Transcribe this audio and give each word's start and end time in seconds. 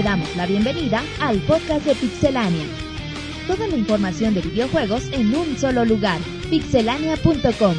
te 0.00 0.04
damos 0.04 0.34
la 0.34 0.46
bienvenida 0.46 1.02
al 1.20 1.38
podcast 1.40 1.84
de 1.84 1.94
Pixelania. 1.94 2.64
Toda 3.46 3.68
la 3.68 3.76
información 3.76 4.32
de 4.32 4.40
videojuegos 4.40 5.04
en 5.12 5.34
un 5.36 5.58
solo 5.58 5.84
lugar, 5.84 6.18
pixelania.com. 6.48 7.74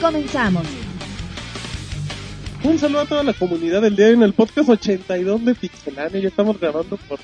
Comenzamos. 0.00 0.64
Un 2.62 2.78
saludo 2.78 3.00
a 3.00 3.06
toda 3.06 3.24
la 3.24 3.32
comunidad 3.32 3.82
del 3.82 3.96
día 3.96 4.10
en 4.10 4.22
el 4.22 4.34
podcast 4.34 4.68
82 4.68 5.44
de 5.44 5.54
Pixelania. 5.56 6.20
Ya 6.20 6.28
estamos 6.28 6.60
grabando 6.60 6.96
por 6.96 7.18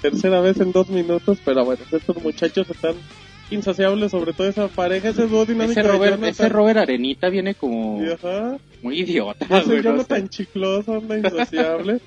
tercera 0.00 0.40
vez 0.40 0.58
en 0.58 0.72
dos 0.72 0.88
minutos, 0.88 1.38
pero 1.44 1.64
bueno, 1.64 1.82
estos 1.92 2.20
muchachos 2.24 2.68
están 2.70 2.94
insaciables, 3.52 4.10
sobre 4.10 4.32
todo 4.32 4.48
esa 4.48 4.66
pareja, 4.66 5.10
ese 5.10 5.28
dúo 5.28 5.46
dinámico. 5.46 5.78
Ese 5.78 5.88
Robert, 5.88 6.14
Jonathan 6.14 6.28
ese 6.30 6.48
Robert 6.48 6.78
Arenita 6.80 7.28
viene 7.28 7.54
como 7.54 8.02
ajá, 8.02 8.56
muy 8.82 8.98
idiota. 8.98 9.44
ese 9.44 9.64
güey, 9.64 9.76
no 9.76 9.82
Jonathan 9.82 10.22
sé. 10.22 10.28
chicloso, 10.28 10.94
anda 10.96 11.18
insaciable. 11.18 12.00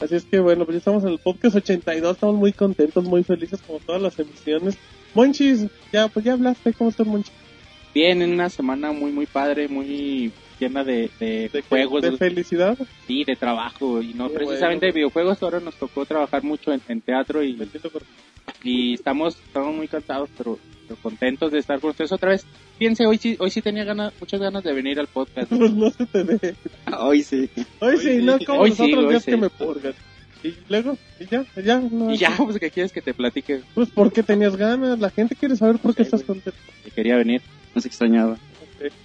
Así 0.00 0.14
es 0.14 0.24
que 0.24 0.38
bueno, 0.40 0.64
pues 0.64 0.74
ya 0.74 0.78
estamos 0.78 1.04
en 1.04 1.10
el 1.10 1.18
podcast 1.18 1.56
82, 1.56 2.14
estamos 2.16 2.36
muy 2.36 2.52
contentos, 2.52 3.04
muy 3.04 3.24
felices 3.24 3.60
como 3.66 3.78
todas 3.80 4.02
las 4.02 4.18
emisiones. 4.18 4.76
Monchis, 5.14 5.66
ya, 5.92 6.08
pues 6.08 6.24
ya 6.24 6.34
hablaste, 6.34 6.74
¿cómo 6.74 6.90
estás 6.90 7.06
Monchis? 7.06 7.32
Bien, 7.94 8.20
en 8.20 8.32
una 8.32 8.50
semana 8.50 8.92
muy, 8.92 9.10
muy 9.10 9.24
padre, 9.24 9.68
muy 9.68 10.30
llena 10.60 10.84
de, 10.84 11.08
de, 11.18 11.48
¿De, 11.50 11.62
juegos, 11.62 12.02
de 12.02 12.16
felicidad? 12.18 12.76
sí, 13.06 13.24
de 13.24 13.36
trabajo. 13.36 14.02
Y 14.02 14.12
no 14.12 14.28
precisamente 14.28 14.86
bueno. 14.86 14.92
de 14.92 14.92
videojuegos, 14.92 15.42
ahora 15.42 15.60
nos 15.60 15.76
tocó 15.76 16.04
trabajar 16.04 16.42
mucho 16.42 16.72
en, 16.72 16.82
en 16.88 17.00
teatro 17.00 17.42
y, 17.42 17.58
y 18.62 18.94
estamos, 18.94 19.36
estamos 19.36 19.74
muy 19.74 19.88
cansados, 19.88 20.28
pero, 20.36 20.58
pero 20.86 21.00
contentos 21.02 21.50
de 21.52 21.58
estar 21.58 21.80
con 21.80 21.90
ustedes 21.90 22.12
otra 22.12 22.30
vez. 22.30 22.44
Fíjense, 22.78 23.06
hoy 23.06 23.18
sí, 23.18 23.36
hoy 23.38 23.50
sí 23.50 23.62
tenía 23.62 23.84
ganas, 23.84 24.12
muchas 24.20 24.40
ganas 24.40 24.62
de 24.64 24.72
venir 24.72 24.98
al 25.00 25.06
podcast. 25.06 25.48
Pues 25.48 25.72
no 25.74 25.90
se 25.90 26.06
te 26.06 26.22
ve. 26.22 26.54
Hoy 26.98 27.22
sí. 27.22 27.50
Hoy 27.80 27.98
sí, 27.98 28.18
no 28.22 28.38
como 28.44 28.60
Hoy 28.60 28.68
los 28.70 28.78
sí, 28.78 28.84
otros 28.92 29.04
hoy 29.04 29.10
días 29.10 29.24
sí. 29.24 29.30
que 29.32 29.36
me 29.36 29.50
purgan. 29.50 29.94
Y 30.44 30.54
luego, 30.68 30.96
y 31.18 31.26
ya, 31.26 31.44
ya, 31.62 31.80
no, 31.80 32.12
Y 32.12 32.18
ya, 32.18 32.36
pues, 32.36 32.58
¿qué 32.58 32.70
quieres 32.70 32.92
que 32.92 33.02
te 33.02 33.14
platique? 33.14 33.62
Pues 33.74 33.88
porque 33.92 34.22
tenías 34.22 34.54
ganas, 34.56 34.98
la 35.00 35.10
gente 35.10 35.34
quiere 35.34 35.56
saber 35.56 35.78
por 35.78 35.94
qué 35.94 36.04
Sí, 36.04 36.08
estás 36.08 36.26
güey. 36.26 36.40
contento. 36.40 36.60
Que 36.84 36.90
quería 36.90 37.16
venir. 37.16 37.40
Nos 37.74 37.84
extrañaba. 37.86 38.38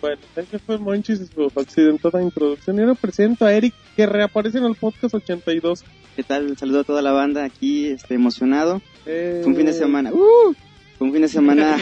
Bueno, 0.01 0.17
ese 0.35 0.59
fue 0.59 0.77
Monchis 0.77 1.21
y 1.21 1.27
su 1.27 1.49
accidentada 1.55 2.21
introducción. 2.21 2.77
Y 2.77 2.81
ahora 2.81 2.93
presento 2.95 3.45
a 3.45 3.53
Eric, 3.53 3.73
que 3.95 4.05
reaparece 4.05 4.57
en 4.57 4.66
el 4.66 4.75
podcast 4.75 5.16
82. 5.16 5.83
¿Qué 6.16 6.23
tal? 6.23 6.57
Saludo 6.57 6.81
a 6.81 6.83
toda 6.83 7.01
la 7.01 7.13
banda 7.13 7.45
aquí, 7.45 7.88
este, 7.88 8.16
emocionado. 8.16 8.81
Eh, 9.05 9.39
Fue 9.41 9.51
un 9.51 9.55
fin 9.55 9.66
de 9.66 9.73
semana. 9.73 10.11
¡Uh! 10.11 10.53
Fue 11.02 11.07
un 11.07 11.13
fin 11.13 11.23
de 11.23 11.30
semana 11.30 11.77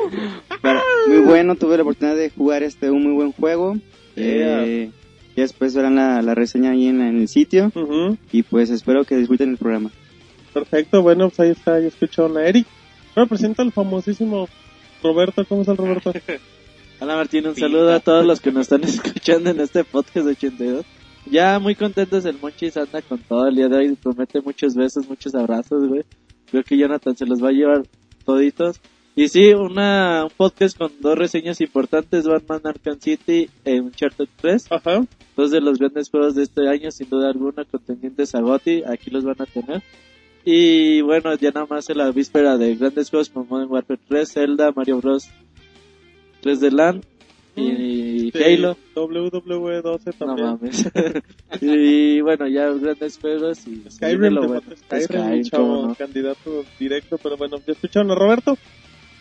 para- 0.62 0.80
muy 1.06 1.18
bueno. 1.26 1.56
Tuve 1.56 1.76
la 1.76 1.82
oportunidad 1.82 2.16
de 2.16 2.30
jugar 2.30 2.62
este 2.62 2.90
un 2.90 3.02
muy 3.02 3.12
buen 3.12 3.32
juego. 3.32 3.76
Eh, 4.16 4.88
y 5.36 5.40
después 5.42 5.74
verán 5.74 5.96
la, 5.96 6.22
la 6.22 6.34
reseña 6.34 6.70
ahí 6.70 6.86
en, 6.86 6.98
la- 7.00 7.08
en 7.10 7.20
el 7.20 7.28
sitio. 7.28 7.70
ujú, 7.74 8.16
Y 8.32 8.44
pues 8.44 8.70
espero 8.70 9.04
que 9.04 9.14
disfruten 9.18 9.50
el 9.50 9.58
programa. 9.58 9.90
Perfecto, 10.54 11.02
bueno, 11.02 11.28
pues 11.28 11.40
ahí 11.40 11.50
está, 11.50 11.78
ya 11.80 11.88
escucharon 11.88 12.38
a 12.38 12.46
Eric. 12.46 12.66
Ahora 13.14 13.28
presenta 13.28 13.60
al 13.62 13.72
famosísimo 13.72 14.48
Roberto. 15.02 15.44
¿Cómo 15.46 15.60
está 15.60 15.72
el 15.72 15.76
Roberto? 15.78 16.10
Hola 17.00 17.16
Martín, 17.16 17.46
un 17.48 17.52
Pita. 17.54 17.66
saludo 17.66 17.92
a 17.92 18.00
todos 18.00 18.24
los 18.24 18.40
que 18.40 18.52
nos 18.52 18.62
están 18.62 18.84
escuchando 18.88 19.50
en 19.50 19.60
este 19.60 19.84
podcast 19.84 20.26
82. 20.28 20.86
Ya 21.30 21.58
muy 21.58 21.74
contentos, 21.74 22.24
el 22.24 22.38
Monchis 22.40 22.78
anda 22.78 23.02
con 23.02 23.18
todo 23.18 23.48
el 23.48 23.54
día 23.56 23.68
de 23.68 23.76
hoy, 23.76 23.96
promete 24.02 24.40
muchos 24.40 24.74
besos, 24.74 25.06
muchos 25.06 25.34
abrazos, 25.34 25.86
güey. 25.88 26.04
Creo 26.50 26.64
que 26.64 26.78
Jonathan 26.78 27.14
se 27.14 27.26
los 27.26 27.42
va 27.44 27.50
a 27.50 27.52
llevar 27.52 27.82
toditos. 28.22 28.80
Y 29.14 29.28
sí, 29.28 29.52
una, 29.52 30.24
un 30.24 30.30
podcast 30.34 30.78
con 30.78 30.90
dos 31.00 31.18
reseñas 31.18 31.60
importantes, 31.60 32.26
Batman 32.26 32.62
Arkham 32.64 32.98
City 32.98 33.50
e 33.64 33.80
Uncharted 33.80 34.28
3. 34.40 34.72
Ajá. 34.72 35.04
Dos 35.36 35.50
de 35.50 35.60
los 35.60 35.78
grandes 35.78 36.08
juegos 36.10 36.34
de 36.34 36.44
este 36.44 36.68
año, 36.68 36.90
sin 36.90 37.10
duda 37.10 37.28
alguna, 37.28 37.64
contendientes 37.64 38.34
a 38.34 38.40
GOTY, 38.40 38.84
aquí 38.84 39.10
los 39.10 39.24
van 39.24 39.40
a 39.40 39.46
tener. 39.46 39.82
Y 40.44 41.02
bueno, 41.02 41.34
ya 41.36 41.50
nada 41.50 41.66
más 41.68 41.88
en 41.90 41.98
la 41.98 42.10
víspera 42.10 42.56
de 42.56 42.74
grandes 42.74 43.10
juegos 43.10 43.28
como 43.28 43.46
Modern 43.46 43.70
Warfare 43.70 44.00
3, 44.08 44.32
Zelda, 44.32 44.72
Mario 44.72 45.00
Bros. 45.00 45.28
3 46.40 46.60
de 46.60 46.70
LAN 46.72 47.00
y 47.56 48.30
Sí, 48.32 48.42
Halo. 48.42 48.76
WWE 48.96 49.82
12 49.82 50.10
No 50.20 50.26
también. 50.26 50.46
mames. 50.48 50.90
y 51.60 52.20
bueno, 52.22 52.46
ya 52.48 52.70
grandes 52.70 53.18
juegos 53.18 53.66
y 53.66 53.82
Skyrim, 53.90 54.32
lo 54.34 54.46
bueno. 54.48 54.62
Skyrim, 54.86 55.04
Skyrim, 55.04 55.42
chavo, 55.44 55.86
no. 55.88 55.94
candidato 55.94 56.64
directo, 56.78 57.18
pero 57.18 57.36
bueno, 57.36 57.58
ya 57.66 57.72
escucharon 57.72 58.10
a 58.10 58.14
Roberto. 58.14 58.56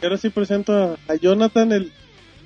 Y 0.02 0.06
ahora 0.06 0.18
sí 0.18 0.30
presento 0.30 0.74
a, 0.74 0.98
a 1.08 1.16
Jonathan, 1.16 1.72
el, 1.74 1.92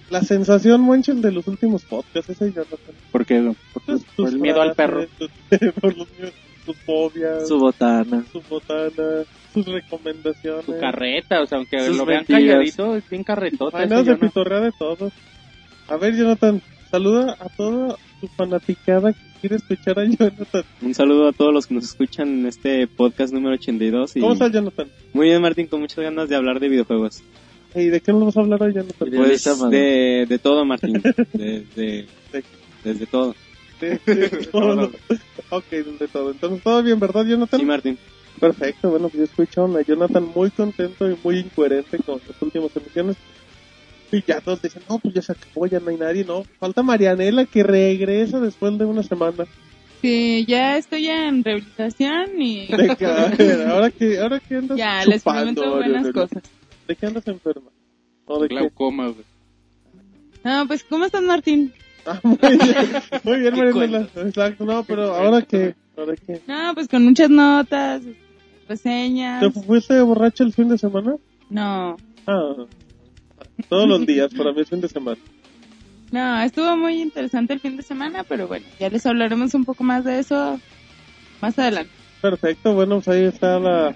la 0.09 0.22
sensación 0.23 0.81
Monchel 0.81 1.22
de 1.22 1.31
los 1.31 1.47
últimos 1.47 1.84
podcasts, 1.85 2.29
ese 2.31 2.52
Jonathan. 2.52 2.79
Porque, 3.12 3.53
porque 3.73 3.91
Pues, 3.94 4.03
por 4.03 4.16
tus 4.25 4.34
el 4.34 4.40
miedo 4.40 4.62
al 4.62 4.73
perro. 4.73 5.06
por 5.81 5.96
los 5.97 6.07
miedos, 6.17 6.34
sus 6.66 6.75
fobias, 6.78 7.47
Su 7.47 7.59
botana. 7.59 8.25
su 8.31 8.41
botana, 8.41 9.23
sus 9.53 9.66
recomendaciones. 9.67 10.66
su 10.66 10.78
carreta, 10.79 11.41
o 11.41 11.46
sea, 11.46 11.59
aunque 11.59 11.79
Sus 11.85 11.96
lo 11.97 12.06
vean 12.06 12.25
mentiras. 12.28 12.41
calladito, 12.41 12.96
es 12.97 13.07
bien 13.09 13.23
carretota. 13.23 13.78
Maneras 13.78 14.06
de 14.06 14.13
Jonah. 14.16 14.28
pitorrea 14.28 14.59
de 14.62 14.72
todos. 14.78 15.13
A 15.88 15.97
ver, 15.97 16.16
Jonathan, 16.16 16.62
saluda 16.90 17.38
a 17.40 17.50
toda 17.50 17.96
tu 18.19 18.28
fanaticada 18.28 19.13
que 19.13 19.19
quiere 19.41 19.56
escuchar 19.57 20.00
a 20.00 20.06
Jonathan. 20.06 20.63
Un 20.81 20.94
saludo 20.94 21.28
a 21.28 21.31
todos 21.34 21.53
los 21.53 21.68
que 21.68 21.75
nos 21.75 21.84
escuchan 21.85 22.28
en 22.40 22.46
este 22.47 22.88
podcast 22.88 23.34
número 23.34 23.56
82. 23.56 24.16
Y 24.16 24.19
¿Cómo 24.22 24.34
estás, 24.34 24.51
Jonathan? 24.51 24.88
Muy 25.13 25.28
bien, 25.28 25.41
Martín, 25.41 25.68
con 25.68 25.81
muchas 25.81 26.00
ganas 26.00 26.28
de 26.29 26.35
hablar 26.35 26.59
de 26.59 26.69
videojuegos. 26.69 27.22
¿Y 27.75 27.85
de 27.88 28.00
qué 28.01 28.13
nos 28.13 28.25
vas 28.25 28.38
a 28.38 28.40
hablar 28.40 28.63
hoy, 28.63 28.73
Jonathan? 28.73 29.09
De 29.09 29.18
Pues 29.18 29.44
de, 29.69 30.25
de 30.28 30.40
todo, 30.40 30.66
Martín. 30.66 30.94
De, 31.34 31.66
de- 31.75 32.06
De- 32.31 32.44
desde 32.84 33.06
todo. 33.06 33.35
De, 33.81 34.00
de 34.06 34.29
todo. 34.52 34.91
ok, 35.50 35.69
de 35.69 36.07
todo. 36.07 36.31
Entonces, 36.31 36.63
todo 36.63 36.81
bien, 36.81 37.00
¿verdad, 37.00 37.25
Jonathan? 37.25 37.59
Sí, 37.59 37.66
Martín. 37.66 37.97
Perfecto, 38.40 38.90
bueno, 38.90 39.07
pues 39.09 39.17
ya 39.19 39.23
escucharon 39.23 39.75
a 39.78 39.81
Jonathan 39.81 40.28
muy 40.35 40.50
contento 40.52 41.09
y 41.09 41.17
muy 41.23 41.40
incoherente 41.40 41.97
con 42.00 42.19
las 42.28 42.41
últimas 42.41 42.69
emisiones. 42.75 43.16
Y 44.11 44.21
ya 44.23 44.39
todos 44.41 44.61
dicen, 44.61 44.81
no, 44.89 44.99
pues 44.99 45.13
ya 45.13 45.21
se 45.21 45.31
acabó, 45.31 45.66
ya 45.67 45.79
no 45.79 45.89
hay 45.89 45.97
nadie, 45.97 46.23
no. 46.25 46.43
Falta 46.59 46.83
Marianela 46.83 47.45
que 47.45 47.63
regresa 47.63 48.39
después 48.39 48.77
de 48.77 48.85
una 48.85 49.03
semana. 49.03 49.45
que 50.01 50.45
ya 50.45 50.77
estoy 50.77 51.07
en 51.07 51.43
rehabilitación 51.43 52.41
y 52.41 52.67
De 52.67 52.95
que, 52.95 53.05
a 53.05 53.25
ver, 53.38 53.67
ahora 53.67 53.89
que, 53.89 54.19
ahora 54.19 54.39
que 54.39 54.55
andas 54.55 54.77
ya 54.77 55.03
les 55.05 55.23
chupando, 55.23 55.61
prometo 55.61 55.77
buenas 55.77 56.13
cosas. 56.13 56.43
¿De 56.88 56.95
qué 56.95 57.05
andas 57.07 57.27
enferma? 57.27 57.69
¿O 58.25 58.39
de? 58.41 58.47
Glaucoma, 58.47 59.07
güey. 59.07 59.25
No, 60.43 60.67
pues 60.67 60.83
¿cómo 60.83 61.05
estás 61.05 61.23
Martín? 61.23 61.73
Ah, 62.05 62.19
muy 62.22 62.37
bien, 62.37 62.75
muy 63.23 63.39
bien 63.39 63.53
¿Qué 63.55 63.63
Marianela. 63.63 64.07
Exacto, 64.16 64.63
no, 64.66 64.83
pero 64.83 65.16
ahora 65.16 65.41
que, 65.41 65.73
ahora 65.97 66.16
que. 66.16 66.39
No, 66.47 66.72
pues 66.75 66.87
con 66.87 67.03
muchas 67.03 67.31
notas, 67.31 68.03
reseñas. 68.69 69.41
¿Te 69.41 69.49
fuiste 69.49 69.99
borracho 70.01 70.43
el 70.43 70.53
fin 70.53 70.69
de 70.69 70.77
semana? 70.77 71.16
No, 71.49 71.97
Ah, 72.27 72.53
todos 73.69 73.87
los 73.87 74.05
días, 74.05 74.33
para 74.33 74.51
mí 74.51 74.61
es 74.61 74.69
fin 74.69 74.81
de 74.81 74.87
semana. 74.87 75.17
no, 76.11 76.41
estuvo 76.41 76.75
muy 76.77 77.01
interesante 77.01 77.53
el 77.53 77.59
fin 77.59 77.77
de 77.77 77.83
semana, 77.83 78.23
pero 78.23 78.47
bueno, 78.47 78.65
ya 78.79 78.89
les 78.89 79.05
hablaremos 79.05 79.53
un 79.53 79.65
poco 79.65 79.83
más 79.83 80.03
de 80.03 80.19
eso 80.19 80.59
más 81.41 81.57
adelante. 81.59 81.91
Perfecto, 82.21 82.73
bueno, 82.73 82.95
pues 82.95 83.07
ahí 83.09 83.25
está 83.25 83.59
la, 83.59 83.95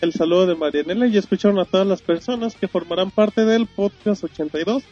el 0.00 0.12
saludo 0.12 0.46
de 0.46 0.56
Marianela 0.56 1.06
y 1.06 1.16
escucharon 1.16 1.58
a 1.58 1.64
todas 1.64 1.86
las 1.86 2.02
personas 2.02 2.54
que 2.54 2.68
formarán 2.68 3.10
parte 3.10 3.44
del 3.44 3.66
podcast 3.66 4.24
82. 4.24 4.82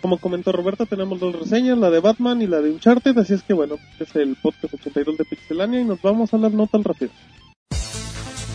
Como 0.00 0.18
comentó 0.18 0.52
Roberto, 0.52 0.86
tenemos 0.86 1.20
dos 1.20 1.38
reseñas, 1.38 1.76
la 1.76 1.90
de 1.90 2.00
Batman 2.00 2.40
y 2.40 2.46
la 2.46 2.60
de 2.60 2.70
Uncharted, 2.70 3.18
así 3.18 3.34
es 3.34 3.42
que 3.42 3.52
bueno, 3.52 3.76
es 3.98 4.14
el 4.16 4.36
podcast 4.36 4.72
82 4.74 5.18
de 5.18 5.24
Pixelania 5.24 5.80
y 5.80 5.84
nos 5.84 6.00
vamos 6.00 6.32
a 6.32 6.38
las 6.38 6.52
notas 6.52 6.82
rápidas. 6.84 7.14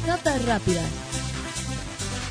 Notas 0.07 0.45
rápidas. 0.45 0.89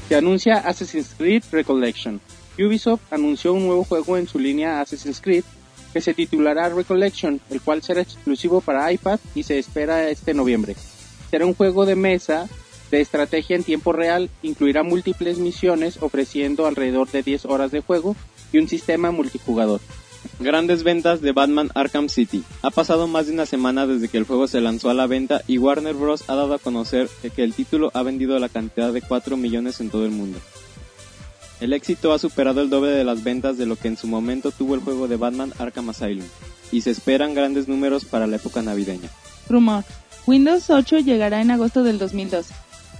Se 0.08 0.16
anuncia 0.16 0.56
Assassin's 0.56 1.14
Creed 1.16 1.44
Recollection. 1.52 2.20
Ubisoft 2.58 3.12
anunció 3.12 3.52
un 3.52 3.66
nuevo 3.66 3.84
juego 3.84 4.16
en 4.16 4.28
su 4.28 4.38
línea 4.38 4.80
Assassin's 4.80 5.20
Creed 5.20 5.44
que 5.92 6.00
se 6.00 6.12
titulará 6.12 6.68
Recollection, 6.68 7.40
el 7.50 7.60
cual 7.60 7.82
será 7.82 8.00
exclusivo 8.00 8.60
para 8.60 8.90
iPad 8.92 9.20
y 9.34 9.44
se 9.44 9.58
espera 9.58 10.08
este 10.08 10.34
noviembre. 10.34 10.74
Será 11.30 11.46
un 11.46 11.54
juego 11.54 11.86
de 11.86 11.94
mesa 11.94 12.48
de 12.90 13.00
estrategia 13.00 13.56
en 13.56 13.64
tiempo 13.64 13.92
real, 13.92 14.28
incluirá 14.42 14.82
múltiples 14.82 15.38
misiones 15.38 15.98
ofreciendo 16.00 16.66
alrededor 16.66 17.10
de 17.10 17.22
10 17.22 17.46
horas 17.46 17.70
de 17.70 17.80
juego 17.80 18.16
y 18.52 18.58
un 18.58 18.68
sistema 18.68 19.12
multijugador. 19.12 19.80
Grandes 20.40 20.82
ventas 20.82 21.20
de 21.20 21.32
Batman 21.32 21.70
Arkham 21.74 22.08
City. 22.08 22.42
Ha 22.62 22.70
pasado 22.70 23.06
más 23.06 23.26
de 23.26 23.32
una 23.32 23.46
semana 23.46 23.86
desde 23.86 24.08
que 24.08 24.18
el 24.18 24.24
juego 24.24 24.48
se 24.48 24.60
lanzó 24.60 24.90
a 24.90 24.94
la 24.94 25.06
venta 25.06 25.42
y 25.46 25.58
Warner 25.58 25.94
Bros. 25.94 26.24
ha 26.28 26.34
dado 26.34 26.54
a 26.54 26.58
conocer 26.58 27.08
que 27.34 27.44
el 27.44 27.54
título 27.54 27.90
ha 27.94 28.02
vendido 28.02 28.38
la 28.38 28.48
cantidad 28.48 28.92
de 28.92 29.02
4 29.02 29.36
millones 29.36 29.80
en 29.80 29.90
todo 29.90 30.04
el 30.04 30.10
mundo. 30.10 30.38
El 31.64 31.72
éxito 31.72 32.12
ha 32.12 32.18
superado 32.18 32.60
el 32.60 32.68
doble 32.68 32.90
de 32.90 33.04
las 33.04 33.24
ventas 33.24 33.56
de 33.56 33.64
lo 33.64 33.76
que 33.76 33.88
en 33.88 33.96
su 33.96 34.06
momento 34.06 34.50
tuvo 34.50 34.74
el 34.74 34.82
juego 34.82 35.08
de 35.08 35.16
Batman 35.16 35.50
Arkham 35.58 35.88
Asylum, 35.88 36.26
y 36.70 36.82
se 36.82 36.90
esperan 36.90 37.32
grandes 37.32 37.68
números 37.68 38.04
para 38.04 38.26
la 38.26 38.36
época 38.36 38.60
navideña. 38.60 39.08
Rumor. 39.48 39.82
Windows 40.26 40.68
8 40.68 40.98
llegará 40.98 41.40
en 41.40 41.50
agosto 41.50 41.82
del 41.82 41.98
2012. 41.98 42.52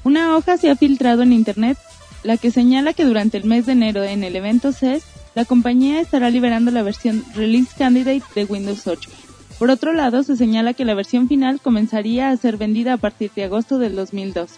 Una 0.05 0.35
hoja 0.35 0.57
se 0.57 0.71
ha 0.71 0.77
filtrado 0.77 1.21
en 1.21 1.35
Internet, 1.35 1.77
la 2.23 2.39
que 2.39 2.51
señala 2.51 2.95
que 2.95 3.05
durante 3.05 3.37
el 3.37 3.45
mes 3.45 3.67
de 3.67 3.73
enero 3.73 4.03
en 4.03 4.25
el 4.25 4.35
evento 4.35 4.73
CES, 4.73 5.05
la 5.35 5.45
compañía 5.45 6.01
estará 6.01 6.31
liberando 6.31 6.71
la 6.71 6.83
versión 6.83 7.23
Release 7.35 7.75
Candidate 7.77 8.23
de 8.35 8.47
Windows 8.47 8.87
8. 8.87 9.11
Por 9.59 9.69
otro 9.69 9.93
lado, 9.93 10.23
se 10.23 10.37
señala 10.37 10.73
que 10.73 10.87
la 10.87 10.95
versión 10.95 11.29
final 11.29 11.61
comenzaría 11.61 12.31
a 12.31 12.37
ser 12.39 12.57
vendida 12.57 12.95
a 12.95 12.97
partir 12.97 13.31
de 13.37 13.45
agosto 13.45 13.77
del 13.77 13.95
2002. 13.95 14.53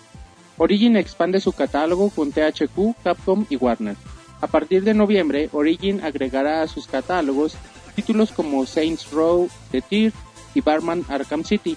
Origin 0.58 0.96
expande 0.96 1.40
su 1.40 1.52
catálogo 1.52 2.10
con 2.10 2.32
THQ, 2.32 3.02
Capcom 3.02 3.46
y 3.50 3.56
Warner. 3.56 3.96
A 4.40 4.46
partir 4.46 4.84
de 4.84 4.94
noviembre, 4.94 5.48
Origin 5.52 6.02
agregará 6.02 6.62
a 6.62 6.68
sus 6.68 6.86
catálogos 6.86 7.56
títulos 7.94 8.30
como 8.30 8.66
Saints 8.66 9.10
Row, 9.10 9.48
The 9.70 9.80
Tier 9.80 10.12
y 10.54 10.60
Batman 10.60 11.04
Arkham 11.08 11.44
City. 11.44 11.76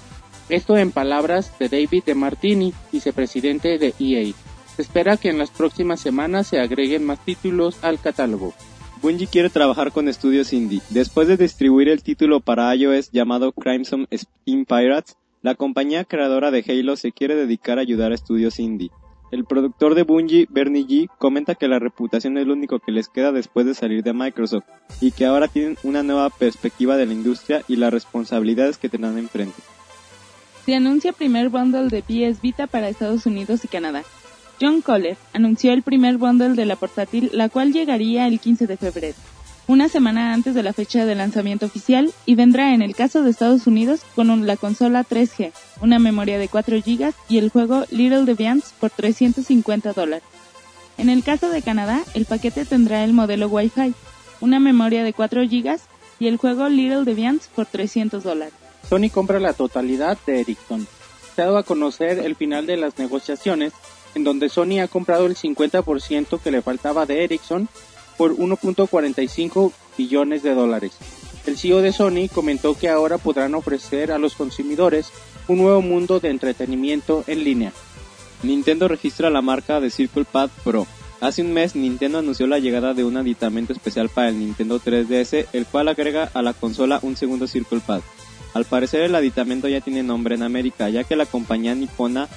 Esto 0.49 0.77
en 0.77 0.91
palabras 0.91 1.57
de 1.59 1.69
David 1.69 2.03
De 2.05 2.15
Martini, 2.15 2.73
vicepresidente 2.91 3.77
de 3.77 3.93
EA. 3.99 4.33
Se 4.75 4.81
espera 4.81 5.17
que 5.17 5.29
en 5.29 5.37
las 5.37 5.51
próximas 5.51 5.99
semanas 5.99 6.47
se 6.47 6.59
agreguen 6.59 7.05
más 7.05 7.23
títulos 7.23 7.77
al 7.83 7.99
catálogo. 7.99 8.53
Bungie 9.01 9.27
quiere 9.27 9.49
trabajar 9.49 9.91
con 9.91 10.09
estudios 10.09 10.51
indie. 10.51 10.81
Después 10.89 11.27
de 11.27 11.37
distribuir 11.37 11.87
el 11.87 12.03
título 12.03 12.41
para 12.41 12.75
iOS 12.75 13.11
llamado 13.11 13.51
Crimson 13.53 14.07
Steam 14.11 14.65
Pirates, 14.65 15.15
la 15.41 15.55
compañía 15.55 16.03
creadora 16.03 16.51
de 16.51 16.63
Halo 16.67 16.95
se 16.95 17.11
quiere 17.11 17.35
dedicar 17.35 17.77
a 17.77 17.81
ayudar 17.81 18.11
a 18.11 18.15
estudios 18.15 18.59
indie. 18.59 18.91
El 19.31 19.45
productor 19.45 19.93
de 19.93 20.03
Bungie, 20.03 20.47
Bernie 20.49 20.87
G, 20.87 21.07
comenta 21.19 21.55
que 21.55 21.67
la 21.67 21.77
reputación 21.77 22.37
es 22.37 22.47
lo 22.47 22.53
único 22.53 22.79
que 22.79 22.91
les 22.91 23.09
queda 23.09 23.31
después 23.31 23.65
de 23.65 23.75
salir 23.75 24.03
de 24.03 24.11
Microsoft 24.11 24.65
y 25.01 25.11
que 25.11 25.25
ahora 25.25 25.47
tienen 25.47 25.77
una 25.83 26.01
nueva 26.01 26.29
perspectiva 26.31 26.97
de 26.97 27.05
la 27.05 27.13
industria 27.13 27.61
y 27.67 27.75
las 27.75 27.93
responsabilidades 27.93 28.77
que 28.77 28.89
tendrán 28.89 29.17
enfrente. 29.17 29.61
Se 30.65 30.75
anuncia 30.75 31.13
primer 31.13 31.49
bundle 31.49 31.89
de 31.89 32.01
PS 32.01 32.41
Vita 32.41 32.67
para 32.67 32.89
Estados 32.89 33.25
Unidos 33.25 33.63
y 33.63 33.67
Canadá. 33.67 34.03
John 34.59 34.81
Kohler 34.81 35.15
anunció 35.31 35.73
el 35.73 35.83
primer 35.83 36.17
bundle 36.17 36.55
de 36.55 36.65
la 36.65 36.75
portátil, 36.75 37.29
la 37.31 37.49
cual 37.49 37.71
llegaría 37.71 38.27
el 38.27 38.39
15 38.39 38.67
de 38.67 38.77
febrero, 38.77 39.15
una 39.69 39.87
semana 39.87 40.33
antes 40.33 40.55
de 40.55 40.63
la 40.63 40.73
fecha 40.73 41.05
de 41.05 41.13
lanzamiento 41.13 41.67
oficial, 41.67 42.11
y 42.25 42.33
vendrá 42.33 42.73
en 42.73 42.81
el 42.81 42.95
caso 42.95 43.21
de 43.21 43.29
Estados 43.29 43.67
Unidos 43.67 44.01
con 44.15 44.47
la 44.47 44.57
consola 44.57 45.05
3G, 45.07 45.51
una 45.79 45.99
memoria 45.99 46.39
de 46.39 46.47
4 46.47 46.77
GB 46.77 47.13
y 47.29 47.37
el 47.37 47.49
juego 47.49 47.85
Little 47.91 48.25
Deviants 48.25 48.73
por 48.79 48.89
350 48.89 49.93
dólares. 49.93 50.23
En 50.97 51.07
el 51.07 51.23
caso 51.23 51.51
de 51.51 51.61
Canadá, 51.61 52.01
el 52.15 52.25
paquete 52.25 52.65
tendrá 52.65 53.03
el 53.03 53.13
modelo 53.13 53.47
Wi-Fi, 53.47 53.93
una 54.41 54.59
memoria 54.59 55.03
de 55.03 55.13
4 55.13 55.43
GB 55.43 55.77
y 56.17 56.27
el 56.27 56.37
juego 56.37 56.67
Little 56.67 57.03
Deviants 57.03 57.47
por 57.49 57.67
300 57.67 58.23
dólares. 58.23 58.55
Sony 58.89 59.11
compra 59.13 59.39
la 59.39 59.53
totalidad 59.53 60.17
de 60.25 60.39
Ericsson. 60.41 60.87
Se 61.35 61.43
ha 61.43 61.45
dado 61.45 61.59
a 61.59 61.63
conocer 61.63 62.17
el 62.17 62.35
final 62.35 62.65
de 62.65 62.77
las 62.77 62.97
negociaciones 62.97 63.73
en 64.15 64.23
donde 64.23 64.49
Sony 64.49 64.79
ha 64.81 64.87
comprado 64.87 65.27
el 65.27 65.35
50% 65.35 66.39
que 66.41 66.49
le 66.49 66.63
faltaba 66.63 67.05
de 67.05 67.23
Ericsson 67.23 67.69
por 68.19 68.35
1.45 68.35 69.71
billones 69.97 70.43
de 70.43 70.53
dólares. 70.53 70.91
El 71.45 71.57
CEO 71.57 71.81
de 71.81 71.93
Sony 71.93 72.27
comentó 72.29 72.77
que 72.77 72.89
ahora 72.89 73.17
podrán 73.17 73.55
ofrecer 73.55 74.11
a 74.11 74.17
los 74.17 74.35
consumidores 74.35 75.13
un 75.47 75.59
nuevo 75.59 75.81
mundo 75.81 76.19
de 76.19 76.29
entretenimiento 76.29 77.23
en 77.27 77.45
línea. 77.45 77.71
Nintendo 78.43 78.89
registra 78.89 79.29
la 79.29 79.41
marca 79.41 79.79
de 79.79 79.89
Circle 79.89 80.25
Pad 80.25 80.49
Pro. 80.65 80.85
Hace 81.21 81.43
un 81.43 81.53
mes 81.53 81.77
Nintendo 81.77 82.19
anunció 82.19 82.45
la 82.45 82.59
llegada 82.59 82.93
de 82.93 83.05
un 83.05 83.15
aditamento 83.15 83.71
especial 83.71 84.09
para 84.09 84.27
el 84.27 84.37
Nintendo 84.37 84.81
3DS, 84.81 85.47
el 85.53 85.65
cual 85.65 85.87
agrega 85.87 86.29
a 86.33 86.41
la 86.41 86.51
consola 86.51 86.99
un 87.01 87.15
segundo 87.15 87.47
Circle 87.47 87.79
Pad. 87.79 88.01
Al 88.53 88.65
parecer 88.65 89.03
el 89.03 89.15
aditamento 89.15 89.69
ya 89.69 89.79
tiene 89.79 90.03
nombre 90.03 90.35
en 90.35 90.43
América, 90.43 90.89
ya 90.89 91.05
que 91.05 91.15
la 91.15 91.25
compañía 91.25 91.73
nipona 91.73 92.27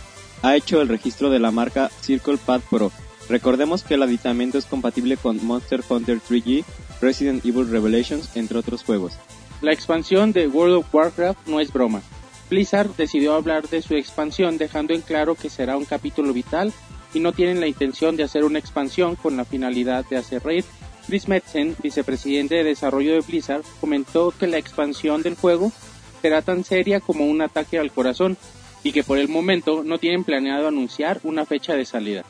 ha 0.42 0.54
hecho 0.54 0.80
el 0.80 0.88
registro 0.88 1.28
de 1.28 1.40
la 1.40 1.50
marca 1.50 1.90
Circle 2.02 2.38
Pad 2.38 2.60
Pro. 2.70 2.92
Recordemos 3.32 3.82
que 3.82 3.94
el 3.94 4.02
aditamento 4.02 4.58
es 4.58 4.66
compatible 4.66 5.16
con 5.16 5.42
Monster 5.42 5.80
Hunter 5.88 6.20
3G, 6.20 6.66
Resident 7.00 7.42
Evil 7.46 7.66
Revelations, 7.66 8.28
entre 8.36 8.58
otros 8.58 8.84
juegos. 8.84 9.14
La 9.62 9.72
expansión 9.72 10.32
de 10.32 10.48
World 10.48 10.74
of 10.74 10.94
Warcraft 10.94 11.46
no 11.46 11.58
es 11.58 11.72
broma. 11.72 12.02
Blizzard 12.50 12.94
decidió 12.94 13.32
hablar 13.32 13.66
de 13.70 13.80
su 13.80 13.94
expansión 13.94 14.58
dejando 14.58 14.92
en 14.92 15.00
claro 15.00 15.34
que 15.34 15.48
será 15.48 15.78
un 15.78 15.86
capítulo 15.86 16.34
vital 16.34 16.74
y 17.14 17.20
no 17.20 17.32
tienen 17.32 17.58
la 17.58 17.66
intención 17.66 18.16
de 18.16 18.24
hacer 18.24 18.44
una 18.44 18.58
expansión 18.58 19.16
con 19.16 19.38
la 19.38 19.46
finalidad 19.46 20.04
de 20.10 20.18
hacer 20.18 20.44
raid. 20.44 20.66
Chris 21.06 21.26
Metzen, 21.26 21.74
vicepresidente 21.82 22.56
de 22.56 22.64
desarrollo 22.64 23.14
de 23.14 23.20
Blizzard, 23.20 23.64
comentó 23.80 24.34
que 24.38 24.46
la 24.46 24.58
expansión 24.58 25.22
del 25.22 25.36
juego 25.36 25.72
será 26.20 26.42
tan 26.42 26.64
seria 26.64 27.00
como 27.00 27.24
un 27.24 27.40
ataque 27.40 27.78
al 27.78 27.92
corazón 27.92 28.36
y 28.84 28.92
que 28.92 29.04
por 29.04 29.16
el 29.16 29.28
momento 29.28 29.84
no 29.84 29.96
tienen 29.96 30.22
planeado 30.22 30.68
anunciar 30.68 31.18
una 31.22 31.46
fecha 31.46 31.74
de 31.74 31.86
salida. 31.86 32.26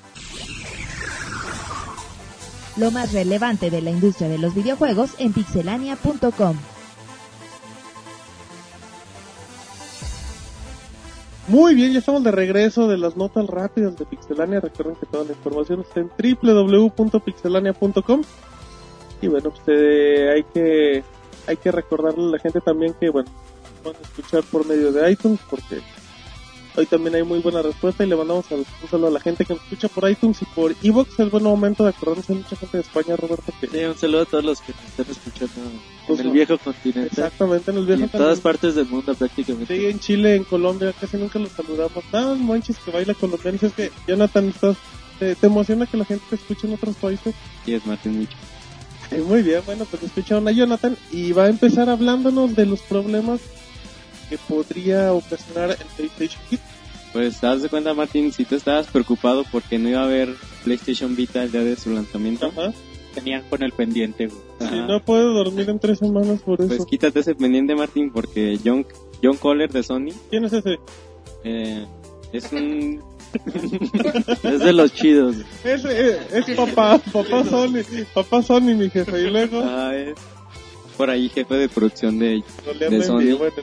Lo 2.77 2.91
más 2.91 3.13
relevante 3.13 3.71
de 3.71 3.83
la 3.83 3.91
industria 3.91 4.29
de 4.29 4.39
los 4.39 4.55
videojuegos 4.55 5.11
en 5.19 5.33
pixelania.com. 5.33 6.57
Muy 11.49 11.75
bien, 11.75 11.93
ya 11.93 11.99
estamos 11.99 12.23
de 12.25 12.31
regreso 12.31 12.87
de 12.89 12.97
las 12.97 13.17
notas 13.17 13.47
rápidas 13.49 13.99
de 13.99 14.07
Pixelania. 14.07 14.61
Recuerden 14.61 14.95
que 14.95 15.07
toda 15.07 15.25
la 15.25 15.33
información 15.33 15.81
está 15.81 16.01
en 16.01 16.09
www.pixelania.com. 16.41 18.23
Y 19.21 19.29
bueno, 19.29 19.51
pues 19.51 19.63
eh, 19.67 20.31
hay 20.35 20.45
que 20.45 21.05
hay 21.47 21.57
que 21.57 21.73
recordarle 21.73 22.25
a 22.25 22.31
la 22.31 22.39
gente 22.39 22.61
también 22.61 22.95
que 22.95 23.11
bueno, 23.11 23.29
van 23.85 23.97
a 23.97 24.01
escuchar 24.01 24.45
por 24.45 24.67
medio 24.67 24.93
de 24.93 25.11
iTunes 25.11 25.41
porque 25.51 25.81
hoy 26.77 26.87
también 26.87 27.15
hay 27.15 27.23
muy 27.23 27.39
buena 27.41 27.63
respuesta 27.63 28.05
y 28.05 28.09
le 28.09 28.17
mandamos 28.17 28.47
un 28.51 28.65
saludo 28.91 29.09
a 29.09 29.11
la 29.11 29.21
gente 29.21 29.45
que 29.45 29.55
nos 29.55 29.63
escucha 29.65 29.89
por 29.89 30.11
iTunes 30.11 30.41
y 30.43 30.45
por 30.47 30.75
Evox. 30.83 31.19
Es 31.19 31.31
buen 31.31 31.45
momento 31.45 31.85
de 31.85 31.91
acordarnos 31.91 32.29
hay 32.31 32.37
mucha 32.37 32.57
gente 32.57 32.77
de 32.79 32.83
España, 32.83 33.17
Roberto, 33.17 33.53
que 33.61 33.67
Sí, 33.69 33.85
un 33.85 33.97
saludo 33.97 34.23
a 34.23 34.25
todos 34.27 34.45
los 34.45 34.61
que 34.61 34.73
nos 34.73 34.85
están 34.85 35.07
escuchando 35.11 35.71
Pues 36.07 36.19
en 36.21 36.25
el 36.27 36.29
no. 36.29 36.33
viejo 36.35 36.59
continente. 36.59 37.09
exactamente 37.09 37.71
en 37.71 37.77
el 37.79 37.83
Y 37.85 37.87
viejo 37.87 38.03
en 38.05 38.09
todas 38.11 38.41
partes 38.41 38.75
del 38.75 38.87
mundo 38.87 39.15
prácticamente. 39.15 39.77
Sí, 39.77 39.87
en 39.87 39.99
Chile, 40.01 40.35
en 40.37 40.45
Colombia, 40.45 40.93
casi 41.01 41.17
nunca 41.17 41.39
los 41.39 41.51
saludamos. 41.53 42.05
Ah, 42.13 42.35
manches 42.39 42.79
que 42.79 42.91
baila 42.91 43.15
colombiano. 43.15 43.59
Es 43.61 43.73
que, 43.73 43.91
Jonathan, 44.07 44.49
estás, 44.49 44.77
te, 45.19 45.35
te 45.35 45.47
emociona 45.47 45.87
que 45.87 45.97
la 45.97 46.05
gente 46.05 46.25
te 46.31 46.37
escuche 46.37 46.67
en 46.67 46.75
otros 46.75 46.97
países. 46.97 47.35
Y 47.67 47.75
es 47.75 47.87
Martín 47.87 48.19
Mucho. 48.19 48.37
Eh, 49.11 49.21
muy 49.27 49.43
bien, 49.43 49.61
bueno, 49.67 49.85
pues 49.85 50.03
escucharon 50.03 50.49
a 50.49 50.53
Jonathan 50.53 50.97
y 51.11 51.33
va 51.33 51.45
a 51.45 51.49
empezar 51.49 51.91
hablándonos 51.91 52.57
de 52.57 52.65
los 52.67 52.81
problemas 52.81 53.41
que 54.33 54.39
podría 54.49 55.13
ocasionar 55.13 55.71
el 55.73 55.77
PlayStation 55.97 56.43
Kit. 56.49 56.61
Pues 57.13 57.39
das 57.43 57.61
de 57.61 57.69
cuenta, 57.69 57.93
Martín, 57.93 58.33
si 58.33 58.47
tú 58.47 58.55
estabas 58.55 58.87
preocupado 58.87 59.45
porque 59.53 59.79
no 59.79 59.91
iba 59.91 60.01
a 60.01 60.05
haber 60.05 60.35
PlayStation 60.65 61.15
Vita 61.15 61.43
el 61.43 61.53
día 61.53 61.63
de 61.63 61.77
su 61.77 61.91
lanzamiento, 61.91 62.47
Ajá. 62.47 62.73
Tenían 63.15 63.43
con 63.51 63.63
el 63.63 63.73
pendiente. 63.73 64.31
Si 64.59 64.65
Ajá. 64.65 64.87
no 64.87 65.05
puedo 65.05 65.35
dormir 65.35 65.69
en 65.69 65.79
tres 65.79 65.99
semanas 65.99 66.41
por 66.41 66.57
pues 66.57 66.71
eso. 66.73 66.87
quítate 66.87 67.21
ese 67.21 67.35
pendiente, 67.35 67.75
Martín, 67.75 68.11
porque 68.11 68.59
John, 68.65 68.87
John 69.23 69.37
Kohler 69.37 69.71
de 69.71 69.83
Sony 69.83 70.13
¿Quién 70.31 70.47
es 70.47 70.55
ese? 70.55 70.79
eh, 71.45 71.87
es 72.33 72.51
un... 72.53 73.03
Es 74.43 74.61
de 74.61 74.73
los 74.73 74.95
chidos. 74.95 75.37
Es, 75.65 75.85
es, 75.85 76.49
es 76.49 76.57
papá, 76.57 76.99
papá 76.99 77.45
Sony, 77.45 77.83
papá 78.15 78.43
Sony, 78.43 78.75
mi 78.75 78.89
jefe. 78.89 79.23
Y 79.23 79.31
luego, 79.31 79.63
ah, 79.63 79.95
es 79.95 80.15
por 80.97 81.09
ahí 81.11 81.29
jefe 81.31 81.55
de 81.55 81.69
producción 81.69 82.19
de 82.19 82.43
de 82.79 83.03
Sony. 83.03 83.37
bueno. 83.37 83.55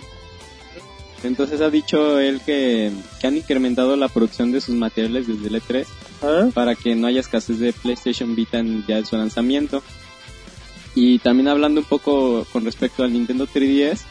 Entonces 1.24 1.62
ha 1.62 1.70
dicho 1.70 2.20
él 2.20 2.42
que, 2.46 2.92
que 3.20 3.28
han 3.28 3.38
incrementado 3.38 3.96
la 3.96 4.08
producción 4.08 4.52
de 4.52 4.62
sus 4.62 4.76
materiales 4.76 5.28
desde 5.28 5.48
el 5.48 5.62
E3 5.62 5.86
¿Ah? 6.22 6.50
para 6.54 6.76
que 6.76 6.96
no 6.96 7.08
haya 7.08 7.20
escasez 7.20 7.60
de 7.60 7.74
PlayStation 7.74 8.36
Vita 8.36 8.60
en 8.60 8.86
día 8.86 8.98
de 8.98 9.06
su 9.06 9.18
lanzamiento. 9.18 9.84
Y 10.96 11.20
también 11.20 11.48
hablando 11.48 11.82
un 11.82 11.88
poco 11.88 12.46
con 12.52 12.66
respecto 12.66 13.04
al 13.04 13.14
Nintendo 13.14 13.48
3DS, 13.48 14.02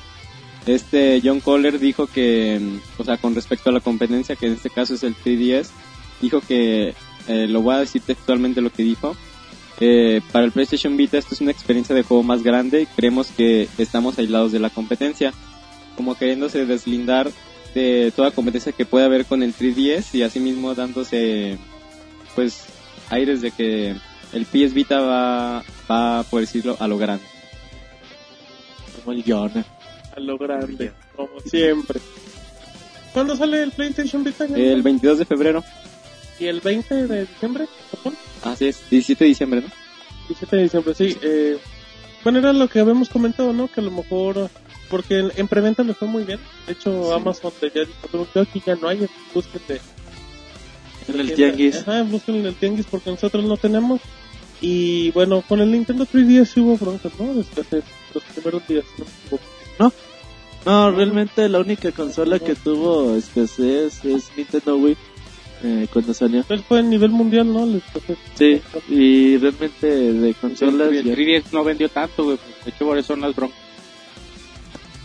este 0.67 1.21
John 1.25 1.41
Kohler 1.41 1.79
dijo 1.79 2.07
que, 2.07 2.61
o 2.99 3.05
sea, 3.05 3.17
con 3.17 3.35
respecto 3.35 3.71
a 3.71 3.73
la 3.73 3.81
competencia, 3.81 4.37
que 4.37 4.47
en 4.47 4.53
este 4.53 4.71
caso 4.71 4.95
es 4.95 5.03
el 5.03 5.17
3DS, 5.17 5.69
dijo 6.21 6.41
que, 6.41 6.95
eh, 7.27 7.47
lo 7.49 7.63
voy 7.63 7.75
a 7.75 7.81
decir 7.81 8.03
textualmente 8.03 8.61
lo 8.61 8.71
que 8.71 8.83
dijo, 8.83 9.17
eh, 9.81 10.21
para 10.33 10.45
el 10.45 10.53
PlayStation 10.53 10.97
Vita 10.97 11.19
esto 11.19 11.35
es 11.35 11.41
una 11.41 11.53
experiencia 11.53 11.95
de 11.95 12.03
juego 12.03 12.23
más 12.23 12.43
grande 12.43 12.83
y 12.83 12.87
creemos 12.87 13.29
que 13.29 13.69
estamos 13.79 14.19
aislados 14.19 14.51
de 14.53 14.59
la 14.59 14.71
competencia, 14.71 15.33
como 15.99 16.17
queriéndose 16.17 16.65
deslindar 16.65 17.29
de 17.75 18.13
toda 18.15 18.31
competencia 18.31 18.71
que 18.71 18.87
puede 18.87 19.05
haber 19.05 19.27
con 19.27 19.43
el 19.43 19.53
3DS 19.53 20.15
y 20.15 20.23
asimismo 20.23 20.77
dándose 20.77 21.59
pues 22.37 22.67
aires 23.11 23.43
de 23.43 23.51
que 23.51 23.97
el 24.33 24.47
PS 24.47 24.75
Vita 24.75 25.01
va, 25.01 25.65
va 25.91 26.23
por 26.23 26.41
decirlo, 26.41 26.77
a 26.79 26.87
lo 26.87 26.99
grande. 26.99 27.25
Como 28.97 29.13
el 29.13 29.25
Jonah. 29.27 29.65
A 30.17 30.21
lo 30.21 30.39
grande, 30.39 30.93
como 31.17 31.41
siempre. 31.45 32.01
¿Cuándo 33.13 33.37
sale 33.37 33.65
el 33.65 33.73
PlayStation 33.73 34.23
Vita? 34.23 34.45
El 34.45 34.83
22 34.83 35.19
de 35.19 35.25
febrero, 35.25 35.65
¿Y 36.39 36.47
el 36.47 36.61
20 36.61 37.09
de 37.09 37.27
diciembre? 37.27 37.67
Japón? 37.91 38.17
así 38.45 38.69
es, 38.69 38.89
17 38.89 39.25
de 39.25 39.29
diciembre, 39.29 39.61
¿no? 39.63 39.69
17 40.29 40.57
de 40.57 40.63
diciembre, 40.63 40.95
sí. 40.95 41.17
Eh, 41.23 41.59
bueno, 42.23 42.39
era 42.39 42.53
lo 42.53 42.69
que 42.69 42.79
habíamos 42.79 43.09
comentado, 43.09 43.53
¿no? 43.53 43.67
Que 43.67 43.81
a 43.81 43.85
lo 43.85 43.91
mejor, 43.91 44.49
porque 44.91 45.19
en, 45.19 45.33
en 45.37 45.49
preventa 45.49 45.83
le 45.83 45.95
fue 45.95 46.09
muy 46.09 46.25
bien. 46.25 46.39
De 46.67 46.73
hecho, 46.73 47.05
Sí. 47.09 47.13
Amazon 47.15 47.53
de 47.61 47.69
ya 47.75 47.81
dijo, 47.81 48.09
"Pero 48.11 48.25
creo 48.33 48.47
que 48.53 48.61
ya 48.61 48.75
no 48.77 48.89
hay, 48.89 49.07
busquen 49.35 49.61
de... 49.69 49.81
En 51.09 51.21
el 51.21 51.35
tianguis. 51.35 51.77
Ajá, 51.77 52.03
busquen 52.03 52.37
en 52.37 52.47
el 52.47 52.55
tianguis 52.55 52.87
porque 52.91 53.11
nosotros 53.11 53.45
no 53.45 53.57
tenemos. 53.57 54.01
Y 54.61 55.11
bueno, 55.13 55.43
con 55.49 55.61
el 55.61 55.71
Nintendo 55.71 56.05
3DS 56.05 56.45
sí 56.47 56.61
hubo 56.61 56.77
broncas, 56.77 57.13
¿no? 57.19 57.33
Desde 57.35 57.61
hace 57.61 57.83
los 58.13 58.25
primeros 58.25 58.67
días, 58.67 58.85
¿no? 58.99 59.39
No, 59.79 59.93
No, 60.67 60.91
realmente 60.91 61.49
la 61.49 61.61
única 61.61 61.93
consola 61.93 62.39
que 62.41 62.55
tuvo 62.57 63.15
escasez 63.17 64.05
es 64.05 64.31
Nintendo 64.37 64.77
Wii 64.77 64.97
eh, 65.63 65.87
cuando 65.93 66.13
salió. 66.13 66.43
Pues 66.43 66.61
fue 66.63 66.81
a 66.81 66.83
nivel 66.83 67.11
mundial, 67.11 67.51
¿no? 67.53 67.65
Les. 67.65 67.83
Sí, 68.37 68.61
y 68.89 69.37
realmente 69.39 69.87
de 69.87 70.35
consolas 70.35 70.89
el 70.93 71.05
ya- 71.05 71.15
3DS 71.15 71.45
no 71.53 71.65
vendió 71.65 71.89
tanto, 71.89 72.25
güey. 72.25 72.37
pues, 72.37 72.65
De 72.65 72.71
hecho, 72.73 72.85
por 72.85 72.99
eso 72.99 73.07
son 73.15 73.21
las 73.23 73.35
broncas. 73.35 73.59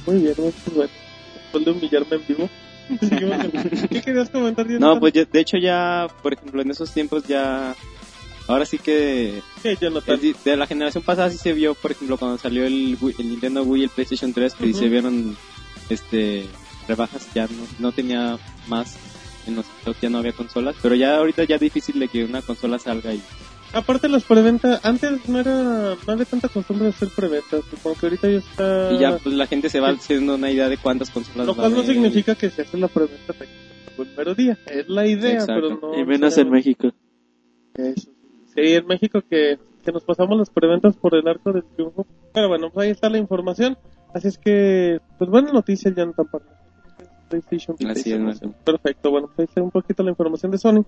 Muy 0.05 0.19
bien, 0.19 0.33
muy 0.37 0.53
bueno. 0.73 0.91
Después 1.33 1.65
de 1.65 1.71
humillarme 1.71 2.15
en 2.17 2.23
vivo. 2.27 2.49
¿Qué 3.89 4.01
querías 4.01 4.29
comentar? 4.29 4.65
No, 4.67 4.99
pues 4.99 5.13
ya- 5.13 5.25
de 5.25 5.39
hecho 5.39 5.57
ya, 5.57 6.07
por 6.21 6.33
ejemplo, 6.33 6.61
en 6.61 6.71
esos 6.71 6.91
tiempos 6.91 7.23
ya... 7.27 7.75
Ahora 8.45 8.65
sí 8.65 8.77
que 8.77 9.41
¿Qué, 9.61 9.77
Jonathan? 9.79 10.15
es 10.15 10.21
di- 10.21 10.35
de 10.43 10.57
la 10.57 10.67
generación 10.67 11.01
pasada 11.01 11.29
sí 11.29 11.37
se 11.37 11.53
vio, 11.53 11.75
por 11.75 11.91
ejemplo, 11.91 12.17
cuando 12.17 12.37
salió 12.37 12.65
el, 12.65 12.99
Wii- 12.99 13.15
el 13.17 13.29
Nintendo 13.29 13.63
Wii 13.63 13.81
y 13.81 13.83
el 13.85 13.89
PlayStation 13.89 14.33
3, 14.33 14.53
que 14.55 14.73
se 14.73 14.89
vieron 14.89 15.37
este 15.89 16.45
rebajas, 16.85 17.29
ya 17.33 17.43
no, 17.47 17.65
no 17.79 17.91
tenía 17.93 18.37
más 18.67 18.97
en 19.47 19.55
los 19.55 19.65
ya 20.01 20.09
no 20.09 20.17
había 20.17 20.33
consolas, 20.33 20.75
pero 20.81 20.93
ya 20.95 21.15
ahorita 21.17 21.45
ya 21.45 21.55
es 21.55 21.61
difícil 21.61 21.97
de 21.99 22.09
que 22.09 22.25
una 22.25 22.41
consola 22.41 22.77
salga 22.79 23.13
y 23.13 23.21
Aparte 23.73 24.07
las 24.07 24.23
preventas, 24.23 24.85
antes 24.85 25.27
no 25.27 25.39
era, 25.39 25.95
no 26.05 26.13
había 26.13 26.25
tanta 26.25 26.47
costumbre 26.47 26.85
de 26.85 26.91
hacer 26.91 27.09
preventas, 27.15 27.63
supongo 27.71 27.95
que 27.99 28.05
ahorita 28.05 28.29
ya 28.29 28.37
está... 28.37 28.91
Y 28.93 28.99
ya 28.99 29.17
pues 29.17 29.33
la 29.33 29.47
gente 29.47 29.69
se 29.69 29.79
va 29.79 29.89
haciendo 29.89 30.35
una 30.35 30.51
idea 30.51 30.69
de 30.69 30.77
cuántas 30.77 31.09
consolas 31.09 31.47
Lo 31.47 31.55
cual 31.55 31.73
no 31.73 31.81
significa 31.81 32.35
que 32.35 32.51
se 32.51 32.61
hace 32.61 32.77
la 32.77 32.87
preventa 32.87 33.33
el 33.97 34.07
primer 34.07 34.35
día, 34.35 34.57
es 34.67 34.87
la 34.87 35.07
idea, 35.07 35.33
Exacto. 35.33 35.53
pero 35.55 35.79
no... 35.81 35.99
y 35.99 36.05
menos 36.05 36.37
en 36.37 36.51
México. 36.51 36.91
Eso. 37.73 38.11
Sí, 38.55 38.75
en 38.75 38.85
México 38.85 39.21
que, 39.27 39.57
que 39.83 39.91
nos 39.91 40.03
pasamos 40.03 40.37
las 40.37 40.51
preventas 40.51 40.95
por 40.95 41.15
el 41.15 41.27
arco 41.27 41.51
del 41.51 41.63
triunfo. 41.63 42.05
Pero 42.31 42.49
bueno, 42.49 42.69
pues 42.71 42.85
ahí 42.85 42.91
está 42.91 43.09
la 43.09 43.17
información. 43.17 43.77
Así 44.13 44.27
es 44.27 44.37
que, 44.37 44.99
pues 45.17 45.29
buena 45.29 45.51
noticia 45.51 45.91
ya 45.95 46.05
no 46.05 46.13
tan 46.13 46.27
PlayStation. 47.29 47.75
Así 47.75 47.87
es, 47.87 48.17
PlayStation. 48.19 48.25
Marco. 48.25 48.63
Perfecto, 48.63 49.09
bueno, 49.09 49.27
pues 49.27 49.39
ahí 49.39 49.45
está 49.45 49.63
un 49.63 49.71
poquito 49.71 50.03
la 50.03 50.11
información 50.11 50.51
de 50.51 50.57
Sony. 50.59 50.85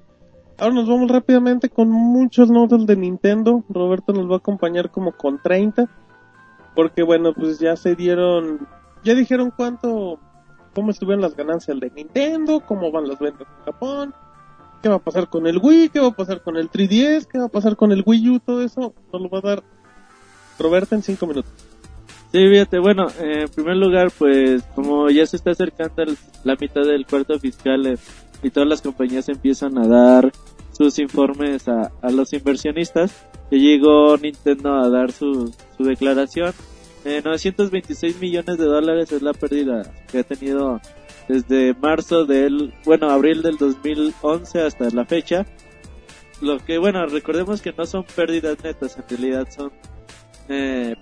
Ahora 0.57 0.73
nos 0.73 0.87
vamos 0.87 1.11
rápidamente 1.11 1.69
con 1.69 1.89
muchos 1.89 2.49
nodos 2.49 2.85
de 2.85 2.95
Nintendo. 2.95 3.63
Roberto 3.69 4.13
nos 4.13 4.29
va 4.29 4.35
a 4.35 4.37
acompañar 4.37 4.89
como 4.89 5.11
con 5.11 5.41
30. 5.41 5.89
Porque 6.75 7.03
bueno, 7.03 7.33
pues 7.33 7.59
ya 7.59 7.75
se 7.75 7.95
dieron, 7.95 8.67
ya 9.03 9.15
dijeron 9.15 9.51
cuánto, 9.55 10.19
cómo 10.73 10.91
estuvieron 10.91 11.21
las 11.21 11.35
ganancias 11.35 11.79
de 11.79 11.89
Nintendo, 11.89 12.61
cómo 12.65 12.91
van 12.91 13.07
las 13.07 13.19
ventas 13.19 13.47
en 13.47 13.65
Japón, 13.65 14.13
qué 14.81 14.89
va 14.89 14.95
a 14.95 14.99
pasar 14.99 15.29
con 15.29 15.47
el 15.47 15.57
Wii, 15.57 15.89
qué 15.89 15.99
va 16.01 16.07
a 16.07 16.15
pasar 16.15 16.41
con 16.41 16.57
el 16.57 16.69
3DS, 16.69 17.27
qué 17.27 17.39
va 17.39 17.45
a 17.45 17.49
pasar 17.49 17.77
con 17.77 17.93
el 17.93 18.03
Wii 18.05 18.29
U, 18.29 18.39
todo 18.39 18.61
eso 18.61 18.93
nos 19.11 19.21
lo 19.21 19.29
va 19.29 19.39
a 19.39 19.41
dar 19.41 19.63
Roberto 20.59 20.95
en 20.95 21.03
5 21.03 21.27
minutos. 21.27 21.51
Sí, 22.33 22.49
fíjate, 22.49 22.79
bueno, 22.79 23.07
eh, 23.21 23.43
en 23.43 23.49
primer 23.49 23.77
lugar, 23.77 24.11
pues 24.17 24.63
como 24.75 25.09
ya 25.09 25.25
se 25.25 25.37
está 25.37 25.51
acercando 25.51 26.03
la 26.43 26.57
mitad 26.59 26.81
del 26.81 27.05
cuarto 27.05 27.39
fiscal 27.39 27.85
eh, 27.85 27.97
y 28.43 28.49
todas 28.49 28.67
las 28.69 28.81
compañías 28.81 29.27
empiezan 29.29 29.77
a 29.77 29.87
dar 29.87 30.31
sus 30.71 30.99
informes 30.99 31.67
a, 31.67 31.91
a 32.01 32.09
los 32.11 32.33
inversionistas, 32.33 33.11
ya 33.51 33.57
llegó 33.57 34.17
Nintendo 34.17 34.73
a 34.75 34.89
dar 34.89 35.11
su, 35.11 35.53
su 35.77 35.83
declaración. 35.83 36.53
Eh, 37.05 37.21
926 37.23 38.19
millones 38.19 38.57
de 38.57 38.65
dólares 38.65 39.11
es 39.11 39.21
la 39.21 39.33
pérdida 39.33 39.83
que 40.11 40.19
ha 40.19 40.23
tenido 40.23 40.81
desde 41.27 41.73
marzo 41.75 42.25
del, 42.25 42.73
bueno, 42.83 43.09
abril 43.09 43.41
del 43.43 43.57
2011 43.57 44.61
hasta 44.61 44.89
la 44.89 45.05
fecha. 45.05 45.45
Lo 46.41 46.57
que, 46.59 46.77
bueno, 46.77 47.05
recordemos 47.05 47.61
que 47.61 47.73
no 47.77 47.85
son 47.85 48.03
pérdidas 48.15 48.57
netas, 48.63 48.97
en 48.97 49.03
realidad 49.09 49.47
son 49.55 49.71
eh, 50.49 50.95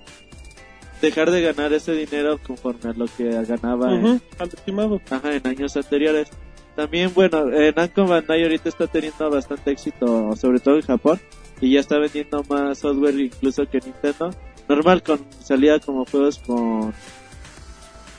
dejar 1.01 1.31
de 1.31 1.41
ganar 1.41 1.73
ese 1.73 1.93
dinero 1.93 2.39
conforme 2.45 2.91
a 2.91 2.93
lo 2.93 3.05
que 3.07 3.29
ganaba 3.45 3.93
en- 3.95 4.05
Ujú, 4.05 4.21
al 4.39 4.47
estimado. 4.49 5.01
ajá, 5.09 5.33
en 5.33 5.47
años 5.47 5.75
anteriores. 5.75 6.29
También, 6.75 7.13
bueno, 7.13 7.51
eh, 7.51 7.71
Namco 7.75 8.05
Bandai 8.05 8.43
ahorita 8.43 8.69
está 8.69 8.87
teniendo 8.87 9.29
bastante 9.29 9.71
éxito, 9.71 10.35
sobre 10.35 10.59
todo 10.59 10.75
en 10.75 10.81
Japón, 10.81 11.19
y 11.61 11.73
ya 11.73 11.79
está 11.79 11.99
vendiendo 11.99 12.43
más 12.49 12.79
software 12.79 13.19
incluso 13.19 13.65
que 13.69 13.79
Nintendo. 13.79 14.31
Normal 14.67 15.03
con 15.03 15.19
salida 15.39 15.79
como 15.79 16.05
juegos 16.05 16.39
con 16.39 16.93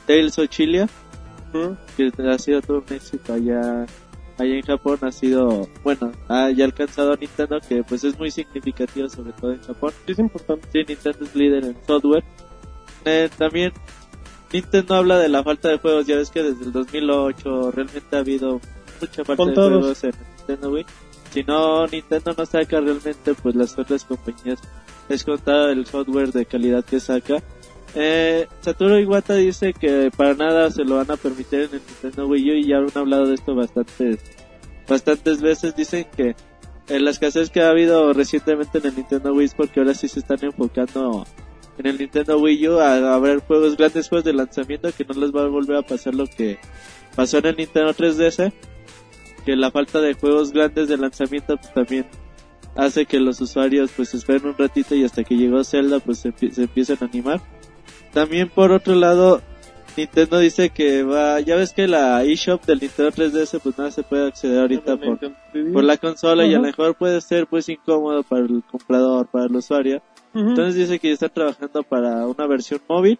Tales 0.06 0.38
of 0.38 0.48
Ujú. 0.50 1.76
que 1.96 2.10
ha 2.28 2.38
sido 2.38 2.60
todo 2.60 2.78
un 2.86 2.94
éxito 2.94 3.32
allá, 3.32 3.86
allá 4.38 4.54
en 4.54 4.62
Japón, 4.62 4.98
ha 5.02 5.12
sido, 5.12 5.68
bueno, 5.82 6.12
ha 6.28 6.50
ya 6.50 6.64
alcanzado 6.64 7.12
a 7.12 7.16
Nintendo, 7.16 7.58
que 7.66 7.82
pues 7.82 8.04
es 8.04 8.18
muy 8.18 8.30
significativo 8.30 9.08
sobre 9.08 9.32
todo 9.32 9.52
en 9.52 9.62
Japón. 9.62 9.92
Es 10.06 10.18
importante. 10.18 10.68
Sí, 10.72 10.84
Nintendo 10.86 11.24
es 11.24 11.34
líder 11.34 11.64
en 11.64 11.76
software. 11.86 12.24
Eh, 13.04 13.28
también 13.36 13.72
Nintendo 14.54 14.94
habla 14.94 15.18
de 15.18 15.28
la 15.28 15.42
falta 15.42 15.68
de 15.68 15.78
juegos. 15.78 16.06
Ya 16.06 16.14
ves 16.14 16.30
que 16.30 16.44
desde 16.44 16.64
el 16.66 16.72
2008 16.72 17.72
realmente 17.72 18.16
ha 18.16 18.20
habido 18.20 18.60
mucha 19.00 19.24
falta 19.24 19.44
de 19.44 19.54
juegos 19.54 20.04
en 20.04 20.12
Nintendo 20.38 20.70
Wii. 20.70 20.86
Si 21.32 21.42
no, 21.42 21.86
Nintendo 21.88 22.34
no 22.38 22.46
saca 22.46 22.80
realmente, 22.80 23.34
pues 23.34 23.56
las 23.56 23.76
otras 23.76 24.04
compañías 24.04 24.60
es 25.08 25.24
contado 25.24 25.70
el 25.70 25.84
software 25.86 26.30
de 26.30 26.46
calidad 26.46 26.84
que 26.84 27.00
saca. 27.00 27.42
Eh, 27.96 28.46
Satoru 28.60 28.98
Iwata 28.98 29.34
dice 29.34 29.72
que 29.72 30.12
para 30.16 30.34
nada 30.34 30.70
se 30.70 30.84
lo 30.84 30.96
van 30.96 31.10
a 31.10 31.16
permitir 31.16 31.62
en 31.62 31.74
el 31.74 31.82
Nintendo 31.88 32.28
Wii 32.28 32.50
U 32.50 32.54
y 32.54 32.66
ya 32.68 32.76
han 32.78 32.86
hablado 32.94 33.26
de 33.26 33.34
esto 33.34 33.56
bastantes, 33.56 34.20
bastantes 34.88 35.42
veces. 35.42 35.74
Dicen 35.74 36.06
que 36.16 36.36
eh, 36.88 37.00
la 37.00 37.10
escasez 37.10 37.50
que 37.50 37.60
ha 37.60 37.70
habido 37.70 38.12
recientemente 38.12 38.78
en 38.78 38.86
el 38.86 38.94
Nintendo 38.94 39.32
Wii 39.32 39.46
es 39.46 39.54
porque 39.54 39.80
ahora 39.80 39.94
sí 39.94 40.06
se 40.06 40.20
están 40.20 40.38
enfocando 40.42 41.26
en 41.78 41.86
el 41.86 41.98
Nintendo 41.98 42.38
Wii 42.38 42.68
U 42.68 42.80
a, 42.80 43.18
ver 43.18 43.40
juegos, 43.40 43.76
grandes 43.76 44.08
juegos 44.08 44.24
de 44.24 44.32
lanzamiento 44.32 44.90
que 44.92 45.04
no 45.04 45.20
les 45.20 45.34
va 45.34 45.42
a 45.42 45.48
volver 45.48 45.76
a 45.76 45.82
pasar 45.82 46.14
lo 46.14 46.26
que 46.26 46.58
pasó 47.14 47.38
en 47.38 47.46
el 47.46 47.56
Nintendo 47.56 47.92
3DS. 47.92 48.52
Que 49.44 49.56
la 49.56 49.70
falta 49.70 50.00
de 50.00 50.14
juegos 50.14 50.52
grandes 50.52 50.88
de 50.88 50.96
lanzamiento 50.96 51.56
pues 51.56 51.72
también 51.74 52.06
hace 52.76 53.06
que 53.06 53.20
los 53.20 53.40
usuarios 53.40 53.90
pues 53.94 54.14
esperen 54.14 54.46
un 54.46 54.56
ratito 54.56 54.94
y 54.94 55.04
hasta 55.04 55.22
que 55.22 55.36
llegó 55.36 55.62
Zelda 55.64 56.00
pues 56.00 56.18
se, 56.18 56.32
se 56.32 56.62
empiecen 56.62 56.98
a 57.00 57.04
animar. 57.04 57.40
También 58.12 58.48
por 58.48 58.72
otro 58.72 58.94
lado 58.94 59.42
Nintendo 59.96 60.38
dice 60.38 60.70
que 60.70 61.02
va, 61.04 61.40
ya 61.40 61.56
ves 61.56 61.72
que 61.72 61.86
la 61.86 62.24
eShop 62.24 62.64
del 62.64 62.80
Nintendo 62.80 63.12
3DS 63.12 63.60
pues 63.60 63.78
nada 63.78 63.90
se 63.90 64.02
puede 64.02 64.26
acceder 64.26 64.60
ahorita 64.60 64.96
por, 64.96 65.06
Nintendo 65.06 65.36
3DS. 65.52 65.72
por 65.72 65.84
la 65.84 65.96
consola 65.98 66.46
y 66.46 66.54
a 66.54 66.56
lo 66.56 66.64
mejor 66.64 66.96
puede 66.96 67.20
ser 67.20 67.46
pues 67.46 67.68
incómodo 67.68 68.22
para 68.24 68.42
el 68.42 68.62
comprador, 68.68 69.26
para 69.28 69.44
el 69.46 69.54
usuario. 69.54 70.02
Entonces 70.34 70.74
dice 70.74 70.98
que 70.98 71.08
ya 71.08 71.14
están 71.14 71.30
trabajando 71.30 71.82
para 71.84 72.26
una 72.26 72.46
versión 72.46 72.80
móvil, 72.88 73.18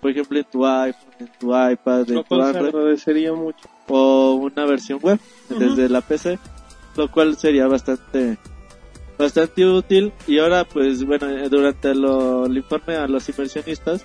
por 0.00 0.10
ejemplo 0.10 0.38
en 0.38 0.44
tu 0.44 0.66
iPhone, 0.66 1.12
en 1.18 1.30
tu 1.38 1.48
iPad, 1.48 2.08
en 2.08 2.14
lo 2.14 2.24
tu 2.24 2.40
Android, 2.40 2.74
agradecería 2.74 3.32
mucho. 3.32 3.68
o 3.88 4.34
una 4.34 4.64
versión 4.64 5.00
web 5.02 5.18
desde 5.48 5.88
la 5.88 6.00
PC, 6.00 6.38
lo 6.96 7.10
cual 7.10 7.36
sería 7.36 7.66
bastante 7.66 8.38
bastante 9.18 9.66
útil. 9.66 10.12
Y 10.26 10.38
ahora 10.38 10.64
pues 10.64 11.04
bueno 11.04 11.28
eh, 11.28 11.48
durante 11.48 11.94
lo, 11.94 12.46
el 12.46 12.56
informe 12.56 12.96
a 12.96 13.06
los 13.06 13.28
inversionistas 13.28 14.04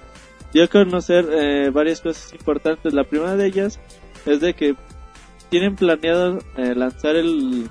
dio 0.52 0.64
a 0.64 0.68
conocer 0.68 1.28
eh, 1.32 1.70
varias 1.72 2.02
cosas 2.02 2.34
importantes. 2.34 2.94
La 2.94 3.04
primera 3.04 3.36
de 3.36 3.48
ellas 3.48 3.80
es 4.26 4.40
de 4.40 4.54
que 4.54 4.76
tienen 5.50 5.76
planeado 5.76 6.40
eh, 6.58 6.74
lanzar 6.76 7.16
el 7.16 7.70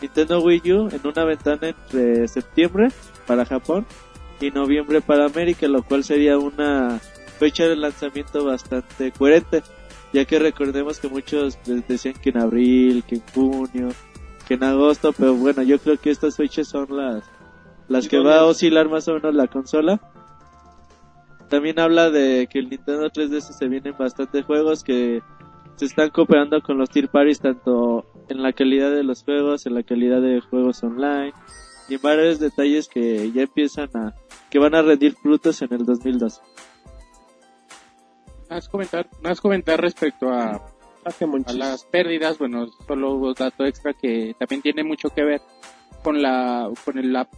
Nintendo 0.00 0.40
Wii 0.40 0.72
U 0.72 0.88
en 0.88 1.00
una 1.06 1.24
ventana 1.24 1.68
entre 1.68 2.26
septiembre 2.28 2.88
para 3.26 3.44
Japón 3.44 3.86
y 4.46 4.50
noviembre 4.50 5.00
para 5.00 5.26
América 5.26 5.68
lo 5.68 5.82
cual 5.82 6.04
sería 6.04 6.38
una 6.38 7.00
fecha 7.38 7.66
de 7.66 7.76
lanzamiento 7.76 8.44
bastante 8.44 9.12
coherente 9.12 9.62
ya 10.12 10.24
que 10.24 10.38
recordemos 10.38 10.98
que 10.98 11.08
muchos 11.08 11.58
decían 11.64 12.14
que 12.14 12.30
en 12.30 12.38
abril, 12.38 13.02
que 13.04 13.16
en 13.16 13.22
junio, 13.34 13.88
que 14.46 14.54
en 14.54 14.64
agosto, 14.64 15.12
pero 15.12 15.34
bueno, 15.34 15.62
yo 15.62 15.78
creo 15.78 15.96
que 15.96 16.10
estas 16.10 16.36
fechas 16.36 16.68
son 16.68 16.96
las 16.96 17.24
las 17.88 18.08
que 18.08 18.18
va 18.18 18.38
a 18.38 18.44
oscilar 18.44 18.88
más 18.88 19.08
o 19.08 19.14
menos 19.14 19.34
la 19.34 19.48
consola. 19.48 20.00
También 21.48 21.78
habla 21.78 22.10
de 22.10 22.48
que 22.50 22.58
el 22.58 22.70
Nintendo 22.70 23.10
3DS 23.10 23.52
se 23.52 23.68
vienen 23.68 23.94
bastantes 23.98 24.44
juegos 24.44 24.82
que 24.82 25.22
se 25.76 25.84
están 25.84 26.10
cooperando 26.10 26.62
con 26.62 26.78
los 26.78 26.88
tier 26.88 27.08
parties 27.08 27.40
tanto 27.40 28.06
en 28.28 28.42
la 28.42 28.52
calidad 28.52 28.90
de 28.90 29.02
los 29.02 29.22
juegos, 29.24 29.66
en 29.66 29.74
la 29.74 29.82
calidad 29.82 30.22
de 30.22 30.40
juegos 30.40 30.82
online 30.82 31.32
y 31.88 31.94
en 31.94 32.02
varios 32.02 32.38
detalles 32.38 32.88
que 32.88 33.30
ya 33.32 33.42
empiezan 33.42 33.90
a 33.94 34.14
que 34.52 34.58
van 34.58 34.74
a 34.74 34.82
rendir 34.82 35.14
frutos 35.14 35.62
en 35.62 35.72
el 35.72 35.86
2012. 35.86 36.40
Más 38.50 38.68
comentar, 38.68 39.08
más 39.22 39.40
comentar 39.40 39.80
respecto 39.80 40.28
a, 40.30 40.62
Ah, 41.04 41.10
a 41.46 41.52
las 41.54 41.84
pérdidas, 41.84 42.38
bueno, 42.38 42.68
solo 42.86 43.14
un 43.14 43.34
dato 43.34 43.64
extra 43.64 43.92
que 43.92 44.36
también 44.38 44.62
tiene 44.62 44.84
mucho 44.84 45.08
que 45.08 45.24
ver 45.24 45.40
con 46.04 46.22
la, 46.22 46.70
con 46.84 46.96
el- 46.98 47.12
la 47.12 47.28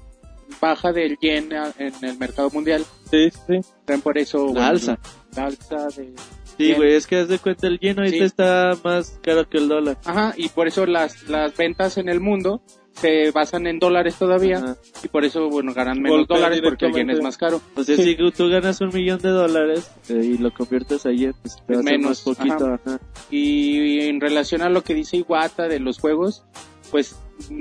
baja 0.61 0.93
del 0.93 1.17
yen 1.19 1.49
en 1.79 1.95
el 2.03 2.19
mercado 2.19 2.51
mundial. 2.51 2.85
Sí, 3.11 3.31
sí. 3.31 3.61
También 3.87 4.03
por 4.03 4.19
eso, 4.19 4.39
La 4.49 4.53
bueno, 4.53 4.67
alza. 4.67 4.99
La 5.37 5.45
alza 5.47 5.87
de, 5.97 6.13
Sí, 6.59 6.75
güey, 6.75 6.95
es 6.95 7.07
que 7.07 7.17
haz 7.21 7.29
de 7.29 7.39
cuenta 7.39 7.67
el 7.69 7.79
lleno 7.79 8.03
ahorita 8.03 8.19
Sí. 8.19 8.25
está 8.25 8.73
más 8.85 9.19
caro 9.23 9.49
que 9.49 9.57
el 9.59 9.69
dólar. 9.69 9.97
Ajá, 10.05 10.35
y 10.37 10.49
por 10.51 10.69
eso 10.69 10.85
las, 10.85 11.29
las 11.29 11.57
ventas 11.57 11.97
en 11.97 12.09
el 12.11 12.21
mundo 12.21 12.61
se 12.95 13.31
basan 13.33 13.67
en 13.67 13.79
dólares 13.79 14.17
todavía 14.17 14.59
Ajá. 14.59 14.77
y 15.03 15.09
por 15.09 15.25
eso, 15.25 15.49
bueno, 15.49 15.75
ganan 15.75 16.01
menos 16.01 16.19
Golpea 16.19 16.39
dólares 16.39 16.61
porque 16.63 16.87
el 16.87 16.93
yen 16.93 17.11
es 17.11 17.21
más 17.21 17.37
caro. 17.37 17.61
Sea, 17.85 17.97
si 17.97 18.17
tú 18.37 18.49
ganas 18.49 18.81
un 18.81 18.91
millón 18.95 19.19
de 19.21 19.31
dólares 19.31 19.91
eh, 20.09 20.21
y 20.23 20.39
lo 20.39 20.53
conviertes 20.53 21.03
pues 21.03 21.57
te 21.67 21.75
a 21.75 21.81
hacer 21.81 21.85
Menos, 21.85 22.27
más 22.27 22.37
poquito. 22.37 22.67
ajá. 22.67 22.81
Ajá. 22.85 23.01
Y 23.31 24.01
en 24.01 24.21
relación 24.21 24.63
a 24.63 24.69
lo 24.69 24.83
que 24.83 24.95
dice 24.95 25.17
Iwata 25.19 25.69
de 25.69 25.81
los 25.81 25.99
juegos, 25.99 26.45
pues 26.91 27.17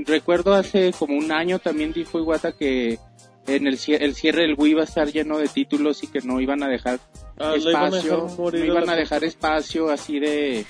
recuerdo 0.06 0.54
hace 0.54 0.94
como 0.98 1.18
un 1.18 1.32
año 1.32 1.60
también 1.60 1.94
dijo 1.94 2.20
Iwata 2.20 2.52
que 2.52 3.00
en 3.48 3.68
el, 3.68 3.78
el 3.88 4.16
cierre 4.16 4.44
del 4.44 4.56
Wii 4.58 4.72
iba 4.72 4.82
a 4.82 4.86
estar 4.86 5.12
lleno 5.12 5.38
de 5.38 5.48
títulos 5.48 6.04
y 6.04 6.08
que 6.08 6.22
no 6.22 6.40
iban 6.40 6.64
a 6.64 6.68
dejar 6.68 7.00
Ah, 7.38 7.56
lo 7.58 7.70
iban 7.70 7.84
a 7.84 7.88
espacio, 7.88 8.28
dejar 8.28 8.54
no 8.54 8.66
iban 8.66 8.90
a 8.90 8.96
dejar 8.96 9.24
espacio 9.24 9.90
así 9.90 10.20
de 10.20 10.66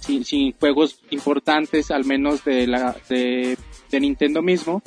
sin, 0.00 0.24
sin 0.24 0.52
juegos 0.52 1.00
importantes, 1.10 1.90
al 1.90 2.04
menos 2.04 2.44
de 2.44 2.66
la 2.66 2.96
de, 3.08 3.58
de 3.90 4.00
Nintendo 4.00 4.42
mismo, 4.42 4.82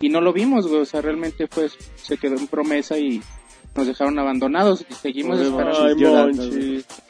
y 0.00 0.08
no 0.08 0.20
lo 0.20 0.32
vimos, 0.32 0.66
güey, 0.66 0.80
o 0.82 0.84
sea, 0.84 1.00
realmente 1.02 1.46
pues 1.46 1.76
se 1.96 2.16
quedó 2.18 2.36
en 2.36 2.46
promesa 2.46 2.98
y 2.98 3.22
nos 3.74 3.86
dejaron 3.86 4.18
abandonados 4.18 4.86
y 4.88 4.94
seguimos 4.94 5.38
esperando. 5.38 5.84
Ay, 5.84 5.94
llorando, 5.98 6.42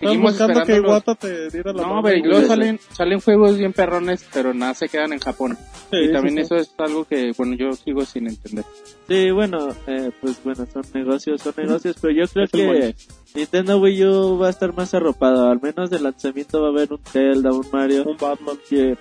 Seguimos 0.00 0.35
que 0.37 0.43
esperando 0.43 0.76
los- 0.79 0.85
Iwata 0.85 1.15
te 1.15 1.49
diera 1.50 1.73
la 1.73 1.83
No, 1.87 2.03
pero 2.03 2.19
y 2.19 2.23
luego 2.23 2.47
salen, 2.49 2.81
salen 2.93 3.21
juegos 3.21 3.57
bien 3.57 3.73
perrones, 3.73 4.26
pero 4.35 4.53
nada 4.53 4.75
se 4.75 4.88
quedan 4.88 5.12
en 5.12 5.21
Japón. 5.21 5.57
Sí, 5.93 5.97
y 5.97 6.12
también 6.12 6.35
sí. 6.35 6.41
eso 6.43 6.57
es 6.57 6.75
algo 6.79 7.05
que, 7.05 7.31
bueno, 7.38 7.55
yo 7.55 7.73
sigo 7.73 8.05
sin 8.05 8.26
entender. 8.26 8.65
Sí, 9.07 9.31
bueno, 9.31 9.69
eh, 9.87 10.11
pues 10.21 10.43
bueno, 10.43 10.67
son 10.67 10.83
negocios, 10.93 11.41
son 11.41 11.55
negocios, 11.57 11.97
pero 12.00 12.12
yo 12.15 12.26
creo 12.26 12.45
Es 12.47 12.50
que. 12.50 12.95
Nintendo 13.37 13.79
Wii 13.79 14.05
U 14.05 14.38
va 14.38 14.49
a 14.49 14.50
estar 14.50 14.75
más 14.75 14.93
arropado. 14.95 15.49
Al 15.49 15.61
menos 15.61 15.88
de 15.91 16.00
lanzamiento 16.00 16.61
va 16.62 16.69
a 16.69 16.71
haber 16.71 16.93
un 16.93 16.99
Zelda, 17.05 17.53
un 17.53 17.67
Mario. 17.73 18.03
Un 18.05 18.17
Batman. 18.17 18.57
Que, 18.69 18.97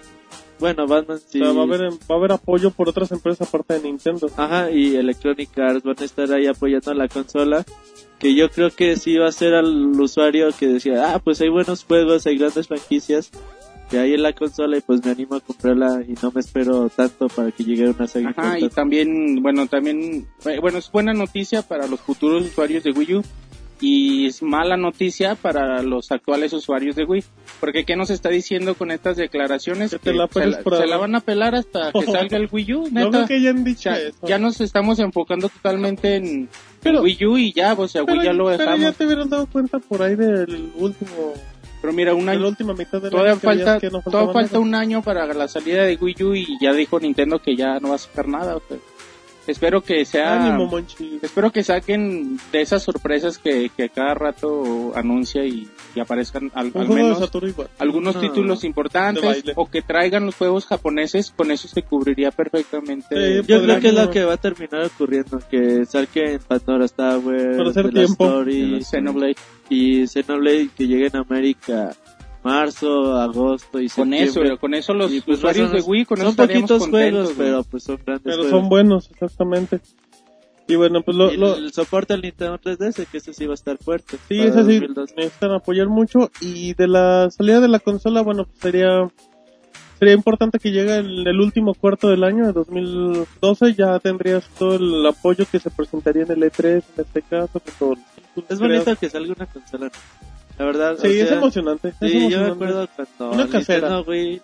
bueno, 0.59 0.87
Batman 0.87 1.19
sí. 1.25 1.41
O 1.41 1.45
sea, 1.45 1.53
va 1.53 1.61
a 1.61 1.63
haber, 1.63 1.81
va 1.91 2.15
a 2.15 2.17
haber 2.17 2.31
apoyo 2.31 2.71
por 2.71 2.89
otras 2.89 3.11
empresas 3.11 3.47
aparte 3.47 3.75
de 3.75 3.81
Nintendo. 3.81 4.29
Ajá, 4.37 4.71
y 4.71 4.95
Electronic 4.95 5.57
Arts 5.57 5.83
van 5.83 5.95
a 5.99 6.03
estar 6.03 6.31
ahí 6.31 6.47
apoyando 6.47 6.93
la 6.93 7.07
consola. 7.07 7.65
Que 8.19 8.33
yo 8.33 8.49
creo 8.49 8.71
que 8.71 8.95
sí 8.95 9.17
va 9.17 9.27
a 9.27 9.31
ser 9.31 9.53
al 9.53 9.99
usuario 9.99 10.47
que 10.57 10.67
decía, 10.67 11.13
ah, 11.13 11.19
pues 11.19 11.41
hay 11.41 11.49
buenos 11.49 11.83
juegos, 11.83 12.25
hay 12.25 12.37
grandes 12.37 12.67
franquicias 12.67 13.29
que 13.89 13.99
hay 13.99 14.13
en 14.13 14.23
la 14.23 14.33
consola 14.33 14.77
y 14.77 14.81
pues 14.81 15.03
me 15.05 15.11
animo 15.11 15.35
a 15.35 15.41
comprarla 15.41 16.01
y 16.07 16.13
no 16.21 16.31
me 16.31 16.41
espero 16.41 16.89
tanto 16.89 17.27
para 17.27 17.51
que 17.51 17.63
llegue 17.63 17.87
una 17.87 18.07
saga 18.07 18.29
Ajá, 18.29 18.59
y 18.59 18.69
también, 18.69 19.41
bueno, 19.43 19.67
también, 19.67 20.27
eh, 20.45 20.59
bueno, 20.59 20.79
es 20.79 20.91
buena 20.91 21.13
noticia 21.13 21.61
para 21.61 21.87
los 21.87 21.99
futuros 21.99 22.45
usuarios 22.45 22.83
de 22.83 22.91
Wii 22.91 23.15
U 23.15 23.23
y 23.81 24.27
es 24.27 24.41
mala 24.41 24.77
noticia 24.77 25.35
para 25.35 25.81
los 25.81 26.11
actuales 26.11 26.53
usuarios 26.53 26.95
de 26.95 27.03
Wii. 27.03 27.23
Porque 27.59 27.83
¿qué 27.85 27.95
nos 27.95 28.09
está 28.09 28.29
diciendo 28.29 28.75
con 28.75 28.91
estas 28.91 29.17
declaraciones? 29.17 29.91
Que 29.91 29.99
te 29.99 30.13
la 30.13 30.27
se, 30.27 30.45
la, 30.45 30.61
se 30.63 30.87
van 30.97 31.15
a 31.15 31.19
pelar 31.19 31.55
hasta 31.55 31.91
que 31.91 32.05
salga 32.11 32.37
el 32.37 32.47
Wii 32.51 32.73
U, 32.73 32.83
No 32.91 33.05
neta. 33.05 33.25
creo 33.25 33.27
que 33.27 33.49
O 33.49 33.63
dicho 33.63 33.89
eso. 33.91 34.27
ya 34.27 34.37
nos 34.39 34.61
estamos 34.61 34.99
enfocando 34.99 35.49
totalmente 35.49 36.15
en 36.15 36.49
Pero- 36.81 37.01
Wii 37.01 37.25
U 37.25 37.37
y 37.37 37.51
ya, 37.53 37.73
o 37.73 37.87
sea, 37.87 38.03
pero, 38.05 38.17
Wii 38.19 38.25
ya 38.25 38.33
lo 38.33 38.45
pero 38.45 38.57
dejamos. 38.59 38.79
ya 38.81 38.91
te 38.93 39.05
hubieran 39.05 39.29
dado 39.29 39.45
cuenta 39.47 39.79
por 39.79 40.01
ahí 40.01 40.15
del 40.15 40.71
último, 40.75 41.33
Pero 41.81 41.93
mira, 41.93 42.13
un 42.13 42.25
de 42.25 42.31
año, 42.31 42.39
la 42.41 42.47
última 42.47 42.73
mitad 42.73 43.01
del 43.01 43.11
todavía 43.11 43.35
falta, 43.35 43.79
que 43.79 43.89
no 43.89 44.01
todavía 44.01 44.33
falta 44.33 44.59
un 44.59 44.73
año 44.73 45.01
para 45.01 45.25
la 45.33 45.47
salida 45.47 45.83
de 45.83 45.95
Wii 45.99 46.23
U 46.23 46.33
y 46.35 46.47
ya 46.61 46.73
dijo 46.73 46.99
Nintendo 46.99 47.39
que 47.39 47.55
ya 47.55 47.79
no 47.79 47.89
va 47.89 47.95
a 47.95 47.99
sacar 47.99 48.27
nada. 48.27 48.55
o 48.55 48.61
sea, 48.67 48.77
espero 49.47 49.81
que 49.81 50.05
sea, 50.05 50.43
Ánimo, 50.43 50.67
Monchi. 50.67 51.19
espero 51.21 51.51
que 51.51 51.63
saquen 51.63 52.37
de 52.51 52.61
esas 52.61 52.83
sorpresas 52.83 53.37
que, 53.37 53.69
que 53.75 53.89
cada 53.89 54.13
rato 54.13 54.91
anuncia 54.95 55.45
y, 55.45 55.67
y 55.95 55.99
aparezcan 55.99 56.51
al, 56.53 56.71
menos 56.73 57.29
algunos 57.79 58.15
No, 58.15 58.21
títulos 58.21 58.63
importantes 58.63 59.43
o 59.55 59.65
que 59.69 59.81
traigan 59.81 60.25
los 60.25 60.35
juegos 60.35 60.65
japoneses, 60.65 61.31
con 61.35 61.51
eso 61.51 61.67
se 61.67 61.81
cubriría 61.83 62.31
perfectamente. 62.31 63.41
Sí, 63.41 63.47
Yo 63.47 63.61
creo 63.61 63.79
que 63.79 63.87
es 63.89 63.93
lo 63.93 64.09
que 64.09 64.23
va 64.23 64.33
a 64.33 64.37
terminar 64.37 64.85
ocurriendo, 64.85 65.39
que 65.49 65.85
salga 65.85 66.09
en 66.15 66.39
Pandora 66.39 66.87
Tower, 66.87 67.57
Para 67.57 67.69
hacer 67.69 67.85
The 67.85 67.91
tiempo. 67.91 68.25
Story, 68.25 68.83
Xenoblade. 68.83 69.35
y 69.69 70.07
Xenoblade 70.07 70.69
que 70.77 70.87
llegue 70.87 71.07
en 71.07 71.17
América 71.17 71.91
marzo, 72.45 73.15
agosto 73.19 73.79
y 73.81 73.89
Con 73.89 74.09
septiembre. 74.11 74.49
eso, 74.51 74.59
con 74.59 74.73
eso 74.73 74.93
los 74.93 75.11
Y, 75.11 75.21
pues, 75.21 75.39
usuarios 75.39 75.69
son- 75.71 75.77
de 75.79 75.83
Wii, 75.83 76.05
con 76.05 76.17
son 76.17 76.35
poquitos 76.35 76.79
contentos, 76.79 76.89
juegos, 76.89 77.23
güey. 77.35 77.35
pero 77.37 77.63
pues 77.63 77.83
son 77.83 77.95
grandes 78.05 78.23
Pero 78.23 78.35
juegos. 78.43 78.51
son 78.51 78.69
buenos, 78.69 79.09
exactamente. 79.11 79.81
Y 80.67 80.75
bueno, 80.75 81.01
pues 81.03 81.15
lo, 81.15 81.31
Y 81.31 81.37
lo, 81.37 81.55
el 81.57 81.71
soporte 81.73 82.13
al 82.13 82.21
Nintendo 82.21 82.57
3DS, 82.57 83.05
que 83.05 83.17
ese 83.19 83.33
sí 83.33 83.45
va 83.45 83.51
a 83.51 83.55
estar 83.55 83.77
fuerte. 83.77 84.17
sí, 84.27 84.37
para 84.37 84.49
es 84.49 84.55
así, 84.55 84.79
2012. 84.79 85.13
necesitan 85.15 85.51
apoyar 85.51 85.87
mucho. 85.89 86.31
Y 86.41 86.73
de 86.73 86.87
la 86.87 87.29
salida 87.29 87.59
de 87.59 87.67
la 87.67 87.79
consola, 87.79 88.21
bueno, 88.23 88.45
pues 88.45 88.57
sería, 88.61 89.07
sería 89.99 90.13
importante 90.15 90.57
que 90.57 90.71
llegue 90.71 90.97
el, 90.97 91.27
el 91.27 91.39
último 91.39 91.75
cuarto 91.75 92.07
del 92.09 92.23
año, 92.23 92.47
de 92.47 92.53
2012, 92.53 93.75
ya 93.75 93.99
tendrías 93.99 94.47
todo 94.57 94.75
el 94.75 95.05
apoyo 95.05 95.45
que 95.51 95.59
se 95.59 95.69
presentaría 95.69 96.23
en 96.23 96.31
el 96.31 96.41
E3, 96.51 96.65
en 96.97 97.03
este 97.03 97.21
caso, 97.21 97.59
con 97.77 97.95
títulos 98.33 98.49
Es 98.49 98.59
bonito 98.59 98.95
que 98.95 99.09
salga 99.09 99.33
una 99.37 99.45
consola. 99.45 99.91
La 100.57 100.65
verdad, 100.65 100.97
Sí, 101.01 101.07
o 101.07 101.09
es 101.11 101.27
sea, 101.29 101.37
emocionante. 101.37 101.89
es 101.89 101.95
Sí, 101.99 102.07
yo 102.13 102.19
me 102.39 102.47
emocionante. 102.47 102.51
acuerdo 102.53 102.89
cuando 103.17 103.35
Una 103.35 103.47
casera. 103.49 104.01
Wii, 104.01 104.41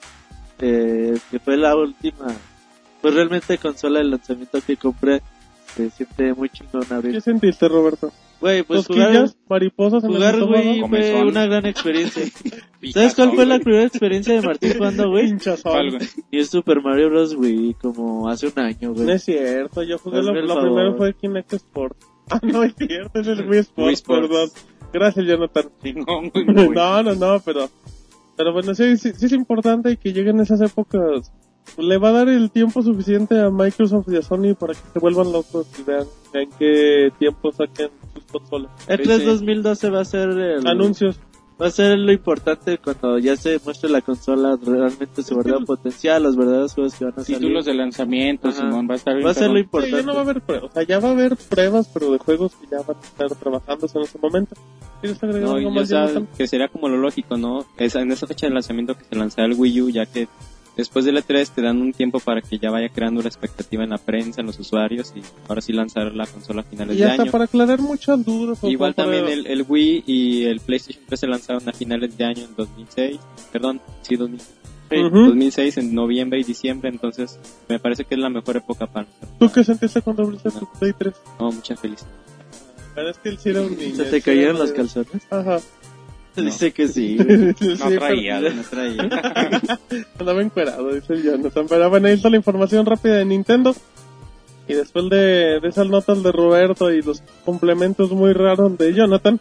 eh, 0.60 1.18
que 1.30 1.40
fue 1.40 1.58
la 1.58 1.76
última, 1.76 2.28
pues 3.02 3.14
realmente 3.14 3.58
consola 3.58 4.00
de 4.00 4.06
lanzamiento 4.06 4.60
que 4.66 4.78
compré, 4.78 5.22
se 5.76 5.90
siente 5.90 6.34
muy 6.34 6.50
chingón 6.50 6.84
abrir. 6.92 7.14
¿Qué 7.14 7.22
sentiste, 7.22 7.68
Roberto? 7.68 8.12
Güey, 8.42 8.64
pues 8.64 8.88
jugar, 8.88 9.30
mariposas 9.48 10.04
en 10.04 10.14
jugar. 10.14 10.36
Wii 10.44 10.80
fue 10.80 10.82
Comezón. 10.82 11.28
una 11.28 11.46
gran 11.46 11.66
experiencia. 11.68 12.24
¿Sabes 12.92 13.14
cuál 13.16 13.34
fue 13.36 13.46
la 13.46 13.60
primera 13.60 13.84
experiencia 13.86 14.34
de 14.34 14.42
Martín 14.42 14.74
jugando 14.78 15.10
güey? 15.12 15.32
Y 16.32 16.40
es 16.40 16.50
Super 16.50 16.82
Mario 16.82 17.10
Bros. 17.12 17.36
Wii, 17.36 17.76
como 17.76 18.28
hace 18.30 18.48
un 18.48 18.60
año, 18.60 18.90
No 18.90 18.94
güey. 18.96 19.12
es 19.12 19.24
cierto, 19.24 19.84
yo 19.84 20.00
jugué 20.00 20.20
Hazme 20.20 20.42
lo, 20.42 20.56
lo 20.56 20.62
primero 20.62 20.98
fue 20.98 21.14
Kinect 21.14 21.54
Sport. 21.54 21.96
Ah, 22.34 22.40
no 22.44 22.64
es 22.64 22.74
cierto, 22.78 23.20
es 23.20 23.28
el 23.28 23.48
Wii 23.50 23.60
Sport, 23.60 23.86
Wii 23.88 23.94
Sports. 23.94 24.28
perdón. 24.30 24.50
Gracias, 24.94 25.26
Jonathan. 25.26 25.66
Chingón, 25.84 26.30
güey, 26.30 26.46
güey. 26.46 26.70
no, 26.70 27.04
no, 27.04 27.16
no, 27.16 27.40
pero, 27.44 27.70
pero 28.38 28.54
bueno, 28.54 28.74
sí, 28.76 28.98
sí, 28.98 29.12
sí 29.16 29.26
es 29.26 29.32
importante 29.32 29.96
que 29.98 30.14
lleguen 30.14 30.40
esas 30.40 30.62
épocas. 30.62 31.32
Le 31.78 31.98
va 32.00 32.10
a 32.10 32.12
dar 32.12 32.30
el 32.30 32.50
tiempo 32.52 32.82
suficiente 32.82 33.40
a 33.40 33.50
Microsoft 33.52 34.08
y 34.12 34.18
a 34.18 34.22
Sony 34.22 34.56
para 34.60 34.74
que 34.74 34.80
se 34.94 35.00
vuelvan 35.00 35.32
locos 35.32 35.68
y 35.80 35.84
vean 35.84 36.06
en 36.34 36.50
qué 36.58 37.12
tiempo 37.20 37.52
saquen 37.52 37.90
sus 38.14 38.24
consolas. 38.26 38.72
El 38.88 38.98
Sí, 38.98 39.04
3 39.04 39.20
sí. 39.20 39.26
2012 39.26 39.90
va 39.92 40.02
a 40.02 40.06
ser 40.06 40.30
el, 40.30 40.68
Anuncios. 40.68 41.20
Va 41.62 41.68
a 41.68 41.72
ser 41.72 41.98
lo 41.98 42.12
importante 42.12 42.78
cuando 42.80 43.20
ya 43.20 43.36
se 43.36 43.60
muestre 43.64 43.90
la 43.90 44.02
consola 44.02 44.58
realmente 44.66 45.22
su 45.22 45.36
verdadero 45.36 45.64
potencial, 45.66 46.24
los 46.24 46.36
verdaderos 46.36 46.74
juegos 46.74 46.96
que 46.96 47.06
van 47.06 47.14
a 47.16 47.24
salir. 47.24 47.40
Títulos 47.40 47.66
de 47.66 47.74
lanzamiento, 47.74 48.48
Ajá. 48.48 48.58
Simón, 48.58 48.88
va 48.90 48.94
a 48.94 48.98
estar 48.98 49.14
bien 49.14 49.28
Va 49.28 49.32
a 49.32 49.34
ser 49.36 49.50
lo. 49.50 49.56
Sí, 49.56 49.60
importante. 49.62 49.98
ya 49.98 50.04
no 50.04 50.14
va 50.14 50.20
a 50.20 50.24
haber 50.24 50.42
pruebas, 50.42 50.70
o 50.72 50.74
sea, 50.74 50.84
ya 50.84 51.00
va 51.00 51.08
a 51.08 51.12
haber 51.12 51.36
pruebas, 51.38 51.90
pero 51.94 52.12
de 52.12 52.18
juegos 52.18 52.52
que 52.56 52.68
ya 52.68 52.78
van 52.82 52.98
a 52.98 53.02
estar 53.06 53.36
trabajándose 53.36 53.98
en 53.98 54.04
ese 54.06 54.18
momento. 54.18 54.56
¿Quieres 55.02 55.24
agregar 55.24 55.50
No, 55.50 55.56
algo 55.56 55.72
más, 55.72 55.90
que 56.38 56.48
sería 56.48 56.68
como 56.68 56.90
lo 56.90 56.98
lógico, 56.98 57.38
¿no? 57.38 57.66
Esa, 57.78 58.02
en 58.02 58.12
esa 58.12 58.28
fecha 58.28 58.48
de 58.48 58.54
lanzamiento 58.54 58.98
que 58.98 59.04
se 59.06 59.16
lanzará 59.16 59.48
el 59.48 59.54
Wii 59.54 59.82
U, 59.82 59.90
ya 59.90 60.06
que 60.06 60.28
después 60.78 61.06
del 61.06 61.18
E3 61.18 61.50
te 61.50 61.62
dan 61.62 61.82
un 61.82 61.94
tiempo 61.94 62.20
para 62.20 62.42
que 62.42 62.58
ya 62.60 62.72
vaya 62.72 62.90
creando 62.90 63.22
la 63.22 63.28
expectativa 63.28 63.84
en 63.84 63.90
la 63.92 63.98
prensa, 63.98 64.42
en 64.42 64.48
los 64.48 64.60
usuarios, 64.60 65.14
y 65.16 65.22
ahora 65.48 65.62
sí 65.62 65.74
lanzar 65.74 66.14
la 66.16 66.26
consola 66.28 66.62
a 66.62 66.64
finales 66.64 66.96
Y 66.96 67.00
de 67.00 67.06
hasta 67.06 67.24
año. 67.24 67.32
para 67.32 67.44
aclarar 67.46 67.80
muchas 67.82 68.24
dudas. 68.26 68.60
o 68.64 68.70
Igual 68.70 68.96
también 68.96 69.28
el, 69.28 69.48
el 69.48 69.66
Wii 69.68 70.04
y 70.08 70.44
el 70.46 70.60
PlayStation 70.60 71.04
3 71.08 71.20
se 71.20 71.28
lanzaron 71.28 71.68
a 71.70 71.74
finales 71.74 72.18
de 72.18 72.24
año 72.26 72.44
en 72.44 72.56
2006, 72.56 73.20
perdón, 73.52 73.82
sí, 74.02 74.16
2000, 74.16 74.40
Ujú. 75.06 75.20
2006 75.28 75.78
en 75.78 75.96
noviembre 75.96 76.40
y 76.40 76.44
diciembre, 76.44 76.90
entonces 76.90 77.40
me 77.70 77.80
parece 77.80 78.04
que 78.04 78.16
es 78.16 78.20
la 78.22 78.30
mejor 78.30 78.58
época 78.58 78.88
para... 78.88 79.08
¿Tú 79.40 79.50
qué 79.52 79.64
sentiste 79.64 80.02
cuando 80.02 80.24
abriste 80.24 80.52
tu 80.52 80.68
Play 80.80 80.94
3? 80.98 81.14
No, 81.40 81.52
mucha 81.52 81.76
felicidad. 81.78 82.10
La 82.90 83.04
verdad 83.04 83.12
es 83.12 83.18
que 83.20 83.30
él 83.30 83.38
sí 83.40 83.50
era 83.50 83.62
un 83.62 83.78
niño. 83.78 83.96
¿Se 83.96 84.04
te 84.04 84.22
cayeron 84.22 84.60
medio- 84.60 84.74
calzones? 84.76 85.22
Ajá. 85.30 85.60
Dice 86.36 86.72
que 86.72 86.88
sí. 86.88 87.18
Sí, 87.60 87.74
No 87.80 87.90
traía, 87.90 88.40
pero- 88.40 88.56
No 88.56 88.64
traía. 88.64 89.10
Andaba 90.20 90.42
encuerado, 90.42 90.94
dice 90.94 91.14
el 91.14 91.24
Jonathan. 91.24 91.66
Pero 91.68 91.90
bueno, 91.90 92.08
ahí 92.08 92.14
está 92.14 92.30
la 92.30 92.38
información 92.38 92.86
rápida 92.86 93.16
de 93.16 93.26
Nintendo. 93.26 93.76
Y 94.68 94.74
después 94.74 95.10
de, 95.10 95.60
de 95.60 95.68
esas 95.68 95.88
notas 95.88 96.24
de 96.24 96.32
Roberto 96.32 96.92
y 96.94 97.02
los 97.02 97.22
complementos 97.44 98.12
muy 98.12 98.32
raros 98.32 98.78
de 98.78 98.94
Jonathan, 98.94 99.40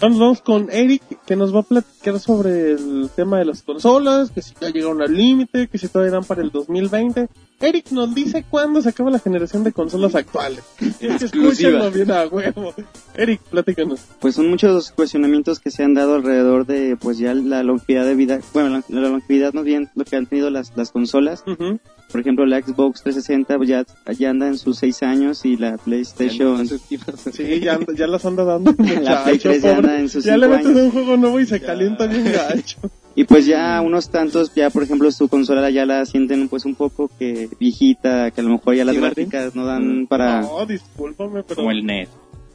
nos 0.00 0.18
vamos 0.18 0.40
con 0.42 0.68
Eric, 0.70 1.02
que 1.26 1.34
nos 1.36 1.54
va 1.54 1.60
a 1.60 1.64
platicar 1.64 2.20
sobre 2.20 2.72
el 2.72 3.08
tema 3.16 3.38
de 3.38 3.46
las 3.46 3.62
consolas, 3.62 4.30
que 4.30 4.42
si 4.42 4.52
ya 4.60 4.68
llegaron 4.68 5.00
al 5.02 5.14
límite, 5.14 5.68
que 5.68 5.78
si 5.78 5.88
todavía 5.88 6.12
dan 6.12 6.24
para 6.24 6.42
el 6.42 6.50
2020. 6.50 7.28
Eric 7.62 7.90
nos 7.92 8.14
dice 8.14 8.44
cuándo 8.50 8.82
se 8.82 8.88
acaba 8.90 9.10
la 9.10 9.18
generación 9.18 9.64
de 9.64 9.72
consolas 9.72 10.14
actuales. 10.14 10.62
Escúchenlo 11.00 11.90
bien 11.90 12.10
a 12.10 12.26
huevo. 12.26 12.74
Eric, 13.14 13.40
platícanos. 13.42 14.00
Pues 14.20 14.34
son 14.34 14.48
muchos 14.50 14.72
los 14.72 14.90
cuestionamientos 14.90 15.60
que 15.60 15.70
se 15.70 15.84
han 15.84 15.94
dado 15.94 16.16
alrededor 16.16 16.66
de 16.66 16.96
pues 17.00 17.18
ya 17.18 17.34
la 17.34 17.62
longevidad 17.62 18.04
de 18.04 18.14
vida, 18.14 18.40
bueno, 18.52 18.68
la, 18.70 19.00
la 19.00 19.08
longevidad 19.08 19.52
más 19.54 19.64
bien 19.64 19.88
lo 19.94 20.04
que 20.04 20.16
han 20.16 20.26
tenido 20.26 20.50
las, 20.50 20.72
las 20.76 20.90
consolas. 20.90 21.44
Por 22.10 22.20
ejemplo, 22.20 22.44
la 22.44 22.60
Xbox 22.60 23.02
360 23.04 23.56
pues, 23.56 23.68
ya, 23.70 23.86
ya 24.18 24.30
anda 24.30 24.46
en 24.48 24.58
sus 24.58 24.76
6 24.78 25.02
años 25.04 25.44
y 25.46 25.56
la 25.56 25.78
PlayStation... 25.78 26.66
Sí, 26.68 27.60
ya, 27.60 27.78
ya 27.96 28.06
las 28.06 28.26
anda 28.26 28.44
dando. 28.44 28.72
La 29.02 29.24
Play 29.24 29.36
muchacho, 29.36 29.48
3 29.48 29.62
ya 29.62 29.74
pobre. 29.76 29.88
anda 29.88 30.00
en 30.00 30.08
sus 30.10 30.24
Ya 30.24 30.36
le 30.36 30.48
metes 30.48 30.66
años. 30.66 30.78
un 30.82 30.90
juego 30.90 31.16
nuevo 31.16 31.40
y 31.40 31.46
se 31.46 31.60
calienta 31.60 32.06
bien 32.06 32.24
gacho. 32.30 32.78
Y 33.14 33.24
pues 33.24 33.44
ya 33.46 33.80
unos 33.82 34.08
tantos, 34.10 34.54
ya 34.54 34.70
por 34.70 34.82
ejemplo 34.84 35.10
su 35.12 35.28
consola 35.28 35.68
ya 35.70 35.84
la 35.84 36.06
sienten 36.06 36.48
pues 36.48 36.64
un 36.64 36.74
poco 36.74 37.10
que 37.18 37.48
viejita, 37.60 38.30
que 38.30 38.40
a 38.40 38.44
lo 38.44 38.50
mejor 38.50 38.74
ya 38.74 38.84
las 38.84 38.96
gráficas 38.96 39.54
no 39.54 39.66
dan 39.66 40.06
para... 40.06 40.40
No, 40.42 40.64
discúlpame, 40.66 41.42
pero... 41.42 41.56
Como 41.56 41.70
el 41.70 41.84
NES. 41.84 42.08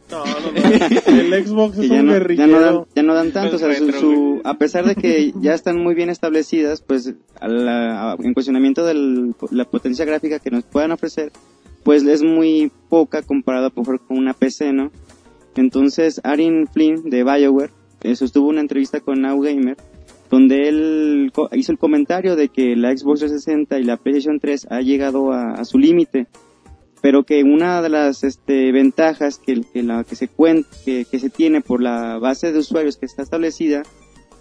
No, 0.10 0.24
no, 0.26 0.34
no. 0.40 1.18
El 1.20 1.46
Xbox 1.46 1.78
es 1.80 1.90
ya 1.90 2.00
un 2.00 2.08
no, 2.08 2.28
ya 2.34 2.48
no 2.48 2.60
dan, 2.62 2.82
ya 2.96 3.04
no 3.04 3.14
dan 3.14 3.32
tanto, 3.34 3.58
o 3.58 3.60
sea, 3.60 3.74
su, 3.76 3.86
retro, 3.86 4.00
su- 4.00 4.42
a 4.46 4.54
pesar 4.56 4.86
de 4.86 4.96
que 4.96 5.34
ya 5.42 5.54
están 5.54 5.78
muy 5.84 5.96
bien 5.96 6.10
establecidas, 6.10 6.82
pues 6.82 7.14
a 7.40 7.48
la- 7.50 8.14
a- 8.14 8.16
en 8.18 8.34
cuestionamiento 8.34 8.86
de 8.86 9.34
la 9.52 9.66
potencia 9.66 10.06
gráfica 10.06 10.40
que 10.40 10.50
nos 10.50 10.64
puedan 10.64 10.92
ofrecer, 10.94 11.32
pues 11.84 12.04
es 12.04 12.24
muy 12.24 12.72
poca 12.90 13.22
comparada 13.22 13.70
por 13.70 13.84
ejemplo, 13.84 14.08
con 14.08 14.18
una 14.18 14.34
PC, 14.34 14.72
¿no? 14.74 14.92
Entonces, 15.56 16.22
Arin 16.24 16.68
Flynn 16.68 17.10
de 17.10 17.24
BioWare 17.24 17.72
eh, 18.04 18.16
sostuvo 18.16 18.48
una 18.48 18.62
entrevista 18.62 19.00
con 19.02 19.22
Now 19.22 19.40
Gamer 19.42 19.76
donde 20.30 20.68
él 20.68 21.32
hizo 21.54 21.72
el 21.72 21.78
comentario 21.78 22.36
de 22.36 22.50
que 22.50 22.76
la 22.76 22.96
Xbox 22.96 23.22
360 23.22 23.80
y 23.80 23.84
la 23.84 23.98
PlayStation 23.98 24.40
3 24.40 24.68
ha 24.70 24.82
llegado 24.82 25.32
a, 25.32 25.64
su 25.64 25.78
límite, 25.78 26.28
pero 27.02 27.24
que 27.24 27.44
una 27.44 27.82
de 27.82 27.90
las 27.90 28.24
este, 28.24 28.72
ventajas 28.72 29.40
que, 29.40 29.62
la, 29.82 30.04
que, 30.04 30.16
se 30.16 30.30
cuen- 30.30 30.66
que, 30.86 31.20
se 31.20 31.30
tiene 31.30 31.62
por 31.62 31.82
la 31.82 32.18
base 32.18 32.52
de 32.52 32.60
usuarios 32.60 32.98
que 32.98 33.06
está 33.06 33.22
establecida 33.22 33.84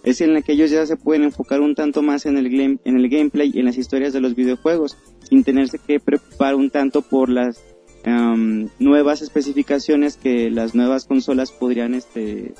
es 0.02 0.20
en 0.20 0.34
la 0.34 0.42
que 0.42 0.52
ellos 0.52 0.70
ya 0.70 0.86
se 0.86 0.96
pueden 0.96 1.24
enfocar 1.24 1.60
un 1.60 1.74
tanto 1.74 2.00
más 2.02 2.26
en 2.26 2.36
el, 2.36 2.46
en 2.60 2.80
el 2.84 3.08
gameplay 3.08 3.50
y 3.52 3.58
en 3.58 3.66
las 3.66 3.76
historias 3.76 4.12
de 4.12 4.20
los 4.20 4.34
videojuegos, 4.36 4.96
sin 5.28 5.42
tenerse 5.42 5.78
que 5.84 5.98
preocupar 6.00 6.54
un 6.54 6.70
tanto 6.70 7.02
por 7.02 7.28
las 7.28 7.62
am, 8.04 8.68
nuevas 8.78 9.20
especificaciones 9.22 10.16
que 10.16 10.50
las 10.50 10.74
nuevas 10.74 11.06
consolas 11.06 11.50
podrían, 11.50 11.94
este, 11.94 12.54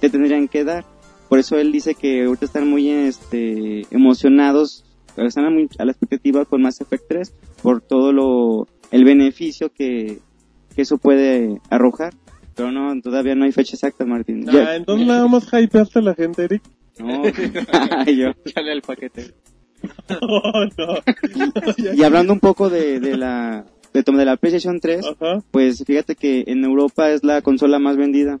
te 0.00 0.10
tendrían 0.10 0.48
que 0.48 0.64
dar. 0.64 0.84
Por 1.28 1.38
eso 1.38 1.56
él 1.58 1.72
dice 1.72 1.94
que 1.94 2.24
ahorita 2.24 2.44
están 2.46 2.68
muy 2.68 2.88
este, 2.90 3.82
emocionados, 3.90 4.84
están 5.16 5.52
muy 5.52 5.68
a 5.78 5.84
la 5.84 5.92
expectativa 5.92 6.44
con 6.44 6.62
Mass 6.62 6.80
Effect 6.80 7.04
3 7.08 7.34
por 7.62 7.80
todo 7.80 8.12
lo, 8.12 8.68
el 8.90 9.04
beneficio 9.04 9.70
que, 9.72 10.18
que 10.74 10.82
eso 10.82 10.98
puede 10.98 11.60
arrojar. 11.70 12.14
Pero 12.54 12.72
no, 12.72 12.98
todavía 13.02 13.34
no 13.34 13.44
hay 13.44 13.52
fecha 13.52 13.74
exacta, 13.74 14.04
Martín. 14.06 14.48
Ah, 14.48 14.52
Ya- 14.52 14.76
entonces 14.76 15.06
nada 15.06 15.26
más 15.28 15.46
hypeaste 15.52 15.98
a 15.98 16.02
la 16.02 16.14
gente, 16.14 16.44
Eric. 16.44 16.62
no, 16.98 17.22
yo. 18.06 18.30
Sale 18.54 18.72
el 18.72 18.82
paquete. 18.82 19.34
Oh, 20.20 20.64
no. 20.78 20.94
Y 21.94 22.02
hablando 22.02 22.32
un 22.32 22.40
poco 22.40 22.70
de, 22.70 22.98
de 23.00 23.16
la 23.16 23.66
de, 23.92 24.02
de 24.02 24.24
la 24.24 24.36
PlayStation 24.36 24.80
3, 24.80 25.04
Ajá, 25.06 25.42
pues 25.50 25.82
fíjate 25.86 26.14
que 26.16 26.44
en 26.46 26.64
Europa 26.64 27.10
es 27.10 27.22
la 27.24 27.42
consola 27.42 27.78
más 27.78 27.96
vendida. 27.96 28.38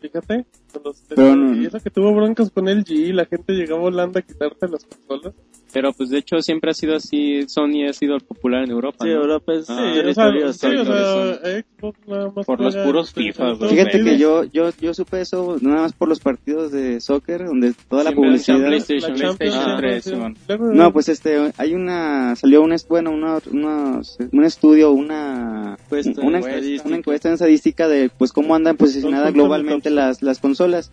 fíjate. 0.00 0.44
Los- 0.82 1.02
Pero 1.08 1.54
Y 1.54 1.66
eso 1.66 1.78
que 1.80 1.90
tuvo 1.90 2.14
broncas 2.14 2.50
con 2.50 2.68
el 2.68 2.84
G, 2.84 3.12
la 3.12 3.26
gente 3.26 3.52
llegaba 3.52 3.80
volando 3.80 4.18
a 4.18 4.22
quitarte 4.22 4.68
las 4.68 4.84
consolas. 4.84 5.34
Pero 5.74 5.92
pues 5.92 6.08
de 6.08 6.18
hecho 6.18 6.40
siempre 6.40 6.70
ha 6.70 6.74
sido 6.74 6.94
así, 6.96 7.46
Sony 7.48 7.84
ha 7.88 7.92
sido 7.92 8.16
popular 8.20 8.62
en 8.64 8.70
Europa. 8.70 9.04
Sí, 9.04 9.10
¿no? 9.10 9.16
Europa 9.22 9.52
es 9.54 9.68
Ah, 9.68 9.76
Sí, 9.76 9.82
o 10.08 10.14
sea, 10.14 10.30
territorio 10.30 10.52
sí, 10.52 10.66
o 10.66 10.84
Sony. 10.84 11.34
sea, 11.42 11.62
Xbox 11.62 11.98
nada 12.08 12.30
más 12.34 12.46
Por 12.46 12.60
los 12.60 12.76
puros 12.76 13.12
FIFA. 13.12 13.56
Fíjate 13.56 14.04
que 14.04 14.16
yo, 14.18 14.44
yo, 14.44 14.70
yo 14.80 14.94
supe 14.94 15.20
eso 15.20 15.56
nada 15.60 15.82
más 15.82 15.92
por 15.92 16.08
los 16.08 16.20
partidos 16.20 16.70
de 16.70 17.00
soccer, 17.00 17.44
donde 17.44 17.74
toda 17.88 18.04
la 18.04 18.12
publicidad... 18.12 18.58
la 18.60 18.66
PlayStation, 18.68 19.14
PlayStation 19.14 19.70
ah, 19.70 19.76
3, 19.78 20.04
sí. 20.04 20.10
Simón. 20.10 20.36
Luego- 20.48 20.72
No, 20.72 20.92
pues 20.92 21.08
este, 21.08 21.52
hay 21.58 21.74
una, 21.74 22.36
salió 22.36 22.62
un, 22.62 22.74
bueno, 22.88 23.10
una, 23.10 23.38
unos- 23.50 24.16
un 24.32 24.44
estudio, 24.44 24.92
una, 24.92 25.76
Encuesta 25.82 26.20
una, 26.22 26.38
estadística. 26.38 26.88
una 26.88 26.96
encuesta 26.98 27.28
en 27.28 27.34
estadística 27.34 27.88
de, 27.88 28.10
pues, 28.16 28.32
cómo 28.32 28.54
andan 28.54 28.76
posicionadas 28.76 29.32
globalmente 29.32 29.90
las, 29.90 30.22
las 30.22 30.38
consolas. 30.38 30.92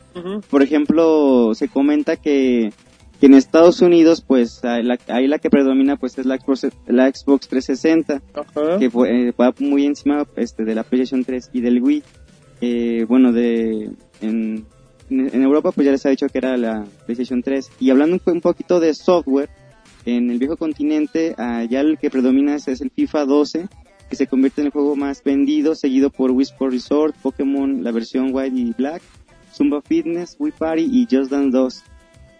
Por 0.49 0.63
ejemplo, 0.63 1.53
se 1.53 1.67
comenta 1.67 2.17
que, 2.17 2.71
que 3.21 3.27
en 3.27 3.35
Estados 3.35 3.83
Unidos, 3.83 4.23
pues, 4.25 4.65
ahí 4.65 4.81
la, 4.81 4.97
ahí 5.07 5.27
la 5.27 5.37
que 5.37 5.51
predomina, 5.51 5.95
pues, 5.95 6.17
es 6.17 6.25
la 6.25 6.39
Xbox, 6.39 6.67
la 6.87 7.07
Xbox 7.07 7.47
360, 7.47 8.19
Ajá. 8.33 8.79
que 8.79 8.89
fue, 8.89 9.27
eh, 9.27 9.33
va 9.39 9.53
muy 9.59 9.85
encima, 9.85 10.25
este, 10.35 10.65
de 10.65 10.73
la 10.73 10.81
PlayStation 10.81 11.23
3 11.23 11.51
y 11.53 11.61
del 11.61 11.83
Wii. 11.83 12.03
Eh, 12.61 13.05
bueno, 13.07 13.31
de, 13.31 13.91
en, 14.21 14.65
en 15.11 15.43
Europa, 15.43 15.71
pues 15.71 15.85
ya 15.85 15.91
les 15.91 16.03
ha 16.07 16.09
dicho 16.09 16.25
que 16.29 16.39
era 16.39 16.57
la 16.57 16.83
PlayStation 17.05 17.43
3. 17.43 17.69
Y 17.79 17.91
hablando 17.91 18.19
un, 18.25 18.33
un 18.33 18.41
poquito 18.41 18.79
de 18.79 18.95
software, 18.95 19.51
en 20.05 20.31
el 20.31 20.39
viejo 20.39 20.57
continente, 20.57 21.35
ah, 21.37 21.63
ya 21.63 21.81
el 21.81 21.99
que 21.99 22.09
predomina 22.09 22.55
es, 22.55 22.67
es 22.69 22.81
el 22.81 22.89
FIFA 22.89 23.25
12, 23.25 23.67
que 24.09 24.15
se 24.15 24.25
convierte 24.25 24.61
en 24.61 24.67
el 24.67 24.73
juego 24.73 24.95
más 24.95 25.23
vendido, 25.23 25.75
seguido 25.75 26.09
por 26.09 26.31
Wii 26.31 26.45
Sport 26.45 26.73
Resort, 26.73 27.15
Pokémon, 27.21 27.83
la 27.83 27.91
versión 27.91 28.31
White 28.33 28.57
y 28.57 28.73
Black, 28.75 29.03
Zumba 29.53 29.79
Fitness, 29.83 30.37
Wii 30.39 30.53
Party 30.57 30.89
y 30.91 31.07
Just 31.07 31.29
Dance 31.29 31.51
2. 31.51 31.83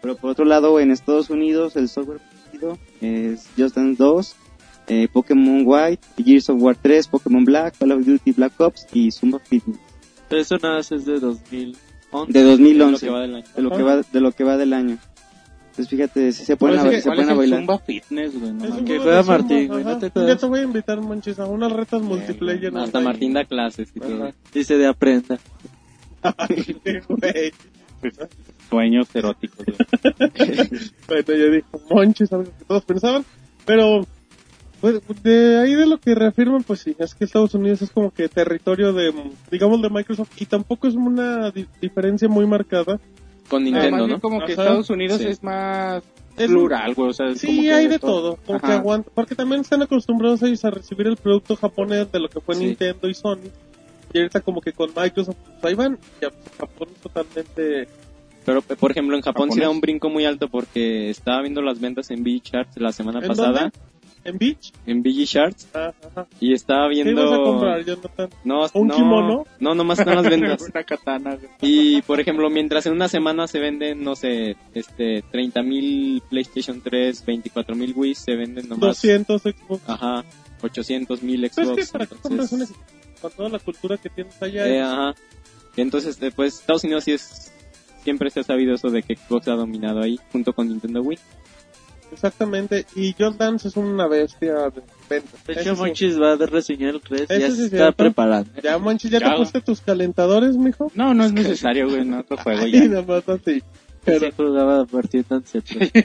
Pero 0.01 0.15
por 0.15 0.31
otro 0.31 0.45
lado, 0.45 0.79
en 0.79 0.91
Estados 0.91 1.29
Unidos, 1.29 1.75
el 1.75 1.87
software 1.89 2.19
vendido 2.51 2.77
es 3.01 3.47
Just 3.57 3.75
Dance 3.75 4.01
2, 4.01 4.35
eh, 4.87 5.07
Pokémon 5.11 5.63
White, 5.65 6.01
Gears 6.23 6.49
of 6.49 6.61
War 6.61 6.75
3, 6.75 7.07
Pokémon 7.07 7.45
Black, 7.45 7.77
Call 7.77 7.91
of 7.91 8.05
Duty 8.05 8.31
Black 8.31 8.59
Ops 8.59 8.87
y 8.93 9.11
Zumba 9.11 9.39
Fitness. 9.39 9.79
Eso 10.29 10.57
nada 10.57 10.77
más 10.77 10.91
es 10.91 11.05
de 11.05 11.19
2011. 11.19 12.33
De 12.33 12.43
2011, 12.43 13.05
Lo 13.05 13.09
que 13.09 13.09
va 13.13 13.21
del 13.21 13.35
año. 13.35 13.45
de 13.55 13.61
lo 13.61 13.69
que 13.71 13.83
va, 13.83 14.01
de 14.01 14.21
lo 14.21 14.31
que 14.31 14.43
va 14.43 14.57
del 14.57 14.73
año. 14.73 14.97
Entonces 15.69 15.87
fíjate, 15.87 16.31
si 16.33 16.43
se 16.43 16.57
ponen 16.57 16.79
a, 16.79 16.83
¿Cuál 16.83 17.01
se 17.01 17.09
ponen 17.09 17.29
a 17.29 17.33
bailar. 17.33 17.59
Zumba 17.59 17.79
Fitness, 17.79 18.39
güey? 18.39 18.51
No. 18.51 18.83
Que 18.83 18.97
juega 18.97 19.17
de 19.17 19.23
Zumba, 19.23 19.37
Martín, 19.37 19.67
güey, 19.67 19.83
no 19.83 19.99
te. 19.99 20.11
Ya 20.15 20.35
te 20.35 20.45
voy 20.45 20.59
a 20.59 20.63
invitar, 20.63 21.01
manches, 21.01 21.39
a 21.39 21.45
unas 21.45 21.71
retas 21.71 22.01
multiplayer. 22.01 22.75
Hasta. 22.75 22.99
Martín 22.99 23.33
da 23.33 23.45
clases 23.45 23.91
y 23.95 23.99
todo. 23.99 24.33
Dice 24.53 24.77
de 24.77 24.87
aprenda. 24.87 25.39
Güey. 27.07 27.51
Sueños 28.71 29.07
eróticos. 29.13 29.65
Bueno, 31.07 31.27
ya 31.27 31.45
dijo 31.51 31.81
Monchis, 31.89 32.31
algo 32.33 32.45
que 32.45 32.65
todos 32.65 32.85
pensaban. 32.85 33.25
Pero, 33.65 34.05
pues, 34.79 35.01
de 35.23 35.59
ahí 35.59 35.75
de 35.75 35.85
lo 35.85 35.99
que 35.99 36.15
reafirman, 36.15 36.63
pues 36.63 36.79
sí, 36.79 36.95
es 36.97 37.13
que 37.13 37.25
Estados 37.25 37.53
Unidos 37.53 37.81
es 37.81 37.91
como 37.91 38.11
que 38.11 38.27
territorio 38.29 38.93
de, 38.93 39.13
digamos, 39.51 39.81
de 39.81 39.89
Microsoft. 39.89 40.31
Y 40.41 40.45
tampoco 40.45 40.87
es 40.87 40.95
una 40.95 41.51
di- 41.51 41.67
diferencia 41.81 42.27
muy 42.27 42.47
marcada. 42.47 42.99
Con 43.49 43.63
Nintendo, 43.65 44.07
¿no? 44.07 44.19
como 44.21 44.39
que 44.39 44.53
Ajá. 44.53 44.63
Estados 44.63 44.89
Unidos 44.89 45.19
Sí. 45.19 45.27
es 45.27 45.43
más 45.43 46.01
Es- 46.37 46.47
plural, 46.47 46.93
güey. 46.95 47.09
O 47.09 47.13
sea, 47.13 47.27
es 47.27 47.41
como 47.41 47.53
Sí, 47.53 47.61
que 47.63 47.73
hay 47.73 47.87
de 47.87 47.99
todo. 47.99 48.37
Como 48.45 48.57
Ajá. 48.57 48.67
que 48.67 48.73
aguanta. 48.73 49.11
Porque 49.13 49.35
también 49.35 49.61
están 49.61 49.81
acostumbrados 49.81 50.41
ellos 50.43 50.63
a 50.63 50.71
recibir 50.71 51.07
el 51.07 51.17
producto 51.17 51.57
japonés 51.57 52.09
de 52.11 52.19
lo 52.19 52.29
que 52.29 52.39
fue 52.39 52.55
Sí. 52.55 52.63
Nintendo 52.65 53.09
y 53.09 53.13
Sony. 53.13 53.49
Y 54.13 54.17
ahorita 54.19 54.39
como 54.41 54.61
que 54.61 54.71
con 54.73 54.89
Microsoft, 54.95 55.35
pues 55.61 55.65
ahí 55.65 55.73
van. 55.75 55.97
Ya, 56.21 56.29
pues, 56.29 56.57
Japón 56.57 56.87
es 56.95 57.01
totalmente... 57.01 57.87
Pero, 58.45 58.61
por 58.61 58.91
ejemplo, 58.91 59.15
en 59.15 59.21
Japón 59.21 59.51
sí 59.51 59.59
da 59.59 59.69
un 59.69 59.81
brinco 59.81 60.09
muy 60.09 60.25
alto 60.25 60.47
porque 60.49 61.09
estaba 61.09 61.41
viendo 61.41 61.61
las 61.61 61.79
ventas 61.79 62.09
en 62.11 62.23
VG 62.23 62.41
Charts 62.41 62.77
la 62.77 62.91
semana 62.91 63.19
¿En 63.19 63.27
pasada. 63.27 63.47
dónde? 63.71 63.71
¿En 64.23 64.37
Beach? 64.37 64.71
En 64.85 65.01
VG 65.01 65.25
Charts. 65.25 65.67
Ah, 65.73 65.93
ajá. 66.07 66.27
Y 66.39 66.53
estaba 66.53 66.87
¿Qué 66.89 66.95
viendo... 66.95 67.21
ibas 67.23 67.33
a 67.33 67.37
comprar, 67.43 67.83
Jonathan? 67.83 68.29
No, 68.43 68.65
¿Un 68.75 68.87
no, 68.87 68.95
kimono? 68.95 69.45
No, 69.59 69.73
nomás 69.73 69.97
están 69.99 70.15
las 70.15 70.29
ventas. 70.29 70.61
Una 70.73 70.83
katana. 70.83 71.37
Y, 71.61 72.01
por 72.03 72.19
ejemplo, 72.19 72.47
mientras 72.51 72.85
en 72.85 72.93
una 72.93 73.07
semana 73.07 73.47
se 73.47 73.59
venden, 73.59 74.03
no 74.03 74.15
sé, 74.15 74.57
este, 74.75 75.23
30.000 75.23 76.21
PlayStation 76.29 76.81
3, 76.81 77.25
24.000 77.25 77.93
Wii, 77.95 78.13
se 78.15 78.35
venden 78.35 78.69
nomás... 78.69 79.01
200 79.01 79.41
Xbox. 79.41 79.81
Ajá, 79.89 80.23
800.000 80.61 81.07
Pues 81.07 81.23
es 81.23 81.55
que 81.55 81.63
Xbox. 81.65 81.91
para 81.91 82.05
qué 82.05 82.15
compras 82.15 82.51
un 82.51 82.61
entonces, 82.61 82.77
con 83.21 83.31
toda 83.31 83.49
la 83.49 83.59
cultura 83.59 83.97
que 83.97 84.09
tienes 84.09 84.39
allá. 84.41 84.67
eh, 84.67 84.81
ajá. 84.81 85.15
Entonces, 85.77 86.21
eh, 86.21 86.31
pues, 86.35 86.59
Estados 86.59 86.83
Unidos 86.83 87.03
sí 87.05 87.13
es... 87.13 87.51
Siempre 88.03 88.29
se 88.29 88.39
ha 88.39 88.43
sabido 88.43 88.73
eso 88.75 88.89
de 88.89 89.03
que 89.03 89.15
Xbox 89.15 89.47
ha 89.47 89.53
dominado 89.55 90.01
ahí, 90.01 90.19
junto 90.31 90.53
con 90.53 90.67
Nintendo 90.67 91.01
Wii. 91.01 91.19
Exactamente. 92.11 92.85
Y 92.95 93.13
Just 93.17 93.37
Dance 93.39 93.67
es 93.69 93.77
una 93.77 94.07
bestia 94.07 94.53
de 94.69 94.81
venta. 95.09 95.37
De 95.47 95.53
hecho, 95.53 95.75
sí. 95.75 95.81
Monchis 95.81 96.19
va 96.19 96.33
a 96.33 96.35
reseñar 96.35 96.95
el 96.95 97.01
3. 97.01 97.21
Ese 97.21 97.39
Ya 97.39 97.51
sí 97.51 97.63
está 97.63 97.77
cierto. 97.77 97.95
preparando. 97.97 98.51
Ya, 98.61 98.77
Monchis, 98.77 99.11
¿ya, 99.11 99.19
Ya. 99.19 99.29
te 99.31 99.37
pusiste 99.37 99.61
tus 99.61 99.79
calentadores, 99.81 100.57
mijo? 100.57 100.91
No, 100.95 101.13
no 101.13 101.23
es 101.23 101.31
necesario, 101.31 101.87
güey. 101.87 102.01
En 102.01 102.13
otro 102.15 102.35
juego 102.37 102.67
Y 102.67 102.71
ya. 102.71 102.85
nada 102.87 103.03
más 103.03 103.29
así. 103.29 103.63
Pero, 104.03 104.19
Sí 104.27 104.33
jugaba 104.35 104.85
Martín 104.91 105.25
Dance. 105.29 105.61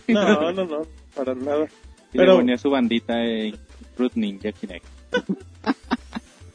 no, 0.09 0.53
no, 0.53 0.65
no, 0.65 0.83
para 1.15 1.35
nada. 1.35 1.65
Y 2.13 2.19
Pero- 2.19 2.33
le 2.35 2.39
ponía 2.39 2.59
su 2.59 2.71
bandita 2.71 3.15
en 3.25 3.57
Fruit 3.97 4.13
Ninja 4.15 4.53
Kinect. 4.53 4.87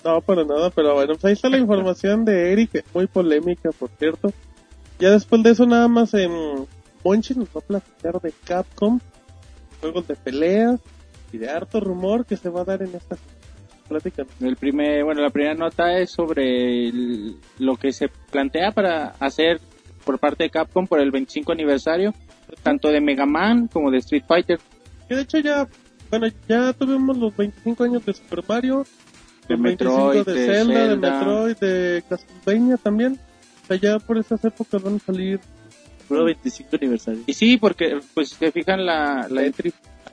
No, 0.03 0.19
para 0.19 0.43
nada, 0.43 0.71
pero 0.71 0.95
bueno, 0.95 1.13
pues 1.13 1.25
ahí 1.25 1.33
está 1.33 1.47
la 1.47 1.59
información 1.59 2.25
de 2.25 2.51
Eric, 2.51 2.83
muy 2.91 3.05
polémica, 3.05 3.69
por 3.71 3.87
cierto. 3.99 4.33
Ya 5.01 5.09
después 5.11 5.41
de 5.43 5.49
eso, 5.49 5.65
nada 5.65 5.87
más 5.87 6.13
en 6.13 6.31
Monchi 7.03 7.33
nos 7.33 7.47
va 7.49 7.59
a 7.59 7.61
platicar 7.61 8.21
de 8.21 8.31
Capcom, 8.43 8.99
juegos 9.79 10.07
de 10.07 10.15
peleas 10.15 10.79
y 11.33 11.37
de 11.39 11.49
harto 11.49 11.79
rumor 11.79 12.25
que 12.25 12.37
se 12.37 12.49
va 12.49 12.61
a 12.61 12.65
dar 12.65 12.83
en 12.83 12.93
esta 12.93 13.17
plática. 13.89 14.25
El 14.39 14.55
primer, 14.57 15.03
bueno, 15.03 15.21
la 15.21 15.31
primera 15.31 15.55
nota 15.55 15.97
es 15.97 16.11
sobre 16.11 16.87
el- 16.89 17.35
lo 17.57 17.75
que 17.77 17.91
se 17.91 18.09
plantea 18.29 18.71
para 18.71 19.15
hacer 19.19 19.59
por 20.05 20.19
parte 20.19 20.43
de 20.43 20.49
Capcom 20.51 20.85
por 20.85 20.99
el 20.99 21.09
25 21.11 21.51
aniversario, 21.51 22.13
tanto 22.61 22.89
de 22.89 23.01
Mega 23.01 23.25
Man 23.25 23.67
como 23.67 23.89
de 23.89 23.97
Street 23.97 24.23
Fighter. 24.27 24.59
Que 25.09 25.15
de 25.15 25.21
hecho 25.23 25.39
ya, 25.39 25.67
bueno, 26.11 26.27
ya 26.47 26.73
tuvimos 26.73 27.17
los 27.17 27.35
25 27.35 27.83
años 27.83 28.05
de 28.05 28.13
Super 28.13 28.43
Mario, 28.47 28.85
De 29.47 29.55
los 29.55 29.63
25 29.63 30.07
Metroid, 30.13 30.25
de, 30.25 30.45
Zelda, 30.45 30.87
de. 30.87 30.95
Metroid, 30.97 31.57
de 31.57 32.03
Castlevania 32.07 32.77
también. 32.77 33.19
Sea, 33.79 33.93
ya 33.93 33.99
por 33.99 34.17
esas 34.17 34.43
épocas 34.45 34.81
van 34.81 34.95
a 34.95 34.99
salir 34.99 35.39
puro 36.07 36.25
25 36.25 36.69
aniversario. 36.75 37.21
Y 37.27 37.33
sí, 37.33 37.57
porque 37.57 37.99
pues 38.13 38.29
se 38.29 38.51
fijan 38.51 38.85
la 38.85 39.27
la, 39.29 39.51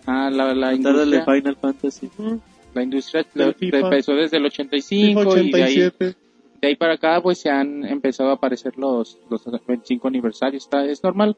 ah, 0.07 0.31
la, 0.31 0.55
la 0.55 0.67
Tarde 0.71 0.71
de 0.71 0.77
industria, 0.77 1.25
Final 1.25 1.57
Fantasy. 1.57 2.07
Ujú. 2.19 2.41
la 2.75 2.83
industria 2.83 3.27
la- 3.35 3.55
empezó 3.61 4.13
desde 4.15 4.37
el 4.37 4.47
85 4.47 5.21
FIFA 5.23 5.41
y 5.41 5.51
de 5.53 5.63
ahí 5.65 5.79
87. 5.83 6.17
de 6.61 6.69
ahí 6.69 6.77
para 6.77 6.95
acá 6.95 7.21
pues 7.23 7.39
se 7.39 7.51
han 7.51 7.85
empezado 7.85 8.31
a 8.31 8.35
aparecer 8.35 8.77
los, 8.79 9.19
los 9.31 9.43
25 9.67 10.07
aniversarios. 10.09 10.65
Está, 10.65 10.85
es 10.85 11.03
normal, 11.03 11.37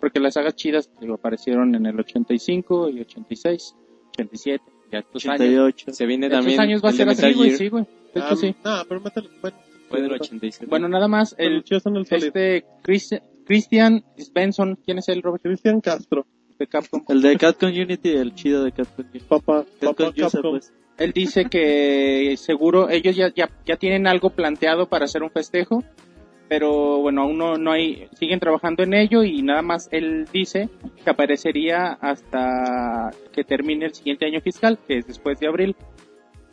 porque 0.00 0.18
las 0.20 0.34
sagas 0.34 0.56
chidas 0.56 0.90
digo, 1.00 1.14
aparecieron 1.14 1.74
en 1.74 1.86
el 1.86 1.98
85 2.00 2.90
y 2.90 3.00
86, 3.00 3.74
87, 4.14 4.64
ya 4.90 4.98
estos 4.98 5.24
años. 5.26 5.40
88. 5.40 5.92
Se 5.92 6.06
viene 6.06 6.26
Estos 6.26 6.38
también 6.40 6.60
años 6.60 6.84
va 6.84 6.88
a 6.88 6.92
ser 6.92 7.08
así, 7.08 7.32
güey, 7.34 7.50
sí, 7.56 7.68
güey. 7.68 7.84
De 8.14 8.20
hecho, 8.20 8.28
Ah, 8.32 8.36
sí. 8.36 8.54
No, 8.64 8.82
pero 8.88 9.00
mételo. 9.00 9.30
Bueno, 9.40 9.56
Fue 9.92 10.02
del 10.02 10.12
87. 10.12 10.66
Bueno, 10.66 10.88
nada 10.88 11.06
más, 11.08 11.34
el 11.38 11.62
el, 11.64 12.06
este 12.10 12.64
Christi- 12.82 13.20
Christian 13.46 14.04
Svensson, 14.16 14.76
¿quién 14.84 14.98
es 14.98 15.08
el 15.08 15.22
Robert 15.22 15.42
Cristian 15.42 15.80
Castro. 15.80 16.26
de 16.58 16.66
Capcom? 16.66 17.04
El 17.08 17.22
de 17.22 17.36
Capcom 17.36 17.68
Unity, 17.70 18.10
el 18.10 18.34
chido 18.34 18.64
de 18.64 18.72
Capcom 18.72 19.04
Unity. 19.10 19.24
Papá, 19.28 19.64
Capcom 19.80 20.06
papá 20.06 20.08
User, 20.10 20.30
Capcom. 20.30 20.50
pues. 20.52 20.72
Él 20.98 21.12
dice 21.12 21.46
que 21.46 22.34
seguro 22.36 22.90
ellos 22.90 23.16
ya, 23.16 23.32
ya, 23.34 23.48
ya 23.66 23.76
tienen 23.76 24.06
algo 24.06 24.30
planteado 24.30 24.88
para 24.88 25.06
hacer 25.06 25.22
un 25.22 25.30
festejo, 25.30 25.82
pero 26.48 26.98
bueno, 26.98 27.22
aún 27.22 27.38
no, 27.38 27.56
no 27.56 27.72
hay, 27.72 28.08
siguen 28.18 28.38
trabajando 28.38 28.82
en 28.82 28.92
ello 28.94 29.24
y 29.24 29.40
nada 29.42 29.62
más 29.62 29.88
él 29.90 30.26
dice 30.32 30.68
que 31.02 31.10
aparecería 31.10 31.92
hasta 31.94 33.10
que 33.32 33.42
termine 33.42 33.86
el 33.86 33.94
siguiente 33.94 34.26
año 34.26 34.40
fiscal, 34.42 34.78
que 34.86 34.98
es 34.98 35.06
después 35.06 35.40
de 35.40 35.46
abril. 35.48 35.74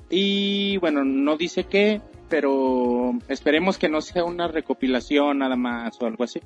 Y 0.09 0.77
bueno, 0.77 1.03
no 1.03 1.35
dice 1.37 1.65
qué, 1.65 2.01
pero 2.29 3.11
esperemos 3.27 3.77
que 3.77 3.89
no 3.89 4.01
sea 4.01 4.23
una 4.23 4.47
recopilación 4.47 5.39
nada 5.39 5.55
más 5.55 5.97
o 6.01 6.05
algo 6.05 6.23
así. 6.23 6.39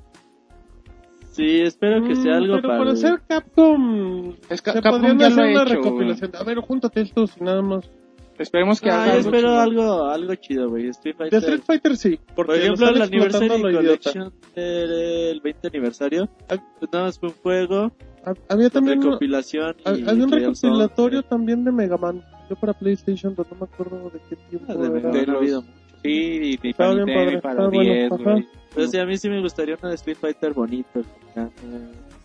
Sí, 1.32 1.60
espero 1.62 2.06
que 2.06 2.14
sea 2.14 2.34
Mm, 2.34 2.42
algo 2.42 2.54
pero 2.56 2.68
para... 2.68 2.78
para 2.78 2.92
hacer 2.92 3.22
Capcom, 3.26 4.34
Es 4.48 4.62
que 4.62 4.70
se 4.72 4.80
Capcom 4.80 5.00
podrían 5.02 5.18
ya 5.18 5.28
lo 5.28 5.32
hacer 5.34 5.44
ha 5.44 5.48
una 5.50 5.62
hecho, 5.62 5.74
recopilación. 5.74 6.30
A 6.38 6.44
ver, 6.44 6.58
júntate 6.58 7.00
estos 7.00 7.36
y 7.40 7.44
nada 7.44 7.60
más. 7.62 7.90
Esperemos 8.38 8.80
que 8.80 8.90
Ah, 8.90 8.94
haga 9.04 9.06
yo 9.06 9.12
algo 9.18 9.28
espero 9.30 9.48
chido. 9.48 9.60
algo, 9.60 10.04
algo 10.06 10.34
chido, 10.36 10.68
güey. 10.68 10.88
Street 10.88 11.14
De 11.14 11.18
Fighter. 11.18 11.38
Street 11.40 11.62
Fighter 11.66 11.96
sí, 11.96 12.18
porque 12.34 12.52
Por 12.52 12.60
ejemplo, 12.60 12.86
lo 12.90 12.96
el 12.96 13.02
están 13.02 13.14
explotando 13.22 13.54
Anniversary 13.54 13.54
a 13.54 13.58
lo 13.58 13.80
idiota. 13.82 14.12
Collection 14.12 14.32
del 14.56 15.40
20 15.40 15.68
aniversario. 15.68 16.28
Pues 16.48 16.92
nada 16.92 17.04
más 17.06 17.18
fue 17.18 17.28
un 17.30 17.34
juego, 17.36 17.92
Ha- 18.26 18.34
Había 18.54 18.70
también 18.70 19.02
recopilación 19.02 19.76
había 19.84 20.24
un 20.24 20.32
recopilatorio 20.32 21.22
también 21.24 21.62
de 21.64 21.72
Mega 21.72 21.96
Man. 21.96 22.22
Yo 22.48 22.56
para 22.56 22.72
PlayStation, 22.74 23.34
pero 23.34 23.48
no 23.52 23.56
me 23.60 23.64
acuerdo 23.64 24.10
de 24.10 24.20
qué 24.28 24.36
tiempo 24.36 24.66
Ah, 24.72 24.74
de 24.74 24.98
era. 24.98 25.10
De 25.10 25.26
los- 25.26 25.36
habido 25.36 25.62
mucho. 25.62 25.74
Sí, 26.02 26.58
y, 26.62 26.72
para 26.74 26.94
Nintendo 26.94 27.32
y 27.32 27.40
para 27.40 27.52
estaba 27.54 27.68
bueno, 27.70 27.92
10, 27.94 28.12
ajá. 28.12 28.22
güey. 28.22 28.48
Pero 28.74 28.88
sí, 28.88 28.98
a 28.98 29.06
mí 29.06 29.16
sí 29.16 29.28
me 29.30 29.40
gustaría 29.40 29.78
una 29.80 29.88
de 29.88 29.94
Street 29.94 30.18
Fighter 30.20 30.52
bonito, 30.52 31.02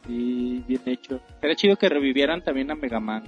y 0.07 0.59
bien 0.67 0.81
hecho. 0.85 1.19
Sería 1.39 1.55
chido 1.55 1.75
que 1.77 1.87
revivieran 1.87 2.43
también 2.43 2.71
a 2.71 2.75
Mega 2.75 2.99
Man. 2.99 3.23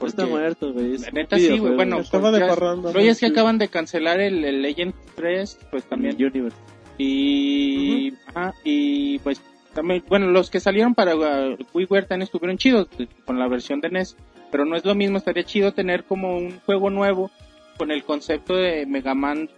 No 0.00 0.06
está 0.08 0.26
muerto, 0.26 0.72
güey. 0.72 0.94
es 0.94 1.12
neta 1.12 1.38
sí, 1.38 1.56
güey. 1.58 1.76
Bueno, 1.76 2.00
Estaba 2.00 2.30
pues 2.30 2.40
de 2.42 2.48
parranda. 2.48 2.90
Pero 2.92 3.04
es 3.04 3.20
que 3.20 3.26
Sí. 3.26 3.32
acaban 3.32 3.58
de 3.58 3.68
cancelar 3.68 4.20
el, 4.20 4.44
el 4.44 4.60
Legend 4.62 4.92
3, 5.14 5.58
pues 5.70 5.84
también. 5.84 6.16
el 6.18 6.26
Universe. 6.26 6.56
Y, 6.98 8.12
ajá, 8.34 8.54
y 8.64 9.18
pues 9.20 9.40
también, 9.72 10.02
bueno, 10.08 10.26
los 10.28 10.50
que 10.50 10.60
salieron 10.60 10.94
para 10.94 11.14
uh, 11.16 11.56
WiiWare 11.72 12.06
también 12.06 12.22
estuvieron 12.22 12.56
chidos 12.58 12.88
con 13.24 13.38
la 13.38 13.46
versión 13.48 13.80
de 13.80 13.90
NES. 13.90 14.16
Pero 14.54 14.64
no 14.66 14.76
es 14.76 14.84
lo 14.84 14.94
mismo, 14.94 15.18
estaría 15.18 15.42
chido 15.42 15.72
tener 15.72 16.04
como 16.04 16.36
un 16.36 16.60
juego 16.60 16.88
nuevo 16.88 17.28
con 17.76 17.90
el 17.90 18.04
concepto 18.04 18.54
de 18.54 18.86
Mega 18.86 19.12
Man, 19.12 19.50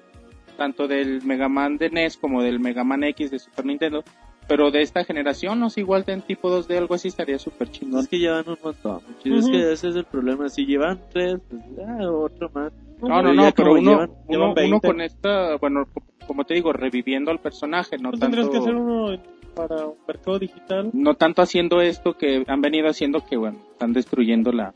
tanto 0.56 0.88
del 0.88 1.20
Mega 1.22 1.50
Man 1.50 1.76
de 1.76 1.90
NES 1.90 2.16
como 2.16 2.42
del 2.42 2.61
Mega 2.61 2.82
Man 2.82 3.04
X 3.04 3.30
de 3.30 3.38
Super 3.38 3.66
Nintendo. 3.66 4.02
Pero 4.48 4.70
de 4.70 4.80
esta 4.80 5.04
generación, 5.04 5.61
no 5.61 5.68
sé, 5.68 5.80
igual 5.80 6.02
en 6.06 6.22
tipo 6.22 6.48
2D, 6.48 6.78
algo 6.78 6.94
así 6.94 7.09
estaría 7.09 7.38
súper 7.38 7.70
chingón. 7.70 8.00
Es 8.00 8.09
que 8.09 8.18
llevan 8.18 8.48
un 8.48 8.56
montón. 8.64 9.00
Es 9.22 9.46
que 9.50 9.70
ese 9.70 9.88
es 9.90 9.96
el 9.96 10.04
problema. 10.06 10.48
Si 10.48 10.64
llevan 10.64 10.98
tres, 11.12 11.40
pues 11.50 11.61
ah, 11.87 12.11
otro 12.11 12.50
más. 12.54 12.72
No, 13.02 13.20
no, 13.22 13.35
no, 13.35 13.52
pero 13.54 13.72
uno, 13.74 13.82
llevan- 13.82 14.09
uno, 14.11 14.24
llevan 14.30 14.46
uno 14.46 14.54
20. 14.54 14.87
con 14.88 15.00
esta, 15.02 15.56
bueno, 15.56 15.85
co- 15.92 16.04
como 16.26 16.44
te 16.44 16.54
digo, 16.54 16.72
reviviendo 16.72 17.30
al 17.30 17.40
personaje, 17.40 17.98
no 17.98 18.09
Pues 18.12 18.20
tanto, 18.20 18.37
tendrías 18.38 18.48
que 18.48 18.56
hacer 18.56 18.74
uno 18.74 19.14
para 19.57 19.87
un 19.87 19.97
mercado 20.07 20.38
digital. 20.38 20.90
no 20.92 21.14
tanto 21.14 21.40
haciendo 21.40 21.81
esto 21.81 22.12
que 22.16 22.45
han 22.47 22.61
venido 22.61 22.88
haciendo 22.88 23.25
que, 23.25 23.37
bueno, 23.37 23.59
están 23.73 23.92
destruyendo 23.95 24.53
la, 24.53 24.75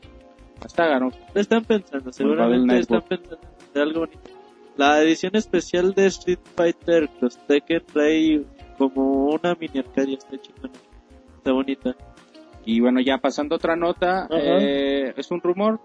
saga, 0.67 0.99
¿no? 0.99 1.11
Están 1.35 1.63
pensando, 1.63 2.05
Babel 2.05 2.13
seguramente 2.13 2.79
están 2.79 3.01
pensando 3.03 3.47
en 3.75 3.81
algo 3.81 3.99
bonito. 4.01 4.29
La 4.77 5.01
edición 5.01 5.35
especial 5.35 5.93
de 5.93 6.07
Street 6.07 6.39
Fighter 6.55 7.09
Cross 7.19 7.37
Tekken 7.47 7.83
trae 7.93 8.41
como 8.77 9.27
una 9.27 9.55
mini 9.55 9.79
arcadia, 9.79 10.17
está 10.17 10.39
chingona. 10.41 10.73
Está 11.37 11.51
bonita. 11.51 11.95
Y 12.65 12.79
bueno, 12.79 12.99
ya 13.01 13.17
pasando 13.17 13.55
a 13.55 13.57
otra 13.57 13.75
nota, 13.75 14.27
eh, 14.31 15.13
es 15.15 15.29
un 15.29 15.41
rumor 15.41 15.79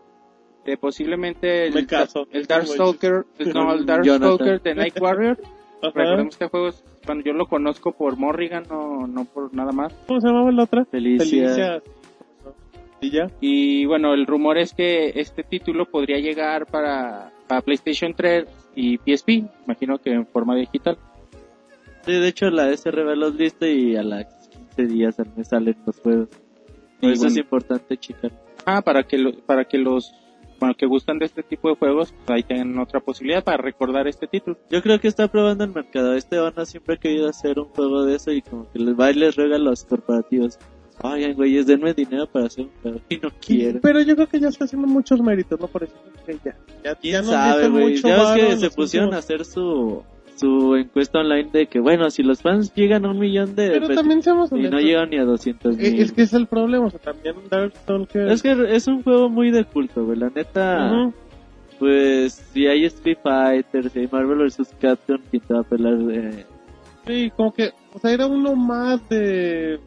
que 0.65 0.77
posiblemente 0.77 1.71
Me 1.71 1.81
el, 1.81 1.87
caso. 1.87 2.27
el 2.31 2.47
Darkstalker, 2.47 3.25
no, 3.55 3.73
el. 3.73 3.87
Darkstalker 3.87 4.63
de 4.63 4.75
Night 4.75 5.01
Warrior, 5.01 5.39
Ajá. 5.83 5.91
recordemos 5.95 6.37
que 6.37 6.49
juego, 6.49 6.69
es- 6.69 6.85
bueno, 7.07 7.23
yo 7.25 7.33
lo 7.33 7.47
conozco 7.47 7.93
por 7.93 8.17
Morrigan, 8.17 8.65
no, 8.69 9.07
no 9.07 9.25
por 9.25 9.55
nada 9.55 9.73
más. 9.73 9.93
¿Cómo 10.07 10.21
se 10.21 10.27
llamaba 10.29 10.51
la 10.53 10.65
otra? 10.65 10.85
Felicia. 10.87 11.83
Y 13.01 13.11
ya. 13.11 13.31
Y 13.41 13.85
bueno, 13.85 14.15
el 14.15 14.27
rumor 14.27 14.57
es 14.59 14.73
que 14.73 15.13
este 15.21 15.43
título 15.43 15.85
podría 15.85 16.19
llegar 16.19 16.67
para, 16.67 17.31
para 17.47 17.61
PlayStation 17.61 18.15
3 18.15 18.47
y 18.75 18.97
PSP, 18.99 19.45
imagino 19.67 19.99
que 19.99 20.11
en 20.13 20.27
forma 20.27 20.57
digital. 20.57 20.97
Sí, 22.05 22.13
de 22.13 22.29
hecho 22.29 22.49
la 22.51 22.71
SRB 22.75 23.15
los 23.17 23.35
lista 23.35 23.67
y 23.69 23.97
a 23.97 24.03
las 24.03 24.49
15 24.49 24.87
días 24.87 25.21
al 25.21 25.27
mes 25.37 25.49
salen 25.49 25.77
los 25.85 26.01
juegos. 26.01 26.29
Por 27.01 27.11
eso 27.11 27.27
es 27.27 27.33
bueno. 27.35 27.39
importante, 27.41 27.97
chicas. 27.99 28.33
Ah, 28.65 28.81
para 28.81 29.03
que, 29.03 29.19
lo- 29.19 29.35
para 29.41 29.65
que 29.67 29.77
los 29.79 30.13
bueno, 30.59 30.75
que 30.75 30.87
gustan 30.87 31.19
de 31.19 31.27
este 31.27 31.43
tipo 31.43 31.69
de 31.69 31.77
juegos, 31.77 32.13
pues 32.25 32.37
ahí 32.37 32.43
tengan 32.43 32.79
otra 32.79 33.01
posibilidad 33.01 33.43
para 33.45 33.59
recordar 33.59 34.07
este 34.09 34.27
título. 34.27 34.57
Yo 34.71 34.83
creo 34.83 35.01
que 35.01 35.09
está 35.09 35.29
probando 35.29 35.65
el 35.65 35.71
mercado. 35.73 36.15
Este 36.15 36.39
Ono 36.39 36.65
siempre 36.65 36.95
ha 36.95 36.99
querido 36.99 37.29
hacer 37.29 37.59
un 37.59 37.67
juego 37.67 38.05
de 38.05 38.17
eso 38.17 38.33
y 38.33 38.43
como 38.43 38.71
que 38.73 38.79
les 38.79 38.99
va 38.99 39.11
y 39.11 39.15
les 39.15 39.37
ruega 39.37 39.57
a 39.57 39.59
los 39.59 39.85
corporativos. 39.85 40.59
Oigan, 41.03 41.35
güeyes, 41.35 41.67
denme 41.67 41.93
dinero 41.93 42.27
para 42.27 42.47
hacer 42.47 42.65
un 42.65 42.71
juego. 42.83 43.01
Y 43.11 43.19
no 43.19 43.29
quieren. 43.39 43.81
Pero 43.83 44.01
yo 44.01 44.15
creo 44.15 44.29
que 44.29 44.41
ya 44.41 44.49
está 44.49 44.65
haciendo 44.65 44.89
muchos 44.89 45.21
méritos, 45.21 45.61
¿no? 45.61 45.67
Por 45.67 45.85
eso 45.85 45.93
que 46.25 46.35
ya. 46.43 46.57
Ya, 46.83 46.93
ya 46.93 46.95
¿Quién 46.95 47.17
nos 47.17 47.27
sabe, 47.27 47.69
güey? 47.69 47.97
Ya 48.01 48.35
ves 48.35 48.47
que 48.49 48.57
se 48.57 48.71
pusieron 48.71 49.13
a 49.13 49.19
últimos- 49.19 49.25
hacer 49.25 49.45
su, 49.45 50.03
su 50.37 50.77
encuesta 50.77 51.21
online 51.21 51.51
de 51.53 51.67
que, 51.67 51.81
bueno, 51.81 52.11
si 52.11 52.23
los 52.23 52.43
fans 52.43 52.73
llegan 52.75 53.05
a 53.05 53.11
un 53.11 53.19
millón 53.19 53.55
de... 53.57 53.71
Pero 53.71 53.89
también 53.89 54.23
seamos 54.23 54.53
y 54.53 54.69
no 54.69 54.79
llegan 54.79 55.11
ni 55.11 55.17
a 55.19 55.25
200 55.25 55.79
Eh, 55.79 55.91
mil. 55.93 56.01
Es 56.03 56.13
que 56.13 56.23
es 56.23 56.33
el 56.35 56.47
problema, 56.47 56.87
o 56.87 56.91
sea, 56.91 57.01
también 57.01 57.35
Darkstalker... 57.51 58.29
Es 58.29 58.43
que 58.43 58.55
es 58.75 58.87
un 58.87 59.03
juego 59.03 59.29
muy 59.29 59.51
de 59.51 59.65
culto, 59.65 60.05
güey. 60.05 60.19
La 60.19 60.31
neta, 60.31 60.91
Ujú. 60.93 61.15
pues 61.79 62.35
si 62.53 62.67
hay 62.67 62.85
Street 62.85 63.19
Fighter, 63.23 63.89
si 63.91 64.01
hay 64.01 64.09
Marvel 64.13 64.39
vs. 64.47 64.75
Capcom, 64.81 65.19
¿quién 65.31 65.43
te 65.43 65.55
va 65.55 65.61
a 65.61 65.65
pelar 65.65 65.97
de, 65.99 66.45
Sí, 67.07 67.31
como 67.37 67.53
que, 67.55 67.71
o 67.95 67.99
sea, 67.99 68.11
era 68.11 68.27
uno 68.27 68.55
más 68.57 69.09
de... 69.09 69.79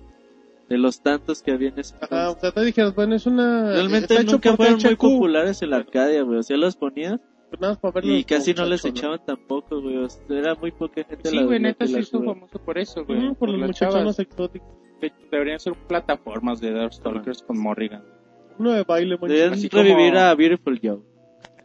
de 0.69 0.77
los 0.77 1.01
tantos 1.01 1.41
que 1.43 1.51
había 1.51 1.69
en 1.69 1.79
ese 1.79 1.93
Ajá, 2.01 2.31
o 2.31 2.39
sea, 2.39 2.51
te 2.51 2.63
dijeras, 2.63 2.95
bueno, 2.95 3.15
es 3.15 3.25
una... 3.25 3.71
Realmente 3.73 4.23
nunca 4.23 4.55
fueron 4.55 4.79
muy 4.83 4.95
populares 4.95 5.62
en 5.62 5.69
la 5.71 5.77
Arcadia, 5.77 6.23
güey. 6.23 6.39
O 6.39 6.43
sea, 6.43 6.57
los 6.57 6.75
ponías 6.75 7.19
nada 7.59 7.73
más 7.73 7.79
para 7.79 7.93
verlos 7.95 8.19
y 8.19 8.23
casi 8.23 8.53
no 8.53 8.65
les 8.65 8.83
echaban 8.85 9.19
tampoco, 9.25 9.81
güey. 9.81 9.97
O 9.97 10.09
sea, 10.09 10.21
era 10.29 10.55
muy 10.55 10.71
poca 10.71 11.03
gente 11.03 11.29
Sí, 11.29 11.35
la 11.38 11.43
güey, 11.45 11.59
neta 11.59 11.79
que 11.79 11.88
sí 11.88 11.93
la 11.93 11.99
hizo 12.01 12.21
famoso 12.23 12.59
por 12.59 12.77
eso, 12.77 13.05
güey. 13.05 13.25
Ujú, 13.27 13.35
por 13.35 13.49
los 13.49 13.59
las 13.59 13.67
muchachones 13.69 14.19
exóticos. 14.19 14.67
De- 15.01 15.13
Deberían 15.31 15.59
ser 15.59 15.73
plataformas 15.88 16.59
de 16.59 16.71
Darkstalkers 16.73 17.41
con 17.43 17.57
Morrigan. 17.59 18.03
Uno 18.59 18.73
de 18.73 18.83
baile, 18.83 19.17
muy 19.17 19.29
Deberían 19.29 19.53
Así 19.53 19.69
revivir 19.69 20.13
como- 20.13 20.25
a 20.25 20.35
Beautiful 20.35 20.79
Joe. 20.83 20.99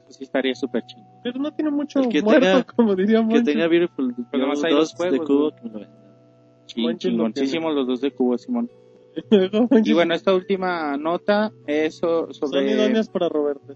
Eso 0.08 0.18
sí 0.18 0.24
estaría 0.24 0.54
súper 0.54 0.84
chido. 0.86 1.02
Pero 1.24 1.40
no 1.40 1.50
tiene 1.52 1.70
mucho 1.70 2.00
que 2.08 2.22
muerto, 2.22 2.46
tenga- 2.46 2.64
como 2.64 2.94
diría 2.94 3.18
Que 3.18 3.24
Monchi. 3.24 3.44
tenga 3.44 3.66
Beautiful 3.68 4.14
Pero 4.30 4.42
nomás 4.44 4.60
Joe 4.60 4.68
hay 4.70 4.74
dos 4.76 4.94
2 4.96 5.10
de 5.10 5.18
juegos, 5.18 5.26
cubo 5.26 5.50
que 5.56 5.68
me 5.68 6.86
lo 6.86 6.92
Chingoncísimos 6.96 7.74
los 7.74 7.86
dos 7.86 8.00
de 8.00 8.10
cubo, 8.12 8.38
Simón. 8.38 8.70
Y 9.84 9.92
bueno, 9.92 10.14
esta 10.14 10.34
última 10.34 10.96
nota 10.96 11.52
es 11.66 11.98
so- 11.98 12.32
Son 12.32 12.48
sobre... 12.50 12.72
idóneas 12.72 13.08
para 13.08 13.28
Roberto. 13.28 13.74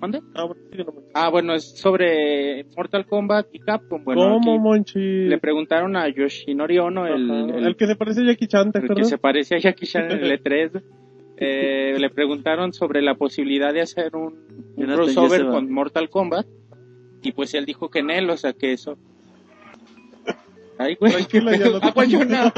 ¿Mande? 0.00 0.20
Ah, 0.34 0.44
bueno. 0.44 0.92
Ah, 1.14 1.28
bueno, 1.28 1.54
es 1.54 1.76
sobre 1.78 2.64
Mortal 2.76 3.04
Kombat 3.06 3.48
y 3.52 3.58
Capcom. 3.58 4.02
Bueno, 4.02 4.38
¿Cómo, 4.42 4.58
Monchi? 4.58 4.98
le 5.26 5.38
preguntaron 5.38 5.94
a 5.96 6.08
Yoshinori 6.08 6.78
Ono, 6.78 7.06
el, 7.06 7.30
el- 7.30 7.66
el 7.66 7.76
que 7.76 7.86
se 7.86 7.96
parece 7.96 8.22
a 8.22 8.24
Jackie 8.24 8.46
Chan, 8.46 8.72
¿te 8.72 8.78
el 8.78 8.88
que 8.94 9.04
se 9.04 9.18
parece 9.18 9.56
a 9.56 9.58
Jackie 9.58 9.86
Chan 9.86 10.10
en 10.10 10.24
el 10.24 10.32
E3, 10.42 10.82
eh, 11.36 11.96
le 11.98 12.10
preguntaron 12.10 12.72
sobre 12.72 13.02
la 13.02 13.14
posibilidad 13.14 13.72
de 13.74 13.82
hacer 13.82 14.16
un, 14.16 14.74
un 14.76 14.86
crossover 14.86 15.46
con 15.48 15.70
Mortal 15.70 16.08
Kombat 16.08 16.46
y 17.22 17.32
pues 17.32 17.52
él 17.54 17.66
dijo 17.66 17.90
que 17.90 17.98
en 17.98 18.10
él, 18.10 18.30
o 18.30 18.36
sea 18.38 18.52
que 18.54 18.72
eso... 18.72 18.96
Ay, 20.78 20.94
güey. 20.98 21.12
Tranquilo, 21.12 21.50
ya 21.52 21.68
no 21.68 21.80
te 21.80 21.86
Agua, 21.88 22.04
Jonah. 22.10 22.52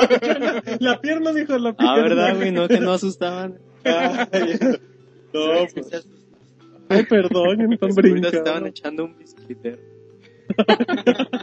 La 0.78 1.00
pierna, 1.00 1.32
dijo, 1.32 1.58
la 1.58 1.72
pierna. 1.72 1.92
Ah, 1.94 2.00
¿verdad, 2.02 2.36
güey? 2.36 2.52
No, 2.52 2.68
que 2.68 2.78
no 2.78 2.92
asustaban. 2.92 3.58
Ay, 3.84 4.58
no, 5.34 5.40
pues. 5.74 6.06
Ay, 6.98 7.04
perdón, 7.04 7.58
yo 7.58 7.68
no 7.68 7.76
tan 7.78 7.90
Ahorita 7.90 8.00
brincando. 8.02 8.38
estaban 8.38 8.66
echando 8.66 9.04
un 9.04 9.18
bisquitero. 9.18 9.78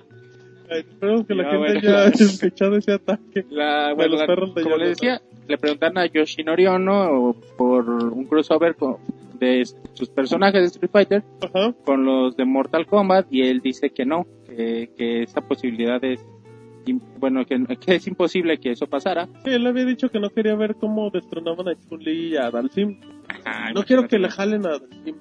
Ay, 0.72 0.82
Espero 0.82 1.26
que 1.26 1.34
la 1.34 1.44
Ya, 1.44 1.50
gente 1.50 1.58
bueno. 1.58 1.82
ya 1.82 2.00
haya 2.06 2.26
escuchado 2.26 2.76
ese 2.78 2.92
ataque. 2.94 3.46
La, 3.50 3.88
De 3.90 3.94
bueno, 3.96 4.16
los 4.18 4.28
perros 4.28 4.54
de 4.56 4.62
como 4.64 4.78
le 4.78 4.90
decía, 4.90 5.20
le 5.48 5.58
preguntan 5.58 5.98
a 5.98 6.06
Yoshinori 6.06 6.68
Ono 6.68 7.36
por 7.58 7.90
un 7.90 8.26
crossover 8.26 8.76
con- 8.76 8.98
de 9.40 9.64
sus 9.94 10.10
personajes 10.10 10.62
de 10.62 10.68
Street 10.68 10.92
Fighter 10.92 11.24
Ajá. 11.42 11.74
con 11.86 12.04
los 12.06 12.36
de 12.38 12.44
Mortal 12.46 12.86
Kombat 12.86 13.28
y 13.32 13.42
él 13.44 13.62
dice 13.62 13.90
que 13.90 14.06
no, 14.06 14.28
que, 14.46 14.92
que 14.98 15.24
esa 15.24 15.42
posibilidad 15.42 16.04
es, 16.04 16.20
bueno, 17.20 17.46
que, 17.46 17.58
que 17.86 17.96
es 17.96 18.08
imposible 18.08 18.60
que 18.60 18.72
eso 18.72 18.88
pasara. 18.88 19.28
Sí, 19.44 19.52
él 19.52 19.66
había 19.68 19.86
dicho 19.86 20.10
que 20.10 20.20
no 20.20 20.30
quería 20.30 20.56
ver 20.56 20.76
cómo 20.76 21.10
destronaban 21.10 21.68
a 21.68 21.76
Chun-Li 21.76 22.34
y 22.34 22.38
a 22.38 22.50
Dalsim. 22.50 23.00
No 23.76 23.84
quiero 23.84 24.08
que 24.08 24.18
le 24.18 24.30
jalen 24.30 24.66
a 24.66 24.80
Dalsim. 24.80 25.16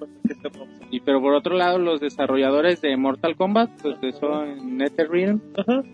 Y 0.91 1.01
pero 1.01 1.21
por 1.21 1.33
otro 1.33 1.55
lado, 1.55 1.77
los 1.77 1.99
desarrolladores 2.01 2.81
de 2.81 2.97
Mortal 2.97 3.35
Kombat, 3.35 3.69
pues 3.81 3.97
que 3.99 4.11
son 4.11 4.77
NetherRealm, 4.77 5.39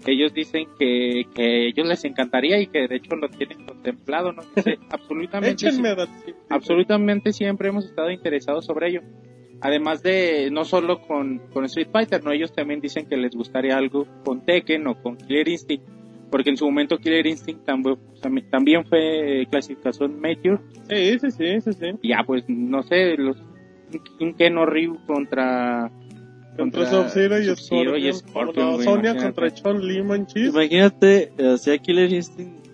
ellos 0.06 0.34
dicen 0.34 0.68
que, 0.80 1.24
que 1.34 1.68
ellos 1.68 1.86
les 1.88 2.06
encantaría 2.06 2.60
y 2.62 2.68
que 2.68 2.88
de 2.88 2.96
hecho 2.96 3.16
lo 3.16 3.28
tienen 3.30 3.66
contemplado, 3.66 4.32
¿no? 4.32 4.44
Dice, 4.56 4.78
absolutamente, 4.90 5.68
Échenme 5.68 5.96
Dalsim. 5.96 6.36
absolutamente 6.50 7.34
siempre 7.34 7.70
hemos 7.70 7.86
estado 7.86 8.10
interesados 8.12 8.66
sobre 8.66 8.90
ello. 8.90 9.02
Además 9.62 10.04
de, 10.04 10.50
no 10.52 10.66
solo 10.66 11.02
con, 11.02 11.40
con 11.54 11.66
Street 11.66 11.88
Fighter, 11.92 12.24
¿no? 12.24 12.32
Ellos 12.32 12.54
también 12.54 12.82
dicen 12.82 13.06
que 13.08 13.18
les 13.18 13.36
gustaría 13.36 13.78
algo 13.78 14.06
con 14.24 14.46
Tekken 14.46 14.86
o 14.88 15.02
con 15.02 15.16
Killer 15.18 15.48
Instinct, 15.48 15.88
porque 16.30 16.50
en 16.50 16.58
su 16.58 16.66
momento 16.66 16.98
Killer 16.98 17.26
Instinct 17.26 17.66
también, 17.66 17.98
también 18.52 18.86
fue 18.86 19.48
clasificación 19.50 20.20
Major, 20.20 20.62
Sí, 20.90 21.18
sí, 21.20 21.32
sí, 21.32 21.62
sí, 21.62 21.74
sí. 21.74 21.88
y 22.02 22.10
ya 22.10 22.24
pues, 22.26 22.44
no 22.48 22.84
sé, 22.84 23.16
los, 23.18 23.38
un 24.20 24.34
Ken 24.34 24.58
o 24.58 24.66
Ryu 24.66 24.98
contra... 25.08 25.90
Contra 26.58 26.86
Sub-Zero 26.86 27.40
y 27.40 27.46
Sub-Zero 27.46 27.98
y 27.98 28.14
Scorpion. 28.14 28.14
Scorpion, 28.14 28.66
No, 28.66 28.74
güey, 28.76 28.86
Sonia 28.86 29.12
imagínate. 29.12 29.24
contra 29.26 29.54
Chun-Li, 29.54 30.04
manchis. 30.04 30.48
Imagínate, 30.54 31.32
o 31.38 31.58
sea, 31.58 31.78
Killer 31.80 32.12
Instinct, 32.14 32.65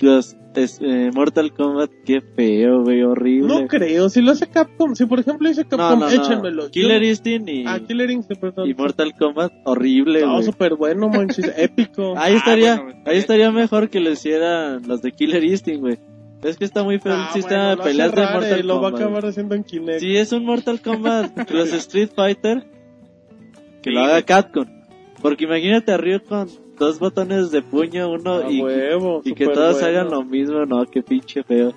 los, 0.00 0.36
es- 0.54 0.78
eh, 0.80 1.10
Mortal 1.14 1.52
Kombat, 1.52 1.90
qué 2.04 2.20
feo, 2.20 2.82
güey, 2.82 3.02
horrible. 3.02 3.48
No 3.48 3.66
creo, 3.68 4.08
si 4.08 4.22
lo 4.22 4.32
hace 4.32 4.46
Capcom, 4.48 4.94
si 4.94 5.04
por 5.06 5.20
ejemplo 5.20 5.48
dice 5.48 5.64
Capcom, 5.64 6.00
no, 6.00 6.06
no. 6.06 6.10
échenmelo. 6.10 6.70
Killer 6.70 7.02
Instinct 7.02 7.48
y, 7.48 7.64
Ah, 7.66 7.78
Killer 7.86 8.10
Instinct, 8.10 8.40
perdón. 8.40 8.68
y 8.68 8.74
Mortal 8.74 9.12
Kombat, 9.18 9.52
horrible, 9.64 10.22
No, 10.22 10.32
güey. 10.34 10.44
súper 10.44 10.74
bueno, 10.76 11.08
manchis, 11.08 11.50
épico. 11.56 12.14
Ahí 12.16 12.34
Ah, 12.34 12.36
estaría, 12.36 12.76
bueno, 12.82 13.02
ahí 13.06 13.18
estaría 13.18 13.50
mejor 13.50 13.88
que 13.90 14.00
lo 14.00 14.10
hicieran 14.10 14.82
los 14.86 15.02
de 15.02 15.12
Killer 15.12 15.44
Instinct, 15.44 15.80
güey. 15.80 15.98
Es 16.42 16.58
que 16.58 16.64
está 16.64 16.84
muy 16.84 16.98
feo 16.98 17.12
Ah, 17.14 17.26
el 17.28 17.32
sistema 17.34 17.74
bueno, 17.74 17.82
de 17.84 17.90
peleas 17.90 18.12
de 18.14 18.22
Mortal 18.22 18.60
y 18.60 18.62
lo 18.62 18.74
va 18.80 18.88
a 18.88 18.90
Kombat. 18.92 19.00
acabar 19.06 19.26
haciendo 19.26 19.54
en 19.54 19.64
Kinect. 19.64 20.00
Si 20.00 20.16
es 20.16 20.32
un 20.32 20.44
Mortal 20.44 20.80
Kombat, 20.80 21.50
los 21.50 21.72
Street 21.72 22.10
Fighter, 22.14 22.64
que 23.82 23.90
lo 23.90 24.00
haga. 24.00 24.22
Capcom. 24.22 24.66
Porque 25.22 25.44
imagínate 25.44 25.92
a 25.92 25.96
Ryu 25.96 26.20
con 26.22 26.48
dos 26.78 26.98
botones 26.98 27.50
de 27.50 27.62
puño, 27.62 28.10
uno 28.10 28.36
A 28.36 28.50
y, 28.50 28.60
huevo, 28.62 29.22
y 29.24 29.34
que 29.34 29.46
todos 29.46 29.80
bueno. 29.80 29.86
hagan 29.86 30.10
lo 30.10 30.22
mismo, 30.24 30.64
no, 30.66 30.84
qué 30.86 31.02
pinche 31.02 31.42
feo. 31.42 31.72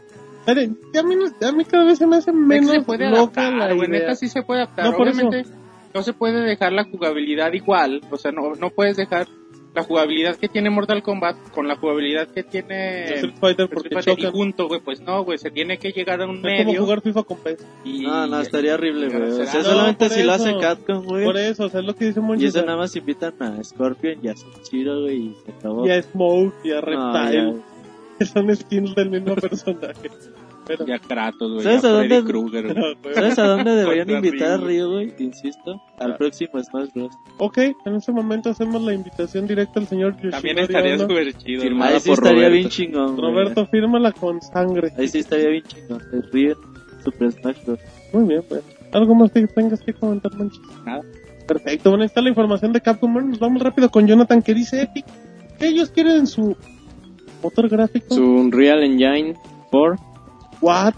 Mire, 0.47 0.71
a, 0.97 1.03
mí, 1.03 1.15
a 1.41 1.51
mí 1.51 1.65
cada 1.65 1.85
vez 1.85 1.97
se 1.97 2.07
me 2.07 2.17
hace 2.17 2.31
menos 2.31 2.71
se 2.71 2.81
puede 2.81 3.09
loca 3.09 3.47
adaptar, 3.47 3.53
la 3.53 3.75
idea. 3.75 3.87
neta 3.87 4.15
sí 4.15 4.27
se 4.29 4.41
puede 4.41 4.61
adaptar. 4.61 4.85
No, 4.85 4.97
por 4.97 5.07
eso. 5.07 5.27
Obviamente 5.27 5.49
no 5.93 6.01
se 6.03 6.13
puede 6.13 6.41
dejar 6.41 6.71
la 6.71 6.83
jugabilidad 6.85 7.51
igual, 7.53 8.01
o 8.09 8.17
sea, 8.17 8.31
no, 8.31 8.55
no 8.55 8.69
puedes 8.69 8.97
dejar 8.97 9.27
la 9.75 9.83
jugabilidad 9.83 10.35
que 10.35 10.47
tiene 10.49 10.69
Mortal 10.71 11.03
Kombat 11.03 11.37
con 11.51 11.67
la 11.67 11.75
jugabilidad 11.75 12.27
que 12.27 12.43
tiene 12.43 13.03
Street 13.05 13.35
Fighter 13.39 13.65
Street 13.65 13.69
porque 13.69 13.89
Fighter 14.01 14.19
y 14.19 14.31
junto, 14.31 14.67
güey, 14.67 14.81
pues 14.81 14.99
no, 15.01 15.23
güey, 15.23 15.37
se 15.37 15.51
tiene 15.51 15.77
que 15.77 15.91
llegar 15.91 16.21
a 16.21 16.25
un 16.25 16.37
Es 16.37 16.41
como 16.41 16.71
medio 16.71 16.81
jugar 16.83 17.01
FIFA 17.01 17.23
con 17.23 17.37
PES. 17.37 17.65
y... 17.85 18.01
No, 18.01 18.25
no, 18.27 18.41
estaría 18.41 18.73
horrible, 18.73 19.09
güey. 19.09 19.21
O 19.29 19.45
sea, 19.45 19.53
No, 19.59 19.63
solamente 19.63 20.09
si 20.09 20.23
lo 20.23 20.33
eso. 20.33 20.43
hace 20.43 20.57
Capcom, 20.57 21.05
güey. 21.05 21.23
Por 21.23 21.37
eso, 21.37 21.65
o 21.65 21.69
sea, 21.69 21.81
es 21.81 21.85
lo 21.85 21.95
que 21.95 22.05
dice 22.05 22.19
Y 22.19 22.23
Monchis. 22.23 22.55
eso 22.55 22.65
nada 22.65 22.77
más 22.79 22.95
invitan 22.95 23.33
a 23.41 23.63
Scorpion 23.63 24.17
y 24.23 24.27
a 24.27 24.35
Sub-Zero, 24.35 25.01
güey, 25.03 25.17
y 25.17 25.35
se 25.45 25.51
acabó. 25.51 25.85
Y 25.87 25.91
a 25.91 26.01
Smoke 26.01 26.55
y 26.63 26.71
a 26.71 26.75
No, 26.75 26.81
Reptile. 26.81 27.53
ya. 27.53 27.59
que 28.17 28.25
son 28.25 28.55
skins 28.55 28.95
del 28.95 29.09
mismo 29.11 29.35
personaje. 29.35 30.09
Pero, 30.69 30.85
Ya 30.85 30.99
Kratos, 30.99 31.51
güey, 31.51 31.63
¿Sabes 31.63 31.81
ya 31.81 31.89
a 31.89 31.91
dónde- 31.91 32.21
güey. 32.21 32.93
¿Sabes 33.15 33.39
a 33.39 33.43
dónde 33.47 33.71
deberían 33.75 34.07
Contra 34.07 34.27
invitar 34.27 34.51
a 34.51 34.57
Ryu. 34.57 34.67
Ryu, 34.67 34.91
güey? 34.91 35.15
Te 35.15 35.23
insisto. 35.23 35.81
Al 35.97 36.11
Ah. 36.13 36.17
próximo 36.17 36.63
Smash 36.63 36.89
Bros. 36.93 37.11
ok, 37.39 37.57
en 37.85 37.95
este 37.95 38.11
momento 38.11 38.49
hacemos 38.51 38.81
la 38.83 38.93
invitación 38.93 39.47
directa 39.47 39.79
al 39.79 39.87
señor 39.87 40.13
Yoshinori 40.13 40.31
También 40.31 40.59
estaría 40.59 40.97
súper 40.99 41.33
chido. 41.33 41.63
Ahí 41.83 41.99
sí 41.99 42.09
por 42.09 42.17
estaría 42.19 42.31
Roberto. 42.33 42.51
bien 42.53 42.69
chingón, 42.69 43.15
güey. 43.15 43.31
Roberto, 43.31 43.65
fírmala 43.65 44.11
con 44.11 44.41
sangre. 44.41 44.91
Ahí 44.97 45.07
sí 45.07 45.19
estaría 45.19 45.49
bien 45.49 45.63
chingón. 45.63 46.01
El 46.13 46.23
Ryu 46.31 46.51
en 46.51 47.03
Super 47.03 47.31
Smash 47.31 47.65
Bros. 47.65 47.79
Muy 48.13 48.27
bien, 48.27 48.43
pues. 48.47 48.61
¿Algo 48.91 49.15
más 49.15 49.31
que 49.31 49.45
tengas 49.47 49.81
que 49.81 49.93
comentar, 49.93 50.33
Monchis? 50.35 50.61
Nada. 50.85 51.01
Perfecto, 51.47 51.89
bueno, 51.89 52.03
ahí 52.03 52.07
está 52.07 52.21
la 52.21 52.29
información 52.29 52.73
de 52.73 52.81
Capcom. 52.81 53.11
Bueno, 53.11 53.29
nos 53.29 53.39
vamos 53.39 53.61
rápido 53.63 53.89
con 53.89 54.05
Jonathan 54.07 54.41
que 54.43 54.53
dice 54.53 54.83
Epic. 54.83 55.05
que 55.59 55.67
Ellos 55.67 55.89
quieren 55.89 56.27
su 56.27 56.55
motor 57.41 57.67
gráfico. 57.69 58.13
Su 58.13 58.23
Unreal 58.23 58.83
Engine 58.83 59.35
4 59.71 59.95
What? 60.61 60.93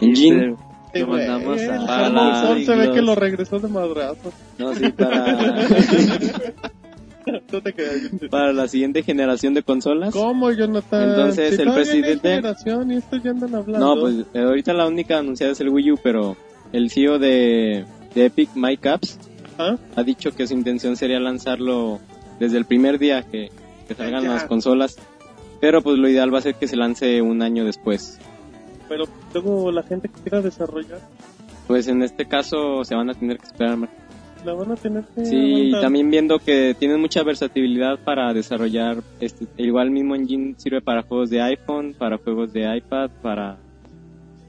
Engine 0.00 0.56
Sí, 0.92 1.00
Lo 1.00 1.08
mandamos 1.08 1.60
a- 1.62 2.08
la- 2.08 2.56
se 2.64 2.74
ve 2.74 2.90
que 2.92 3.02
lo 3.02 3.14
regresó 3.14 3.58
de 3.58 3.68
madrazo. 3.68 4.32
no, 4.56 4.74
sí, 4.74 4.88
para, 4.90 5.36
Tú 7.50 7.60
te 7.60 7.72
quedas. 7.72 7.96
para 8.30 8.52
la 8.52 8.68
siguiente 8.68 9.02
generación 9.02 9.52
de 9.52 9.62
consolas. 9.62 10.14
¿Cómo, 10.14 10.50
Jonathan? 10.52 11.10
Entonces, 11.10 11.56
Si 11.56 11.62
el 11.62 11.72
presidente- 11.72 12.28
generación 12.28 12.92
y 12.92 12.96
esto 12.96 13.16
ya 13.16 13.32
andan 13.32 13.54
hablando. 13.56 13.94
No, 13.96 14.00
pues 14.00 14.14
eh, 14.32 14.38
ahorita 14.40 14.72
la 14.72 14.86
única 14.86 15.18
anunciada 15.18 15.52
es 15.52 15.60
el 15.60 15.68
Wii 15.70 15.92
U, 15.92 15.98
pero 16.02 16.36
el 16.72 16.88
CEO 16.90 17.18
de, 17.18 17.84
de 18.14 18.26
Epic, 18.26 18.50
Mike 18.54 18.80
Caps, 18.80 19.18
¿Ah? 19.58 19.76
ha 19.96 20.02
dicho 20.04 20.34
que 20.34 20.46
su 20.46 20.54
intención 20.54 20.96
sería 20.96 21.18
lanzarlo 21.18 21.98
desde 22.38 22.58
el 22.58 22.64
primer 22.64 22.98
día 22.98 23.22
que, 23.22 23.50
que 23.88 23.94
salgan 23.94 24.22
Ya. 24.22 24.30
las 24.30 24.44
consolas. 24.44 24.96
Pero 25.60 25.82
pues 25.82 25.98
lo 25.98 26.08
ideal 26.08 26.32
va 26.32 26.38
a 26.38 26.42
ser 26.42 26.54
que 26.54 26.68
se 26.68 26.76
lance 26.76 27.20
un 27.22 27.42
año 27.42 27.64
después. 27.64 28.20
Pero 28.88 29.04
luego 29.34 29.70
la 29.72 29.82
gente 29.82 30.08
que 30.08 30.20
quiera 30.20 30.40
desarrollar, 30.42 31.00
Pues 31.66 31.88
en 31.88 32.02
este 32.02 32.26
caso 32.26 32.84
se 32.84 32.94
van 32.94 33.10
a 33.10 33.14
tener 33.14 33.38
que 33.38 33.46
esperar 33.46 33.76
más. 33.76 33.90
la 34.44 34.52
van 34.54 34.70
a 34.70 34.76
tener 34.76 35.02
que 35.14 35.24
Sí, 35.24 35.36
aguantar. 35.54 35.80
también 35.82 36.10
viendo 36.10 36.38
que 36.38 36.74
tienen 36.78 37.00
mucha 37.00 37.22
versatilidad 37.24 37.98
para 38.04 38.32
desarrollar, 38.32 39.02
este, 39.18 39.46
igual 39.56 39.90
mismo 39.90 40.14
engine 40.14 40.54
sirve 40.58 40.80
para 40.80 41.02
juegos 41.02 41.30
de 41.30 41.40
iPhone, 41.42 41.94
para 41.98 42.18
juegos 42.18 42.52
de 42.52 42.76
iPad, 42.76 43.10
para 43.22 43.56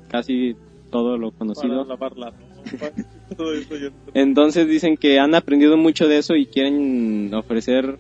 casi 0.10 0.56
todo 0.92 1.18
lo 1.18 1.32
para 1.32 1.40
conocido. 1.40 1.84
lavar 1.86 2.16
la 2.18 2.30
ropa, 2.30 2.92
todo 3.38 3.54
eso, 3.54 3.76
Jonathan. 3.76 4.12
Entonces 4.14 4.68
dicen 4.68 4.98
que 4.98 5.20
han 5.20 5.34
aprendido 5.34 5.78
mucho 5.78 6.08
de 6.08 6.20
eso 6.20 6.36
y 6.36 6.46
quieren 6.46 7.34
ofrecer 7.34 7.98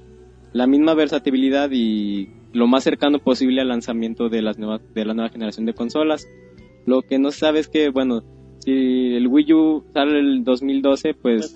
la 0.54 0.68
misma 0.68 0.94
versatilidad 0.94 1.70
y 1.72 2.30
lo 2.54 2.68
más 2.68 2.84
cercano 2.84 3.20
posible 3.20 3.62
al 3.62 3.68
lanzamiento 3.70 4.30
de 4.30 4.42
las 4.42 4.58
nuevas 4.58 4.82
de 4.94 5.06
la 5.06 5.14
nueva 5.14 5.30
generación 5.30 5.66
de 5.66 5.74
consolas. 5.74 6.28
Lo 6.86 7.02
que 7.02 7.20
no 7.20 7.32
se 7.32 7.40
sabe 7.40 7.60
es 7.60 7.68
que 7.68 7.90
bueno, 7.90 8.22
si 8.60 9.16
el 9.16 9.28
Wii 9.28 9.54
U 9.54 9.84
sale 9.94 10.20
el 10.20 10.44
2012, 10.44 11.14
pues 11.14 11.54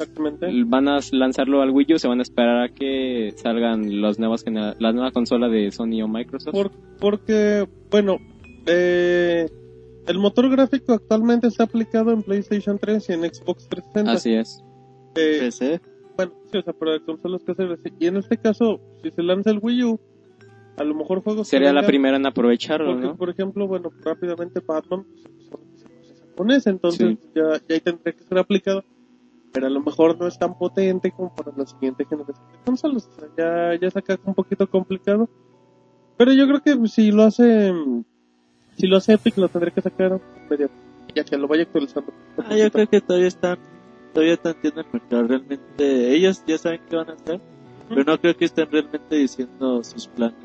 van 0.67 0.87
a 0.87 0.99
lanzarlo 1.11 1.61
al 1.61 1.71
Wii 1.71 1.93
U, 1.95 1.99
se 1.99 2.07
van 2.07 2.19
a 2.19 2.23
esperar 2.23 2.63
a 2.63 2.69
que 2.69 3.33
salgan 3.35 4.01
las 4.01 4.19
nuevas 4.19 4.45
la 4.47 4.91
nueva 4.93 5.11
consola 5.11 5.47
de 5.49 5.71
Sony 5.71 6.01
o 6.03 6.07
Microsoft. 6.07 6.53
Por- 6.53 6.71
porque, 6.99 7.67
bueno, 7.89 8.17
eh, 8.67 9.49
el 10.07 10.19
motor 10.19 10.49
gráfico 10.49 10.93
actualmente 10.93 11.47
está 11.47 11.63
aplicado 11.65 12.11
en 12.11 12.23
PlayStation 12.23 12.77
3 12.79 13.09
y 13.09 13.13
en 13.13 13.21
Xbox 13.33 13.67
360. 13.69 14.11
Así 14.11 14.33
es. 14.33 14.63
Eh, 15.15 15.37
PC. 15.41 15.81
bueno, 16.15 16.33
sí, 16.51 16.57
o 16.57 16.61
sea, 16.61 16.73
pero 16.73 16.91
de 16.93 17.01
consolas 17.03 17.43
caseras. 17.43 17.79
sí. 17.83 17.91
Y 17.99 18.07
en 18.07 18.17
este 18.17 18.37
caso, 18.37 18.79
si 19.03 19.11
se 19.11 19.23
lanza 19.23 19.49
el 19.51 19.59
Wii 19.61 19.83
U, 19.83 19.99
a 20.77 20.83
lo 20.83 20.95
mejor 20.95 21.21
juegos 21.23 21.47
que 21.47 21.51
Sería 21.57 21.73
la 21.73 21.81
vengan- 21.81 21.87
primera 21.87 22.17
en 22.17 22.25
aprovecharlo, 22.25 22.91
Porque, 22.93 23.07
¿no? 23.07 23.15
por 23.15 23.29
ejemplo, 23.29 23.67
bueno, 23.67 23.91
rápidamente 24.03 24.61
Batman 24.65 25.05
pues, 25.49 25.63
es 26.11 26.21
japonés, 26.21 26.67
entonces 26.67 27.17
Sí. 27.19 27.29
ya, 27.35 27.53
ya 27.67 27.75
ahí 27.75 27.79
tendría 27.81 28.13
que 28.13 28.23
ser 28.23 28.37
aplicado. 28.37 28.83
Pero 29.53 29.67
a 29.67 29.69
lo 29.69 29.81
mejor 29.81 30.17
no 30.17 30.27
es 30.27 30.39
tan 30.39 30.57
potente 30.57 31.11
como 31.11 31.35
para 31.35 31.51
la 31.57 31.65
siguiente 31.65 32.05
generación 32.05 32.47
de 32.53 32.57
consolas. 32.65 33.09
O 33.17 33.19
sea, 33.19 33.27
ya, 33.73 33.79
ya 33.81 33.87
es 33.89 33.97
acá 33.97 34.17
un 34.23 34.33
poquito 34.33 34.65
complicado. 34.69 35.27
Pero 36.15 36.31
yo 36.31 36.47
creo 36.47 36.61
que 36.61 36.87
si 36.87 37.11
lo 37.11 37.23
hace, 37.23 37.73
si 38.77 38.87
lo 38.87 38.95
hace 38.95 39.13
Epic, 39.13 39.37
lo 39.37 39.49
tendría 39.49 39.73
que 39.73 39.81
sacar 39.81 40.21
inmediato. 40.45 40.73
Ya 41.13 41.25
que 41.25 41.37
lo 41.37 41.49
vaya 41.49 41.63
actualizando. 41.63 42.13
Ah, 42.37 42.55
yo 42.55 42.71
creo 42.71 42.87
que 42.87 43.01
todavía 43.01 43.27
están, 43.27 43.59
todavía 44.13 44.37
tanteando 44.37 44.79
el 44.81 44.87
mercado. 44.93 45.27
Realmente, 45.27 46.15
ellos 46.15 46.41
ya 46.47 46.57
saben 46.57 46.79
qué 46.89 46.95
van 46.95 47.09
a 47.09 47.13
hacer, 47.13 47.41
pero 47.89 48.03
no 48.05 48.21
creo 48.21 48.37
que 48.37 48.45
estén 48.45 48.71
realmente 48.71 49.15
diciendo 49.17 49.83
sus 49.83 50.07
planes. 50.07 50.37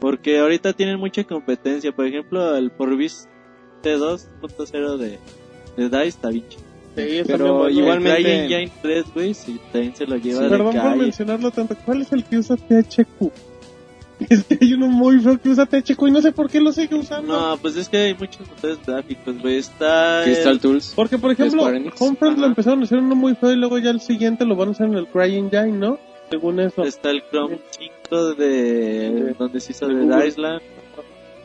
Porque 0.00 0.38
ahorita 0.38 0.72
tienen 0.72 0.98
mucha 0.98 1.22
competencia. 1.24 1.92
Por 1.92 2.06
ejemplo, 2.06 2.56
el 2.56 2.70
Porvis 2.70 3.28
T2.0 3.82 4.96
de, 4.96 5.18
de 5.76 5.88
DICE 5.88 6.06
está 6.08 6.30
bien 6.30 6.44
chido. 6.48 6.62
Sí, 6.96 7.02
está 7.18 7.32
Pero 7.36 7.54
bueno. 7.58 7.70
igualmente- 7.80 8.18
El 8.18 8.24
Crying 8.46 8.52
Engine 8.60 8.72
3, 8.82 9.04
güey, 9.14 9.34
sí, 9.34 9.60
también 9.72 9.94
se 9.94 10.06
lo 10.06 10.16
lleva 10.16 10.38
Sí. 10.38 10.44
de 10.44 10.50
Perdón 10.50 10.72
por 10.72 10.82
calle. 10.82 10.96
mencionarlo 11.02 11.50
tanto. 11.50 11.76
¿Cuál 11.84 12.02
es 12.02 12.12
el 12.12 12.24
que 12.24 12.38
usa 12.38 12.56
THQ? 12.56 13.30
Es 14.28 14.44
que 14.44 14.58
hay 14.60 14.74
uno 14.74 14.88
muy 14.88 15.18
feo 15.20 15.40
que 15.40 15.48
usa 15.48 15.64
THQ 15.64 16.08
y 16.08 16.10
no 16.10 16.20
sé 16.20 16.30
por 16.32 16.50
qué 16.50 16.60
lo 16.60 16.72
sigue 16.72 16.94
usando. 16.94 17.32
No, 17.32 17.56
pues 17.56 17.74
es 17.76 17.88
que 17.88 17.96
hay 17.96 18.14
muchos 18.14 18.46
motores 18.50 18.78
gráficos, 18.86 19.38
güey. 19.40 19.56
Está. 19.56 20.20
Crystal 20.24 20.52
el- 20.52 20.60
Tools. 20.60 20.92
Porque, 20.94 21.16
por 21.16 21.30
ejemplo. 21.30 21.62
Homefront 21.64 22.36
lo 22.38 22.46
empezaron 22.46 22.80
a 22.80 22.84
hacer 22.84 22.98
uno 22.98 23.14
muy 23.14 23.34
feo 23.34 23.52
y 23.52 23.56
luego 23.56 23.78
ya 23.78 23.88
el 23.90 24.00
siguiente 24.02 24.44
lo 24.44 24.56
van 24.56 24.68
a 24.68 24.72
hacer 24.72 24.88
en 24.88 24.94
el 24.96 25.06
Crying 25.06 25.44
Engine, 25.50 25.72
¿no? 25.78 25.98
Según 26.30 26.60
eso. 26.60 26.82
Está 26.84 27.10
el 27.10 27.22
Chrome 27.30 27.58
5 28.08 28.34
de 28.34 29.34
donde 29.38 29.60
se 29.60 29.72
hizo 29.72 29.86
de 29.88 29.94
de 29.94 30.02
Google. 30.04 30.26
Island. 30.28 30.62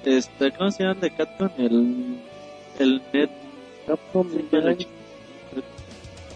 Este, 0.06 0.52
¿cómo 0.52 0.72
se 0.72 0.84
llama 0.84 1.00
de 1.02 1.12
Capcom? 1.12 1.50
El, 1.58 2.18
el 2.80 3.02
Net. 3.14 3.30
Capcom, 3.88 4.30
sí, 4.32 4.46
la 4.52 4.76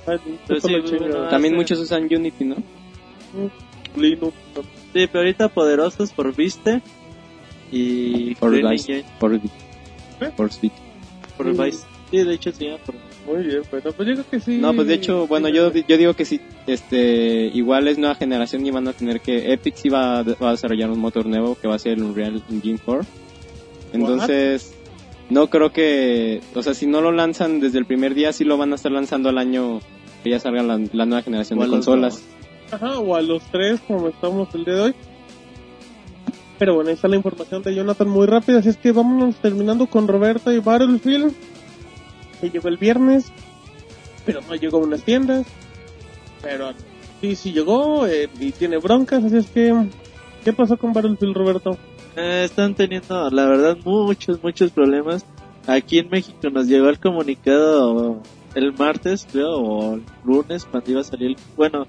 Pero 0.05 0.21
Pero 0.47 0.61
sí, 0.61 0.75
bueno, 0.97 1.27
También 1.29 1.53
hace- 1.53 1.61
muchos 1.61 1.79
usan 1.79 2.03
Unity, 2.05 2.45
¿no? 2.45 2.55
Linux. 3.95 4.33
Sí, 4.93 5.07
pero 5.07 5.19
ahorita 5.19 5.49
poderosos 5.49 6.11
por 6.11 6.35
Viste 6.35 6.81
y 7.71 8.33
Por 8.35 8.51
Training 8.51 8.71
Vice. 8.71 9.05
Por, 9.19 9.35
¿Eh? 9.35 9.41
por 10.35 10.51
Switch. 10.51 10.73
por 11.37 11.45
Mm. 11.47 11.61
Vice. 11.63 11.85
Sí, 12.09 12.17
de 12.23 12.33
hecho 12.33 12.51
se 12.51 12.65
llama 12.65 12.77
por 12.85 12.95
Muy 13.31 13.43
bien, 13.43 13.61
bueno, 13.69 13.91
pues 13.95 14.07
yo 14.07 14.13
creo 14.15 14.25
que 14.31 14.39
sí. 14.39 14.57
No, 14.57 14.73
pues 14.73 14.87
de 14.87 14.95
hecho, 14.95 15.27
bueno, 15.27 15.49
yo, 15.49 15.71
yo 15.71 15.97
digo 15.97 16.13
que 16.15 16.25
sí, 16.25 16.41
este, 16.65 17.45
igual 17.53 17.87
es 17.87 17.97
nueva 17.99 18.15
generación 18.15 18.65
y 18.65 18.71
van 18.71 18.87
a 18.87 18.93
tener 18.93 19.21
que, 19.21 19.53
Epic 19.53 19.75
sí 19.75 19.89
va, 19.89 20.19
a- 20.19 20.23
va 20.23 20.49
a 20.49 20.51
desarrollar 20.51 20.89
un 20.89 20.99
motor 20.99 21.25
nuevo 21.27 21.55
que 21.61 21.67
va 21.67 21.75
a 21.75 21.79
ser 21.79 21.93
el 21.93 22.03
Unreal 22.03 22.41
Engine 22.49 22.79
4. 22.83 23.05
Entonces, 23.93 24.73
no 25.29 25.47
creo 25.47 25.71
que, 25.71 26.41
o 26.55 26.63
sea, 26.63 26.73
si 26.73 26.87
no 26.87 27.01
lo 27.01 27.11
lanzan 27.11 27.59
desde 27.59 27.77
el 27.79 27.85
primer 27.85 28.15
día, 28.15 28.33
sí 28.33 28.43
lo 28.45 28.57
van 28.57 28.71
a 28.71 28.75
estar 28.75 28.91
lanzando 28.91 29.29
al 29.29 29.37
año 29.37 29.79
que 30.23 30.31
ya 30.31 30.39
salga 30.39 30.63
la, 30.63 30.79
la 30.91 31.05
nueva 31.05 31.21
generación 31.21 31.59
O 31.59 31.63
de 31.63 31.69
consolas. 31.69 32.23
Ajá, 32.71 32.99
o 32.99 33.15
a 33.15 33.21
los 33.21 33.43
tres, 33.51 33.79
como 33.87 34.07
estamos 34.09 34.47
el 34.55 34.65
día 34.65 34.73
de 34.75 34.81
hoy. 34.81 34.93
Pero 36.57 36.75
bueno, 36.75 36.89
ahí 36.89 36.95
está 36.95 37.07
la 37.07 37.15
información 37.15 37.63
de 37.63 37.73
Jonathan 37.73 38.09
muy 38.09 38.27
rápida, 38.27 38.59
así 38.59 38.69
es 38.69 38.77
que 38.77 38.91
vámonos 38.91 39.35
terminando 39.37 39.87
con 39.87 40.07
Roberta 40.07 40.53
y 40.53 40.59
Battlefield. 40.59 41.33
Que 42.39 42.49
llegó 42.49 42.69
el 42.69 42.77
viernes, 42.77 43.31
pero 44.25 44.41
no 44.47 44.55
llegó 44.55 44.77
a 44.77 44.81
unas 44.81 45.03
tiendas. 45.03 45.45
Pero 46.41 46.71
sí, 47.21 47.35
sí 47.35 47.51
llegó 47.51 48.07
eh, 48.07 48.29
y 48.39 48.51
tiene 48.51 48.77
broncas, 48.77 49.23
así 49.23 49.37
es 49.37 49.47
que... 49.47 49.73
¿Qué 50.43 50.53
pasó 50.53 50.77
con 50.77 50.93
Battlefield, 50.93 51.35
Roberto? 51.35 51.77
Eh, 52.15 52.43
están 52.45 52.73
teniendo, 52.75 53.29
la 53.29 53.45
verdad, 53.45 53.77
muchos, 53.83 54.41
muchos 54.41 54.71
problemas. 54.71 55.25
Aquí 55.67 55.99
en 55.99 56.09
México 56.09 56.49
nos 56.49 56.65
llegó 56.67 56.87
el 56.89 56.97
comunicado 56.99 58.21
el 58.55 58.73
martes, 58.73 59.27
creo, 59.31 59.57
o 59.57 59.95
el 59.95 60.03
lunes, 60.23 60.65
cuando 60.65 60.89
iba 60.91 61.01
a 61.01 61.03
salir. 61.03 61.35
Bueno, 61.57 61.85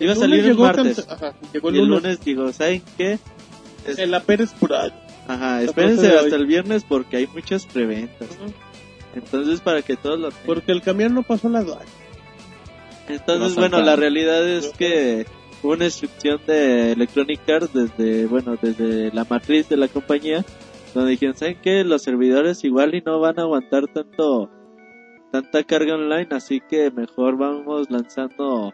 iba 0.00 0.12
a 0.12 0.14
El 0.14 0.20
salir 0.20 0.44
el 0.46 0.56
martes. 0.58 1.06
Ajá, 1.08 1.34
llegó 1.52 1.70
Y 1.70 1.74
el 1.74 1.80
el 1.82 1.86
lunes. 1.88 2.02
lunes 2.04 2.24
digo, 2.24 2.52
¿saben 2.52 2.82
qué? 2.96 3.18
Es- 3.86 3.98
En 3.98 4.10
la 4.10 4.20
Pérez 4.20 4.52
Purado. 4.58 4.92
Ajá, 5.28 5.62
espérense 5.62 6.08
hasta 6.16 6.36
el 6.36 6.46
viernes 6.46 6.84
porque 6.88 7.18
hay 7.18 7.26
muchas 7.28 7.66
preventas. 7.66 8.28
Entonces, 9.14 9.60
para 9.60 9.82
que 9.82 9.96
todos 9.96 10.18
lo 10.18 10.28
tengan. 10.28 10.46
Porque 10.46 10.72
el 10.72 10.82
camión 10.82 11.14
no 11.14 11.22
pasó 11.22 11.48
la 11.48 11.60
aduana. 11.60 11.84
Entonces, 13.08 13.54
No 13.54 13.60
bueno, 13.60 13.80
la 13.80 13.96
realidad 13.96 14.46
es 14.48 14.68
que 14.70 15.26
hubo 15.62 15.72
una 15.72 15.86
instrucción 15.86 16.40
de 16.46 16.92
Electronic 16.92 17.40
Arts 17.48 17.72
desde, 17.72 18.26
bueno, 18.26 18.56
desde 18.60 19.12
la 19.12 19.24
matriz 19.24 19.68
de 19.68 19.76
la 19.76 19.88
compañía, 19.88 20.44
donde 20.94 21.12
dijeron, 21.12 21.36
¿saben 21.36 21.58
qué? 21.62 21.84
Los 21.84 22.02
servidores 22.02 22.64
igual 22.64 22.94
y 22.94 23.02
no 23.02 23.20
van 23.20 23.38
a 23.38 23.42
aguantar 23.42 23.86
tanto, 23.88 24.50
tanta 25.30 25.64
carga 25.64 25.94
online, 25.94 26.28
así 26.30 26.60
que 26.60 26.90
mejor 26.90 27.36
vamos 27.36 27.90
lanzando 27.90 28.72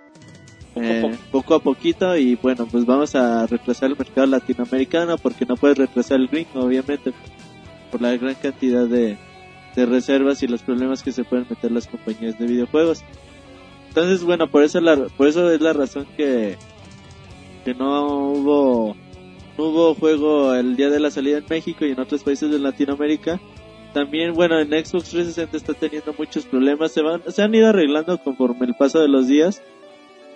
eh, 0.77 1.01
poco. 1.03 1.17
poco 1.33 1.55
a 1.55 1.61
poquito 1.61 2.17
y 2.17 2.37
bueno, 2.37 2.67
pues 2.71 2.87
vamos 2.87 3.15
a 3.15 3.47
retrasar 3.47 3.91
el 3.91 3.99
mercado 3.99 4.27
latinoamericano 4.27 5.19
porque 5.19 5.47
no 5.47 5.57
puedes 5.57 5.79
retrasar 5.79 6.21
el 6.21 6.29
gringo, 6.29 6.61
obviamente, 6.61 7.13
por 7.91 8.01
la 8.01 8.17
gran 8.17 8.35
cantidad 8.37 8.87
de, 8.87 9.19
de 9.77 9.87
reservas 9.87 10.43
y 10.43 10.49
los 10.49 10.63
problemas 10.63 11.03
que 11.03 11.13
se 11.13 11.25
pueden 11.25 11.47
meter 11.49 11.71
las 11.73 11.87
compañías 11.87 12.39
de 12.39 12.47
videojuegos. 12.47 13.03
Entonces, 13.89 14.23
bueno, 14.25 14.49
por 14.51 14.63
eso, 14.63 14.81
la, 14.81 14.97
por 15.17 15.27
eso 15.29 15.51
es 15.51 15.61
la 15.61 15.73
razón 15.73 16.07
que, 16.17 16.57
que 17.65 17.75
no 17.75 18.31
hubo, 18.33 18.97
no 19.59 19.65
hubo 19.65 19.95
juego 19.95 20.55
el 20.55 20.77
día 20.77 20.91
de 20.91 21.01
la 21.01 21.11
salida 21.11 21.39
en 21.39 21.45
México 21.49 21.85
y 21.85 21.91
en 21.93 22.01
otros 22.01 22.23
países 22.23 22.51
de 22.51 22.59
Latinoamérica. 22.59 23.41
También, 23.93 24.35
bueno, 24.35 24.59
en 24.61 24.69
Xbox 24.69 25.11
360 25.11 25.57
está 25.57 25.75
teniendo 25.75 26.15
muchos 26.17 26.47
problemas. 26.47 26.93
Se, 26.93 27.03
van, 27.03 27.23
se 27.27 27.43
han 27.43 27.53
ido 27.55 27.69
arreglando 27.69 28.19
conforme 28.19 28.67
el 28.67 28.75
paso 28.75 29.01
de 29.01 29.09
los 29.09 29.27
días. 29.27 29.63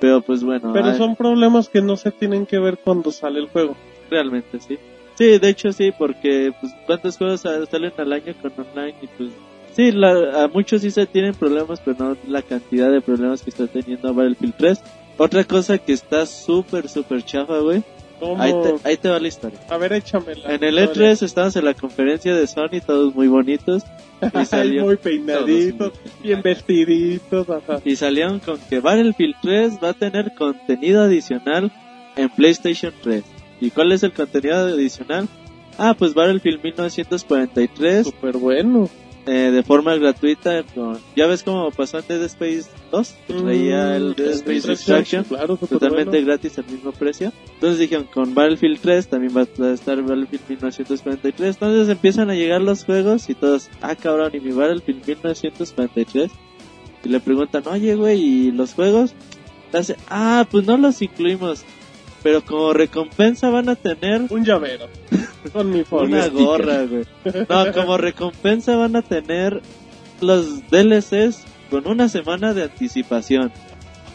Pero 0.01 0.21
pues 0.23 0.43
bueno, 0.43 0.73
Pero 0.73 0.87
hay- 0.87 0.99
son 0.99 1.15
problemas 1.15 1.69
que 1.69 1.81
no 1.81 1.97
se 1.97 2.11
tienen 2.11 2.47
que 2.47 2.59
ver 2.59 2.79
cuando 2.79 3.13
sale 3.13 3.39
el 3.39 3.47
juego. 3.49 3.77
realmente 4.11 4.59
sí. 4.61 4.77
Sí, 5.17 5.39
de 5.39 5.49
hecho 5.49 5.73
sí, 5.73 5.91
porque 5.97 6.53
pues 6.61 6.73
cuántos 6.87 7.17
juegos 7.17 7.41
sa- 7.43 7.65
salen 7.67 7.93
al 7.97 8.13
año 8.13 8.35
con 8.43 8.53
online 8.67 8.95
y 9.03 9.07
pues 9.07 9.31
sí, 9.75 9.93
la- 9.93 10.45
a 10.45 10.49
muchos 10.49 10.83
sí 10.83 10.91
se 10.91 11.07
tienen 11.07 11.35
problemas, 11.35 11.81
pero 11.85 11.97
no 11.99 12.17
la 12.27 12.43
cantidad 12.43 12.91
de 12.91 13.01
problemas 13.01 13.43
que 13.43 13.51
está 13.51 13.67
teniendo 13.67 14.13
Battlefield 14.13 14.55
3. 14.57 14.81
Otra 15.17 15.45
cosa 15.45 15.79
que 15.79 15.93
está 15.93 16.27
súper, 16.27 16.89
súper 16.89 17.23
chafa, 17.25 17.59
güey. 17.61 17.83
¿Cómo? 18.19 18.41
Ahí 18.43 18.53
te, 18.53 18.89
ahí 18.89 18.97
te 18.97 19.09
va 19.09 19.19
la 19.21 19.29
historia. 19.29 19.59
A 19.69 19.77
ver, 19.77 19.93
échamela. 19.93 20.53
En 20.55 20.63
el 20.65 20.79
E3 20.79 21.23
estábamos 21.23 21.57
en 21.57 21.65
la 21.65 21.75
conferencia 21.75 22.35
de 22.35 22.47
Sony, 22.47 22.81
todos 22.85 23.15
muy 23.15 23.29
bonitos. 23.29 23.83
Y 24.41 24.45
salió, 24.47 24.85
muy 24.85 24.97
peinaditos, 24.97 25.93
bien 26.23 26.41
vestiditos, 26.43 27.49
ajá. 27.51 27.81
y 27.85 27.97
salieron 27.97 28.39
con 28.41 28.59
que 28.71 28.81
Battlefield 28.81 29.35
3 29.43 29.73
va 29.83 29.91
a 29.91 29.93
tener 29.95 30.33
contenido 30.35 31.03
adicional 31.03 31.71
en 32.17 32.29
PlayStation 32.31 32.93
3. 33.03 33.23
¿Y 33.61 33.71
cuál 33.71 33.93
es 33.93 34.03
el 34.03 34.13
contenido 34.13 34.57
adicional? 34.57 35.29
Ah, 35.79 35.95
pues 35.99 36.15
Battlefield 36.15 36.63
1943 36.63 38.07
Súper 38.07 38.37
bueno. 38.37 38.89
eh, 39.27 39.51
de 39.51 39.63
forma 39.63 39.97
gratuita. 39.97 40.63
Con, 40.75 40.99
¿Ya 41.17 41.27
ves 41.27 41.43
cómo 41.43 41.71
pasó 41.71 41.99
en 41.99 42.05
Dead 42.07 42.23
Space 42.25 42.65
2? 42.93 43.15
Que 43.27 43.33
traía 43.35 43.97
el 43.97 44.15
Dead 44.15 44.31
Space 44.33 44.71
Extraction 44.73 45.25
Claro, 45.25 45.57
totalmente 45.57 46.11
bueno. 46.11 46.27
gratis 46.27 46.59
al 46.59 46.67
mismo 46.67 46.93
precio. 46.93 47.33
Entonces 47.55 47.79
dijeron, 47.81 48.07
con 48.13 48.35
Battlefield 48.35 48.79
3 48.81 49.09
también 49.09 49.37
va 49.37 49.41
a 49.41 49.73
estar 49.73 50.01
Battlefield 50.03 50.43
1943. 50.49 51.57
Entonces 51.57 51.89
empiezan 51.89 52.31
a 52.31 52.35
llegar 52.35 52.61
los 52.61 52.85
juegos 52.85 53.29
y 53.31 53.35
todos, 53.35 53.69
ah 53.83 53.97
cabrón, 53.97 54.31
y 54.35 54.41
mi 54.41 54.53
Battlefield 54.53 55.07
1943. 55.07 56.31
Y 57.05 57.09
le 57.09 57.21
preguntan, 57.21 57.63
oye 57.67 57.95
güey, 57.97 58.21
¿y 58.21 58.53
los 58.53 58.75
juegos? 58.75 59.15
Ah, 60.09 60.47
pues 60.51 60.67
no 60.67 60.77
los 60.77 61.03
incluimos. 61.03 61.65
Pero 62.25 62.45
como 62.45 62.73
recompensa 62.73 63.51
van 63.51 63.69
a 63.69 63.77
tener 63.77 64.23
Un 64.31 64.45
llavero. 64.45 64.87
Con 65.53 65.71
mi 65.71 65.85
forma. 65.85 66.17
una 66.17 66.29
gorra, 66.29 66.83
güey. 66.85 67.05
No, 67.49 67.73
como 67.73 67.97
recompensa 67.99 68.75
van 68.77 68.97
a 68.97 69.03
tener 69.03 69.61
los 70.21 70.63
DLCs 70.71 71.45
con 71.71 71.87
una 71.87 72.09
semana 72.09 72.53
de 72.55 72.65
anticipación. 72.65 73.53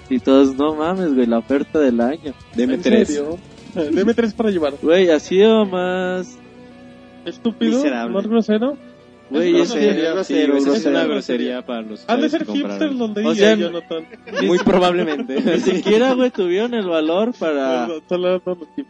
Y 0.09 0.19
todos, 0.19 0.55
no 0.55 0.73
mames, 0.75 1.13
güey, 1.13 1.27
la 1.27 1.37
oferta 1.37 1.79
del 1.79 2.01
año. 2.01 2.33
¿En 2.57 2.69
DM3. 2.71 3.05
serio? 3.05 3.37
Eh, 3.75 3.89
Deme 3.93 4.15
tres 4.15 4.33
para 4.33 4.49
llevar. 4.49 4.73
Güey, 4.81 5.11
así 5.11 5.39
o 5.43 5.65
más. 5.65 6.37
Estúpido, 7.25 7.77
Miserable. 7.77 8.13
más 8.15 8.25
grosero. 8.27 8.75
Güey, 9.29 9.59
Es 9.59 9.71
grosero, 9.73 10.19
es 10.21 10.27
Sí, 10.27 10.33
güey, 10.47 10.57
es 10.75 10.85
una 10.85 11.03
grosería 11.05 11.65
para 11.65 11.81
los 11.83 12.03
Han 12.07 12.21
de 12.21 12.29
ser 12.29 12.39
que 12.41 12.45
compraron. 12.47 12.71
hipsters 12.71 12.97
donde 12.97 13.25
O 13.25 13.29
o 13.29 13.35
sea, 13.35 13.55
Jonathan. 13.55 14.05
Muy 14.45 14.57
probablemente. 14.59 15.39
Ni 15.45 15.59
siquiera, 15.59 16.13
güey, 16.13 16.31
tuvieron 16.31 16.73
el 16.73 16.87
valor 16.87 17.33
para. 17.37 17.87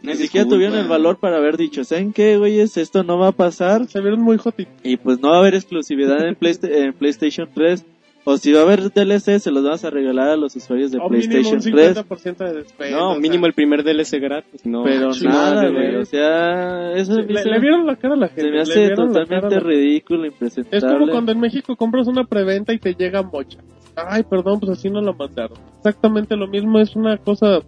Ni 0.02 0.14
siquiera 0.16 0.48
tuvieron 0.48 0.78
el 0.78 0.88
valor 0.88 1.18
para 1.18 1.36
haber 1.36 1.56
dicho, 1.56 1.84
¿saben 1.84 2.12
qué, 2.12 2.36
güeyes? 2.38 2.76
Esto 2.76 3.02
no 3.04 3.18
va 3.18 3.28
a 3.28 3.32
pasar. 3.32 3.86
Se 3.86 4.00
vieron 4.00 4.20
muy 4.22 4.38
jotitos. 4.38 4.72
Y 4.82 4.96
pues 4.96 5.20
no 5.20 5.30
va 5.30 5.36
a 5.36 5.40
haber 5.40 5.54
exclusividad 5.54 6.26
en, 6.26 6.34
Playsta- 6.36 6.68
en 6.70 6.92
PlayStation 6.94 7.48
3. 7.54 7.84
O 8.32 8.36
si 8.36 8.52
va 8.52 8.60
a 8.60 8.62
haber 8.62 8.90
DLC, 8.92 9.38
se 9.40 9.50
los 9.50 9.62
vamos 9.64 9.84
a 9.84 9.90
regalar 9.90 10.28
a 10.30 10.36
los 10.36 10.54
usuarios 10.56 10.90
de 10.92 10.98
O 10.98 11.08
PlayStation 11.08 11.54
un 11.56 11.60
3. 11.60 11.96
50% 12.06 12.36
de 12.38 12.52
descuento. 12.54 12.96
No, 12.96 13.08
o 13.08 13.12
sea, 13.12 13.20
mínimo 13.20 13.46
el 13.46 13.52
primer 13.54 13.82
DLC 13.82 14.18
gratis. 14.20 14.64
No, 14.64 14.84
Pero 14.84 15.10
nada, 15.24 15.68
güey. 15.68 15.96
O 15.96 16.04
sea, 16.04 16.92
eso 16.92 17.14
sí, 17.16 17.22
le, 17.28 17.42
se, 17.42 17.48
le 17.48 17.58
vieron 17.60 17.86
la 17.86 17.96
cara 17.96 18.14
a 18.14 18.16
la 18.16 18.28
gente. 18.28 18.42
se 18.42 18.46
me 18.48 18.56
le 18.56 18.62
hace 18.62 18.78
vieron 18.80 19.12
la 19.12 19.12
cara 19.26 19.38
a 19.38 19.40
totalmente 19.40 19.54
la- 19.56 19.60
ridículo, 19.60 20.24
Es 20.24 20.32
impresentable. 20.32 20.98
como 20.98 21.10
cuando 21.12 21.32
en 21.32 21.40
México 21.40 21.76
compras 21.76 22.06
una 22.06 22.24
preventa 22.24 22.72
y 22.72 22.78
te 22.78 22.94
llega 22.94 23.22
mocha. 23.22 23.58
Ay, 23.96 24.22
perdón, 24.22 24.60
pues 24.60 24.72
así 24.72 24.88
no 24.90 25.00
la 25.00 25.12
mandaron. 25.12 25.58
Exactamente 25.78 26.36
lo 26.36 26.46
mismo, 26.46 26.78
es 26.78 26.94
una 26.96 27.16
cosa 27.18 27.60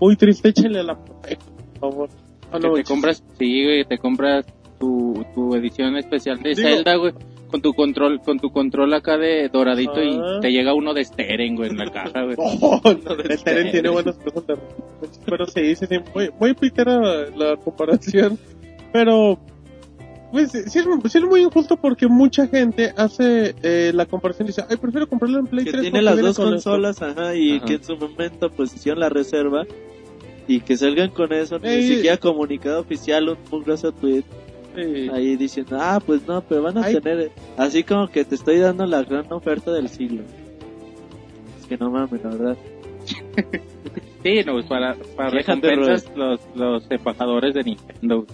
muy 0.00 0.16
triste. 0.16 0.50
Échenle 0.50 0.80
a 0.80 0.82
la 0.82 0.94
por 0.96 1.16
favor. 1.80 2.08
Ah, 2.52 2.58
que 2.60 2.68
te 2.68 2.84
compras, 2.84 3.24
sí, 3.38 3.64
güey, 3.64 3.84
te 3.84 3.96
compras 3.98 4.44
tu, 4.78 5.24
tu 5.34 5.54
edición 5.54 5.96
especial 5.96 6.42
de 6.42 6.50
Digo- 6.54 6.68
Zelda, 6.68 6.96
güey, 6.96 7.12
con 7.52 7.62
tu 7.62 7.72
control, 7.74 8.20
con 8.22 8.40
tu 8.40 8.50
control 8.50 8.92
acá 8.94 9.16
de 9.18 9.48
doradito 9.48 9.92
Ah. 9.96 10.02
y 10.04 10.40
te 10.40 10.50
llega 10.50 10.74
uno 10.74 10.92
de 10.94 11.04
Steren, 11.04 11.54
güey, 11.54 11.70
en 11.70 11.76
la 11.76 11.90
caja, 11.92 12.24
güey. 12.24 12.36
Oh, 12.38 12.80
el 12.84 13.42
Teren 13.44 13.70
tiene 13.70 13.88
buenas 13.90 14.16
cosas 14.16 14.46
de 14.48 14.56
Pero 15.26 15.46
sí, 15.46 15.76
sí, 15.76 15.86
sí, 15.88 15.96
muy, 16.14 16.30
muy 16.40 16.54
pitera 16.54 17.28
la 17.36 17.56
comparación. 17.56 18.36
Pero, 18.92 19.38
pues, 20.32 20.50
sí, 20.50 20.58
sí 20.66 20.78
es, 20.80 20.86
sí 21.12 21.18
es 21.18 21.24
muy 21.24 21.42
injusto 21.42 21.76
porque 21.76 22.08
mucha 22.08 22.46
gente 22.48 22.92
hace 22.96 23.54
eh, 23.62 23.92
la 23.94 24.06
comparación 24.06 24.46
y 24.46 24.48
dice, 24.48 24.64
ay, 24.68 24.76
prefiero 24.78 25.06
comprarlo 25.08 25.38
en 25.38 25.46
Play 25.46 25.64
que 25.64 25.70
3 25.72 25.82
tiene 25.82 26.02
las 26.02 26.18
dos 26.18 26.36
con 26.36 26.54
esto". 26.54 26.70
consolas, 26.70 27.00
ajá, 27.02 27.34
y 27.36 27.58
Ajá. 27.58 27.66
que 27.66 27.74
en 27.74 27.84
su 27.84 27.96
momento 27.96 28.50
pues 28.50 28.74
hicieron 28.74 29.00
la 29.00 29.08
reserva 29.10 29.64
y 30.48 30.60
que 30.60 30.76
salgan 30.76 31.10
con 31.10 31.32
eso, 31.32 31.58
ni 31.58 31.68
Ey. 31.68 31.88
siquiera 31.96 32.16
comunicado 32.16 32.80
oficial, 32.80 33.28
un, 33.28 33.38
un 33.50 33.62
grosso 33.62 33.92
tweet 33.92 34.24
Sí. 34.74 35.08
ahí 35.12 35.36
diciendo, 35.36 35.76
ah, 35.80 36.00
pues 36.04 36.26
no, 36.26 36.40
pero 36.42 36.62
van 36.62 36.78
a 36.78 36.84
Ay. 36.84 37.00
tener, 37.00 37.30
así 37.56 37.82
como 37.84 38.08
que 38.08 38.24
te 38.24 38.34
estoy 38.34 38.58
dando 38.58 38.86
la 38.86 39.02
gran 39.02 39.30
oferta 39.32 39.70
del 39.72 39.88
siglo. 39.88 40.22
Es 41.60 41.66
que 41.66 41.76
no 41.76 41.90
mames, 41.90 42.22
la 42.22 42.30
verdad. 42.30 42.56
Sí, 44.22 44.40
no, 44.46 44.52
pues 44.52 44.66
para, 44.66 44.94
para 45.16 45.30
recompensas 45.30 46.08
los, 46.14 46.38
los 46.54 46.88
embajadores 46.88 47.54
de 47.54 47.64
Nintendo. 47.64 48.24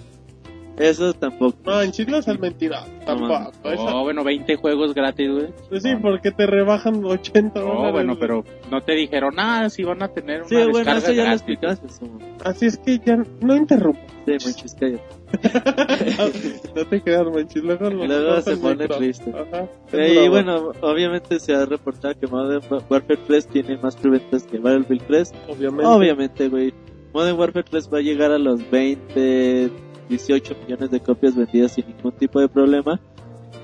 Eso 0.78 1.12
tampoco. 1.12 1.56
No, 1.66 1.82
en 1.82 1.90
Chile 1.92 2.18
es 2.18 2.38
mentira. 2.38 2.84
Tampoco. 3.04 3.50
Esa- 3.64 3.96
Oh, 3.96 4.02
bueno, 4.04 4.22
20 4.24 4.56
juegos 4.56 4.94
gratis, 4.94 5.30
güey. 5.30 5.46
Pues 5.68 5.82
sí, 5.82 5.90
porque 6.00 6.30
te 6.30 6.46
rebajan 6.46 7.04
80 7.04 7.60
Oh, 7.60 7.66
dólares. 7.66 7.92
bueno, 7.92 8.16
pero 8.18 8.44
no 8.70 8.80
te 8.82 8.92
dijeron 8.92 9.34
nada 9.34 9.70
si 9.70 9.82
van 9.82 10.02
a 10.02 10.08
tener 10.08 10.40
una 10.42 10.48
Sí, 10.48 10.54
bueno, 10.56 10.72
descarga 10.78 10.98
eso 10.98 11.12
ya 11.12 11.24
lo 11.26 11.32
explicaste. 11.32 11.88
Sumo. 11.88 12.18
Así 12.44 12.66
es 12.66 12.78
que 12.78 12.98
ya 13.04 13.16
no 13.40 13.56
interrumpo. 13.56 14.00
Sí, 14.26 14.32
Monchis, 14.44 14.74
cállate. 14.78 15.02
no 16.74 16.84
te 16.86 17.00
creas, 17.02 17.26
manchis. 17.26 17.62
Luego, 17.62 17.90
lo- 17.90 18.06
Luego 18.06 18.40
se 18.40 18.52
el 18.52 18.58
pone 18.58 18.76
micro. 18.82 18.96
triste. 18.98 19.30
Ajá. 19.30 19.68
Eh, 19.92 20.24
y 20.24 20.28
bueno, 20.28 20.72
obviamente 20.80 21.38
se 21.40 21.54
ha 21.54 21.64
reportado 21.66 22.14
que 22.18 22.26
Modern 22.26 22.62
Warfare 22.70 23.18
3 23.26 23.46
tiene 23.48 23.76
más 23.78 23.96
preventas 23.96 24.44
que 24.44 24.58
Battlefield 24.58 25.02
3. 25.06 25.32
obviamente. 25.48 25.86
Obviamente, 25.86 26.48
güey. 26.48 26.72
Modern 27.12 27.38
Warfare 27.38 27.64
3 27.68 27.88
va 27.92 27.98
a 27.98 28.02
llegar 28.02 28.30
a 28.32 28.38
los 28.38 28.70
20, 28.70 29.70
18 30.08 30.56
millones 30.62 30.90
de 30.90 31.00
copias 31.00 31.34
vendidas 31.36 31.72
sin 31.72 31.86
ningún 31.86 32.12
tipo 32.12 32.40
de 32.40 32.48
problema. 32.48 33.00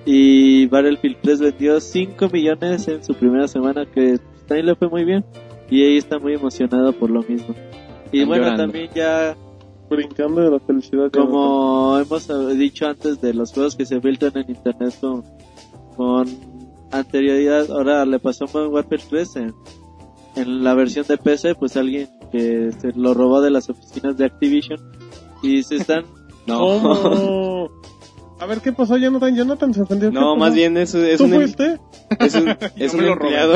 Y 0.07 0.67
Battlefield 0.67 1.17
3 1.23 1.41
vendió 1.41 1.81
5 1.81 2.29
millones 2.31 2.89
en 2.89 3.03
su 3.03 3.15
primera 3.15 3.49
semana, 3.49 3.87
que 3.87 4.19
también 4.47 4.67
le 4.67 4.75
fue 4.75 4.89
muy 4.89 5.05
bien. 5.05 5.25
Y 5.71 5.83
ahí 5.83 5.97
está 5.97 6.19
muy 6.19 6.35
emocionado 6.35 6.93
por 6.93 7.11
lo 7.11 7.23
mismo. 7.23 7.55
Y 8.13 8.19
Están 8.21 8.29
bueno, 8.29 8.43
llorando. 8.45 8.63
también 8.65 8.91
ya 8.95 9.37
Brincando 9.89 10.41
de 10.43 10.51
la 10.51 10.61
felicidad. 10.61 11.11
como 11.11 11.99
hemos 11.99 12.29
dicho 12.57 12.87
antes 12.87 13.21
de 13.21 13.35
los 13.35 13.53
juegos 13.53 13.77
que 13.77 13.85
se 13.85 14.01
filtran 14.01 14.33
en 14.37 14.51
internet 14.51 14.95
con, 15.01 15.23
con 15.97 16.27
anterioridad, 16.91 17.71
ahora 17.71 18.05
le 18.07 18.19
pasó 18.19 18.45
a 18.45 18.49
Modern 18.53 18.73
Warfare 18.73 19.03
3 19.11 19.37
en, 19.37 19.55
en 20.37 20.65
la 20.65 20.75
versión 20.75 21.07
de 21.07 21.19
PC, 21.19 21.55
pues 21.55 21.77
alguien 21.77 22.09
que 22.33 22.73
se 22.73 22.93
lo 22.93 23.15
robó 23.15 23.41
de 23.43 23.51
las 23.51 23.69
oficinas 23.69 24.17
de 24.17 24.25
Activision 24.27 24.81
y 25.43 25.63
se 25.63 25.77
están... 25.77 26.05
No, 26.47 26.59
¿Cómo? 26.59 27.71
A 28.41 28.47
ver, 28.47 28.61
¿qué 28.61 28.73
pasó, 28.73 28.97
Jonathan? 28.97 29.35
Jonathan 29.35 29.73
se 29.73 29.83
ofendió. 29.83 30.11
¿qué 30.11 30.15
no, 30.15 30.21
pasó? 30.33 30.37
más 30.37 30.55
bien 30.55 30.77
es, 30.77 30.95
es 30.95 31.19
¿Tú 31.19 31.25
un, 31.25 31.35
em- 31.35 31.41
fuiste? 31.41 31.79
es 32.21 32.35
un, 32.35 32.49
es 32.77 32.93
un 32.95 33.05
empleado, 33.05 33.55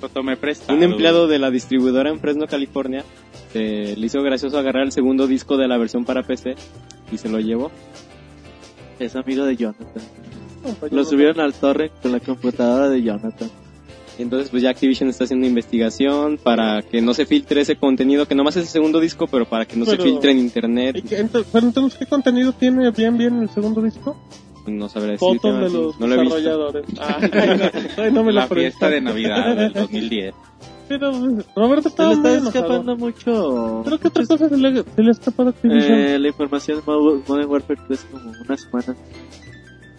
Lo 0.00 0.08
tomé 0.08 0.36
prestado. 0.36 0.76
un 0.76 0.84
empleado 0.84 1.26
de 1.26 1.38
la 1.38 1.50
distribuidora 1.50 2.10
en 2.10 2.20
Fresno, 2.20 2.46
California. 2.46 3.04
Se 3.52 3.96
le 3.96 4.06
hizo 4.06 4.22
gracioso 4.22 4.58
agarrar 4.58 4.84
el 4.84 4.92
segundo 4.92 5.26
disco 5.26 5.56
de 5.56 5.66
la 5.68 5.76
versión 5.78 6.04
para 6.04 6.22
PC 6.22 6.54
y 7.10 7.18
se 7.18 7.28
lo 7.28 7.40
llevó. 7.40 7.70
Es 8.98 9.16
amigo 9.16 9.44
de 9.44 9.56
Jonathan. 9.56 9.86
No, 10.64 10.74
pues, 10.74 10.80
Lo 10.80 10.88
Jonathan. 10.98 11.04
subieron 11.10 11.40
al 11.40 11.54
torrent 11.54 11.92
con 12.00 12.12
la 12.12 12.20
computadora 12.20 12.88
de 12.88 13.02
Jonathan. 13.02 13.50
Entonces, 14.18 14.50
pues 14.50 14.62
ya 14.62 14.70
Activision 14.70 15.08
está 15.08 15.24
haciendo 15.24 15.46
investigación 15.46 16.38
para 16.42 16.82
que 16.82 17.00
no 17.00 17.14
se 17.14 17.26
filtre 17.26 17.62
ese 17.62 17.76
contenido, 17.76 18.26
que 18.26 18.34
nomás 18.34 18.56
es 18.56 18.64
el 18.64 18.68
segundo 18.68 19.00
disco, 19.00 19.26
pero 19.26 19.46
para 19.46 19.64
que 19.64 19.76
no 19.76 19.84
Pero- 19.84 19.96
se 20.02 20.08
filtre 20.10 20.32
en 20.32 20.38
internet. 20.38 20.96
¿Y 20.98 21.02
qué, 21.02 21.24
ento- 21.24 21.44
pero 21.50 21.66
entonces, 21.66 21.98
¿qué 21.98 22.06
contenido 22.06 22.52
tiene 22.52 22.90
bien, 22.90 23.16
bien 23.16 23.42
el 23.42 23.48
segundo 23.50 23.80
disco? 23.82 24.16
No 24.66 24.88
sabré 24.88 25.12
decirte. 25.12 25.38
Fotos 25.40 25.60
de 25.60 25.70
los 25.78 25.98
no 25.98 26.06
lo 26.06 26.14
he 26.14 26.20
visto. 26.20 26.36
desarrolladores. 26.36 26.84
Ay, 27.00 27.30
no, 27.96 28.02
ay, 28.04 28.12
no 28.12 28.22
me 28.24 28.32
la 28.32 28.42
la 28.42 28.46
fiesta 28.48 28.88
de. 28.88 29.00
Navidad 29.00 29.56
del 29.56 29.72
2010. 29.72 30.34
Pero 30.88 31.10
Roberto 31.56 31.82
Se 31.84 31.88
estaba 31.88 32.10
le 32.10 32.14
está 32.36 32.48
escapando 32.48 32.96
mucho... 32.96 33.82
Creo 33.86 33.98
que 33.98 34.08
otra 34.08 34.26
cosa 34.26 34.48
se 34.48 34.56
le, 34.58 34.82
se 34.82 35.02
le 35.02 35.08
ha 35.08 35.12
escapado 35.12 35.48
a 35.48 35.52
Activision. 35.52 35.92
eh, 35.98 36.18
la 36.18 36.28
información 36.28 36.78
de 36.78 36.82
Mo- 36.92 37.22
Modern 37.26 37.48
Warfare 37.50 37.80
3 37.88 38.06
como 38.10 38.30
una 38.30 38.56
semana. 38.58 38.96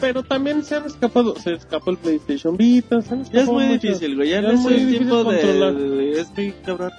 Pero 0.04 0.22
también 0.22 0.66
se 0.66 0.76
han 0.76 0.86
escapado. 0.86 1.34
Se 1.38 1.54
escapó 1.54 1.92
el 1.92 1.98
PlayStation 1.98 2.58
Vita. 2.58 3.02
Se 3.02 3.14
han 3.14 3.24
Ya 3.32 3.44
es 3.44 3.48
muy 3.48 3.66
difícil, 3.68 4.18
güey. 4.18 4.32
Ya, 4.32 4.42
no 4.42 4.52
es 4.52 4.66
el 4.66 4.74
difícil 4.74 4.98
tiempo 4.98 5.24
controlar. 5.24 5.76
de... 5.76 6.12
Es 6.20 6.30
muy 6.36 6.52
cabrón 6.66 6.92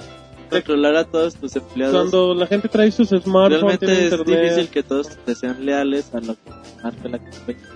controlar 0.51 0.97
a 0.97 1.05
todos 1.05 1.35
tus 1.35 1.55
empleados. 1.55 1.95
Cuando 1.95 2.35
la 2.35 2.47
gente 2.47 2.67
trae 2.69 2.91
sus 2.91 3.11
smartphones, 3.11 3.79
tiene 3.79 3.95
Realmente 3.95 4.07
es 4.07 4.13
internet. 4.13 4.43
difícil 4.43 4.69
que 4.69 4.83
todos 4.83 5.09
te 5.27 5.35
sean 5.35 5.67
leales 5.67 6.15
a 6.15 6.21
lo 6.21 6.35
que 6.35 6.51
marca 6.83 7.09
la 7.11 7.19
compañía. 7.19 7.69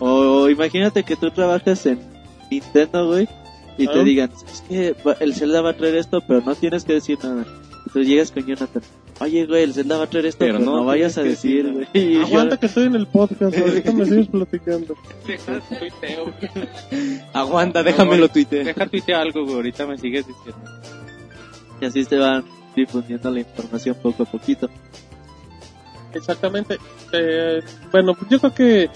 O 0.00 0.48
imagínate 0.48 1.04
que 1.04 1.14
tú 1.14 1.30
trabajas 1.30 1.86
en 1.86 2.00
Nintendo, 2.50 3.06
güey, 3.06 3.28
y 3.78 3.86
te 3.86 4.02
digan, 4.02 4.30
es 4.52 4.60
que 4.62 4.96
el 5.20 5.34
Zelda 5.34 5.60
va 5.60 5.70
a 5.70 5.76
traer 5.76 5.94
esto, 5.94 6.20
pero 6.26 6.40
no 6.40 6.56
tienes 6.56 6.84
que 6.84 6.94
decir 6.94 7.16
nada. 7.22 7.44
Entonces 7.86 8.06
llegas 8.08 8.30
con 8.32 8.46
Jonathan. 8.46 8.82
Oye, 9.20 9.46
güey, 9.46 9.62
el 9.62 9.74
Zelda 9.74 9.98
va 9.98 10.04
a 10.04 10.06
traer 10.08 10.26
esto, 10.26 10.38
pero, 10.40 10.58
Pero 10.58 10.70
no, 10.70 10.76
no 10.78 10.84
vayas 10.84 11.16
a 11.18 11.22
decir, 11.22 11.70
güey. 11.72 12.16
Aguanta 12.22 12.56
yo- 12.56 12.60
que 12.60 12.66
estoy 12.66 12.84
en 12.86 12.94
el 12.96 13.06
podcast. 13.06 13.56
Ahorita 13.56 13.92
me 13.92 14.04
sigues 14.06 14.26
platicando. 14.28 14.96
Deja 15.26 15.60
tuiteo. 15.60 16.32
Aguanta, 17.32 17.82
déjamelo 17.82 18.28
tuitear. 18.28 18.64
Deja 18.64 18.86
tuitear 18.86 19.20
algo, 19.20 19.44
güey. 19.44 19.54
Ahorita 19.56 19.86
me 19.86 19.98
sigues 19.98 20.26
diciendo. 20.26 20.70
Y 21.80 21.84
así 21.84 22.04
se 22.04 22.16
van 22.16 22.44
difundiendo 22.74 23.30
la 23.30 23.40
información 23.40 23.96
poco 24.02 24.22
a 24.24 24.26
poquito. 24.26 24.68
Exactamente. 26.12 26.78
Eh, 27.12 27.60
bueno, 27.92 28.16
yo 28.30 28.38
creo 28.40 28.54
que 28.54 28.90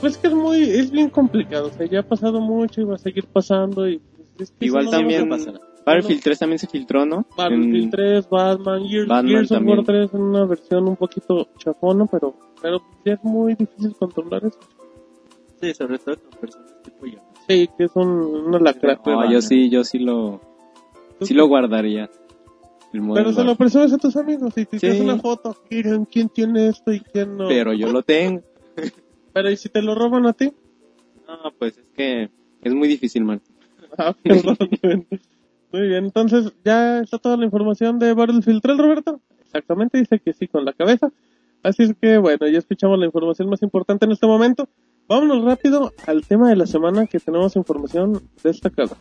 pues 0.00 0.18
que 0.18 0.26
es 0.28 0.34
muy 0.34 0.62
es 0.62 0.90
bien 0.90 1.10
complicado. 1.10 1.68
O 1.68 1.72
sea, 1.72 1.86
ya 1.86 2.00
ha 2.00 2.02
pasado 2.02 2.40
mucho 2.40 2.80
y 2.80 2.84
va 2.84 2.96
a 2.96 2.98
seguir 2.98 3.26
pasando 3.26 3.88
y 3.88 4.00
es 4.38 4.50
que 4.50 4.66
Igual 4.66 4.86
no 4.86 4.90
también, 4.90 5.22
va 5.30 5.36
a 5.36 5.38
pasar. 5.38 5.60
Battlefield 5.86 6.22
3 6.22 6.38
también 6.40 6.58
se 6.58 6.66
filtró, 6.66 7.06
¿no? 7.06 7.24
Battlefield 7.36 7.84
En- 7.84 7.90
3, 7.90 8.28
Batman, 8.28 8.86
Gears, 8.88 9.08
Batman 9.08 9.32
Gears 9.32 9.50
of 9.52 9.56
War 9.58 9.76
también. 9.84 9.84
3 9.84 10.14
en 10.14 10.20
una 10.22 10.44
versión 10.44 10.88
un 10.88 10.96
poquito 10.96 11.48
chafona, 11.58 12.06
pero 12.06 12.34
pero 12.60 12.82
es 13.04 13.22
muy 13.22 13.54
difícil 13.54 13.94
controlar 13.96 14.44
eso. 14.44 14.58
Sí, 15.60 15.72
sobre 15.74 15.98
todo 15.98 16.16
con 16.18 16.40
personas 16.40 16.82
tipo 16.82 17.06
yo. 17.06 17.18
Sí, 17.48 17.68
que 17.78 17.84
es 17.84 17.92
un, 17.94 18.08
una 18.08 18.58
lacra. 18.58 19.00
No, 19.06 19.30
yo 19.30 19.40
sí, 19.40 19.70
yo 19.70 19.84
sí 19.84 20.00
lo, 20.00 20.40
sí 21.20 21.32
lo 21.34 21.46
guardaría. 21.46 22.10
Pero 23.14 23.32
se 23.32 23.44
lo 23.44 23.54
presumes 23.56 23.92
a 23.92 23.98
tus 23.98 24.16
amigos 24.16 24.56
y 24.56 24.64
te 24.64 24.78
Sí. 24.78 24.86
haces 24.86 25.00
una 25.02 25.18
foto. 25.18 25.54
Miren 25.70 26.06
quién 26.06 26.28
tiene 26.30 26.68
esto 26.68 26.92
y 26.92 27.00
quién 27.00 27.36
no. 27.36 27.46
Pero 27.48 27.72
yo 27.74 27.92
lo 27.92 28.02
tengo. 28.02 28.42
Pero 29.32 29.50
¿y 29.50 29.56
si 29.56 29.68
te 29.68 29.82
lo 29.82 29.94
roban 29.94 30.26
a 30.26 30.32
ti? 30.32 30.50
No, 31.28 31.52
pues 31.58 31.76
es 31.78 31.84
que 31.94 32.30
es 32.62 32.74
muy 32.74 32.88
difícil, 32.88 33.22
man. 33.24 33.40
Ah, 33.98 34.14
perdón. 34.22 34.56
Muy 35.76 35.88
bien, 35.88 36.06
entonces 36.06 36.54
ya 36.64 37.00
está 37.00 37.18
toda 37.18 37.36
la 37.36 37.44
información 37.44 37.98
de 37.98 38.14
Battlefield 38.14 38.62
3, 38.62 38.78
Roberto. 38.78 39.20
Exactamente, 39.42 39.98
dice 39.98 40.18
que 40.20 40.32
sí 40.32 40.48
con 40.48 40.64
la 40.64 40.72
cabeza. 40.72 41.12
Así 41.62 41.82
es 41.82 41.94
que 42.00 42.16
bueno, 42.16 42.48
ya 42.48 42.58
escuchamos 42.58 42.98
la 42.98 43.04
información 43.04 43.50
más 43.50 43.60
importante 43.60 44.06
en 44.06 44.12
este 44.12 44.26
momento. 44.26 44.70
Vámonos 45.06 45.44
rápido 45.44 45.92
al 46.06 46.26
tema 46.26 46.48
de 46.48 46.56
la 46.56 46.66
semana 46.66 47.06
que 47.06 47.20
tenemos 47.20 47.56
información 47.56 48.22
destacada. 48.42 48.96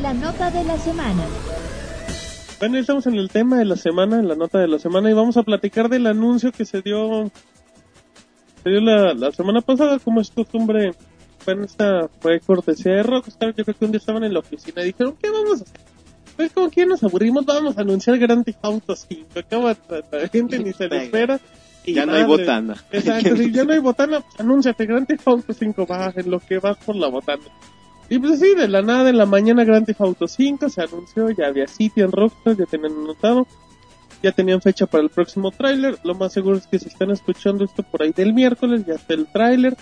La 0.00 0.14
nota 0.14 0.52
de 0.52 0.62
la 0.62 0.78
semana. 0.78 1.24
Bueno, 2.60 2.74
ya 2.76 2.80
estamos 2.82 3.04
en 3.08 3.14
el 3.16 3.30
tema 3.30 3.58
de 3.58 3.64
la 3.64 3.74
semana, 3.74 4.20
en 4.20 4.28
la 4.28 4.36
nota 4.36 4.60
de 4.60 4.68
la 4.68 4.78
semana, 4.78 5.10
y 5.10 5.14
vamos 5.14 5.36
a 5.36 5.42
platicar 5.42 5.88
del 5.88 6.06
anuncio 6.06 6.52
que 6.52 6.64
se 6.64 6.82
dio, 6.82 7.32
se 8.62 8.70
dio 8.70 8.80
la, 8.80 9.12
la 9.14 9.32
semana 9.32 9.60
pasada, 9.60 9.98
como 9.98 10.20
es 10.20 10.30
costumbre. 10.30 10.92
Bueno, 11.44 11.64
esta 11.64 12.08
fue 12.20 12.40
cortesía 12.40 12.94
de 12.94 13.02
Rockstar. 13.02 13.54
Yo 13.54 13.64
creo 13.64 13.76
que 13.76 13.84
un 13.84 13.92
día 13.92 13.98
estaban 13.98 14.24
en 14.24 14.34
la 14.34 14.40
oficina 14.40 14.82
y 14.82 14.86
dijeron, 14.86 15.16
¿qué 15.20 15.30
vamos 15.30 15.60
a 15.60 15.64
hacer? 15.64 15.80
Pues 16.36 16.52
como 16.52 16.70
que 16.70 16.80
ya 16.80 16.86
nos 16.86 17.02
aburrimos, 17.02 17.44
vamos 17.44 17.76
a 17.76 17.82
anunciar 17.82 18.18
Grand 18.18 18.44
Theft 18.44 18.58
Auto 18.62 18.96
5. 18.96 19.38
Acaba 19.38 19.76
la 20.12 20.28
gente 20.28 20.58
ni 20.58 20.72
se 20.72 20.88
lo 20.88 20.96
espera. 20.96 21.40
Y 21.84 21.94
Ya 21.94 22.06
no 22.06 22.14
hay 22.14 22.24
botana. 22.24 22.76
Exacto, 22.92 23.36
si 23.36 23.52
ya 23.52 23.64
no 23.64 23.72
hay 23.72 23.78
botana, 23.78 24.20
pues, 24.20 24.40
anúnciate 24.40 24.86
Grand 24.86 25.06
Theft 25.06 25.26
Auto 25.26 25.52
5, 25.52 25.86
va, 25.86 26.12
en 26.14 26.30
lo 26.30 26.40
que 26.40 26.58
vas 26.58 26.76
por 26.78 26.96
la 26.96 27.08
botana. 27.08 27.44
Y 28.08 28.18
pues 28.18 28.40
sí, 28.40 28.54
de 28.54 28.68
la 28.68 28.82
nada, 28.82 29.08
en 29.08 29.18
la 29.18 29.26
mañana 29.26 29.64
Grand 29.64 29.86
Theft 29.86 30.00
Auto 30.00 30.26
5 30.26 30.68
se 30.68 30.82
anunció, 30.82 31.30
ya 31.30 31.46
había 31.46 31.68
sitio 31.68 32.04
en 32.04 32.12
Rockstar, 32.12 32.56
ya 32.56 32.66
tenían 32.66 32.92
anotado, 32.92 33.46
ya 34.22 34.32
tenían 34.32 34.60
fecha 34.60 34.86
para 34.86 35.04
el 35.04 35.10
próximo 35.10 35.50
tráiler, 35.50 35.98
lo 36.04 36.14
más 36.14 36.32
seguro 36.32 36.56
es 36.56 36.66
que 36.66 36.78
si 36.78 36.88
están 36.88 37.10
escuchando 37.10 37.64
esto 37.64 37.82
por 37.82 38.02
ahí 38.02 38.12
del 38.12 38.34
miércoles, 38.34 38.84
ya 38.84 38.94
está 38.94 39.14
el 39.14 39.26
tráiler, 39.26 39.76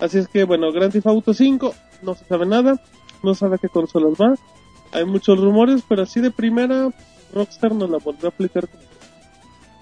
así 0.00 0.18
es 0.18 0.28
que 0.28 0.44
bueno, 0.44 0.72
Grand 0.72 0.92
Theft 0.92 1.06
Auto 1.06 1.34
5, 1.34 1.74
no 2.02 2.14
se 2.14 2.24
sabe 2.24 2.46
nada, 2.46 2.80
no 3.22 3.34
sabe 3.34 3.58
qué 3.58 3.68
consolas 3.68 4.14
va, 4.14 4.34
hay 4.92 5.04
muchos 5.04 5.38
rumores, 5.38 5.82
pero 5.88 6.02
así 6.02 6.20
de 6.20 6.30
primera, 6.30 6.90
Rockstar 7.32 7.74
nos 7.74 7.90
la 7.90 7.98
volvió 7.98 8.26
a 8.26 8.30
aplicar 8.30 8.68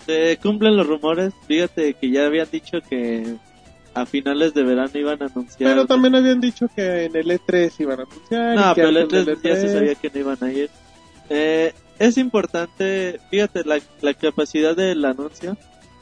Se 0.04 0.38
cumplen 0.42 0.76
los 0.76 0.86
rumores. 0.86 1.32
Fíjate 1.46 1.94
que 1.94 2.10
ya 2.10 2.26
habían 2.26 2.48
dicho 2.50 2.78
que 2.88 3.36
a 3.94 4.06
finales 4.06 4.54
de 4.54 4.62
verano 4.62 4.90
iban 4.94 5.22
a 5.22 5.26
anunciar. 5.26 5.70
Pero 5.70 5.86
también 5.86 6.14
habían 6.14 6.40
dicho 6.40 6.66
que 6.74 7.04
en 7.04 7.16
el 7.16 7.26
E3 7.26 7.72
iban 7.78 8.00
a 8.00 8.02
anunciar. 8.02 8.56
No, 8.56 8.74
pero 8.74 8.88
el 8.88 8.96
antes 8.98 9.22
E3 9.22 9.24
del 9.24 9.42
ya 9.42 9.56
se 9.56 9.66
E3. 9.68 9.72
sabía 9.72 9.94
que 9.94 10.10
no 10.10 10.20
iban 10.20 10.38
a 10.42 10.52
ir. 10.52 10.70
Eh, 11.30 11.72
es 11.98 12.16
importante, 12.18 13.18
fíjate, 13.30 13.64
la, 13.64 13.80
la 14.00 14.14
capacidad 14.14 14.76
del 14.76 15.04
anuncio. 15.04 15.56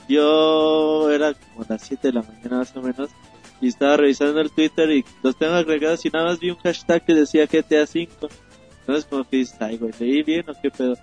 Yo 0.08 1.10
era 1.10 1.34
como 1.34 1.64
las 1.68 1.82
7 1.82 2.08
de 2.08 2.14
la 2.14 2.22
mañana 2.22 2.58
más 2.58 2.76
o 2.76 2.82
menos 2.82 3.10
y 3.60 3.68
estaba 3.68 3.96
revisando 3.96 4.40
el 4.40 4.50
Twitter 4.50 4.90
y 4.90 5.04
los 5.22 5.36
tengo 5.36 5.54
agregados 5.54 6.04
y 6.04 6.10
nada 6.10 6.26
más 6.26 6.38
vi 6.38 6.50
un 6.50 6.56
hashtag 6.56 7.04
que 7.04 7.14
decía 7.14 7.46
GTA 7.46 7.86
5. 7.86 8.28
Entonces 8.80 9.04
como 9.06 9.24
que 9.24 9.38
dices, 9.38 9.56
ay 9.60 9.78
güey, 9.78 9.92
leí 9.98 10.22
bien 10.22 10.44
o 10.48 10.54
qué 10.60 10.70
pedo. 10.70 10.94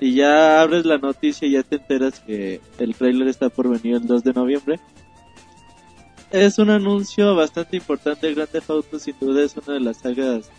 Y 0.00 0.14
ya 0.14 0.62
abres 0.62 0.84
la 0.84 0.98
noticia 0.98 1.46
y 1.46 1.52
ya 1.52 1.62
te 1.62 1.76
enteras 1.76 2.20
que 2.20 2.60
el 2.78 2.94
trailer 2.94 3.28
está 3.28 3.50
por 3.50 3.68
venir 3.68 3.96
el 3.96 4.06
2 4.06 4.24
de 4.24 4.32
noviembre. 4.32 4.80
Es 6.30 6.58
un 6.58 6.70
anuncio 6.70 7.34
bastante 7.34 7.76
importante. 7.76 8.32
Grand 8.32 8.48
Theft 8.48 8.70
Auto 8.70 8.98
sin 8.98 9.14
duda 9.20 9.42
es 9.42 9.56
una 9.56 9.74
de 9.74 9.80
las 9.80 9.98
sagas 9.98 10.50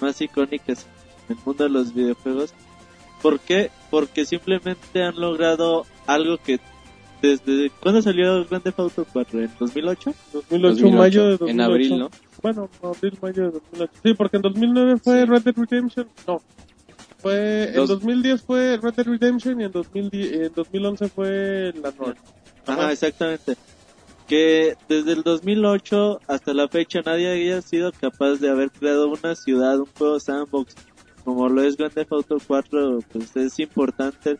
más 0.00 0.20
icónicas 0.20 0.86
en 1.28 1.36
el 1.36 1.44
mundo 1.44 1.64
de 1.64 1.70
los 1.70 1.94
videojuegos. 1.94 2.54
¿Por 3.22 3.38
qué? 3.40 3.70
Porque 3.90 4.26
simplemente 4.26 5.02
han 5.02 5.18
logrado 5.18 5.86
algo 6.06 6.38
que 6.38 6.58
desde 7.22 7.70
¿cuándo 7.80 8.02
salió 8.02 8.44
Grand 8.46 8.62
Theft 8.64 8.78
Auto 8.80 9.06
4? 9.12 9.40
¿En 9.40 9.50
2008? 9.58 10.14
2008, 10.32 10.60
2008, 10.60 10.96
mayo 10.96 11.22
de 11.24 11.30
2008. 11.38 11.50
En 11.52 11.60
abril, 11.60 11.98
¿no? 11.98 12.10
Bueno, 12.42 12.68
no, 12.82 12.88
abril, 12.90 13.18
mayo 13.22 13.42
de 13.44 13.50
2008. 13.52 13.92
Sí, 14.02 14.14
porque 14.14 14.36
en 14.36 14.42
2009 14.42 14.96
fue 15.02 15.20
Sí. 15.20 15.26
Red 15.26 15.42
Dead 15.42 15.54
Redemption. 15.56 16.08
No. 16.26 16.42
Fue, 17.18 17.68
en 17.68 17.74
Dos- 17.76 17.88
2010 17.88 18.42
fue 18.42 18.76
Red 18.82 18.94
Dead 18.94 19.06
Redemption 19.06 19.60
y 19.60 19.64
en, 19.64 19.72
2010, 19.72 20.32
en 20.32 20.52
2011 20.54 21.08
fue 21.08 21.72
la 21.80 21.92
North. 21.92 22.18
Ajá, 22.66 22.90
exactamente. 22.92 23.56
Que 24.26 24.76
desde 24.88 25.12
el 25.12 25.22
2008 25.22 26.20
hasta 26.26 26.54
la 26.54 26.68
fecha 26.68 27.00
nadie 27.04 27.30
había 27.30 27.60
sido 27.62 27.92
capaz 27.92 28.36
de 28.36 28.48
haber 28.50 28.70
creado 28.70 29.08
una 29.08 29.34
ciudad, 29.34 29.78
un 29.78 29.86
juego 29.96 30.18
sandbox, 30.18 30.74
como 31.24 31.48
lo 31.48 31.62
es 31.62 31.76
Grand 31.76 31.92
Theft 31.94 32.12
Auto 32.12 32.36
4, 32.44 32.98
pues 33.12 33.36
es 33.36 33.58
importante. 33.60 34.38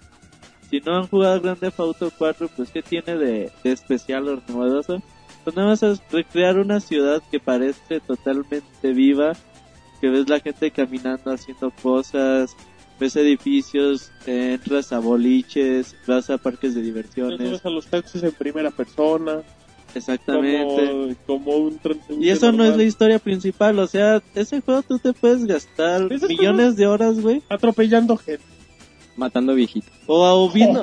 Si 0.72 0.80
no 0.80 0.96
han 0.96 1.06
jugado 1.06 1.38
Grand 1.38 1.58
Theft 1.60 1.80
Auto 1.80 2.10
4, 2.16 2.48
pues 2.56 2.70
¿qué 2.70 2.80
tiene 2.80 3.18
de, 3.18 3.52
de 3.62 3.72
especial 3.72 4.26
o 4.26 4.42
novedoso? 4.48 5.02
Pues 5.44 5.54
nada 5.54 5.68
más 5.68 5.82
es 5.82 6.00
recrear 6.10 6.58
una 6.58 6.80
ciudad 6.80 7.22
que 7.30 7.38
parece 7.38 8.00
totalmente 8.00 8.92
viva, 8.94 9.34
que 10.00 10.08
ves 10.08 10.30
la 10.30 10.40
gente 10.40 10.70
caminando, 10.70 11.30
haciendo 11.30 11.70
cosas, 11.82 12.56
ves 12.98 13.16
edificios, 13.16 14.12
entras 14.24 14.94
a 14.94 14.98
boliches, 14.98 15.94
vas 16.06 16.30
a 16.30 16.38
parques 16.38 16.74
de 16.74 16.80
diversiones. 16.80 17.50
subes 17.50 17.66
a 17.66 17.68
los 17.68 17.86
taxis 17.88 18.22
en 18.22 18.32
primera 18.32 18.70
persona. 18.70 19.42
Exactamente. 19.94 20.86
Como, 21.26 21.50
como 21.50 21.56
un 21.66 21.78
Y 22.18 22.30
eso 22.30 22.50
no 22.50 22.64
es 22.64 22.78
la 22.78 22.84
historia 22.84 23.18
principal, 23.18 23.78
o 23.78 23.86
sea, 23.86 24.22
ese 24.34 24.62
juego 24.62 24.80
tú 24.80 24.98
te 24.98 25.12
puedes 25.12 25.44
gastar 25.44 26.08
millones 26.26 26.76
de 26.76 26.86
horas, 26.86 27.20
güey, 27.20 27.42
Atropellando 27.50 28.16
gente. 28.16 28.61
Matando 29.16 29.54
viejitos. 29.54 29.90
o 30.06 30.24
a- 30.24 30.34
o 30.34 30.50
viendo, 30.50 30.82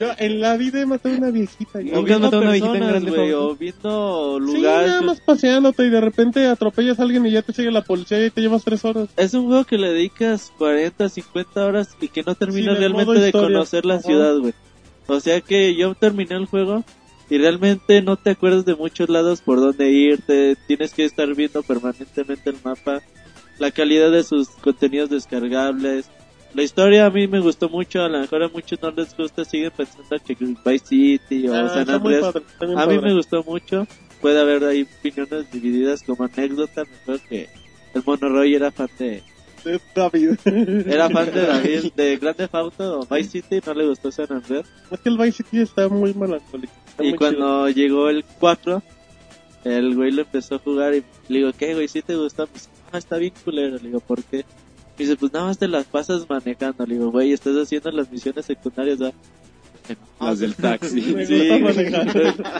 Yo 0.00 0.08
en 0.18 0.40
la 0.40 0.56
vida 0.56 0.80
he 0.80 0.86
matado 0.86 1.14
a 1.14 1.18
una 1.18 1.30
viejita. 1.30 1.78
Nunca 1.80 1.96
has 1.98 2.04
viendo 2.04 2.26
matado 2.26 2.42
a 2.42 2.44
una 2.44 2.52
viejita 2.52 2.74
en 2.74 2.80
personas, 2.80 3.02
Grand 3.04 3.16
güey, 3.16 3.32
o 3.32 3.54
viendo 3.56 4.38
Sí, 4.46 4.52
lugares. 4.56 4.88
nada 4.88 5.02
más 5.02 5.20
paseándote 5.20 5.86
y 5.86 5.90
de 5.90 6.00
repente 6.00 6.46
atropellas 6.48 6.98
a 6.98 7.02
alguien 7.04 7.24
y 7.26 7.30
ya 7.30 7.42
te 7.42 7.52
sigue 7.52 7.70
la 7.70 7.82
policía 7.82 8.24
y 8.26 8.30
te 8.30 8.40
llevas 8.40 8.64
tres 8.64 8.84
horas. 8.84 9.08
Es 9.16 9.32
un 9.34 9.46
juego 9.46 9.64
que 9.64 9.78
le 9.78 9.92
dedicas 9.92 10.50
40, 10.58 11.08
50 11.08 11.64
horas 11.64 11.96
y 12.00 12.08
que 12.08 12.22
no 12.24 12.34
terminas 12.34 12.74
Sí, 12.74 12.80
realmente 12.80 13.20
de 13.20 13.30
conocer 13.32 13.84
la 13.86 13.94
Ajá. 13.94 14.02
ciudad, 14.02 14.38
güey. 14.38 14.54
O 15.06 15.20
sea 15.20 15.40
que 15.40 15.74
yo 15.76 15.94
terminé 15.94 16.34
el 16.34 16.46
juego 16.46 16.82
y 17.30 17.38
realmente 17.38 18.02
no 18.02 18.16
te 18.16 18.30
acuerdas 18.30 18.64
de 18.64 18.74
muchos 18.74 19.08
lados 19.08 19.40
por 19.40 19.60
dónde 19.60 19.88
irte, 19.90 20.56
tienes 20.66 20.92
que 20.94 21.04
estar 21.04 21.32
viendo 21.34 21.62
permanentemente 21.62 22.50
el 22.50 22.56
mapa, 22.64 23.02
la 23.60 23.70
calidad 23.70 24.10
de 24.10 24.24
sus 24.24 24.48
contenidos 24.48 25.10
descargables. 25.10 26.06
La 26.54 26.62
historia 26.62 27.06
a 27.06 27.10
mí 27.10 27.26
me 27.26 27.40
gustó 27.40 27.68
mucho, 27.70 28.02
a 28.02 28.08
lo 28.08 28.20
mejor 28.20 28.42
a 28.42 28.48
muchos 28.48 28.80
no 28.82 28.90
les 28.90 29.16
gusta, 29.16 29.44
siguen 29.44 29.70
pensando 29.74 30.16
que 30.24 30.34
Vice 30.34 30.86
City 30.86 31.48
o 31.48 31.54
Ah, 31.54 31.68
San 31.68 31.86
padre, 31.86 32.20
bien 32.20 32.24
A 32.60 32.66
mí 32.66 32.74
padre. 32.74 33.00
me 33.00 33.14
gustó 33.14 33.42
mucho, 33.42 33.86
puede 34.20 34.38
haber 34.40 34.64
ahí 34.64 34.86
opiniones 35.00 35.50
divididas 35.50 36.02
como 36.02 36.24
anécdota, 36.24 36.84
me 36.84 36.96
acuerdo 36.96 37.22
que 37.28 37.48
el 37.94 38.02
Mono 38.04 38.28
Roy 38.28 38.54
era 38.54 38.70
fan 38.70 38.88
de, 38.98 39.22
Es 39.64 39.80
David. 39.94 40.30
era 40.86 41.08
fan 41.08 41.32
de 41.32 41.40
David, 41.46 41.92
de 41.96 42.16
Grand 42.18 42.36
Theft 42.36 42.54
Auto 42.54 43.00
o 43.00 43.06
Vice 43.14 43.30
City, 43.30 43.60
no 43.66 43.72
le 43.72 43.86
gustó 43.86 44.12
San 44.12 44.30
Andreas. 44.30 44.66
Es 44.90 45.00
que 45.00 45.08
el 45.08 45.16
Vice 45.16 45.42
City 45.44 45.60
está 45.62 45.88
muy 45.88 46.12
melancólico. 46.12 46.72
está 46.86 47.02
Y 47.02 47.08
muy 47.10 47.18
cuando 47.18 47.70
llegó 47.70 48.10
el 48.10 48.24
4, 48.40 48.82
el 49.64 49.94
güey 49.94 50.10
lo 50.10 50.22
empezó 50.22 50.56
a 50.56 50.58
jugar 50.58 50.94
y 50.94 51.02
le 51.28 51.38
digo, 51.38 51.50
¿qué 51.56 51.72
güey? 51.72 51.88
¿Sí 51.88 52.02
te 52.02 52.14
gusta? 52.16 52.44
Pues, 52.44 52.68
no, 52.92 52.98
está 52.98 53.16
bien 53.16 53.32
culero. 53.42 53.76
Le 53.76 53.84
digo, 53.88 54.00
¿por 54.00 54.22
qué? 54.24 54.44
Y 54.98 55.04
dice, 55.04 55.16
pues 55.16 55.32
nada 55.32 55.46
más 55.46 55.58
te 55.58 55.68
las 55.68 55.86
pasas 55.86 56.28
manejando. 56.28 56.84
Le 56.86 56.94
digo, 56.94 57.10
güey, 57.10 57.32
estás 57.32 57.56
haciendo 57.56 57.90
las 57.90 58.10
misiones 58.12 58.44
secundarias, 58.46 58.98
¿verdad? 58.98 59.14
Las 60.20 60.38
del 60.38 60.54
taxi. 60.54 61.00
Me 61.16 61.26
Sí, 61.26 61.48
gusta. 61.60 61.78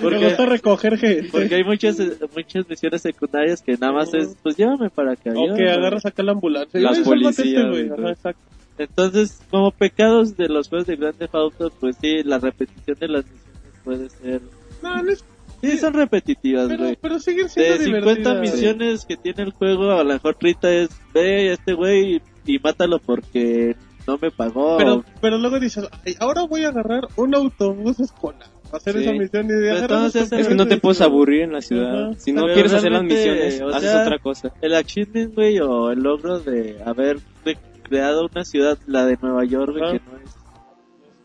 Porque- 0.00 0.18
Me 0.18 0.24
gusta 0.28 0.46
recoger 0.46 0.98
gente. 0.98 1.28
Porque 1.30 1.54
hay 1.54 1.64
muchas, 1.64 2.00
eh, 2.00 2.18
muchas 2.34 2.68
misiones 2.68 3.02
secundarias 3.02 3.62
que 3.62 3.72
nada 3.76 3.92
más 3.92 4.12
es, 4.14 4.36
pues 4.42 4.56
llévame 4.56 4.90
para 4.90 5.12
acá. 5.12 5.30
O 5.36 5.54
que 5.54 5.70
agarras 5.70 6.04
acá 6.06 6.22
la 6.22 6.32
ambulancia. 6.32 6.80
Las 6.80 6.98
"Ay, 6.98 7.04
sálvate 7.04 7.28
este 7.28 7.42
policías, 7.42 7.68
güey". 7.68 7.84
y 7.84 7.88
todo. 7.88 7.98
Ajá, 8.02 8.10
exacto. 8.12 8.42
Entonces, 8.78 9.40
como 9.50 9.70
pecados 9.70 10.36
de 10.36 10.48
los 10.48 10.68
juegos 10.68 10.86
de 10.86 10.96
Grand 10.96 11.16
Theft 11.16 11.34
Auto, 11.34 11.70
pues 11.78 11.96
sí, 12.00 12.22
la 12.24 12.38
repetición 12.38 12.96
de 12.98 13.08
las 13.08 13.24
misiones 13.26 13.72
puede 13.84 14.08
ser... 14.10 14.40
No, 14.82 15.02
no 15.02 15.12
es... 15.12 15.24
Sí, 15.62 15.78
son 15.78 15.94
repetitivas, 15.94 16.76
güey. 16.76 16.98
pero 17.00 17.18
siguen 17.20 17.48
siendo 17.48 17.78
De 17.78 17.84
50 17.84 18.04
divertidas. 18.10 18.40
misiones 18.40 19.04
que 19.06 19.16
tiene 19.16 19.44
el 19.44 19.52
juego, 19.52 19.92
a 19.92 20.02
lo 20.04 20.12
mejor 20.12 20.36
Rita 20.40 20.70
es, 20.70 20.90
ve 21.14 21.50
a 21.50 21.52
este 21.54 21.72
güey 21.74 22.16
y, 22.46 22.54
y 22.54 22.58
mátalo 22.58 22.98
porque 22.98 23.76
no 24.06 24.18
me 24.20 24.30
pagó. 24.32 24.76
Pero, 24.76 25.04
pero 25.20 25.38
luego 25.38 25.60
dices, 25.60 25.88
"Ay, 26.04 26.16
ahora 26.18 26.42
voy 26.42 26.64
a 26.64 26.68
agarrar 26.70 27.06
un 27.16 27.34
autobús 27.36 28.00
escolar 28.00 28.48
para 28.64 28.78
hacer 28.78 28.94
Sí. 28.94 29.02
esa 29.04 29.12
misión. 29.12 29.46
Y 29.48 29.68
entonces 29.68 30.22
otro 30.24 30.38
Es 30.38 30.48
que 30.48 30.54
no 30.56 30.66
te 30.66 30.78
puedes 30.78 31.00
aburrir 31.00 31.42
en 31.42 31.52
la 31.52 31.60
ciudad. 31.60 32.12
Si 32.18 32.32
no 32.32 32.42
Pero 32.42 32.54
quieres 32.54 32.72
hacer 32.72 32.90
las 32.90 33.04
misiones, 33.04 33.60
o 33.60 33.68
haces 33.68 33.90
sea, 33.90 34.02
otra 34.02 34.18
cosa. 34.18 34.52
El 34.60 34.74
achievement, 34.74 35.34
güey, 35.34 35.60
o 35.60 35.90
el 35.92 36.00
logro 36.00 36.40
de 36.40 36.78
haber 36.84 37.18
re- 37.44 37.56
creado 37.84 38.26
una 38.34 38.44
ciudad, 38.44 38.76
la 38.88 39.06
de 39.06 39.16
Nueva 39.22 39.44
York, 39.44 39.74
que 39.76 39.80
no 39.80 40.18
es 40.24 40.34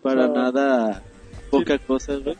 para 0.04 0.28
nada 0.28 1.02
poca 1.50 1.80
cosa, 1.80 2.16
güey. 2.18 2.36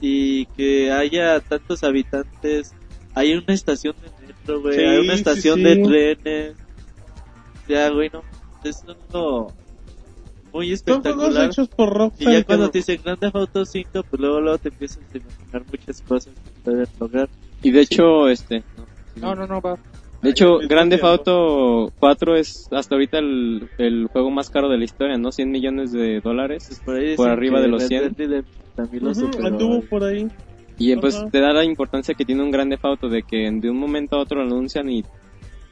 Y 0.00 0.46
que 0.46 0.90
haya 0.90 1.40
tantos 1.40 1.82
habitantes. 1.84 2.74
Hay 3.14 3.34
una 3.34 3.52
estación 3.54 3.94
de 4.02 4.26
metro, 4.26 4.60
güey. 4.62 4.74
Sí, 4.76 4.80
hay 4.82 4.98
una 4.98 5.14
estación 5.14 5.56
sí. 5.56 5.62
de 5.62 5.76
trenes. 5.76 6.56
O 7.64 7.66
sea, 7.66 7.90
güey, 7.90 8.10
no. 8.12 8.22
Es 8.64 8.82
algo 8.84 9.52
muy 10.52 10.76
Son 10.76 11.02
juegos 11.02 11.34
espectacular. 11.34 11.46
hechos 11.50 11.68
por 11.68 11.88
Y 11.88 11.94
Rockstar. 11.98 12.32
ya 12.32 12.38
que 12.40 12.44
cuando 12.44 12.70
te 12.70 12.78
dicen 12.78 13.00
Grand 13.04 13.18
Theft 13.20 13.36
Auto 13.36 13.64
5, 13.64 14.02
pues 14.02 14.20
luego, 14.20 14.40
luego 14.40 14.58
te 14.58 14.68
empiezas 14.68 14.98
a 14.98 15.16
imaginar 15.18 15.64
muchas 15.70 16.02
cosas 16.02 16.34
que 16.34 16.60
pueden 16.62 16.86
lograr. 16.98 17.28
Y 17.62 17.70
de 17.70 17.80
hecho, 17.82 18.28
este... 18.28 18.62
No, 19.16 19.34
no, 19.34 19.46
no, 19.46 19.60
va. 19.60 19.78
De 20.22 20.30
hecho, 20.30 20.58
Ay, 20.60 20.68
Grand 20.68 20.90
Theft 20.90 21.04
estoy 21.04 21.18
Auto 21.18 21.92
4 21.98 22.36
es 22.36 22.68
hasta 22.70 22.94
ahorita 22.94 23.18
el, 23.18 23.68
el 23.78 24.06
juego 24.08 24.30
más 24.30 24.50
caro 24.50 24.68
de 24.68 24.76
la 24.78 24.84
historia, 24.84 25.16
¿no? 25.16 25.32
100 25.32 25.50
millones 25.50 25.92
de 25.92 26.20
dólares. 26.20 26.82
Por, 26.84 26.96
ahí 26.96 27.02
Por 27.02 27.10
dicen 27.10 27.30
arriba 27.30 27.60
de 27.60 27.68
los 27.68 27.80
Red 27.82 27.88
100. 27.88 28.00
Dead 28.02 28.12
Redemption 28.18 28.66
también 28.76 29.04
lo 29.04 29.10
Ujú, 29.10 29.20
superó, 29.20 29.46
anduvo 29.46 29.76
güey. 29.76 29.88
por 29.88 30.04
ahí. 30.04 30.28
Y 30.78 30.96
pues 30.96 31.14
Ajá. 31.16 31.30
te 31.30 31.40
da 31.40 31.52
la 31.52 31.64
importancia 31.64 32.14
que 32.14 32.24
tiene 32.24 32.42
un 32.42 32.50
Grand 32.50 32.70
Theft 32.70 32.84
Auto 32.84 33.08
de 33.08 33.22
que 33.22 33.50
de 33.50 33.70
un 33.70 33.78
momento 33.78 34.16
a 34.16 34.20
otro 34.22 34.42
lo 34.44 34.46
anuncian 34.50 34.90
y 34.90 35.02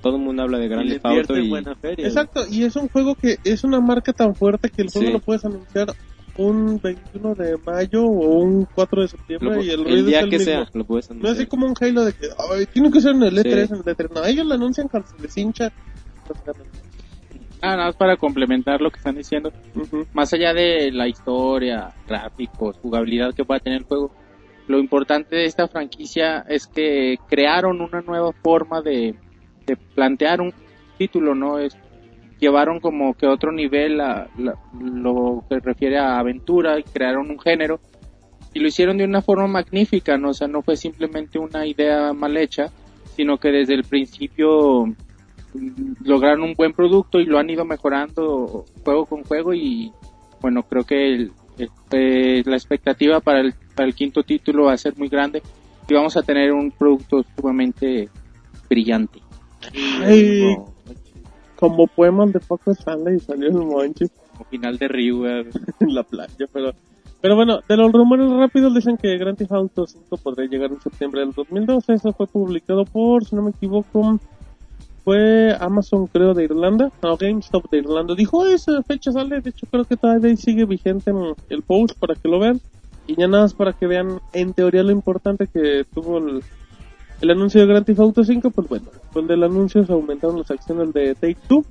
todo 0.03 0.17
el 0.17 0.23
mundo 0.23 0.43
habla 0.43 0.59
de 0.59 0.67
Y 0.67 0.69
Grand 0.69 0.89
le 0.89 0.95
Theft 0.99 1.07
Auto 1.07 1.37
y 1.37 1.49
buena 1.51 1.75
feria. 1.77 2.07
Exacto, 2.07 2.43
y 2.51 2.65
es 2.65 2.77
un 2.77 2.89
juego 2.89 3.15
que 3.21 3.37
es 3.45 3.65
una 3.65 3.81
marca 3.81 4.13
tan 4.13 4.35
fuerte 4.35 4.71
que 4.71 4.83
el 4.83 4.91
juego 4.91 5.09
Sí. 5.09 5.13
lo 5.15 5.19
puedes 5.21 5.45
anunciar 5.45 5.89
un 6.39 6.81
21 6.81 7.35
de 7.35 7.57
mayo 7.67 8.05
o 8.05 8.39
un 8.39 8.67
4 8.75 9.03
de 9.03 9.09
septiembre 9.09 9.57
lo- 9.57 9.63
y 9.63 9.71
el, 9.71 9.81
el, 9.81 9.85
ruido 9.85 9.99
es 9.99 10.07
día 10.07 10.21
el 10.21 10.31
que 10.31 10.39
mismo. 10.39 10.53
sea 10.53 10.69
lo 10.73 10.85
puedes 10.85 11.11
No 11.11 11.15
es 11.17 11.21
anunciar. 11.25 11.35
así 11.37 11.47
como 11.47 11.67
un 11.67 11.75
Halo 11.81 12.05
de 12.05 12.13
que 12.15 12.27
"Ay, 12.53 12.67
tiene 12.67 12.91
que 12.91 13.01
ser 13.01 13.15
en 13.15 13.23
el 13.25 13.37
E3, 13.39 13.67
Sí. 13.67 13.73
en 13.75 13.77
el 13.79 13.85
E3. 13.85 14.15
No, 14.15 14.25
ellos 14.25 14.47
lo 14.47 14.55
anuncian 14.55 14.89
cuando 14.89 15.09
se 15.09 15.21
les 15.23 15.37
hincha. 15.37 15.71
Ah, 17.61 17.75
nada 17.75 17.87
más 17.87 17.97
para 17.97 18.17
complementar 18.17 18.81
lo 18.81 18.91
que 18.91 18.99
están 18.99 19.17
diciendo. 19.17 19.53
Ujú. 19.75 20.07
Más 20.13 20.33
allá 20.33 20.55
de 20.55 20.93
la 20.93 21.09
historia, 21.09 21.93
gráficos, 22.07 22.77
jugabilidad 22.81 23.35
que 23.35 23.45
pueda 23.45 23.59
tener 23.59 23.81
el 23.81 23.85
juego, 23.87 24.13
lo 24.69 24.79
importante 24.79 25.35
de 25.35 25.45
esta 25.47 25.67
franquicia 25.67 26.45
es 26.49 26.67
que 26.69 27.17
crearon 27.29 27.81
una 27.81 28.01
nueva 28.03 28.31
forma 28.33 28.81
de, 28.81 29.17
de 29.67 29.77
plantear 29.77 30.41
un 30.41 30.53
título, 30.99 31.35
¿no? 31.35 31.59
Es, 31.59 31.77
llevaron 32.39 32.81
como 32.81 33.15
que 33.15 33.27
otro 33.27 33.53
nivel 33.53 34.01
a, 34.01 34.29
la- 34.39 34.55
lo 34.81 35.45
que 35.49 35.59
refiere 35.61 35.99
a 35.99 36.19
aventura 36.19 36.79
y 36.79 36.83
crearon 36.85 37.31
un 37.31 37.39
género 37.39 37.81
y 38.55 38.61
lo 38.61 38.69
hicieron 38.69 38.97
de 38.99 39.05
una 39.05 39.21
forma 39.23 39.47
magnífica, 39.47 40.17
¿no? 40.17 40.31
O 40.31 40.35
sea, 40.35 40.49
no 40.49 40.63
fue 40.63 40.77
simplemente 40.77 41.39
una 41.39 41.67
idea 41.67 42.13
mal 42.13 42.37
hecha, 42.37 42.71
sino 43.17 43.37
que 43.39 43.51
desde 43.51 43.75
el 43.75 43.85
principio 43.85 44.87
mm, 44.87 45.93
lograron 46.05 46.43
un 46.43 46.55
buen 46.55 46.73
producto 46.73 47.21
y 47.21 47.27
lo 47.27 47.39
han 47.39 47.51
ido 47.51 47.65
mejorando 47.65 48.65
juego 48.85 49.07
con 49.07 49.25
juego 49.25 49.53
y 49.55 49.93
bueno, 50.41 50.63
creo 50.63 50.85
que 50.85 51.15
el- 51.15 51.33
el- 51.59 51.71
eh, 51.91 52.43
la 52.47 52.57
expectativa 52.57 53.21
para 53.21 53.41
el, 53.41 53.55
para 53.75 53.87
el 53.89 53.95
quinto 53.95 54.23
título 54.23 54.65
va 54.67 54.73
a 54.75 54.79
ser 54.79 54.97
muy 54.97 55.09
grande 55.09 55.43
y 55.89 55.95
vamos 55.95 56.17
a 56.17 56.23
tener 56.23 56.53
un 56.53 56.71
producto 56.71 57.25
sumamente 57.37 58.09
brillante. 58.71 59.21
Ay, 60.05 60.55
como 61.59 61.87
poemas 61.87 62.33
de 62.33 62.41
Paco 62.41 62.71
Stanley 62.71 63.17
y 63.17 63.21
salió 63.21 63.49
el 63.49 63.55
monche 63.55 64.07
Como 64.33 64.45
final 64.45 64.79
de 64.79 64.89
güey. 65.13 65.47
en 65.81 65.95
la 65.95 66.03
playa, 66.03 66.47
pero... 66.53 66.73
Pero 67.21 67.35
bueno, 67.35 67.59
de 67.69 67.77
los 67.77 67.91
rumores 67.91 68.31
rápidos 68.31 68.73
dicen 68.73 68.97
que 68.97 69.19
Grand 69.19 69.37
Theft 69.37 69.51
Auto 69.51 69.89
5 69.89 70.19
podría 70.19 70.49
llegar 70.49 70.71
en 70.71 70.81
septiembre 70.81 71.21
del 71.21 71.33
2012. 71.33 71.95
Eso 71.95 72.13
fue 72.13 72.29
publicado 72.29 72.85
por, 72.85 73.25
si 73.25 73.35
no 73.35 73.43
me 73.43 73.51
equivoco, 73.51 74.21
fue 75.03 75.57
Amazon 75.59 76.07
creo 76.07 76.33
de 76.33 76.45
Irlanda, 76.45 76.93
no, 77.03 77.17
GameStop 77.17 77.69
de 77.71 77.79
Irlanda. 77.79 78.15
Dijo, 78.15 78.47
esa 78.47 78.83
fecha 78.85 79.11
sale, 79.11 79.41
de 79.41 79.51
hecho 79.51 79.67
creo 79.69 79.85
que 79.85 79.97
todavía 79.97 80.37
sigue 80.37 80.65
vigente 80.65 81.11
en 81.11 81.35
el 81.49 81.63
post 81.63 81.99
para 81.99 82.15
que 82.15 82.29
lo 82.29 82.39
vean. 82.39 82.61
Y 83.09 83.17
ya 83.17 83.27
nada 83.27 83.45
más 83.45 83.55
para 83.55 83.73
que 83.73 83.89
vean 83.89 84.21
en 84.33 84.53
teoría 84.53 84.85
lo 84.85 84.93
importante 84.93 85.49
que 85.49 85.85
tuvo 85.93 86.19
el, 86.19 86.43
El 87.21 87.31
anuncio 87.31 87.61
de 87.61 87.67
Grand 87.67 87.85
Theft 87.85 88.01
Auto 88.01 88.25
5, 88.25 88.51
pues 88.51 88.69
bueno, 88.69 88.87
donde 89.13 89.35
el 89.35 89.43
anuncio 89.43 89.85
se 89.85 89.93
aumentaron 89.93 90.39
las 90.39 90.51
acciones 90.51 90.93
de 90.93 91.15
Take 91.15 91.37
Two. 91.49 91.65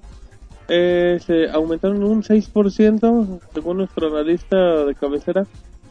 Eh, 0.68 1.20
se 1.26 1.50
aumentaron 1.50 2.04
un 2.04 2.22
6% 2.22 3.40
según 3.54 3.78
nuestro 3.78 4.08
analista 4.08 4.84
de 4.86 4.96
cabecera 4.96 5.46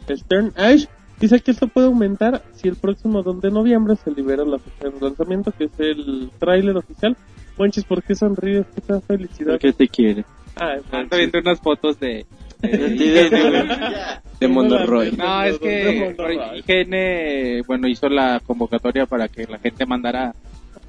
Stern 0.09 0.53
Ash. 0.57 0.85
Dice 1.19 1.41
que 1.41 1.51
esto 1.51 1.69
puede 1.69 1.87
aumentar 1.87 2.43
si 2.55 2.69
el 2.69 2.77
próximo 2.77 3.23
2 3.23 3.41
de 3.41 3.51
noviembre 3.51 3.97
se 3.97 4.11
libera 4.11 4.45
la 4.45 4.59
fecha 4.59 4.91
de 4.91 5.01
lanzamiento, 5.01 5.51
que 5.51 5.65
es 5.65 5.71
el 5.79 6.31
tráiler 6.39 6.77
oficial. 6.77 7.17
Monchis, 7.57 7.85
¿por 7.85 8.03
qué 8.03 8.15
sonríes? 8.15 8.67
¿Qué 8.75 8.83
tal 8.83 9.01
felicidad? 9.01 9.53
¿Por 9.53 9.61
qué 9.61 9.73
te 9.73 9.89
quiere? 9.89 10.27
Ah, 10.57 10.77
Ando 10.93 11.17
viendo 11.17 11.39
unas 11.39 11.59
fotos 11.61 11.99
de... 11.99 12.27
De 14.41 14.49
Monoroy. 14.49 15.13
No, 15.13 15.45
es 15.45 15.59
que 15.59 16.15
IGN, 16.57 17.67
bueno, 17.67 17.89
hizo 17.89 18.09
la 18.09 18.41
convocatoria 18.47 19.07
para 19.07 19.29
que 19.29 19.45
la 19.47 19.59
gente 19.59 19.87
mandara 19.87 20.35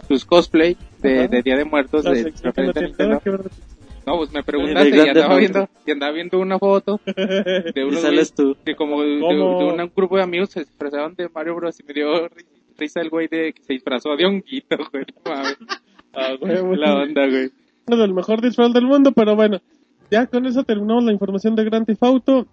sus 0.07 0.25
cosplay 0.25 0.75
de, 1.01 1.27
de 1.27 1.41
Día 1.41 1.55
de 1.57 1.65
Muertos 1.65 2.03
La 2.05 2.11
de 2.13 2.23
Nintendo. 2.25 2.73
de- 2.73 3.49
No, 4.05 4.17
pues 4.17 4.31
me 4.31 4.39
De 4.39 4.43
preguntaste 4.43 4.89
y 4.95 4.99
andaba 4.99 5.37
viendo, 5.37 5.69
y 5.85 5.91
andaba 5.91 6.11
viendo 6.13 6.39
una 6.39 6.59
foto 6.59 6.99
de 7.05 7.71
Y 7.75 7.79
unos 7.81 8.01
sales 8.01 8.33
tú. 8.33 8.55
que 8.65 8.75
como 8.75 9.01
de, 9.01 9.09
de- 9.09 9.17
de 9.19 9.41
un 9.83 9.91
grupo 9.95 10.17
de 10.17 10.23
amigos 10.23 10.49
se 10.51 10.61
disfrazaban 10.61 11.15
de 11.15 11.29
Mario 11.33 11.55
Bros 11.55 11.79
y 11.79 11.83
me 11.83 11.93
dio 11.93 12.27
ri- 12.29 12.45
risa 12.77 13.01
el 13.01 13.09
güey 13.09 13.27
de 13.27 13.53
que 13.53 13.63
se 13.63 13.73
disfrazó 13.73 14.15
de 14.15 14.25
honguito, 14.25 14.77
güey. 14.91 15.05
No 15.25 15.31
mames. 15.31 15.57
Ah, 16.13 16.33
güey, 16.39 16.77
La 16.77 16.95
onda, 16.95 17.27
güey. 17.27 17.49
uno 17.87 17.97
del 17.97 18.13
mejor 18.13 18.41
disfraz 18.41 18.73
del 18.73 18.85
mundo, 18.85 19.11
pero 19.13 19.35
bueno, 19.35 19.59
ya 20.11 20.25
con 20.27 20.45
eso 20.45 20.63
terminamos 20.63 21.03
la 21.03 21.11
información 21.11 21.55
de 21.55 21.63
Grand 21.65 21.85
Theft 21.85 22.03
Auto. 22.03 22.47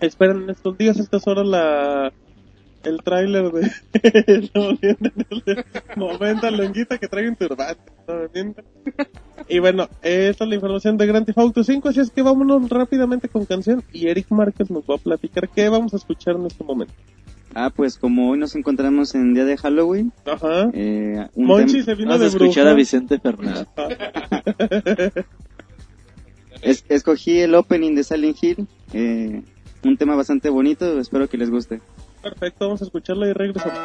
Esperen 0.00 0.42
en 0.42 0.50
estos 0.50 0.78
días, 0.78 0.98
estas 0.98 1.26
horas, 1.26 1.46
la 1.46 2.12
el 2.84 3.02
tráiler 3.02 3.50
de 3.50 3.70
momento 5.96 6.50
longuita 6.50 6.96
que 6.96 7.08
trae 7.08 7.28
un 7.28 7.34
turbante. 7.36 7.92
no. 8.06 8.54
Y 9.48 9.58
bueno, 9.58 9.88
esta 10.02 10.44
es 10.44 10.48
la 10.48 10.54
información 10.54 10.96
de 10.96 11.06
Grand 11.06 11.26
Theft 11.26 11.38
Auto 11.38 11.64
5, 11.64 11.88
así 11.88 12.00
es 12.00 12.10
que 12.10 12.22
vámonos 12.22 12.68
rápidamente 12.68 13.28
con 13.28 13.44
canción 13.46 13.82
y 13.92 14.06
Eric 14.08 14.26
Márquez 14.30 14.70
nos 14.70 14.84
va 14.84 14.94
a 14.94 14.98
platicar 14.98 15.48
qué 15.48 15.68
vamos 15.68 15.92
a 15.92 15.96
escuchar 15.96 16.36
en 16.36 16.46
este 16.46 16.62
momento. 16.62 16.94
Ah, 17.54 17.70
pues 17.74 17.98
como 17.98 18.30
hoy 18.30 18.38
nos 18.38 18.54
encontramos 18.54 19.14
en 19.16 19.34
día 19.34 19.44
de 19.44 19.56
Halloween, 19.56 20.12
Ajá. 20.24 20.70
eh, 20.72 21.26
un 21.34 21.46
Monchi 21.46 21.82
se 21.82 21.94
vino 21.96 22.10
Vamos 22.10 22.20
a 22.20 22.24
de 22.24 22.28
escuchar 22.30 22.64
bruja. 22.64 22.70
a 22.70 22.74
Vicente 22.74 23.18
Fernández. 23.18 23.66
es- 26.62 26.84
escogí 26.88 27.40
el 27.40 27.54
opening 27.54 27.94
de 27.94 28.04
Silent 28.04 28.36
Hill, 28.42 28.66
eh, 28.92 29.42
un 29.84 29.96
tema 29.96 30.16
bastante 30.16 30.48
bonito, 30.50 30.98
espero 30.98 31.28
que 31.28 31.38
les 31.38 31.50
guste. 31.50 31.80
Perfecto, 32.22 32.66
vamos 32.66 32.82
a 32.82 32.84
escucharla 32.84 33.28
y 33.28 33.32
regresamos. 33.32 33.78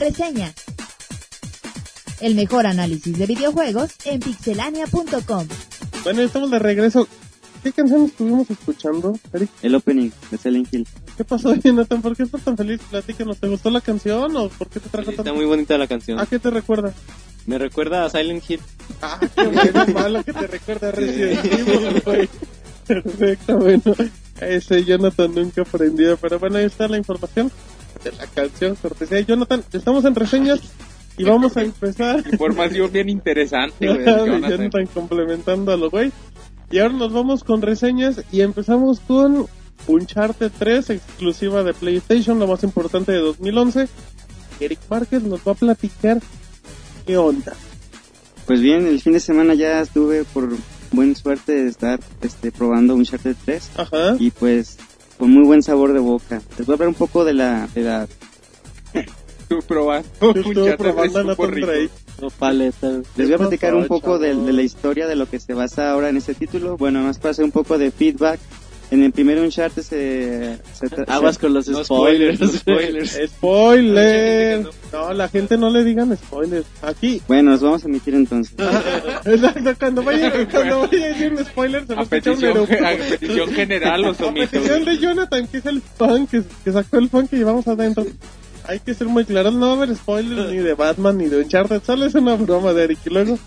Reseña. 0.00 0.54
El 2.20 2.34
mejor 2.34 2.66
análisis 2.66 3.18
de 3.18 3.26
videojuegos 3.26 3.90
en 4.06 4.18
pixelania.com. 4.20 5.46
Bueno, 6.02 6.22
estamos 6.22 6.50
de 6.50 6.58
regreso. 6.58 7.06
¿Qué 7.62 7.70
canción 7.70 8.06
estuvimos 8.06 8.50
escuchando, 8.50 9.18
Eric? 9.34 9.50
El 9.60 9.74
opening 9.74 10.10
de 10.30 10.38
Silent 10.38 10.72
Hill. 10.72 10.88
¿Qué 11.18 11.24
pasó, 11.24 11.54
Jonathan? 11.54 12.00
¿Por 12.00 12.16
qué 12.16 12.22
estás 12.22 12.40
tan 12.42 12.56
feliz? 12.56 12.80
Platícanos. 12.88 13.36
¿Te 13.36 13.48
gustó 13.48 13.68
la 13.68 13.82
canción 13.82 14.34
o 14.36 14.48
por 14.48 14.68
qué 14.68 14.80
te 14.80 14.88
trajo 14.88 15.10
Está 15.10 15.22
tanto? 15.22 15.36
muy 15.36 15.44
bonita 15.44 15.76
la 15.76 15.86
canción. 15.86 16.18
¿A 16.18 16.24
qué 16.24 16.38
te 16.38 16.48
recuerda? 16.48 16.94
Me 17.44 17.58
recuerda 17.58 18.06
a 18.06 18.10
Silent 18.10 18.42
Hill. 18.48 18.60
Ah, 19.02 19.20
qué 19.20 19.46
bueno, 19.48 19.86
malo 19.94 20.24
que 20.24 20.32
te 20.32 20.46
recuerda 20.46 20.88
a 20.88 20.92
Resident 20.92 21.44
Evil, 21.44 22.02
güey. 22.06 22.28
Perfecto, 22.86 23.58
bueno. 23.58 23.94
Ese 24.40 24.82
Jonathan 24.82 25.34
nunca 25.34 25.60
aprendió. 25.60 26.16
Pero 26.16 26.38
bueno, 26.38 26.56
ahí 26.56 26.64
está 26.64 26.88
la 26.88 26.96
información 26.96 27.52
de 28.02 28.12
la 28.12 28.26
canción. 28.26 28.76
Cortesía 28.76 29.18
de 29.18 29.24
Jonathan. 29.24 29.64
Estamos 29.72 30.04
en 30.04 30.14
reseñas 30.14 30.60
y 31.16 31.24
vamos 31.24 31.56
a 31.56 31.62
empezar. 31.62 32.24
Información 32.32 32.92
bien 32.92 33.08
interesante, 33.08 33.86
güey. 33.86 34.04
Ya 34.04 34.24
Jonathan. 34.24 34.62
están 34.62 34.86
complementando 34.86 35.72
a 35.72 35.76
lo 35.76 35.90
güey. 35.90 36.12
Y 36.70 36.78
ahora 36.78 36.94
nos 36.94 37.12
vamos 37.12 37.42
con 37.42 37.62
reseñas 37.62 38.22
y 38.30 38.42
empezamos 38.42 39.00
con 39.00 39.46
Uncharted 39.88 40.52
3, 40.58 40.90
exclusiva 40.90 41.64
de 41.64 41.74
PlayStation, 41.74 42.38
lo 42.38 42.46
más 42.46 42.62
importante 42.62 43.10
de 43.12 43.18
2011. 43.18 43.88
Eric 44.60 44.78
Márquez 44.88 45.22
nos 45.22 45.40
va 45.40 45.52
a 45.52 45.54
platicar 45.54 46.20
¿Qué 47.06 47.16
onda? 47.16 47.54
Pues 48.46 48.60
bien, 48.60 48.86
el 48.86 49.00
fin 49.00 49.12
de 49.14 49.20
semana 49.20 49.54
ya 49.54 49.80
estuve 49.80 50.24
por 50.24 50.50
buena 50.92 51.14
suerte 51.14 51.52
de 51.52 51.68
estar 51.68 52.00
este, 52.20 52.52
probando 52.52 52.94
Uncharted 52.94 53.36
3 53.44 53.70
Ajá. 53.76 54.16
y 54.18 54.30
pues 54.30 54.78
con 55.20 55.30
muy 55.30 55.44
buen 55.44 55.62
sabor 55.62 55.92
de 55.92 55.98
boca. 55.98 56.40
Les 56.56 56.66
voy 56.66 56.72
a 56.72 56.74
hablar 56.76 56.88
un 56.88 56.94
poco 56.94 57.26
de 57.26 57.34
la, 57.34 57.68
de 57.74 57.82
la 57.82 58.08
Tú 59.48 59.58
probando. 59.68 60.08
Yo 60.18 60.76
probando. 60.78 61.36
Les 63.16 63.26
voy 63.26 63.34
a 63.34 63.38
platicar 63.38 63.74
un 63.74 63.86
poco 63.86 64.18
de 64.18 64.34
la 64.34 64.62
historia 64.62 65.06
de 65.06 65.16
lo 65.16 65.28
que 65.28 65.38
se 65.38 65.52
basa 65.52 65.92
ahora 65.92 66.08
en 66.08 66.16
este 66.16 66.34
título. 66.34 66.78
Bueno, 66.78 67.02
más 67.02 67.18
para 67.18 67.32
hacer 67.32 67.44
un 67.44 67.52
poco 67.52 67.76
de 67.76 67.90
feedback. 67.90 68.40
En 68.90 69.04
el 69.04 69.12
primer 69.12 69.38
Uncharted 69.38 69.82
se... 69.82 70.58
se 70.72 70.88
Aguas 71.06 71.38
con 71.38 71.54
los 71.54 71.68
No 71.68 71.84
spoilers. 71.84 72.38
spoilers, 72.40 72.40
no 72.40 72.58
spoilers. 72.58 73.18
Spoiler. 73.36 74.66
No, 74.92 75.12
la 75.12 75.28
gente 75.28 75.56
no 75.56 75.70
le 75.70 75.84
digan 75.84 76.16
spoilers. 76.16 76.66
Aquí. 76.82 77.22
Bueno, 77.28 77.52
los 77.52 77.60
vamos 77.62 77.84
a 77.84 77.88
emitir 77.88 78.14
entonces. 78.16 78.52
Exacto, 79.24 79.70
cuando 79.78 80.02
vaya, 80.02 80.32
cuando 80.50 80.80
vaya 80.80 81.04
a 81.04 81.08
decir 81.08 81.32
un 81.32 81.44
spoiler 81.44 81.86
se 81.86 81.94
va 81.94 82.00
a 82.00 82.02
A 82.02 82.16
escuchar 82.16 82.58
un 82.58 82.84
a 82.84 82.90
petición 83.10 83.50
general 83.52 84.02
los 84.02 84.20
A 84.20 84.26
omito. 84.26 84.50
petición 84.50 84.84
de 84.84 84.98
Jonathan, 84.98 85.46
que 85.46 85.58
es 85.58 85.66
el 85.66 85.80
fan, 85.82 86.26
que, 86.26 86.42
que 86.64 86.72
sacó 86.72 86.98
el 86.98 87.08
fan 87.08 87.28
que 87.28 87.36
llevamos 87.36 87.68
adentro. 87.68 88.04
Hay 88.66 88.80
que 88.80 88.92
ser 88.94 89.06
muy 89.06 89.24
claros, 89.24 89.54
no 89.54 89.66
va 89.66 89.72
a 89.72 89.76
haber 89.84 89.96
spoilers 89.96 90.50
ni 90.50 90.58
de 90.58 90.74
Batman 90.74 91.16
ni 91.18 91.26
de 91.26 91.38
Uncharted, 91.38 91.80
solo 91.84 92.06
es 92.06 92.14
una 92.16 92.34
broma 92.34 92.72
de 92.72 92.84
Eric. 92.84 92.98
Y 93.06 93.10
luego, 93.10 93.38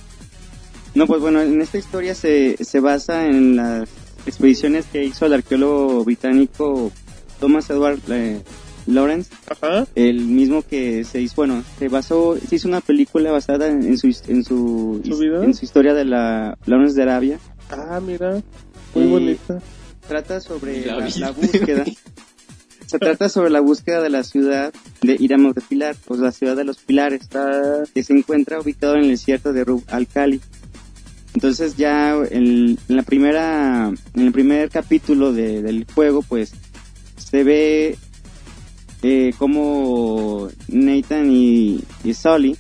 No, 0.95 1.05
pues 1.05 1.19
bueno, 1.21 1.41
en 1.41 1.61
esta 1.61 1.77
historia 1.77 2.15
se, 2.15 2.55
se 2.63 2.79
basa 2.79 3.25
en 3.25 3.55
las 3.57 3.89
expediciones 4.26 4.86
que 4.86 5.03
hizo 5.03 5.26
el 5.26 5.34
arqueólogo 5.34 6.03
británico 6.03 6.91
Thomas 7.39 7.69
Edward 7.69 7.99
eh, 8.09 8.41
Lawrence, 8.86 9.32
ajá, 9.49 9.86
el 9.95 10.21
mismo 10.26 10.61
que 10.61 11.03
se 11.05 11.21
hizo, 11.21 11.36
bueno, 11.38 11.63
se 11.80 11.88
basó, 11.88 12.38
se 12.38 12.55
hizo 12.55 12.67
una 12.67 12.82
película 12.82 13.32
basada 13.32 13.67
en, 13.67 13.97
su, 13.97 14.07
en 14.28 14.43
su, 14.43 15.01
¿Su 15.05 15.17
vida? 15.17 15.43
en 15.43 15.53
su 15.53 15.63
historia 15.65 15.93
de 15.93 16.05
la 16.05 16.57
Lawrence 16.65 16.95
de 16.95 17.03
Arabia. 17.03 17.39
ah, 17.69 17.99
mira, 18.05 18.41
muy 18.93 19.03
Y- 19.05 19.07
bonita. 19.09 19.59
Trata 20.07 20.41
sobre 20.41 20.86
La 20.86 20.97
la, 20.97 21.05
viste. 21.05 21.19
la 21.21 21.32
búsqueda. 21.32 21.86
se 22.86 22.99
trata 22.99 23.30
sobre 23.30 23.49
la 23.51 23.61
búsqueda 23.61 24.01
de 24.01 24.09
la 24.09 24.24
ciudad 24.24 24.74
de 25.01 25.15
Iramos 25.17 25.55
de 25.55 25.61
Pilar, 25.61 25.95
pues 26.05 26.19
la 26.19 26.34
ciudad 26.34 26.57
de 26.57 26.65
los 26.65 26.78
pilares, 26.80 27.21
Ah, 27.34 27.84
que 27.93 28.03
se 28.03 28.11
encuentra 28.11 28.59
ubicado 28.59 28.95
en 28.95 29.03
el 29.03 29.07
desierto 29.11 29.53
de 29.53 29.63
Rub 29.63 29.82
al 29.88 30.07
Khali. 30.07 30.41
Entonces 31.34 31.75
ya 31.77 32.15
el- 32.31 32.77
en 32.88 32.95
la 32.95 33.03
primera, 33.03 33.91
en 34.13 34.21
el 34.21 34.31
primer 34.31 34.69
capítulo 34.69 35.34
de- 35.34 35.61
del 35.61 35.86
juego, 35.93 36.21
pues 36.21 36.53
se 37.17 37.43
ve 37.43 37.97
eh, 39.01 39.34
como 39.38 40.49
Nathan 40.69 41.29
y, 41.31 41.81
y 42.03 42.13
Sully 42.13 42.55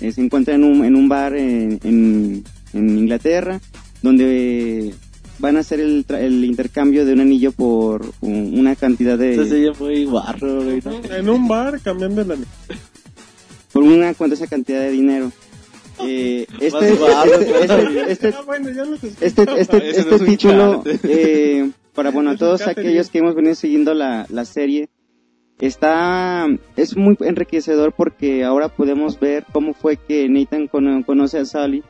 eh, 0.00 0.12
se 0.12 0.20
encuentran 0.20 0.62
en 0.62 0.70
un, 0.70 0.84
en 0.84 0.94
un 0.96 1.08
bar 1.08 1.34
en, 1.34 1.80
en- 1.82 2.44
en 2.72 2.98
Inglaterra, 2.98 3.60
donde 4.02 4.94
van 5.38 5.56
a 5.56 5.60
hacer 5.60 5.80
el, 5.80 6.06
tra- 6.06 6.20
el 6.20 6.44
intercambio 6.44 7.04
de 7.04 7.12
un 7.14 7.20
anillo 7.20 7.50
por 7.52 8.12
un- 8.20 8.56
una 8.58 8.76
cantidad 8.76 9.18
de... 9.18 9.32
Esto 9.32 9.46
se 9.46 9.54
oye 9.68 9.72
muy 9.80 10.04
guarro, 10.04 10.62
güey. 10.62 10.80
¿no? 10.84 11.00
en 11.12 11.28
un 11.28 11.48
bar 11.48 11.80
cambiando 11.80 12.22
la 12.24 12.36
por 13.72 13.82
una 13.82 14.14
cuantiosa 14.14 14.46
cantidad 14.46 14.80
de 14.80 14.90
dinero. 14.92 15.32
Eh, 16.02 16.46
este, 16.60 16.92
este, 16.92 18.12
este- 18.12 18.28
este- 19.20 19.42
Ah, 19.42 19.54
este, 19.56 19.90
este, 19.90 20.18
título, 20.24 20.82
eh, 21.04 21.70
para 21.94 22.10
bueno, 22.10 22.36
todos 22.36 22.66
aquellos 22.66 23.10
que 23.10 23.18
hemos 23.18 23.34
venido 23.34 23.54
siguiendo 23.54 23.94
la, 23.94 24.26
la 24.28 24.44
serie, 24.44 24.88
está, 25.60 26.46
es 26.76 26.96
muy 26.96 27.16
enriquecedor 27.20 27.92
porque 27.96 28.44
ahora 28.44 28.68
podemos 28.68 29.18
ver 29.20 29.44
cómo 29.52 29.72
fue 29.74 29.96
que 29.96 30.28
Nathan 30.28 30.66
cono- 30.66 31.04
conoce 31.04 31.38
a 31.38 31.44
Sally 31.44 31.82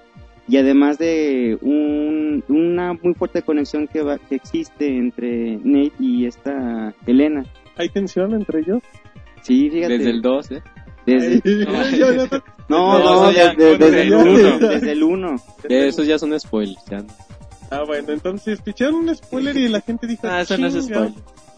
y 0.47 0.59
además 0.59 0.99
de 0.99 1.57
un- 1.63 2.45
una 2.49 2.93
muy 2.93 3.15
fuerte 3.15 3.43
conexión 3.43 3.89
que, 3.89 4.03
va- 4.03 4.19
que 4.19 4.35
existe 4.35 4.87
entre 4.99 5.57
Nate 5.65 5.93
y 5.99 6.27
esta 6.27 6.95
Elena. 7.07 7.45
¿Hay 7.77 7.89
tensión 7.89 8.35
entre 8.35 8.61
ellos? 8.61 8.83
Sí, 9.43 9.71
fíjate. 9.71 9.99
Desde 9.99 10.11
el 10.11 10.23
2, 10.23 10.51
¿eh? 10.53 10.63
Desde- 11.07 11.43
no, 12.69 12.99
No, 12.99 13.29
desde, 13.31 13.77
desde 13.79 14.03
el 14.03 14.11
ya- 14.11 14.17
1. 14.19 14.59
Desde 14.59 14.93
el 14.93 15.03
1. 15.03 15.37
Ya, 15.69 15.77
esos 15.87 16.07
ya 16.07 16.19
son 16.19 16.39
spoilers. 16.39 16.83
ya. 16.91 17.03
Ah, 17.71 17.83
bueno, 17.87 18.13
entonces 18.13 18.59
escucharon 18.59 18.95
un 18.97 19.15
spoiler 19.15 19.57
y 19.57 19.69
la 19.69 19.81
gente 19.81 20.07
dijo... 20.07 20.27
Ah, 20.29 20.43
eso 20.43 20.57
no 20.59 20.67
es 20.69 20.75
"Chinga". 20.75 21.09
spoiler. 21.09 21.13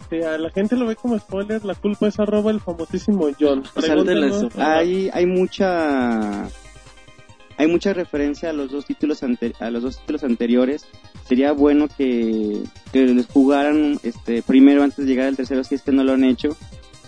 Sí, 0.08 0.22
a 0.22 0.38
la 0.38 0.50
gente 0.50 0.76
lo 0.76 0.86
ve 0.86 0.94
como 0.96 1.18
spoiler, 1.18 1.64
la 1.64 1.74
culpa 1.74 2.06
es 2.06 2.18
arroba 2.20 2.50
el 2.52 2.60
famosísimo 2.60 3.28
John. 3.38 3.64
Pregúntanos. 3.74 4.40
su- 4.52 4.60
hay 4.60 5.10
hay 5.12 5.26
mucha 5.26 6.44
hay 7.58 7.66
mucha 7.66 7.92
referencia 7.92 8.50
a 8.50 8.52
los 8.52 8.70
dos 8.70 8.84
títulos 8.86 9.22
ante- 9.24 9.54
a 9.58 9.68
los 9.70 9.82
dos 9.82 9.98
títulos 9.98 10.22
anteriores 10.24 10.86
sería 11.26 11.50
bueno 11.52 11.88
que, 11.88 12.62
que 12.92 13.06
les 13.06 13.26
jugaran 13.26 13.98
este 14.04 14.42
primero 14.42 14.82
antes 14.84 14.98
de 14.98 15.06
llegar 15.06 15.26
al 15.26 15.36
tercero 15.36 15.64
si 15.64 15.74
es 15.74 15.82
que 15.82 15.90
no 15.90 16.04
lo 16.04 16.12
han 16.12 16.22
hecho 16.22 16.50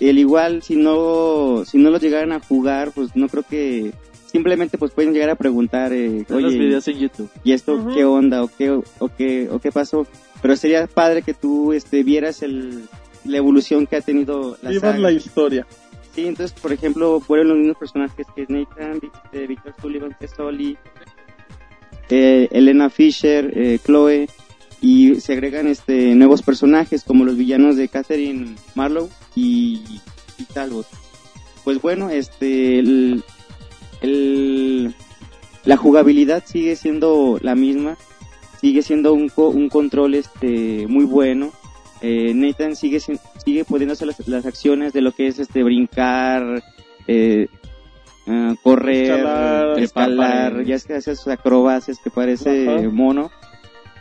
el 0.01 0.19
igual 0.19 0.63
si 0.63 0.77
no 0.77 1.65
si 1.65 1.79
no 1.79 1.91
lo 1.91 1.99
llegaran 1.99 2.33
a 2.33 2.41
jugar 2.41 2.93
pues 2.93 3.17
no 3.17 3.29
creo 3.29 3.43
que 3.43 3.93
simplemente 4.27 4.79
pues 4.79 4.93
pueden 4.93 5.13
llegar 5.13 5.31
a 5.31 5.35
preguntar 5.35 5.93
eh, 5.93 6.25
Ven 6.29 6.43
los 6.43 6.53
oye 6.53 6.59
videos 6.59 6.87
en 6.89 6.99
YouTube. 6.99 7.31
y 7.45 7.53
esto 7.53 7.89
qué 7.95 8.05
onda 8.05 8.43
o 8.43 8.51
qué 8.57 8.71
o 8.71 9.09
qué 9.17 9.49
o 9.51 9.59
qué 9.59 9.73
pasó 9.73 10.07
pero 10.41 10.57
sería 10.57 10.87
padre 10.87 11.23
que 11.23 11.35
tú 11.35 11.73
este 11.73 12.03
vieras 12.03 12.43
el 12.43 12.89
la 13.25 13.39
evolución 13.39 13.87
que 13.87 13.97
ha 13.97 14.01
tenido 14.01 14.57
la 14.63 14.71
Vivas 14.71 14.93
saga. 14.93 14.99
la 14.99 15.13
historia. 15.13 15.67
Sí, 16.15 16.27
entonces, 16.27 16.59
por 16.59 16.73
ejemplo, 16.73 17.21
fueron 17.21 17.49
los 17.49 17.59
mismos 17.59 17.77
personajes 17.77 18.27
que 18.35 18.43
es 18.43 18.51
Nathan, 18.51 19.01
este, 19.25 19.47
Victor 19.47 19.75
Sullivan, 19.81 20.17
que 20.19 20.27
es 20.27 20.39
Oli, 20.39 20.77
eh, 22.09 22.49
Elena 22.51 22.91
Fisher, 22.91 23.53
eh, 23.55 23.79
Chloe, 23.85 24.29
y 24.81 25.17
se 25.17 25.33
agregan 25.33 25.67
este 25.67 26.15
nuevos 26.15 26.43
personajes 26.43 27.03
como 27.05 27.25
los 27.25 27.37
villanos 27.37 27.77
de 27.77 27.89
Catherine 27.89 28.55
Marlowe 28.75 29.09
y, 29.35 29.83
y 30.39 30.45
Talbot. 30.53 30.87
Pues 31.65 31.81
bueno, 31.83 32.11
este, 32.11 32.79
el, 32.79 33.23
el- 34.01 34.95
la 35.65 35.77
jugabilidad 35.77 36.45
sigue 36.47 36.77
siendo 36.77 37.39
la 37.43 37.55
misma, 37.55 37.99
sigue 38.61 38.83
siendo 38.83 39.13
un, 39.13 39.31
un 39.37 39.69
control 39.69 40.15
este 40.15 40.87
muy 40.87 41.05
bueno. 41.05 41.51
Eh, 42.01 42.33
Nathan 42.33 42.77
sigue 42.77 43.01
sigue 43.01 43.65
pudiendo 43.65 43.93
hacer 43.93 44.07
las, 44.07 44.27
las 44.29 44.47
acciones 44.47 44.93
de 44.93 45.01
lo 45.03 45.13
que 45.13 45.27
es 45.27 45.41
este 45.41 45.63
brincar, 45.65 46.63
eh, 47.09 47.49
ah, 48.29 48.55
correr, 48.63 49.79
Escalar, 49.79 50.65
ya 50.65 50.77
es 50.77 50.85
que 50.85 50.95
hace 50.95 51.17
sus 51.17 51.29
acrobacias 51.29 51.99
que 52.03 52.09
parece 52.11 52.69
Ajá. 52.69 52.89
mono. 52.89 53.31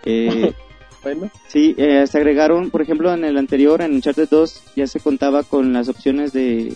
Eh, 0.06 0.54
Sí, 1.48 1.74
eh, 1.78 2.06
se 2.08 2.18
agregaron, 2.18 2.70
por 2.72 2.82
ejemplo, 2.82 3.14
en 3.14 3.24
el 3.24 3.38
anterior, 3.38 3.82
en 3.82 3.94
Uncharted 3.94 4.28
2, 4.30 4.64
ya 4.76 4.88
se 4.88 5.00
contaba 5.00 5.44
con 5.44 5.74
las 5.74 5.90
opciones 5.90 6.34
de... 6.34 6.74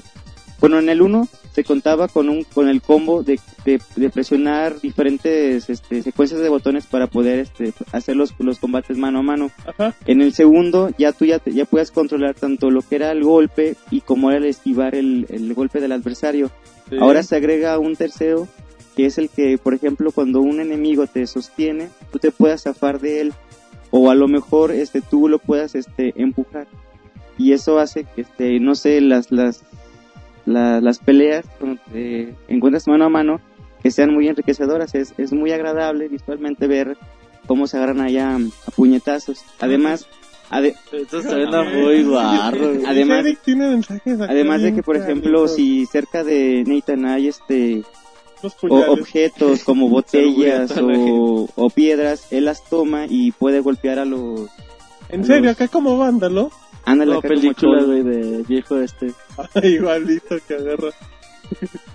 Bueno, 0.60 0.78
en 0.78 0.90
el 0.90 1.02
1 1.02 1.28
se 1.54 1.64
contaba 1.64 2.08
con 2.08 2.30
un 2.30 2.44
con 2.44 2.70
el 2.70 2.82
combo 2.84 3.24
de, 3.24 3.40
de, 3.66 3.82
de 3.96 4.10
presionar 4.12 4.80
diferentes 4.80 5.70
este, 5.72 6.04
secuencias 6.04 6.40
de 6.40 6.50
botones 6.50 6.86
para 6.86 7.08
poder 7.08 7.40
este, 7.40 7.74
hacer 7.92 8.16
los, 8.16 8.36
los 8.40 8.60
combates 8.60 8.96
mano 8.96 9.20
a 9.20 9.24
mano. 9.24 9.50
ajá. 9.66 9.96
En 10.06 10.22
el 10.22 10.34
segundo 10.34 10.92
ya 11.00 11.14
tú 11.14 11.26
ya, 11.26 11.40
te- 11.40 11.52
ya 11.52 11.66
puedes 11.66 11.90
controlar 11.90 12.36
tanto 12.36 12.70
lo 12.70 12.82
que 12.84 12.96
era 12.96 13.12
el 13.12 13.24
golpe 13.24 13.76
y 13.90 14.02
como 14.02 14.30
era 14.30 14.38
el 14.38 14.46
esquivar 14.46 14.94
el, 14.94 15.26
el 15.30 15.52
golpe 15.56 15.80
del 15.82 15.94
adversario. 15.94 16.52
sí. 16.90 16.98
Ahora 17.02 17.24
se 17.24 17.36
agrega 17.38 17.80
un 17.80 17.96
tercero, 17.96 18.48
que 18.96 19.08
es 19.08 19.18
el 19.18 19.30
que, 19.30 19.58
por 19.58 19.74
ejemplo, 19.74 20.12
cuando 20.12 20.42
un 20.42 20.60
enemigo 20.60 21.08
te 21.08 21.26
sostiene, 21.26 21.90
tú 22.12 22.20
te 22.20 22.30
puedas 22.30 22.62
zafar 22.64 23.00
de 23.00 23.22
él, 23.22 23.34
o 23.92 24.10
a 24.10 24.16
lo 24.16 24.28
mejor 24.28 24.72
este, 24.72 25.02
tú 25.02 25.28
lo 25.28 25.38
puedas 25.40 25.76
este, 25.76 26.14
empujar. 26.16 26.68
Y 27.38 27.54
eso 27.54 27.80
hace 27.80 28.04
que, 28.06 28.22
este, 28.22 28.60
no 28.60 28.76
sé, 28.76 29.02
las, 29.02 29.32
las, 29.32 29.64
la- 30.46 30.82
las 30.82 31.00
peleas, 31.00 31.46
cuando 31.60 31.82
te 31.92 32.36
encuentras 32.48 32.88
mano 32.88 33.06
a 33.06 33.10
mano, 33.10 33.40
que 33.84 33.92
sean 33.92 34.14
muy 34.14 34.28
enriquecedoras. 34.28 34.94
Es, 34.96 35.14
es 35.18 35.34
muy 35.34 35.52
agradable 35.52 36.08
visualmente 36.08 36.68
ver 36.68 36.98
cómo 37.48 37.68
se 37.68 37.78
agarran 37.78 38.02
allá 38.02 38.36
a 38.36 38.72
puñetazos. 38.76 39.44
Además, 39.60 40.08
ade- 40.52 40.76
Esto 40.92 41.22
suena 41.24 41.64
muy 41.64 42.04
güey. 42.04 42.16
Además- 42.86 43.24
además 44.30 44.62
de 44.62 44.74
que, 44.76 44.84
por 44.84 44.96
ejemplo, 44.98 45.48
si 45.48 45.86
cerca 45.88 46.24
de 46.24 46.64
Nathan 46.68 47.06
hay 47.06 47.28
este 47.28 47.84
o 48.70 48.92
objetos 48.92 49.64
como 49.64 49.90
botellas 49.90 50.72
a 50.78 50.84
o, 50.84 51.48
o 51.56 51.70
piedras, 51.70 52.28
él 52.32 52.46
las 52.46 52.64
toma 52.64 53.06
y 53.10 53.32
puede 53.32 53.60
golpear 53.60 54.00
a 54.00 54.06
los... 54.06 54.50
En 55.10 55.26
serio, 55.26 55.44
los- 55.46 55.54
acá 55.54 55.68
como 55.68 55.98
vándalo. 55.98 56.52
Ándale, 56.86 57.12
No, 57.14 57.20
acá 57.20 57.28
como 57.28 57.42
película, 57.42 57.84
güey, 57.84 58.04
de 58.04 58.44
viejo 58.44 58.78
este. 58.80 59.12
Igualito 59.64 60.38
que 60.48 60.54
agarra. 60.56 60.90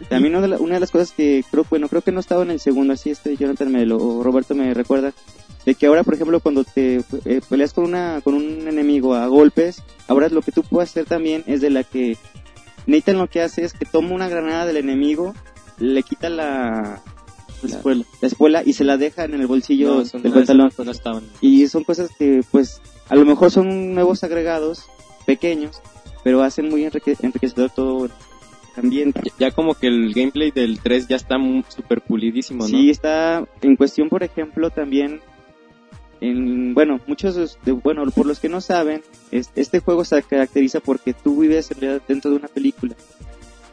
También 0.08 0.34
una 0.36 0.42
de, 0.42 0.48
la- 0.48 0.58
una 0.58 0.74
de 0.74 0.80
las 0.80 0.90
cosas 0.90 1.12
que 1.12 1.42
creo, 1.50 1.64
bueno, 1.68 1.88
creo 1.88 2.02
que 2.02 2.12
no 2.12 2.20
estaba 2.20 2.42
en 2.42 2.50
el 2.50 2.60
segundo, 2.60 2.92
así 2.92 3.10
este 3.10 3.36
Jonathan 3.36 3.72
me 3.72 3.86
lo, 3.86 3.96
o 3.96 4.22
Roberto 4.22 4.54
me 4.54 4.72
recuerda, 4.74 5.12
de 5.64 5.74
que 5.74 5.86
ahora, 5.86 6.04
por 6.04 6.14
ejemplo, 6.14 6.38
cuando 6.40 6.62
te 6.62 7.02
eh, 7.24 7.40
peleas 7.48 7.72
con 7.72 7.84
una 7.84 8.20
con 8.22 8.34
un 8.34 8.68
enemigo 8.68 9.14
a 9.14 9.26
golpes, 9.28 9.82
ahora 10.08 10.28
lo 10.28 10.42
que 10.42 10.52
tú 10.52 10.62
puedes 10.62 10.90
hacer 10.90 11.06
también 11.06 11.42
es 11.46 11.60
de 11.62 11.70
la 11.70 11.82
que 11.84 12.16
Nathan 12.86 13.18
lo 13.18 13.28
que 13.28 13.40
hace 13.42 13.64
es 13.64 13.72
que 13.72 13.84
toma 13.86 14.14
una 14.14 14.28
granada 14.28 14.66
del 14.66 14.76
enemigo 14.76 15.34
le 15.78 16.02
quita 16.02 16.28
la, 16.30 17.00
La 17.62 17.68
escuela. 17.76 18.04
la 18.20 18.28
espuela 18.28 18.62
y 18.64 18.72
se 18.72 18.84
la 18.84 18.96
deja 18.96 19.24
en 19.24 19.34
el 19.34 19.46
bolsillo 19.46 19.88
No, 19.96 20.02
del 20.04 20.22
no, 20.22 20.34
pantalón. 20.34 20.72
no 20.84 20.90
estaban. 20.90 21.24
Y 21.40 21.66
son 21.68 21.84
cosas 21.84 22.10
que, 22.18 22.42
pues, 22.50 22.80
a 23.08 23.14
lo 23.16 23.24
mejor 23.24 23.50
son 23.50 23.94
nuevos 23.94 24.24
agregados, 24.24 24.84
pequeños, 25.26 25.80
pero 26.24 26.42
hacen 26.42 26.68
muy 26.68 26.84
enrique- 26.84 27.16
enriquecedor 27.22 27.70
todo 27.70 28.06
el 28.06 28.10
ambiente. 28.76 29.20
Ya 29.38 29.50
como 29.50 29.74
que 29.74 29.86
el 29.88 30.12
gameplay 30.12 30.50
del 30.50 30.80
3 30.80 31.08
ya 31.08 31.16
está 31.16 31.36
super 31.68 32.00
pulidísimo, 32.02 32.62
¿no? 32.64 32.68
Sí, 32.68 32.90
está 32.90 33.44
en 33.62 33.76
cuestión, 33.76 34.08
por 34.08 34.22
ejemplo, 34.22 34.70
también, 34.70 35.20
en, 36.20 36.74
bueno, 36.74 37.00
muchos, 37.06 37.58
de- 37.64 37.72
bueno, 37.72 38.04
por 38.10 38.26
los 38.26 38.38
que 38.40 38.48
no 38.48 38.60
saben, 38.60 39.02
es- 39.30 39.50
este 39.56 39.80
juego 39.80 40.04
se 40.04 40.22
caracteriza 40.22 40.80
porque 40.80 41.12
tú 41.14 41.40
vives 41.40 41.70
en 41.70 41.80
realidad 41.80 42.02
dentro 42.08 42.30
de 42.30 42.36
una 42.38 42.48
película. 42.48 42.94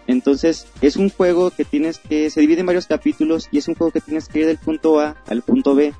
Entonces, 0.07 0.67
es 0.81 0.95
un 0.97 1.09
juego 1.09 1.49
que 1.51 1.63
tienes 1.65 1.97
que, 1.99 2.29
se 2.29 2.41
divide 2.41 2.59
en 2.61 2.65
varios 2.65 2.87
capítulos 2.87 3.47
y 3.51 3.57
es 3.59 3.67
un 3.67 3.75
juego 3.75 3.91
que 3.91 4.01
tienes 4.01 4.27
que 4.27 4.39
ir 4.39 4.45
del 4.47 4.57
punto 4.57 4.99
A 4.99 5.15
al 5.27 5.41
punto 5.41 5.75
B. 5.75 5.93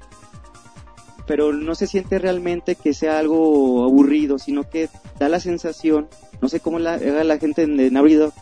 Pero 1.25 1.53
no 1.53 1.73
se 1.73 1.87
siente 1.87 2.19
realmente 2.19 2.75
que 2.75 2.93
sea 2.93 3.17
algo 3.19 3.85
aburrido, 3.85 4.37
sino 4.39 4.69
que 4.69 4.89
da 5.19 5.29
la 5.29 5.39
sensación, 5.39 6.09
no 6.41 6.49
sé 6.49 6.59
cómo 6.59 6.79
la, 6.79 6.95
haga 6.95 7.23
la 7.23 7.37
gente 7.37 7.63
en, 7.63 7.79
en 7.79 7.93
Dog, 7.93 8.33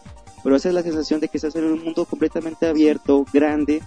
pero 0.43 0.55
esa 0.55 0.70
es 0.70 0.74
la 0.76 0.82
sensación 0.82 1.20
de 1.20 1.28
que 1.28 1.38
estás 1.38 1.55
en 1.55 1.66
un 1.66 1.84
mundo 1.84 2.05
completamente 2.05 2.66
abierto, 2.66 3.24
grande 3.32 3.84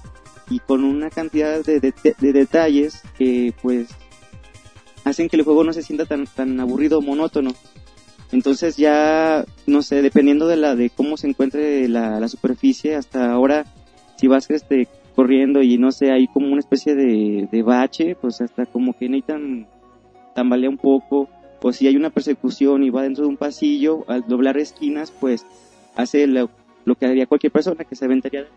y 0.48 0.60
con 0.60 0.84
una 0.84 1.10
cantidad 1.10 1.64
de, 1.64 1.80
de- 1.80 1.94
de 2.20 2.32
detalles 2.32 3.00
que 3.18 3.52
pues 3.62 3.88
hacen 5.04 5.28
que 5.28 5.36
el 5.36 5.42
juego 5.42 5.64
no 5.64 5.72
se 5.72 5.82
sienta 5.82 6.06
tan, 6.06 6.26
tan 6.28 6.60
aburrido 6.60 6.98
o 6.98 7.02
monótono. 7.02 7.52
Entonces 8.34 8.76
ya, 8.76 9.44
no 9.64 9.82
sé, 9.82 10.02
dependiendo 10.02 10.48
de 10.48 10.56
la 10.56 10.74
de 10.74 10.90
cómo 10.90 11.16
se 11.16 11.28
encuentre 11.28 11.88
la, 11.88 12.18
la 12.18 12.26
superficie, 12.26 12.96
hasta 12.96 13.30
ahora, 13.30 13.64
si 14.16 14.26
vas 14.26 14.50
este 14.50 14.88
corriendo 15.14 15.62
y 15.62 15.78
no 15.78 15.92
sé, 15.92 16.10
hay 16.10 16.26
como 16.26 16.48
una 16.48 16.58
especie 16.58 16.96
de, 16.96 17.48
de 17.48 17.62
bache, 17.62 18.16
pues 18.20 18.40
hasta 18.40 18.66
como 18.66 18.92
que 18.98 19.08
Nathan 19.08 19.68
tambalea 20.34 20.68
un 20.68 20.78
poco, 20.78 21.28
o 21.62 21.72
si 21.72 21.86
hay 21.86 21.94
una 21.94 22.10
persecución 22.10 22.82
y 22.82 22.90
va 22.90 23.04
dentro 23.04 23.22
de 23.22 23.30
un 23.30 23.36
pasillo, 23.36 24.04
al 24.08 24.26
doblar 24.26 24.58
esquinas, 24.58 25.12
pues 25.12 25.46
hace 25.94 26.26
lo, 26.26 26.50
lo 26.84 26.96
que 26.96 27.06
haría 27.06 27.26
cualquier 27.26 27.52
persona 27.52 27.84
que 27.84 27.94
se 27.94 28.04
aventaría 28.04 28.42
de 28.42 28.48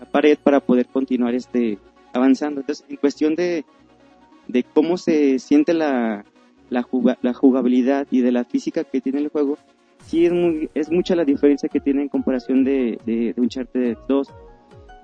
la 0.00 0.06
pared 0.06 0.38
para 0.42 0.60
poder 0.60 0.86
continuar 0.86 1.34
este 1.34 1.78
avanzando. 2.14 2.62
Entonces, 2.62 2.86
en 2.88 2.96
cuestión 2.96 3.34
de, 3.34 3.66
de 4.48 4.62
cómo 4.62 4.96
se 4.96 5.38
siente 5.38 5.74
la, 5.74 6.24
la, 6.72 6.82
juga- 6.82 7.18
la 7.22 7.34
jugabilidad 7.34 8.06
y 8.10 8.20
de 8.22 8.32
la 8.32 8.44
física 8.44 8.84
que 8.84 9.00
tiene 9.00 9.20
el 9.20 9.28
juego, 9.28 9.58
sí 10.06 10.26
es, 10.26 10.32
muy, 10.32 10.70
es 10.74 10.90
mucha 10.90 11.14
la 11.14 11.24
diferencia 11.24 11.68
que 11.68 11.80
tiene 11.80 12.02
en 12.02 12.08
comparación 12.08 12.64
de, 12.64 12.98
de, 13.06 13.32
de 13.34 13.40
Uncharted 13.40 13.96
2. 14.08 14.28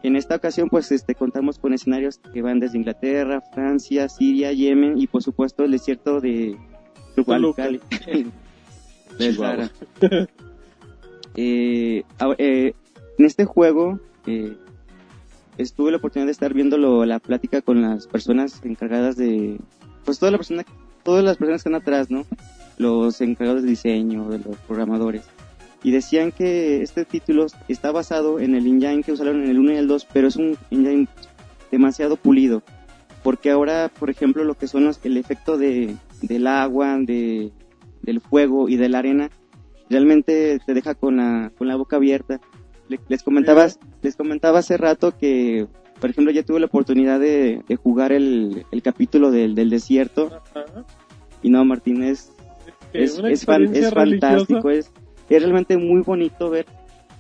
En 0.02 0.16
esta 0.16 0.36
ocasión, 0.36 0.68
pues, 0.68 0.90
este, 0.92 1.14
contamos 1.14 1.58
con 1.58 1.74
escenarios 1.74 2.18
que 2.32 2.40
van 2.40 2.60
desde 2.60 2.78
Inglaterra, 2.78 3.42
Francia, 3.52 4.08
Siria, 4.08 4.52
Yemen 4.52 4.98
y, 4.98 5.06
por 5.08 5.22
supuesto, 5.22 5.64
el 5.64 5.72
desierto 5.72 6.20
de. 6.20 6.56
Cali. 7.56 7.80
Eh, 11.40 12.02
eh, 12.38 12.72
en 13.18 13.24
este 13.24 13.44
juego 13.44 14.00
eh, 14.26 14.56
estuve 15.56 15.92
la 15.92 15.98
oportunidad 15.98 16.26
de 16.26 16.32
estar 16.32 16.52
viendo 16.52 17.04
la 17.04 17.20
plática 17.20 17.62
con 17.62 17.80
las 17.80 18.08
personas 18.08 18.60
encargadas 18.64 19.16
de, 19.16 19.60
pues 20.04 20.18
toda 20.18 20.32
la 20.32 20.38
persona, 20.38 20.64
todas 21.08 21.24
las 21.24 21.38
personas 21.38 21.62
que 21.62 21.68
están 21.68 21.74
atrás, 21.80 22.10
¿no? 22.10 22.26
Los 22.76 23.22
encargados 23.22 23.62
de 23.62 23.70
diseño, 23.70 24.28
de 24.28 24.40
los 24.40 24.56
programadores. 24.66 25.22
Y 25.82 25.90
decían 25.90 26.32
que 26.32 26.82
este 26.82 27.06
título 27.06 27.46
está 27.66 27.92
basado 27.92 28.40
en 28.40 28.54
el 28.54 28.66
engine 28.66 29.02
que 29.02 29.12
usaron 29.12 29.42
en 29.42 29.48
el 29.48 29.58
1 29.58 29.72
y 29.72 29.76
el 29.76 29.88
2, 29.88 30.06
pero 30.12 30.28
es 30.28 30.36
un 30.36 30.56
engine 30.70 31.08
demasiado 31.70 32.16
pulido. 32.16 32.62
Porque 33.22 33.50
ahora, 33.50 33.90
por 33.98 34.10
ejemplo, 34.10 34.44
lo 34.44 34.54
que 34.54 34.68
son 34.68 34.84
los- 34.84 35.00
el 35.02 35.16
efecto 35.16 35.56
de, 35.56 35.96
del 36.20 36.46
agua, 36.46 36.98
de, 37.00 37.52
del 38.02 38.20
fuego 38.20 38.68
y 38.68 38.76
de 38.76 38.88
la 38.90 38.98
arena, 38.98 39.30
realmente 39.88 40.60
te 40.66 40.74
deja 40.74 40.94
con 40.94 41.16
la, 41.16 41.52
con 41.56 41.68
la 41.68 41.76
boca 41.76 41.96
abierta. 41.96 42.38
Le- 42.88 43.00
Les 43.08 43.22
comentaba, 43.22 43.66
les 44.02 44.14
comentaba 44.14 44.58
hace 44.58 44.76
rato 44.76 45.16
que, 45.16 45.66
por 46.00 46.10
ejemplo, 46.10 46.32
ya 46.32 46.42
tuve 46.42 46.60
la 46.60 46.66
oportunidad 46.66 47.18
de, 47.18 47.62
de 47.66 47.76
jugar 47.76 48.12
el, 48.12 48.64
el 48.70 48.82
capítulo 48.82 49.30
del, 49.30 49.54
del 49.54 49.70
desierto 49.70 50.30
Ajá. 50.54 50.84
Y 51.42 51.50
no, 51.50 51.64
Martín, 51.64 52.02
es, 52.02 52.30
es, 52.92 53.12
es, 53.12 53.44
fan- 53.44 53.62
experiencia 53.64 53.88
es 53.88 53.94
fantástico, 53.94 54.70
es, 54.70 54.90
es 55.28 55.42
realmente 55.42 55.76
muy 55.76 56.02
bonito 56.02 56.50
ver, 56.50 56.66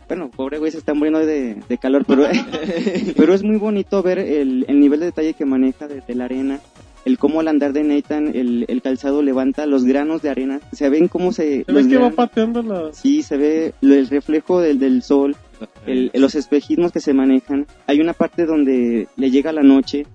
bueno, 0.08 0.30
pobre 0.34 0.58
güey 0.58 0.70
se 0.72 0.78
está 0.78 0.94
muriendo 0.94 1.18
de, 1.20 1.56
de 1.68 1.78
calor, 1.78 2.04
pero, 2.06 2.24
pero 3.16 3.34
es 3.34 3.42
muy 3.42 3.56
bonito 3.56 4.02
ver 4.02 4.18
el, 4.18 4.64
el 4.68 4.80
nivel 4.80 5.00
de 5.00 5.06
detalle 5.06 5.34
que 5.34 5.44
maneja 5.44 5.86
de, 5.88 6.00
de 6.06 6.14
la 6.14 6.24
arena, 6.24 6.60
el 7.04 7.18
cómo 7.18 7.40
al 7.40 7.48
andar 7.48 7.72
de 7.72 7.84
Nathan, 7.84 8.32
el, 8.34 8.64
el 8.68 8.82
calzado 8.82 9.22
levanta 9.22 9.66
los 9.66 9.84
granos 9.84 10.20
de 10.22 10.30
arena, 10.30 10.60
se 10.72 10.88
ven 10.90 11.08
cómo 11.08 11.32
se... 11.32 11.64
¿Se 11.64 11.72
los 11.72 11.84
ve 11.84 11.90
que 11.90 11.98
va 11.98 12.10
pateando 12.10 12.62
la... 12.62 12.92
Sí, 12.92 13.22
se 13.22 13.36
ve 13.36 13.72
el 13.80 14.08
reflejo 14.08 14.60
del, 14.60 14.78
del 14.78 15.02
sol, 15.02 15.36
el- 15.86 16.10
los 16.14 16.34
espejismos 16.34 16.92
que 16.92 17.00
se 17.00 17.14
manejan. 17.14 17.66
Hay 17.86 18.00
una 18.00 18.12
parte 18.12 18.44
donde 18.46 19.08
le 19.16 19.30
llega 19.30 19.52
la 19.52 19.62
noche, 19.62 20.06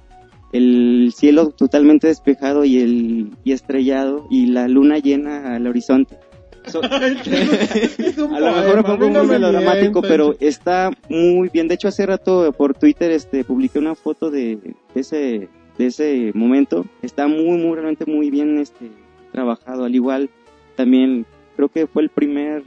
el 0.53 1.11
cielo 1.13 1.49
totalmente 1.49 2.07
despejado 2.07 2.63
y, 2.63 2.79
el, 2.79 3.31
y 3.43 3.51
estrellado 3.51 4.25
y 4.29 4.45
la 4.45 4.67
luna 4.69 4.99
llena 4.99 5.55
al 5.55 5.67
horizonte. 5.67 6.17
So- 6.67 6.81
a 6.83 8.39
lo 8.39 8.55
mejor 8.55 8.77
me 8.77 8.83
pongo 8.83 9.09
muy 9.09 9.27
melodramático, 9.27 10.01
pero 10.01 10.35
está 10.39 10.91
muy 11.09 11.49
bien. 11.51 11.67
De 11.67 11.75
hecho, 11.75 11.89
hace 11.89 12.05
rato 12.05 12.51
por 12.53 12.73
Twitter 12.75 13.11
este 13.11 13.43
publiqué 13.43 13.79
una 13.79 13.95
foto 13.95 14.29
de, 14.31 14.57
de 14.93 15.01
ese 15.01 15.49
de 15.77 15.85
ese 15.87 16.31
momento. 16.35 16.85
Está 17.01 17.27
muy, 17.27 17.57
muy, 17.57 17.73
realmente 17.75 18.05
muy 18.05 18.29
bien 18.29 18.59
este 18.59 18.91
trabajado. 19.31 19.83
Al 19.85 19.95
igual, 19.95 20.29
también 20.75 21.25
creo 21.55 21.67
que 21.67 21.87
fue 21.87 22.03
el 22.03 22.09
primer 22.09 22.63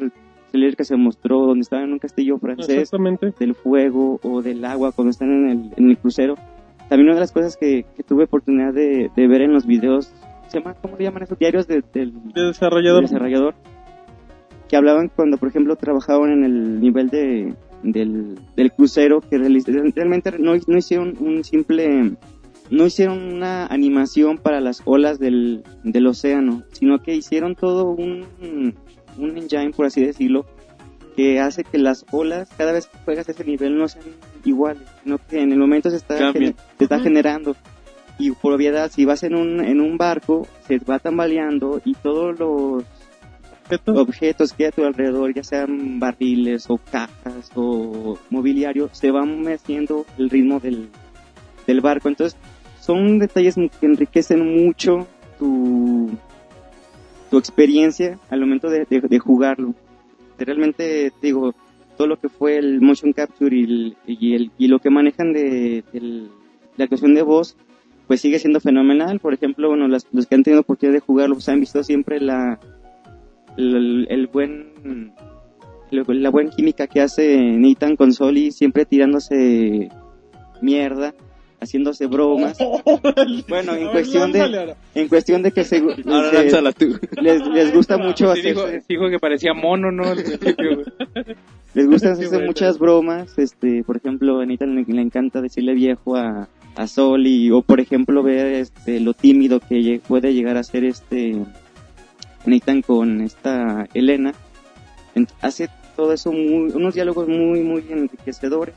trailer 0.51 0.77
que 0.77 0.85
se 0.85 0.97
mostró 0.97 1.47
donde 1.47 1.61
estaba 1.63 1.85
en 1.85 1.93
un 1.93 1.99
castillo 1.99 2.37
francés 2.39 2.91
del 3.39 3.55
fuego 3.55 4.19
o 4.23 4.43
del 4.43 4.65
agua 4.65 4.93
cuando 4.93 5.11
están 5.11 5.31
en 5.31 5.49
el, 5.51 5.71
en 5.77 5.91
el 5.91 5.97
crucero. 5.99 6.35
También 6.89 7.07
una 7.09 7.15
de 7.15 7.21
las 7.21 7.33
cosas 7.33 7.57
que, 7.57 7.85
que 7.97 8.03
tuve 8.03 8.25
oportunidad 8.25 8.73
de, 8.73 9.11
de 9.15 9.27
ver 9.29 9.43
en 9.43 9.53
los 9.53 9.67
videos, 9.67 10.13
se 10.49 10.59
llama, 10.61 10.75
¿cómo 10.75 10.97
le 10.97 11.05
llaman 11.05 11.25
esos 11.25 11.39
diarios 11.39 11.67
de- 11.67 11.83
del, 11.93 12.13
De 12.33 12.43
desarrollador. 12.43 13.01
del 13.03 13.11
desarrollador? 13.11 13.55
Que 14.69 14.77
hablaban 14.77 15.09
cuando, 15.15 15.37
por 15.39 15.49
ejemplo, 15.49 15.77
trabajaban 15.77 16.31
en 16.33 16.45
el 16.45 16.81
nivel 16.81 17.09
de, 17.09 17.55
del, 17.83 18.39
del 18.57 18.73
crucero, 18.73 19.21
que 19.21 19.39
realmente 19.39 20.33
no, 20.39 20.53
no 20.67 20.77
hicieron 20.79 21.15
un 21.21 21.43
simple, 21.45 22.13
no 22.71 22.87
hicieron 22.87 23.23
una 23.35 23.67
animación 23.67 24.39
para 24.39 24.61
las 24.61 24.83
olas 24.85 25.19
del, 25.19 25.63
del 25.85 26.07
océano, 26.07 26.63
sino 26.73 27.01
que 27.03 27.15
hicieron 27.15 27.55
todo 27.57 27.91
un, 27.91 28.25
un 29.19 29.37
engine, 29.39 29.71
por 29.71 29.87
así 29.87 30.05
decirlo, 30.05 30.47
que 31.17 31.41
hace 31.41 31.65
que 31.65 31.79
las 31.79 32.05
olas, 32.13 32.49
cada 32.57 32.73
vez 32.73 32.87
que 32.87 32.99
juegas 33.05 33.29
ese 33.29 33.45
nivel, 33.45 33.79
no 33.79 33.89
sean 33.89 34.05
iguales, 34.47 34.83
sino 35.03 35.19
que 35.19 35.41
en 35.41 35.53
el 35.53 35.59
momento 35.59 35.91
se 35.91 35.97
está, 35.97 36.33
gener- 36.33 36.55
se 36.79 36.85
está 36.85 36.99
generando. 37.01 37.57
Y 38.19 38.31
por 38.31 38.55
obviedad, 38.55 38.91
si 38.91 39.05
vas 39.05 39.23
en 39.25 39.35
un, 39.35 39.61
en 39.63 39.81
un 39.81 39.99
barco, 39.99 40.47
se 40.67 40.79
va 40.79 40.99
tambaleando 40.99 41.81
y 41.85 41.93
todos 41.95 42.39
los 42.39 42.85
Objetos. 43.69 43.99
objetos 43.99 44.53
que 44.53 44.65
hay 44.65 44.69
a 44.69 44.73
tu 44.73 44.85
alrededor, 44.85 45.35
ya 45.35 45.43
sean 45.43 45.99
barriles 46.01 46.67
o 46.71 46.79
cajas 46.79 47.51
o 47.55 48.17
mobiliario, 48.31 48.89
se 48.93 49.11
van 49.11 49.43
meciendo 49.43 50.07
el 50.19 50.31
ritmo 50.31 50.61
del, 50.61 50.89
del 51.67 51.81
barco. 51.81 52.09
Entonces, 52.09 52.39
son 52.81 53.19
detalles 53.19 53.57
que 53.57 53.87
enriquecen 53.87 54.65
mucho 54.65 55.07
tu, 55.39 56.11
tu 57.31 57.37
experiencia 57.39 58.19
al 58.31 58.41
momento 58.41 58.71
de, 58.71 58.87
de- 58.89 59.01
de 59.01 59.19
jugarlo. 59.19 59.75
Realmente, 60.39 61.11
te 61.21 61.27
digo, 61.27 61.55
todo 61.97 62.07
lo 62.07 62.19
que 62.19 62.29
fue 62.29 62.57
el 62.59 62.81
motion 62.81 63.13
capture 63.13 63.55
y, 63.57 63.65
el- 63.65 63.97
y, 64.07 64.35
el- 64.35 64.51
y 64.59 64.69
lo 64.69 64.79
que 64.79 64.91
manejan 64.91 65.33
de, 65.33 65.83
del- 65.93 66.29
la 66.77 66.85
actuación 66.85 67.15
de 67.15 67.23
voz, 67.23 67.57
pues 68.07 68.21
sigue 68.21 68.39
siendo 68.39 68.61
fenomenal. 68.61 69.19
Por 69.21 69.35
ejemplo, 69.35 69.69
bueno, 69.69 69.89
las- 69.89 70.07
los 70.13 70.27
que 70.27 70.35
han 70.35 70.43
tenido 70.43 70.61
oportunidad 70.61 70.95
de 70.95 71.01
jugarlo, 71.01 71.35
pues 71.35 71.49
han 71.49 71.61
visto 71.61 71.83
siempre 71.83 72.21
la, 72.21 72.61
el, 73.57 74.07
el 74.11 74.27
buen 74.29 75.13
la 75.91 76.31
buena 76.31 76.51
química 76.51 76.87
que 76.89 77.01
hace 77.01 77.39
Nathan 77.39 77.95
con 77.97 78.13
Soli 78.13 78.51
siempre 78.51 78.85
tirándose 78.85 79.89
mierda 80.61 81.15
haciéndose 81.61 82.07
bromas 82.07 82.59
bueno 83.49 83.75
en 83.75 83.89
cuestión 83.93 84.33
de 84.33 84.75
en 84.95 85.09
cuestión 85.09 85.43
de 85.43 85.53
que 85.53 85.63
se, 85.65 85.79
se- 85.79 86.51
les, 87.23 87.47
les 87.47 87.73
gusta 87.75 87.97
mucho 87.99 88.35
Sí 88.35 88.43
dijo, 88.43 88.63
dijo 88.89 89.09
que 89.11 89.19
parecía 89.21 89.55
mono, 89.55 89.91
¿no? 89.93 90.03
Les 91.77 91.87
gusta 91.87 92.15
bueno. 92.31 92.47
muchas 92.47 92.79
bromas 92.79 93.39
este 93.39 93.85
por 93.85 93.97
ejemplo 93.99 94.41
a 94.41 94.47
Nathan 94.47 94.75
le, 94.75 94.85
le 94.89 95.03
encanta 95.03 95.41
decirle 95.41 95.75
viejo 95.75 96.17
a 96.17 96.49
a 96.75 96.87
Soli 96.89 97.51
o 97.53 97.63
por 97.63 97.79
ejemplo 97.81 98.23
ver 98.23 98.47
este 98.55 98.99
lo 99.01 99.15
tímido 99.15 99.61
que 99.61 100.01
puede 100.09 100.35
llegar 100.35 100.57
a 100.57 100.63
ser 100.65 100.85
este 100.85 101.37
Nathan 102.45 102.83
con 102.83 103.21
esta 103.21 103.87
Elena 103.95 104.33
hace 105.41 105.69
todo 105.97 106.13
eso 106.13 106.31
muy, 106.33 106.71
unos 106.75 106.95
diálogos 106.95 107.29
muy 107.29 107.61
muy 107.63 107.85
enriquecedores 107.89 108.75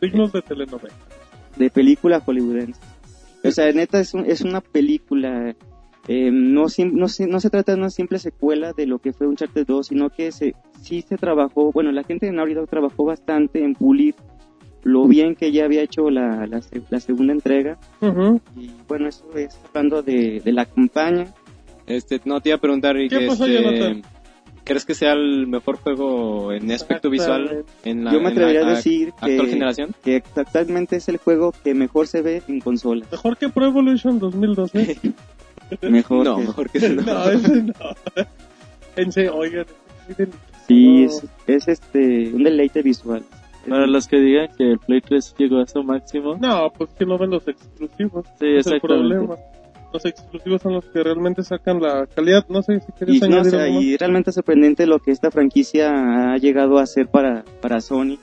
Dignos 0.00 0.32
de 0.32 0.42
telenovela. 0.42 0.94
de 1.56 1.70
película 1.70 2.20
hollywoodense. 2.20 2.80
O 3.44 3.50
sea, 3.52 3.70
neta, 3.72 4.00
es, 4.00 4.14
un- 4.14 4.26
es 4.26 4.40
una 4.42 4.60
película. 4.60 5.54
Eh, 6.08 6.30
no, 6.32 6.62
no, 6.92 7.08
se, 7.08 7.26
no 7.26 7.40
se 7.40 7.50
trata 7.50 7.72
de 7.72 7.78
una 7.78 7.90
simple 7.90 8.18
secuela 8.18 8.72
de 8.72 8.86
lo 8.86 8.98
que 8.98 9.12
fue 9.12 9.26
Uncharted 9.26 9.66
2, 9.66 9.86
sino 9.86 10.10
que 10.10 10.32
se, 10.32 10.54
sí 10.80 11.02
se 11.02 11.16
trabajó. 11.16 11.70
Bueno, 11.72 11.92
la 11.92 12.02
gente 12.04 12.26
de 12.26 12.32
Naughty 12.32 12.54
Dog 12.54 12.68
trabajó 12.68 13.04
bastante 13.04 13.62
en 13.64 13.74
pulir 13.74 14.14
lo 14.82 15.06
bien 15.06 15.36
que 15.36 15.52
ya 15.52 15.64
había 15.64 15.82
hecho 15.82 16.10
la, 16.10 16.46
la, 16.46 16.60
se- 16.60 16.82
la 16.90 16.98
segunda 16.98 17.32
entrega. 17.32 17.78
Y 18.56 18.70
bueno, 18.88 19.08
eso 19.08 19.24
es 19.36 19.56
hablando 19.68 20.02
de, 20.02 20.40
de 20.44 20.52
la 20.52 20.66
campaña. 20.66 21.26
Este, 21.86 22.20
no 22.24 22.40
te 22.40 22.48
iba 22.48 22.56
a 22.56 22.60
preguntar, 22.60 22.96
Rick, 22.96 23.10
¿Qué 23.16 23.26
pasó, 23.26 23.46
este? 23.46 24.02
¿crees 24.64 24.84
que 24.84 24.94
sea 24.94 25.12
el 25.12 25.48
mejor 25.48 25.76
juego 25.78 26.52
en 26.52 26.70
aspecto 26.70 27.10
visual 27.10 27.64
en 27.84 28.04
la, 28.04 28.12
Yo 28.12 28.20
me 28.20 28.28
atrevería 28.28 28.64
a 28.66 28.70
decir 28.70 29.08
actual 29.08 29.46
que, 29.46 29.52
generación? 29.52 29.90
que 30.04 30.16
exactamente 30.16 30.96
es 30.96 31.08
el 31.08 31.16
juego 31.16 31.52
que 31.64 31.74
mejor 31.74 32.06
se 32.06 32.22
ve 32.22 32.42
en 32.46 32.60
consola. 32.60 33.04
Mejor 33.10 33.36
que 33.36 33.48
Pro 33.48 33.66
Evolution 33.66 34.18
2012. 34.20 34.98
Mejor 35.82 36.24
no, 36.24 36.36
que- 36.36 36.42
mejor 36.46 36.70
que 36.70 36.88
no. 36.90 37.02
no, 37.02 37.30
ese 37.30 37.62
no. 37.62 37.72
En 38.96 39.10
serio, 39.12 39.36
oigan. 39.36 39.66
miren, 40.08 40.30
Sí, 40.68 41.04
es, 41.04 41.24
es 41.46 41.68
este 41.68 42.30
un 42.32 42.44
deleite 42.44 42.82
visual. 42.82 43.22
Para 43.68 43.86
los 43.86 44.06
que 44.08 44.18
digan 44.18 44.48
que 44.56 44.72
el 44.72 44.78
Play 44.78 45.00
3 45.00 45.34
llegó 45.38 45.60
a 45.60 45.66
su 45.66 45.82
máximo, 45.82 46.36
No, 46.36 46.70
pues 46.76 46.90
que 46.98 47.06
no 47.06 47.16
ven 47.18 47.30
los 47.30 47.46
exclusivos. 47.46 48.26
Sí, 48.40 48.46
Ese 48.46 48.58
es 48.58 48.66
el 48.66 48.80
problema. 48.80 49.36
Los 49.92 50.04
exclusivos 50.06 50.62
son 50.62 50.72
los 50.74 50.84
que 50.86 51.02
realmente 51.02 51.42
sacan 51.42 51.80
la 51.80 52.06
calidad. 52.06 52.44
No 52.48 52.62
sé 52.62 52.80
si 52.80 52.86
Y, 52.88 52.92
quieres 53.20 53.20
no, 53.20 53.26
o 53.36 53.40
añadir 53.40 53.50
sea, 53.50 53.62
algo 53.64 53.74
más. 53.74 53.84
y 53.84 53.96
realmente 53.98 54.30
es 54.30 54.34
sorprendente 54.34 54.86
lo 54.86 54.98
que 54.98 55.10
esta 55.10 55.30
franquicia 55.30 56.32
ha 56.32 56.38
llegado 56.38 56.78
a 56.78 56.82
hacer 56.82 57.08
para, 57.08 57.44
para 57.60 57.80
Sony. 57.80 58.16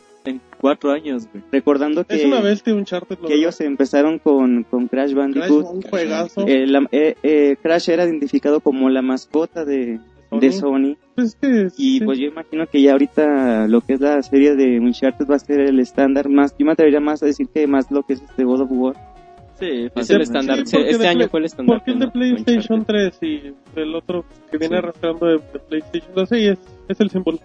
Cuatro 0.59 0.91
años, 0.91 1.27
güey. 1.31 1.43
Recordando 1.51 2.03
que, 2.05 2.15
Es 2.15 2.25
una 2.25 2.41
bestia 2.41 2.73
Uncharted. 2.73 3.17
lo 3.21 3.27
que 3.27 3.35
ellos 3.35 3.59
empezaron 3.61 4.19
con, 4.19 4.63
con 4.63 4.87
Crash. 4.87 5.13
Bandicoot. 5.13 5.61
Crash, 5.65 5.75
un 5.75 5.81
juegazo. 5.81 6.47
Eh, 6.47 6.67
la- 6.67 6.87
eh, 6.91 7.15
eh, 7.23 7.55
Crash 7.61 7.89
era 7.89 8.05
identificado 8.05 8.59
como 8.59 8.89
la 8.89 9.01
mascota 9.01 9.65
de, 9.65 9.99
de 10.31 10.51
Sony. 10.51 10.95
Pues 11.15 11.29
es 11.29 11.35
que, 11.35 11.67
Y 11.77 11.99
sí. 11.99 12.05
pues 12.05 12.19
yo 12.19 12.27
imagino 12.27 12.65
que 12.67 12.81
ya 12.81 12.91
ahorita 12.93 13.67
lo 13.67 13.81
que 13.81 13.93
es 13.93 13.99
la 14.01 14.21
serie 14.21 14.55
de 14.55 14.79
Uncharted 14.79 15.25
va 15.27 15.35
a 15.35 15.39
ser 15.39 15.59
el 15.61 15.79
estándar 15.79 16.29
más, 16.29 16.55
yo 16.57 16.65
me 16.65 16.71
atrevería 16.73 16.99
más 16.99 17.21
a 17.23 17.25
decir 17.25 17.47
que 17.53 17.65
más 17.67 17.89
lo 17.91 18.03
que 18.03 18.13
es 18.13 18.21
este 18.21 18.43
God 18.43 18.61
of 18.61 18.69
War. 18.71 18.95
Sí, 19.59 19.65
Es 19.65 19.71
el 19.73 19.89
fácilmente. 19.91 20.23
estándar. 20.23 20.67
Sí, 20.67 20.77
este 20.87 21.07
año 21.07 21.17
Play- 21.17 21.27
fue 21.29 21.39
el 21.41 21.45
estándar. 21.47 21.77
Porque 21.79 21.91
el 21.91 21.99
de 21.99 22.07
PlayStation 22.07 22.85
3 22.85 23.17
y 23.21 23.53
el 23.75 23.93
otro 23.95 24.23
que 24.49 24.57
viene 24.57 24.75
Sí. 24.75 24.79
arrastrando 24.79 25.25
de, 25.25 25.33
de 25.33 25.59
PlayStation 25.67 26.11
2, 26.15 26.29
sí, 26.29 26.47
es, 26.47 26.59
es 26.87 26.99
el 27.01 27.09
símbolo. 27.09 27.39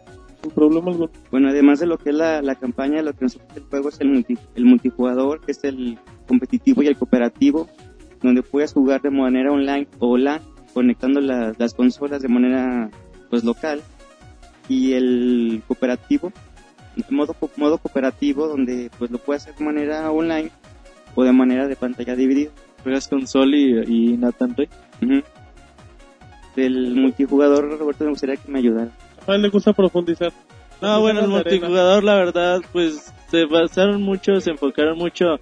Sin 0.44 0.50
problema 0.52 0.90
alguno. 0.90 1.10
Bueno, 1.30 1.48
además 1.48 1.80
de 1.80 1.86
lo 1.86 1.96
que 1.98 2.10
es 2.10 2.16
la, 2.16 2.42
la 2.42 2.54
campaña, 2.54 3.00
lo 3.02 3.12
que 3.14 3.24
nos 3.24 3.36
ofrece 3.36 3.60
el 3.60 3.64
juego 3.66 3.88
es 3.88 4.00
el, 4.00 4.08
multi, 4.10 4.38
el 4.54 4.64
multijugador, 4.66 5.40
que 5.40 5.52
es 5.52 5.64
el 5.64 5.98
competitivo 6.28 6.82
y 6.82 6.86
el 6.86 6.96
cooperativo, 6.96 7.66
donde 8.22 8.42
puedes 8.42 8.72
jugar 8.74 9.00
de 9.00 9.10
manera 9.10 9.50
online 9.52 9.88
o 10.00 10.16
LAN, 10.18 10.42
conectando 10.74 11.20
las- 11.20 11.58
las 11.58 11.72
consolas 11.74 12.20
de 12.20 12.28
manera 12.28 12.90
pues 13.30 13.42
local. 13.42 13.80
Y 14.68 14.92
el 14.92 15.62
cooperativo, 15.66 16.30
modo, 17.10 17.34
modo 17.56 17.78
cooperativo, 17.78 18.46
donde 18.46 18.90
pues 18.98 19.10
lo 19.10 19.18
puedes 19.18 19.42
hacer 19.44 19.56
de 19.56 19.64
manera 19.64 20.10
online 20.10 20.50
o 21.14 21.24
de 21.24 21.32
manera 21.32 21.68
de 21.68 21.76
pantalla 21.76 22.14
dividida. 22.16 22.50
Juegas 22.82 23.08
con 23.08 23.26
Sol 23.26 23.54
y, 23.54 23.78
y 24.12 24.16
Nathan. 24.18 24.54
Ujú. 25.02 25.22
Del 26.56 26.94
multijugador, 26.94 27.78
Roberto, 27.78 28.04
me 28.04 28.10
gustaría 28.10 28.36
que 28.36 28.50
me 28.50 28.58
ayudara. 28.58 28.90
A 29.26 29.34
él 29.34 29.42
le 29.42 29.48
gusta 29.48 29.72
profundizar. 29.72 30.32
No, 30.80 31.00
bueno, 31.00 31.20
el 31.20 31.28
multijugador, 31.28 32.04
la 32.04 32.14
verdad, 32.14 32.60
pues 32.72 33.12
se 33.30 33.46
basaron 33.46 34.02
mucho, 34.02 34.40
se 34.40 34.50
enfocaron 34.50 34.98
mucho 34.98 35.38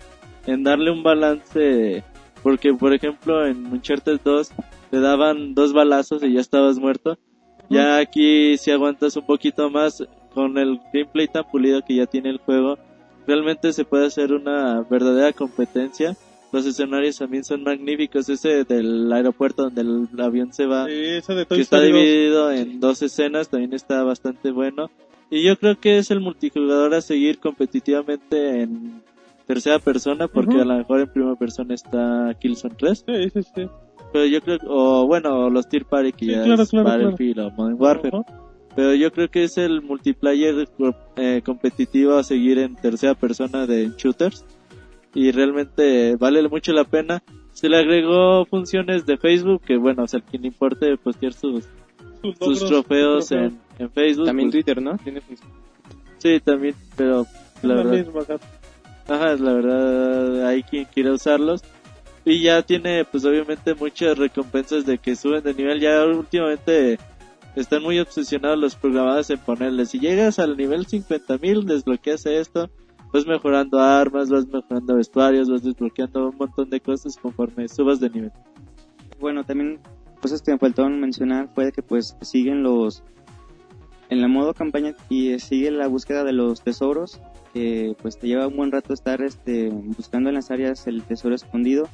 en 0.46 0.62
darle 0.62 0.90
un 0.90 1.02
balance. 1.02 2.04
Porque, 2.42 2.74
por 2.74 2.92
ejemplo, 2.92 3.46
en 3.46 3.66
Uncharted 3.66 4.20
2 4.22 4.52
te 4.90 5.00
daban 5.00 5.54
dos 5.54 5.72
balazos 5.72 6.22
y 6.22 6.34
ya 6.34 6.40
estabas 6.40 6.78
muerto. 6.78 7.18
Ya 7.70 7.98
aquí, 7.98 8.58
si 8.58 8.70
aguantas 8.70 9.16
un 9.16 9.24
poquito 9.24 9.70
más 9.70 10.04
con 10.34 10.58
el 10.58 10.80
gameplay 10.92 11.28
tan 11.28 11.44
pulido 11.44 11.82
que 11.82 11.96
ya 11.96 12.06
tiene 12.06 12.30
el 12.30 12.38
juego, 12.38 12.78
realmente 13.26 13.72
se 13.72 13.84
puede 13.84 14.06
hacer 14.06 14.32
una 14.32 14.82
verdadera 14.82 15.32
competencia. 15.32 16.16
Los 16.52 16.66
escenarios 16.66 17.16
también 17.16 17.44
son 17.44 17.62
magníficos. 17.62 18.28
Ese 18.28 18.64
del 18.64 19.10
aeropuerto 19.12 19.64
donde 19.64 19.80
el 19.80 20.20
avión 20.20 20.52
se 20.52 20.66
va 20.66 20.86
Sí, 20.86 20.92
ese 20.92 21.34
de 21.34 21.46
Toy 21.46 21.58
que 21.58 21.62
está 21.62 21.78
Story 21.78 21.92
2. 21.92 22.02
dividido 22.02 22.52
en 22.52 22.80
dos 22.80 23.02
escenas, 23.02 23.48
también 23.48 23.72
está 23.72 24.02
bastante 24.04 24.50
bueno. 24.50 24.90
Y 25.30 25.42
yo 25.42 25.56
creo 25.56 25.80
que 25.80 25.96
es 25.96 26.10
el 26.10 26.20
multijugador 26.20 26.92
a 26.94 27.00
seguir 27.00 27.38
competitivamente 27.38 28.60
en 28.62 29.02
tercera 29.46 29.78
persona, 29.78 30.28
porque 30.28 30.60
a 30.60 30.64
lo 30.64 30.76
mejor 30.76 31.00
en 31.00 31.10
primera 31.10 31.36
persona 31.36 31.74
está 31.74 32.36
Killzone 32.38 32.74
3. 32.78 33.04
Sí, 33.06 33.30
sí, 33.30 33.42
sí. 33.54 33.68
Pero 34.12 34.26
yo 34.26 34.42
creo, 34.42 34.58
o 34.68 35.06
bueno, 35.06 35.48
los 35.48 35.68
Tier 35.68 35.86
Party 35.86 36.12
que 36.12 36.26
Sí, 36.26 36.32
ya 36.32 36.44
claro, 36.44 36.62
es 36.62 36.70
claro, 36.70 36.86
Battlefield 36.86 37.38
o 37.40 37.50
Modern 37.52 37.80
Warfare. 37.80 38.22
Pero 38.76 38.94
yo 38.94 39.10
creo 39.10 39.30
que 39.30 39.44
es 39.44 39.58
el 39.58 39.82
multiplayer 39.82 40.68
eh, 41.16 41.42
competitivo 41.44 42.14
a 42.14 42.24
seguir 42.24 42.58
en 42.58 42.76
tercera 42.76 43.14
persona 43.14 43.66
de 43.66 43.90
shooters. 43.96 44.44
Y 45.14 45.30
realmente 45.30 46.16
vale 46.16 46.46
mucho 46.48 46.72
la 46.72 46.84
pena. 46.84 47.22
Se 47.52 47.68
le 47.68 47.78
agregó 47.78 48.46
funciones 48.46 49.04
de 49.04 49.18
Facebook, 49.18 49.62
que 49.62 49.76
bueno, 49.76 50.04
o 50.04 50.08
sea, 50.08 50.20
quien 50.20 50.42
le 50.42 50.48
importe 50.48 50.96
postear 50.96 51.32
sus, 51.32 51.64
Sus, 52.22 52.38
sus 52.38 52.66
trofeos 52.66 53.30
en, 53.32 53.58
en 53.78 53.90
Facebook. 53.90 54.26
También 54.26 54.50
pues, 54.50 54.64
Twitter, 54.64 54.82
¿no? 54.82 54.96
Tiene 54.98 55.20
sí, 56.18 56.40
también, 56.40 56.74
pero 56.96 57.26
la 57.62 57.74
verdad, 57.74 57.92
misma, 57.92 58.20
ajá, 59.08 59.36
la 59.36 59.52
verdad, 59.52 60.46
hay 60.46 60.62
quien 60.62 60.86
quiera 60.86 61.12
usarlos. 61.12 61.62
Y 62.24 62.40
ya 62.40 62.62
tiene, 62.62 63.04
pues 63.04 63.24
obviamente, 63.24 63.74
muchas 63.74 64.16
recompensas 64.16 64.86
de 64.86 64.98
que 64.98 65.16
suben 65.16 65.42
de 65.42 65.54
nivel. 65.54 65.80
Ya 65.80 66.04
últimamente 66.04 66.98
están 67.56 67.82
muy 67.82 67.98
obsesionados 67.98 68.58
los 68.58 68.76
programadores 68.76 69.30
en 69.30 69.38
ponerles. 69.38 69.90
Si 69.90 69.98
llegas 69.98 70.38
al 70.38 70.56
nivel 70.56 70.86
50.000, 70.86 71.64
desbloqueas 71.64 72.26
esto. 72.26 72.70
Vas 73.12 73.26
mejorando 73.26 73.78
armas, 73.78 74.30
vas 74.30 74.46
mejorando 74.46 74.96
vestuarios, 74.96 75.50
vas 75.50 75.62
desbloqueando 75.62 76.30
un 76.30 76.36
montón 76.36 76.70
de 76.70 76.80
cosas 76.80 77.16
conforme 77.16 77.68
subas 77.68 78.00
de 78.00 78.08
nivel. 78.08 78.32
Bueno, 79.20 79.44
también 79.44 79.80
cosas 80.22 80.40
que 80.40 80.52
me 80.52 80.58
faltaron 80.58 81.00
mencionar 81.00 81.50
fue 81.54 81.72
que 81.72 81.82
pues 81.82 82.16
siguen 82.22 82.62
los 82.62 83.02
en 84.08 84.20
la 84.20 84.28
modo 84.28 84.54
campaña 84.54 84.94
y 85.08 85.38
sigue 85.38 85.70
la 85.70 85.88
búsqueda 85.88 86.22
de 86.22 86.32
los 86.32 86.62
tesoros 86.62 87.20
que 87.52 87.96
pues 88.00 88.18
te 88.18 88.28
lleva 88.28 88.46
un 88.46 88.56
buen 88.56 88.70
rato 88.70 88.92
estar 88.92 89.22
este 89.22 89.70
buscando 89.70 90.28
en 90.28 90.34
las 90.36 90.50
áreas 90.50 90.86
el 90.86 91.02
tesoro 91.02 91.34
escondido 91.34 91.88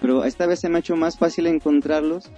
pero 0.00 0.24
esta 0.24 0.46
vez 0.46 0.60
se 0.60 0.68
me 0.68 0.76
ha 0.76 0.80
hecho 0.80 0.96
más 0.96 1.18
fácil 1.18 1.46
encontrarlos 1.46 2.30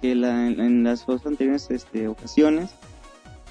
que 0.00 0.14
la, 0.14 0.46
en, 0.46 0.58
en 0.58 0.84
las 0.84 1.06
dos 1.06 1.26
anteriores 1.26 1.70
este, 1.70 2.08
ocasiones 2.08 2.74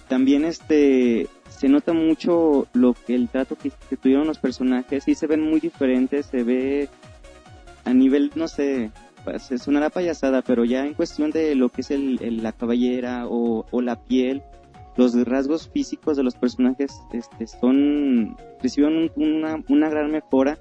también 0.10 0.44
este 0.44 1.30
se 1.58 1.70
nota 1.70 1.94
mucho 1.94 2.68
lo 2.74 2.94
que 2.94 3.16
el 3.16 3.30
trato 3.30 3.56
que, 3.56 3.72
tuvieron 3.98 4.28
los 4.28 4.40
personajes 4.40 5.08
y 5.08 5.16
se 5.16 5.28
ven 5.28 5.42
muy 5.42 5.60
diferentes 5.60 6.26
se 6.26 6.44
ve 6.44 6.90
a 7.86 7.94
nivel 7.94 8.32
no 8.36 8.48
sé 8.48 8.92
se 9.40 9.58
sonará 9.58 9.90
payasada, 9.90 10.42
pero 10.42 10.66
ya 10.66 10.86
en 10.86 10.94
cuestión 10.94 11.32
de 11.32 11.56
lo 11.56 11.70
que 11.70 11.82
es 11.82 11.92
el, 11.92 12.44
la 12.44 12.52
cabellera 12.52 13.26
o, 13.28 13.66
la 13.82 13.96
piel, 14.04 14.44
los 14.98 15.16
rasgos 15.26 15.70
físicos 15.70 16.18
de 16.18 16.24
los 16.24 16.36
personajes 16.36 16.92
este, 17.14 17.48
son 17.48 18.36
recibieron 18.62 18.98
un- 18.98 19.12
una, 19.16 19.64
una 19.70 19.90
gran 19.90 20.12
mejora. 20.12 20.60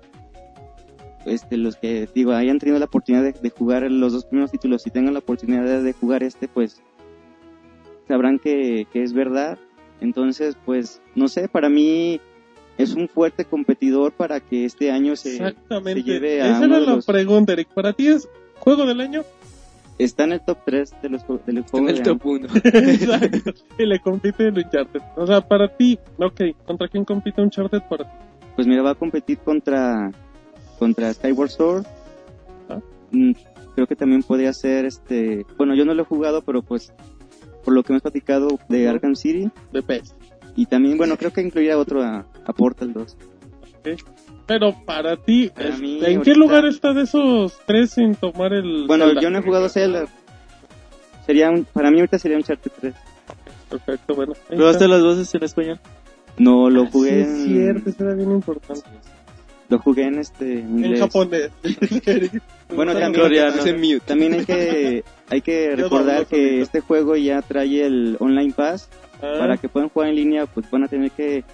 Este, 1.24 1.56
los 1.56 1.76
que 1.76 2.08
digo 2.12 2.32
hayan 2.32 2.58
tenido 2.58 2.80
la 2.80 2.86
oportunidad 2.86 3.22
de, 3.22 3.50
jugar 3.50 3.88
los 3.90 4.12
dos 4.12 4.24
primeros 4.24 4.50
títulos 4.50 4.84
y 4.86 4.90
tengan 4.90 5.14
la 5.14 5.20
oportunidad 5.20 5.82
de 5.82 5.92
jugar 5.92 6.24
este, 6.24 6.48
pues 6.48 6.82
sabrán 8.08 8.38
que, 8.38 8.86
que 8.92 9.02
es 9.02 9.12
verdad. 9.12 9.58
Entonces, 10.02 10.56
pues, 10.64 11.00
no 11.14 11.28
sé, 11.28 11.48
para 11.48 11.68
mí 11.68 12.20
es 12.78 12.94
un 12.94 13.08
fuerte 13.08 13.44
competidor 13.44 14.12
para 14.12 14.40
que 14.40 14.64
este 14.64 14.90
año 14.90 15.14
se, 15.16 15.36
Exactamente. 15.36 16.02
se 16.02 16.06
lleve 16.06 16.42
a 16.42 16.46
Esa 16.56 16.64
era 16.64 16.80
la 16.80 16.94
los- 16.94 17.06
pregunta, 17.06 17.52
Eric. 17.52 17.68
¿Para 17.68 17.92
ti 17.92 18.08
es 18.08 18.28
juego 18.58 18.84
del 18.86 19.00
año? 19.00 19.22
está 19.98 20.24
en 20.24 20.32
el 20.32 20.40
top 20.40 20.58
3 20.64 20.94
de 21.00 21.08
los, 21.10 21.22
de 21.46 21.52
los 21.52 21.64
En 21.66 21.70
juegos 21.70 21.90
el 21.90 21.96
de 21.98 22.02
top 22.02 22.26
1. 22.26 22.48
Exacto. 22.64 23.52
Y 23.78 23.86
le 23.86 24.00
compite 24.00 24.48
el 24.48 24.58
Uncharted. 24.58 25.00
O 25.16 25.26
sea, 25.26 25.40
para 25.46 25.68
ti, 25.76 25.96
ok, 26.18 26.40
¿contra 26.66 26.88
quién 26.88 27.04
compite 27.04 27.40
Uncharted 27.40 27.82
para 27.88 28.04
ti? 28.04 28.10
Pues 28.56 28.66
mira, 28.66 28.82
va 28.82 28.90
a 28.90 28.94
competir 28.96 29.38
contra 29.38 30.10
contra 30.78 31.12
Skyward 31.14 31.50
Sword. 31.50 31.86
Ah. 32.68 32.80
Mm, 33.12 33.32
Creo 33.74 33.86
que 33.86 33.94
también 33.96 34.22
podría 34.22 34.52
ser 34.52 34.84
este, 34.86 35.46
bueno, 35.56 35.74
yo 35.74 35.84
no 35.86 35.94
lo 35.94 36.02
he 36.02 36.06
jugado, 36.06 36.42
pero 36.42 36.60
pues 36.62 36.92
por 37.62 37.74
lo 37.74 37.82
que 37.82 37.92
me 37.92 37.96
has 37.96 38.02
platicado 38.02 38.58
de. 38.68 38.88
Arkham 38.88 39.14
City 39.16 39.50
De 39.72 39.82
PES. 39.82 40.14
y 40.56 40.66
también, 40.66 40.98
bueno, 40.98 41.16
creo 41.16 41.32
que 41.32 41.40
incluiría 41.40 41.78
otro 41.78 42.02
a, 42.02 42.26
a 42.44 42.52
Portal 42.52 42.92
2. 42.92 43.16
Pero 44.46 44.74
para 44.84 45.16
ti, 45.16 45.50
Para 45.54 45.68
es- 45.70 45.80
mí, 45.80 45.94
¿en 45.96 46.00
qué 46.22 46.30
ahorita- 46.32 46.34
lugar 46.38 46.64
está 46.66 46.92
de 46.92 47.02
esos 47.02 47.58
tres 47.66 47.90
sin 47.92 48.14
tomar 48.14 48.52
el... 48.52 48.86
Bueno, 48.86 49.06
Zelda? 49.06 49.20
yo 49.20 49.30
no 49.30 49.38
he 49.38 49.42
jugado 49.42 49.68
Zelda. 49.68 50.04
Sería 51.26 51.50
un, 51.50 51.64
para 51.64 51.90
mí 51.90 51.98
ahorita 51.98 52.18
sería 52.18 52.36
un 52.36 52.42
Charter 52.42 52.72
3. 52.80 52.94
Perfecto, 53.70 54.14
bueno. 54.14 54.34
¿Probaste 54.48 54.88
las 54.88 55.02
voces 55.02 55.34
en 55.34 55.44
español? 55.44 55.80
No, 56.38 56.68
lo 56.68 56.82
Sí, 56.86 56.88
jugué 56.92 57.20
es 57.22 57.28
en, 57.28 57.44
cierto, 57.46 57.90
eso 57.90 58.04
era 58.04 58.14
bien 58.14 58.32
importante. 58.32 58.82
Lo 59.72 59.78
jugué 59.78 60.04
en 60.04 60.18
este 60.18 60.60
en 60.60 60.84
En 60.84 60.98
japonés. 60.98 61.50
Bueno, 62.74 62.92
En 62.92 63.00
también, 63.00 63.22
coreano. 63.22 63.62
También 64.06 64.32
hay 64.32 64.46
que 64.46 65.04
hay 65.28 65.42
que 65.42 65.76
recordar 65.76 66.24
que 66.24 66.62
este 66.62 66.80
juego 66.80 67.16
ya 67.16 67.42
trae 67.42 67.84
el 67.84 68.16
online 68.18 68.54
pass 68.54 68.88
Ah, 69.22 69.36
para 69.38 69.56
que 69.56 69.68
puedan 69.68 69.88
jugar 69.88 70.08
en 70.08 70.16
línea, 70.16 70.46
pues 70.46 70.68
van 70.68 70.82
a 70.82 70.88
tener 70.88 71.12
que 71.12 71.44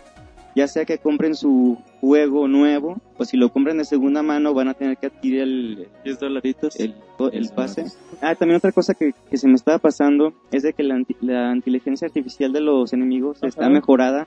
ya 0.57 0.67
sea 0.67 0.87
que 0.87 0.99
compren 0.99 1.35
su 1.35 1.79
juego 2.01 2.49
nuevo 2.49 2.97
o 3.19 3.25
si 3.25 3.37
lo 3.37 3.51
compran 3.53 3.77
de 3.77 3.85
segunda 3.85 4.23
mano 4.23 4.55
van 4.55 4.69
a 4.69 4.75
tener 4.75 4.97
que 4.97 5.07
adquirir 5.07 5.43
el 5.43 5.89
10 6.03 6.19
dolaritos. 6.19 6.81
el, 6.81 6.95
el 7.33 7.49
pase. 7.51 7.85
Ah, 8.23 8.35
también 8.35 8.57
otra 8.57 8.73
cosa 8.73 8.95
que, 8.95 9.13
que 9.31 9.37
se 9.37 9.47
me 9.47 9.55
estaba 9.55 9.79
pasando 9.79 10.33
es 10.51 10.63
de 10.63 10.73
que 10.73 10.83
la, 10.83 11.01
la 11.21 11.55
inteligencia 11.55 12.07
artificial 12.07 12.53
de 12.53 12.63
los 12.63 12.93
enemigos 12.95 13.43
está 13.43 13.69
mejorada. 13.69 14.27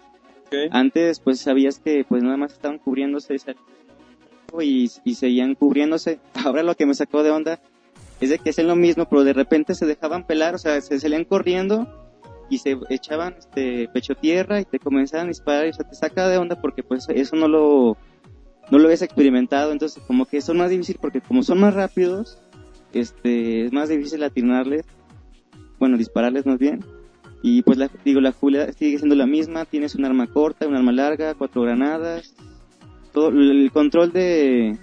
Antes, 0.71 1.19
pues 1.19 1.39
sabías 1.39 1.79
que 1.79 2.05
pues 2.07 2.23
nada 2.23 2.37
más 2.37 2.53
estaban 2.53 2.77
cubriéndose 2.77 3.37
y, 4.61 4.91
y 5.03 5.15
seguían 5.15 5.55
cubriéndose. 5.55 6.19
Ahora 6.45 6.63
lo 6.63 6.75
que 6.75 6.85
me 6.85 6.93
sacó 6.93 7.23
de 7.23 7.31
onda 7.31 7.59
es 8.19 8.29
de 8.29 8.37
que 8.37 8.51
hacen 8.51 8.67
lo 8.67 8.75
mismo, 8.75 9.05
pero 9.05 9.23
de 9.23 9.33
repente 9.33 9.75
se 9.75 9.85
dejaban 9.85 10.25
pelar, 10.27 10.55
o 10.55 10.57
sea, 10.57 10.79
se 10.81 10.99
salían 10.99 11.25
corriendo 11.25 11.87
y 12.49 12.57
se 12.57 12.77
echaban 12.89 13.35
este 13.39 13.87
pecho 13.87 14.13
tierra 14.13 14.59
y 14.59 14.65
te 14.65 14.77
comenzaban 14.77 15.27
a 15.27 15.29
disparar 15.29 15.65
y 15.65 15.69
o 15.69 15.73
sea, 15.73 15.87
te 15.87 15.95
saca 15.95 16.27
de 16.27 16.37
onda 16.37 16.59
porque 16.59 16.83
pues 16.83 17.07
eso 17.09 17.35
no 17.35 17.47
lo 17.47 17.97
no 18.69 18.77
lo 18.77 18.85
habías 18.85 19.01
experimentado, 19.01 19.71
entonces 19.71 20.03
como 20.05 20.25
que 20.25 20.41
son 20.41 20.57
más 20.57 20.69
difícil 20.69 20.97
porque 21.01 21.21
como 21.21 21.43
son 21.43 21.59
más 21.59 21.73
rápidos, 21.73 22.37
este 22.93 23.65
es 23.65 23.73
más 23.73 23.89
difícil 23.89 24.21
atinarles, 24.23 24.85
bueno, 25.79 25.97
dispararles 25.97 26.45
más 26.45 26.59
bien. 26.59 26.83
Y 27.43 27.63
pues 27.63 27.77
la, 27.77 27.89
digo, 28.05 28.21
la 28.21 28.31
jugabilidad 28.31 28.75
sigue 28.77 28.97
siendo 28.97 29.15
la 29.15 29.25
misma, 29.25 29.65
tienes 29.65 29.95
un 29.95 30.05
arma 30.05 30.27
corta, 30.27 30.67
un 30.67 30.75
arma 30.75 30.91
larga, 30.91 31.33
cuatro 31.33 31.63
granadas. 31.63 32.35
Todo 33.13 33.29
el 33.29 33.71
control 33.71 34.11
de 34.13 34.77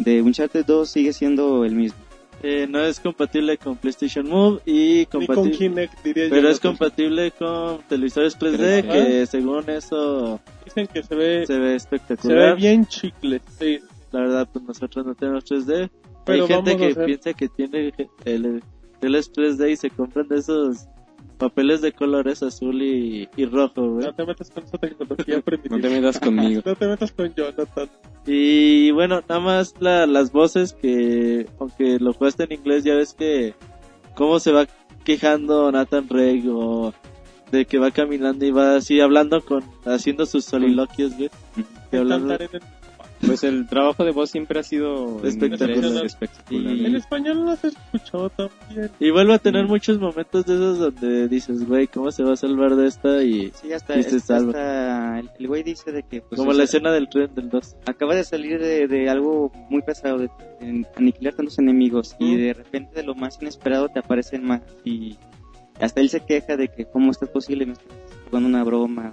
de 0.00 0.22
Uncharted 0.22 0.64
2 0.64 0.88
sigue 0.88 1.12
siendo 1.12 1.64
el 1.64 1.74
mismo. 1.74 1.98
Eh, 2.42 2.68
no 2.70 2.78
es 2.84 3.00
compatible 3.00 3.58
con 3.58 3.76
PlayStation 3.76 4.28
Move 4.28 4.60
y 4.64 4.72
Ni 5.00 5.06
con 5.06 5.26
compatible, 5.26 5.58
Kinect, 5.58 6.04
diría 6.04 6.24
yo. 6.26 6.30
pero 6.30 6.48
es 6.50 6.62
¿no? 6.62 6.70
compatible 6.70 7.32
con 7.32 7.78
televisores 7.88 8.38
3D 8.38 8.84
Ajá. 8.84 8.92
que 8.92 9.26
según 9.26 9.68
eso 9.70 10.40
Dicen 10.64 10.86
que 10.86 11.02
se 11.02 11.16
ve, 11.16 11.46
se 11.46 11.54
ve 11.54 11.58
se 11.58 11.58
ve 11.58 11.74
espectacular. 11.74 12.56
bien 12.56 12.86
chicle. 12.86 13.40
Sí. 13.58 13.80
La 14.12 14.20
verdad, 14.20 14.48
pues 14.52 14.64
nosotros 14.66 15.04
no 15.04 15.14
tenemos 15.16 15.44
3D. 15.46 15.90
Pero 16.24 16.42
Hay 16.44 16.48
gente 16.48 16.76
que 16.76 16.86
hacer- 16.88 17.06
piensa 17.06 17.32
que 17.34 17.48
tiene 17.48 17.92
el, 18.24 18.62
el 19.00 19.14
3D 19.14 19.70
y 19.72 19.76
se 19.76 19.90
compran 19.90 20.28
de 20.28 20.38
esos 20.38 20.86
papeles 21.38 21.80
de 21.80 21.92
colores 21.92 22.42
azul 22.42 22.82
y, 22.82 23.28
y 23.36 23.44
rojo, 23.46 23.88
güey. 23.92 24.06
No 24.06 24.12
te 24.14 24.26
metas 24.26 24.50
con 24.50 24.64
esa 24.64 24.78
tecnología 24.78 25.36
No 25.36 25.42
primitiva. 25.42 25.80
te 25.80 25.88
metas 25.90 26.20
conmigo. 26.20 26.62
No 26.66 26.74
te 26.76 26.86
metas 26.86 27.12
con 27.12 27.34
Jonathan. 27.34 27.88
Y 28.26 28.90
bueno, 28.90 29.22
nada 29.28 29.40
más 29.40 29.74
la- 29.80 30.06
las 30.06 30.32
voces 30.32 30.74
que, 30.74 31.46
aunque 31.58 31.98
lo 31.98 32.12
jugaste 32.12 32.44
en 32.44 32.52
inglés, 32.52 32.84
ya 32.84 32.94
ves 32.94 33.14
que 33.14 33.54
cómo 34.14 34.38
se 34.40 34.52
va 34.52 34.66
quejando 35.04 35.72
Nathan 35.72 36.08
Reg 36.08 36.44
o 36.50 36.92
de 37.50 37.64
que 37.64 37.78
va 37.78 37.90
caminando 37.90 38.44
y 38.44 38.50
va 38.50 38.76
así 38.76 39.00
hablando 39.00 39.40
con, 39.42 39.64
haciendo 39.86 40.26
sus 40.26 40.44
soliloquios, 40.44 41.16
güey. 41.16 41.30
Hablando- 41.92 42.36
Pues 43.26 43.42
el 43.42 43.66
trabajo 43.66 44.04
de 44.04 44.12
voz 44.12 44.30
siempre 44.30 44.60
ha 44.60 44.62
sido 44.62 45.20
Espectacular. 45.24 46.04
espectacular. 46.06 46.72
Y- 46.76 46.96
español 46.96 47.44
no 47.44 47.56
se 47.56 47.68
escuchó 47.68 48.30
tan 48.30 48.48
bien. 48.74 48.90
Y 49.00 49.10
vuelve 49.10 49.34
a 49.34 49.38
tener 49.38 49.66
muchos 49.66 49.98
momentos 49.98 50.46
de 50.46 50.54
esos 50.54 50.78
donde 50.78 51.26
dices, 51.28 51.66
güey, 51.66 51.88
¿cómo 51.88 52.12
se 52.12 52.22
va 52.22 52.34
a 52.34 52.36
salvar 52.36 52.76
de 52.76 52.86
esta? 52.86 53.22
Y 53.24 53.50
Sí, 53.60 53.72
hasta, 53.72 53.98
Y 53.98 54.04
se 54.04 54.16
hasta- 54.16 54.38
salva. 54.38 54.50
hasta 54.50 55.18
el, 55.18 55.30
el 55.38 55.48
güey 55.48 55.62
dice 55.64 55.90
de 55.90 56.04
que 56.04 56.20
pues, 56.20 56.38
como 56.38 56.52
la 56.52 56.58
sea, 56.58 56.64
escena 56.66 56.92
del 56.92 57.08
tren 57.08 57.34
del 57.34 57.48
2. 57.50 57.76
acaba 57.86 58.14
de 58.14 58.22
salir 58.24 58.60
de, 58.60 58.86
de 58.86 59.08
algo 59.10 59.50
muy 59.68 59.82
pesado, 59.82 60.18
de, 60.18 60.30
de 60.60 60.86
aniquilar 60.96 61.34
tantos 61.34 61.58
enemigos 61.58 62.14
y 62.20 62.36
de 62.36 62.52
repente 62.54 62.94
de 62.94 63.02
lo 63.02 63.14
más 63.16 63.38
inesperado 63.42 63.88
te 63.88 63.98
aparecen 63.98 64.44
más 64.44 64.62
y 64.84 65.16
hasta 65.80 66.00
él 66.00 66.08
se 66.08 66.20
queja 66.20 66.56
de 66.56 66.68
que 66.68 66.84
cómo 66.86 67.10
es 67.10 67.18
posible, 67.18 67.66
me 67.66 67.72
estás 67.72 67.86
jugando 68.26 68.48
una 68.48 68.62
broma 68.64 69.12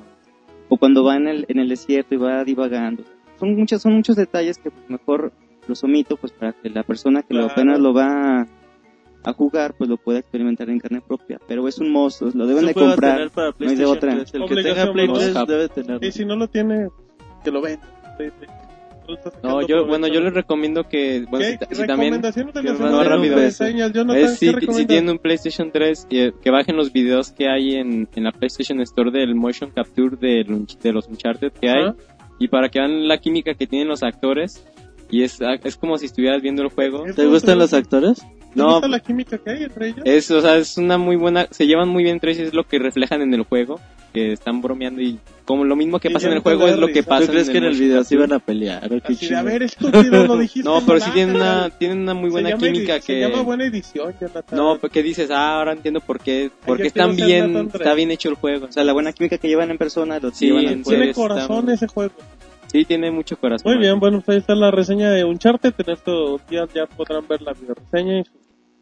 o 0.70 0.78
cuando 0.78 1.04
va 1.04 1.16
en 1.16 1.28
el, 1.28 1.46
en 1.48 1.60
el 1.60 1.70
desierto 1.70 2.14
y 2.16 2.18
va 2.18 2.44
divagando. 2.44 3.04
Son 3.40 3.56
muchos, 3.56 3.82
son 3.82 3.94
muchos 3.94 4.16
detalles 4.16 4.58
que 4.58 4.72
pues, 4.72 4.90
mejor 4.90 5.32
los 5.68 5.84
omito 5.84 6.16
pues 6.18 6.32
para 6.32 6.54
que 6.54 6.70
la 6.70 6.84
persona 6.84 7.24
que 7.24 7.34
lo 7.34 7.46
apenas 7.46 7.80
lo 7.80 7.94
va 7.94 8.42
a, 8.42 8.48
a 9.24 9.34
jugar 9.34 9.74
pues 9.78 9.90
lo 9.90 9.98
pueda 9.98 10.20
experimentar 10.20 10.70
en 10.70 10.80
carne 10.80 11.02
propia. 11.02 11.40
Pero 11.48 11.68
es 11.68 11.80
un 11.80 11.92
monstruo, 11.92 12.32
lo 12.34 12.46
deben 12.48 12.66
Eso 12.66 12.68
de 12.68 12.74
comprar. 12.86 13.16
tener 13.16 13.30
para 13.32 13.48
no 13.50 13.56
hay 13.70 13.76
de 13.76 13.84
PlayStation 13.84 13.98
otra. 13.98 14.16
3. 14.16 14.34
El 14.36 14.46
que 14.46 14.56
tenga 14.64 14.94
Play 14.94 15.08
¿no? 15.08 15.14
3 15.14 15.34
debe 15.48 15.70
tenerlo. 15.70 16.08
Y 16.08 16.12
si 16.12 16.26
no 16.26 16.36
lo 16.36 16.48
tiene, 16.48 16.88
que 17.44 17.52
lo 17.52 17.62
ven. 17.62 17.80
Sí, 18.18 18.26
sí. 18.40 18.46
Lo 19.08 19.14
está 19.16 19.32
No, 19.44 19.62
yo, 19.68 19.86
bueno, 19.86 20.08
yo 20.08 20.20
les 20.20 20.34
recomiendo 20.34 20.88
que, 20.88 21.26
bueno, 21.30 21.46
¿Qué? 21.46 21.60
si, 21.70 21.76
si 21.82 21.86
también, 21.88 22.20
si, 24.36 24.50
si 24.74 24.86
tienen 24.88 25.10
un 25.12 25.20
PlayStation 25.20 25.72
3, 25.72 26.08
eh, 26.10 26.32
que 26.42 26.50
bajen 26.50 26.76
los 26.76 26.92
videos 26.92 27.32
que 27.32 27.48
hay 27.48 27.76
en, 27.76 28.08
en 28.16 28.24
la 28.24 28.32
PlayStation 28.32 28.82
Store 28.82 29.12
del 29.12 29.36
motion 29.36 29.70
capture 29.70 30.16
de 30.18 30.92
los 30.92 31.08
Uncharted 31.08 31.52
que 31.52 31.70
hay. 31.70 31.92
Y 32.40 32.48
para 32.48 32.70
que 32.70 32.80
vean 32.80 33.08
la 33.08 33.18
química 33.18 33.54
que 33.54 33.68
tienen 33.68 33.88
los 33.88 34.04
actores, 34.04 34.66
y 35.10 35.24
es, 35.24 35.40
es 35.64 35.76
como 35.78 35.98
si 35.98 36.06
estuvieras 36.08 36.42
viendo 36.42 36.62
el 36.64 36.70
juego. 36.70 37.06
Es 37.06 37.16
¿Te 37.16 37.26
gustan 37.26 37.58
los 37.60 37.74
actores? 37.74 38.20
¿Te 38.20 38.26
No. 38.62 38.72
gusta 38.74 38.88
la 38.88 39.00
química 39.00 39.38
que 39.38 39.50
hay 39.50 39.64
entre 39.64 39.90
ellos? 39.90 40.02
Es, 40.06 40.32
o 40.32 40.42
sea, 40.42 40.58
es 40.58 40.78
una 40.78 40.98
muy 40.98 41.16
buena, 41.16 41.48
se 41.52 41.68
llevan 41.68 41.90
muy 41.90 42.04
bien 42.04 42.16
entre 42.16 42.32
ellos, 42.32 42.48
es 42.48 42.54
lo 42.54 42.64
que 42.66 42.80
reflejan 42.80 43.22
en 43.22 43.34
el 43.34 43.44
juego, 43.44 43.80
que 44.14 44.32
están 44.32 44.62
bromeando 44.62 45.02
y 45.02 45.20
como 45.44 45.66
lo 45.66 45.76
mismo 45.76 46.00
que 46.00 46.10
pasa 46.10 46.28
en 46.28 46.32
el 46.32 46.38
no 46.38 46.44
te 46.44 46.50
juego 46.56 46.68
es 46.70 46.78
lo 46.80 46.88
que 46.88 47.04
pasa 47.04 47.26
¿Tú 47.26 47.34
crees 47.34 47.50
que 47.50 47.58
en 47.58 47.66
el 47.66 47.78
video 47.78 48.04
se 48.06 48.16
iban 48.16 48.32
a 48.32 48.40
pelear? 48.40 48.90
Así 49.04 49.28
de, 49.28 49.36
a 49.36 49.44
ver, 49.44 49.62
estúpido, 49.62 50.26
lo 50.26 50.38
dijiste 50.38 50.68
No, 50.70 50.82
pero 50.86 51.02
sí 51.02 51.12
tienen 51.12 51.36
una, 51.36 51.70
tienen 51.70 52.00
una 52.00 52.14
muy 52.14 52.30
buena 52.30 52.54
química 52.58 52.96
que... 53.02 53.02
Se 53.06 53.20
llama 53.20 53.42
buena 53.42 53.66
edición, 53.66 54.14
Jonathan. 54.20 54.58
No, 54.58 54.78
porque 54.80 55.04
dices, 55.04 55.30
ah, 55.32 55.58
ahora 55.58 55.74
entiendo 55.74 56.00
por 56.00 56.22
qué, 56.22 56.50
porque 56.66 56.88
están 56.88 57.16
bien, 57.18 57.70
está 57.74 57.94
bien 57.94 58.10
hecho 58.10 58.30
el 58.30 58.36
juego. 58.36 58.68
O 58.68 58.72
sea, 58.72 58.86
la 58.86 58.94
buena 58.94 59.12
química 59.12 59.38
que 59.38 59.50
llevan 59.50 59.70
en 59.70 59.78
persona 59.78 60.18
lo 60.20 60.32
Sí, 60.32 60.46
llevan 60.48 60.66
en. 60.68 60.84
Tiene 60.84 61.10
está 61.10 61.22
corazón 61.22 61.70
ese 61.70 61.88
juego. 61.88 62.14
Sí, 62.76 62.84
tiene 62.84 63.10
mucho 63.10 63.38
corazón. 63.38 63.72
Muy 63.72 63.80
bien, 63.80 64.02
bueno, 64.02 64.18
pues 64.20 64.36
ahí 64.36 64.38
está 64.40 64.54
la 64.54 64.70
reseña 64.70 65.10
de 65.10 65.24
Uncharted. 65.24 65.74
En 65.78 65.94
estos 65.94 66.46
días 66.48 66.68
ya 66.74 66.86
podrán 66.88 67.26
ver 67.26 67.42
la 67.42 67.54
video 67.54 67.74
reseña 67.74 68.20
y 68.20 68.26
su- 68.26 68.34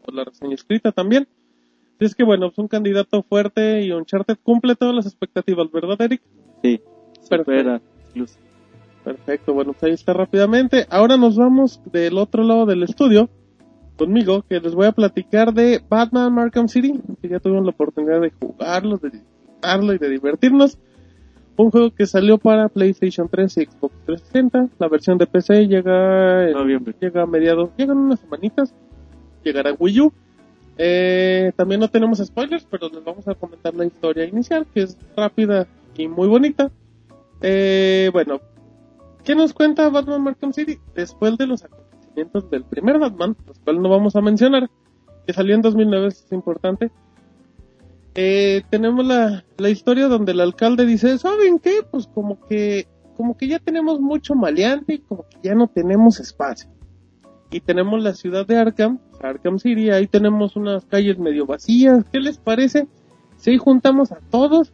o 0.04 0.10
la 0.10 0.24
reseña 0.24 0.56
escrita 0.56 0.90
también. 0.90 1.28
Así 1.94 2.06
es 2.06 2.16
que 2.16 2.24
bueno, 2.24 2.46
es 2.48 2.58
un 2.58 2.66
candidato 2.66 3.22
fuerte 3.22 3.82
y 3.82 3.92
Uncharted 3.92 4.36
cumple 4.42 4.74
todas 4.74 4.96
las 4.96 5.06
expectativas, 5.06 5.70
¿verdad, 5.70 5.94
Eric? 6.02 6.22
Sí. 6.60 6.80
Perfecto. 7.28 7.44
Perfecto, 9.04 9.54
bueno, 9.54 9.74
pues 9.74 9.84
ahí 9.84 9.92
está 9.92 10.12
rápidamente. 10.12 10.86
Ahora 10.90 11.16
nos 11.16 11.36
vamos 11.36 11.80
del 11.92 12.18
otro 12.18 12.42
lado 12.42 12.66
del 12.66 12.82
estudio 12.82 13.30
conmigo, 13.96 14.42
que 14.48 14.58
les 14.58 14.74
voy 14.74 14.86
a 14.86 14.92
platicar 14.92 15.54
de 15.54 15.80
Batman 15.88 16.36
Arkham 16.40 16.66
City, 16.66 16.94
que 17.22 17.28
ya 17.28 17.38
tuvimos 17.38 17.62
la 17.62 17.70
oportunidad 17.70 18.20
de 18.20 18.32
jugarlo, 18.40 18.96
de 18.96 19.10
disfrutarlo 19.10 19.92
y 19.92 19.98
de 19.98 20.08
divertirnos. 20.08 20.78
Un 21.56 21.70
juego 21.70 21.90
que 21.94 22.06
salió 22.06 22.38
para 22.38 22.68
PlayStation 22.68 23.28
3 23.28 23.56
y 23.58 23.64
Xbox 23.66 23.94
360. 24.06 24.68
La 24.78 24.88
versión 24.88 25.18
de 25.18 25.26
PC 25.26 25.68
llega, 25.68 26.48
en- 26.48 26.52
Noviembre. 26.52 26.94
llega 27.00 27.22
a 27.22 27.26
mediados, 27.26 27.70
llegan 27.76 27.98
unas 27.98 28.18
semanitas. 28.20 28.74
Llegará 29.44 29.72
Wii 29.78 30.00
U. 30.00 30.12
Eh, 30.76 31.52
también 31.56 31.80
no 31.80 31.88
tenemos 31.88 32.18
spoilers, 32.18 32.66
pero 32.68 32.88
les 32.88 33.04
vamos 33.04 33.28
a 33.28 33.34
comentar 33.36 33.72
la 33.74 33.84
historia 33.84 34.24
inicial, 34.24 34.66
que 34.74 34.82
es 34.82 34.98
rápida 35.16 35.68
y 35.96 36.08
muy 36.08 36.26
bonita. 36.26 36.72
Eh, 37.40 38.10
bueno, 38.12 38.40
¿qué 39.22 39.36
nos 39.36 39.52
cuenta 39.52 39.88
Batman 39.90 40.26
Arkham 40.26 40.52
City? 40.52 40.78
Después 40.96 41.38
de 41.38 41.46
los 41.46 41.62
acontecimientos 41.62 42.50
del 42.50 42.64
primer 42.64 42.98
Batman, 42.98 43.36
los 43.46 43.58
cuales 43.60 43.80
no 43.82 43.88
vamos 43.88 44.16
a 44.16 44.20
mencionar, 44.20 44.68
que 45.26 45.32
salió 45.32 45.54
en 45.54 45.62
2009, 45.62 46.08
eso 46.08 46.24
es 46.26 46.32
importante. 46.32 46.90
Eh, 48.14 48.62
tenemos 48.70 49.04
la, 49.04 49.44
la 49.56 49.70
historia 49.70 50.06
donde 50.06 50.32
el 50.32 50.40
alcalde 50.40 50.86
dice, 50.86 51.18
¿saben 51.18 51.58
qué? 51.58 51.80
Pues 51.90 52.06
como 52.06 52.40
que, 52.46 52.86
como 53.16 53.36
que 53.36 53.48
ya 53.48 53.58
tenemos 53.58 54.00
mucho 54.00 54.34
maleante 54.34 54.94
y 54.94 54.98
como 54.98 55.24
que 55.28 55.38
ya 55.42 55.54
no 55.54 55.66
tenemos 55.66 56.20
espacio. 56.20 56.70
Y 57.50 57.60
tenemos 57.60 58.02
la 58.02 58.14
ciudad 58.14 58.46
de 58.46 58.56
Arkham, 58.56 58.98
Arkham 59.20 59.58
City, 59.58 59.90
ahí 59.90 60.06
tenemos 60.06 60.54
unas 60.56 60.84
calles 60.84 61.18
medio 61.18 61.46
vacías, 61.46 62.04
¿qué 62.12 62.20
les 62.20 62.38
parece? 62.38 62.86
Si 63.36 63.50
ahí 63.50 63.58
juntamos 63.58 64.12
a 64.12 64.18
todos 64.30 64.72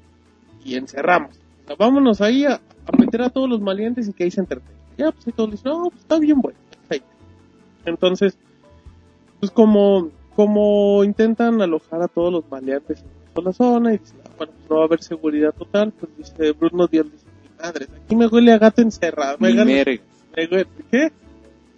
y 0.64 0.76
encerramos. 0.76 1.38
Vámonos 1.78 2.20
ahí 2.20 2.44
a, 2.44 2.60
meter 2.98 3.22
a 3.22 3.30
todos 3.30 3.48
los 3.48 3.60
maleantes 3.60 4.08
y 4.08 4.12
que 4.12 4.24
ahí 4.24 4.30
se 4.30 4.40
entretengan. 4.40 4.80
Ya, 4.98 5.12
pues 5.12 5.26
ahí 5.26 5.32
todos 5.32 5.50
dicen, 5.52 5.72
no, 5.72 5.84
pues 5.90 6.02
está 6.02 6.18
bien 6.18 6.40
bueno, 6.40 6.58
perfecto. 6.68 7.08
Entonces, 7.86 8.38
pues 9.38 9.50
como, 9.50 10.10
como 10.36 11.04
intentan 11.04 11.62
alojar 11.62 12.02
a 12.02 12.08
todos 12.08 12.32
los 12.32 12.50
maleantes 12.50 13.02
toda 13.35 13.47
la 13.48 13.52
zona 13.52 13.94
y 13.94 13.98
dicen, 13.98 14.19
ah, 14.24 14.31
bueno, 14.36 14.52
pues 14.57 14.70
no 14.70 14.77
va 14.77 14.82
a 14.82 14.86
haber 14.86 15.02
seguridad 15.02 15.55
total, 15.57 15.93
pues 15.93 16.12
dice 16.16 16.52
Bruno 16.52 16.86
Díaz, 16.86 17.07
dice, 17.11 17.24
mi 17.43 17.62
madre, 17.62 17.86
aquí 18.05 18.16
me 18.16 18.27
huele 18.27 18.52
a 18.52 18.59
gato 18.59 18.82
encerrado. 18.82 19.36
Me, 19.40 19.52
merga. 19.52 20.02
me 20.36 20.48
huele- 20.48 20.66
¿Qué? 20.90 21.12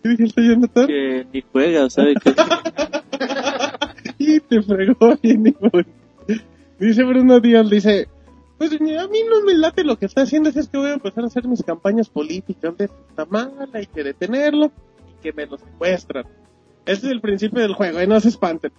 ¿Qué 0.03 0.09
dijiste, 0.09 0.43
Jonathan? 0.47 0.87
Que 0.87 1.27
ni 1.33 1.43
juega, 1.53 1.89
¿sabe? 1.91 2.15
qué? 2.23 2.35
y 4.19 4.41
te 4.41 4.63
fregó 4.63 5.17
bien. 5.23 5.57
Dice 6.79 7.05
Bruno 7.05 7.39
Díaz, 7.39 7.71
dice, 7.71 8.09
pues 8.59 8.73
a 8.73 8.79
mí 8.79 9.21
no 9.29 9.45
me 9.45 9.55
late 9.55 9.85
lo 9.85 9.97
que 9.97 10.07
está 10.07 10.23
haciendo, 10.23 10.49
es 10.51 10.69
que 10.69 10.79
voy 10.79 10.91
a 10.91 10.95
empezar 10.95 11.25
a 11.25 11.27
hacer 11.29 11.47
mis 11.47 11.63
campañas 11.63 12.09
políticas 12.09 12.77
de 12.77 12.85
esta 12.87 13.25
mala, 13.27 13.69
hay 13.73 13.87
que 13.87 14.03
detenerlo 14.03 14.67
y 14.67 15.23
que 15.23 15.33
me 15.33 15.47
lo 15.47 15.59
secuestran. 15.59 16.25
Ese 16.85 17.07
es 17.07 17.13
el 17.13 17.21
principio 17.21 17.61
del 17.63 17.75
juego, 17.75 18.03
y 18.03 18.07
no 18.07 18.19
se 18.21 18.29
espanten. 18.29 18.73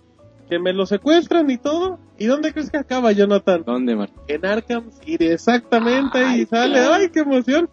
Que 0.49 0.59
me 0.59 0.73
lo 0.73 0.85
secuestran 0.85 1.49
y 1.49 1.57
todo. 1.57 1.99
¿Y 2.17 2.25
dónde 2.25 2.51
crees 2.53 2.69
que 2.69 2.77
acaba, 2.77 3.11
Jonathan? 3.11 3.63
¿Dónde, 3.65 3.95
Martín? 3.95 4.19
En 4.27 4.45
Arkham 4.45 4.91
City, 4.91 5.25
exactamente, 5.27 6.19
y 6.19 6.23
Ay, 6.25 6.45
sale, 6.45 6.73
claro. 6.73 6.93
¡ay, 6.93 7.09
qué 7.09 7.19
emoción! 7.21 7.69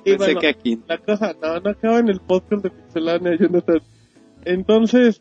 Y 0.00 0.10
Pensé 0.10 0.16
bueno, 0.18 0.40
que 0.40 0.48
aquí. 0.48 0.80
la 0.86 0.98
cosa, 0.98 1.34
no, 1.40 1.60
no 1.60 1.70
acaba 1.70 1.98
en 1.98 2.08
el 2.08 2.20
podcast 2.20 2.62
de 2.62 2.70
Pixelania, 2.70 3.36
Jonathan. 3.40 3.80
Entonces, 4.44 5.20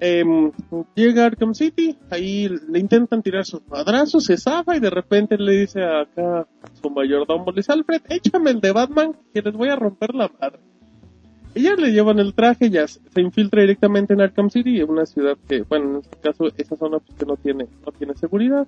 em, 0.00 0.52
llega 0.94 1.24
a 1.24 1.26
Arkham 1.26 1.54
City, 1.54 1.98
ahí 2.10 2.48
le 2.48 2.78
intentan 2.78 3.22
tirar 3.22 3.44
sus 3.44 3.66
madrazos, 3.68 4.24
se 4.24 4.36
zafa 4.36 4.76
y 4.76 4.80
de 4.80 4.90
repente 4.90 5.36
le 5.36 5.52
dice 5.52 5.82
a 5.82 6.00
acá 6.02 6.40
a 6.40 6.46
su 6.80 6.90
mayordomo, 6.90 7.46
le 7.50 7.56
dice, 7.56 7.72
Alfred, 7.72 8.02
échame 8.08 8.50
el 8.50 8.60
de 8.60 8.72
Batman 8.72 9.16
que 9.34 9.42
les 9.42 9.52
voy 9.54 9.68
a 9.68 9.76
romper 9.76 10.14
la 10.14 10.30
madre. 10.40 10.60
Ya 11.54 11.74
le 11.76 11.92
llevan 11.92 12.18
el 12.18 12.34
traje, 12.34 12.70
ya 12.70 12.88
se 12.88 13.00
se 13.12 13.20
infiltra 13.20 13.60
directamente 13.60 14.14
en 14.14 14.22
Arkham 14.22 14.50
City, 14.50 14.82
una 14.82 15.04
ciudad 15.04 15.36
que, 15.48 15.62
bueno, 15.62 15.90
en 15.90 15.96
este 15.96 16.16
caso, 16.18 16.50
esa 16.56 16.76
zona 16.76 16.98
pues, 16.98 17.18
que 17.18 17.26
no 17.26 17.36
tiene, 17.36 17.68
no 17.84 17.92
tiene 17.92 18.14
seguridad. 18.14 18.66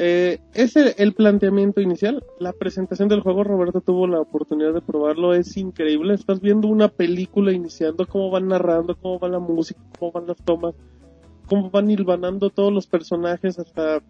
Eh, 0.00 0.38
ese 0.54 0.94
el 0.98 1.12
planteamiento 1.12 1.80
inicial. 1.80 2.24
La 2.38 2.52
presentación 2.52 3.08
del 3.08 3.20
juego, 3.20 3.42
Roberto 3.42 3.80
tuvo 3.80 4.06
la 4.06 4.20
oportunidad 4.20 4.72
de 4.72 4.80
probarlo, 4.80 5.34
es 5.34 5.56
increíble. 5.56 6.14
Estás 6.14 6.40
viendo 6.40 6.68
una 6.68 6.88
película 6.88 7.52
iniciando, 7.52 8.06
cómo 8.06 8.30
van 8.30 8.48
narrando, 8.48 8.96
cómo 8.96 9.18
va 9.18 9.28
la 9.28 9.40
música, 9.40 9.80
cómo 9.98 10.12
van 10.12 10.28
las 10.28 10.36
tomas, 10.38 10.74
cómo 11.46 11.70
van 11.70 11.90
hilvanando 11.90 12.50
todos 12.50 12.72
los 12.72 12.86
personajes 12.86 13.58
hasta, 13.58 14.00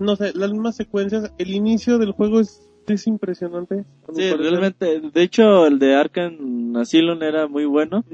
no 0.00 0.16
sé, 0.16 0.32
las 0.34 0.50
mismas 0.50 0.74
secuencias. 0.74 1.32
El 1.38 1.52
inicio 1.52 1.98
del 1.98 2.10
juego 2.10 2.40
es, 2.40 2.60
es 2.92 3.06
impresionante. 3.06 3.84
Sí, 4.12 4.30
realmente, 4.32 5.00
de 5.00 5.22
hecho 5.22 5.66
el 5.66 5.78
de 5.78 5.94
Arkham 5.94 6.76
Asylum 6.76 7.22
era 7.22 7.46
muy 7.48 7.64
bueno, 7.64 8.04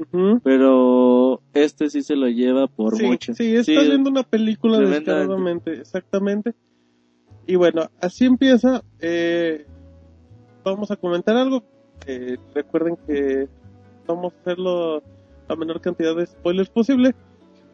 pero 0.43 1.41
este 1.53 1.89
sí 1.89 2.01
se 2.01 2.15
lo 2.15 2.27
lleva 2.29 2.67
por 2.67 2.95
sí, 2.95 3.05
mucho. 3.05 3.33
Sí, 3.33 3.55
estás 3.55 3.65
Sí, 3.83 3.89
viendo 3.89 4.09
una 4.09 4.23
película 4.23 4.79
descaradamente, 4.79 5.73
exactamente. 5.73 6.53
Y 7.47 7.55
bueno, 7.55 7.89
así 7.99 8.25
empieza. 8.25 8.81
eh, 8.99 9.65
vamos 10.63 10.91
a 10.91 10.95
comentar 10.95 11.35
algo. 11.35 11.63
eh, 12.07 12.37
recuerden 12.55 12.97
que 13.07 13.47
vamos 14.07 14.33
a 14.33 14.41
hacerlo 14.41 15.03
la 15.49 15.55
menor 15.55 15.81
cantidad 15.81 16.15
de 16.15 16.25
spoilers 16.25 16.69
posible. 16.69 17.13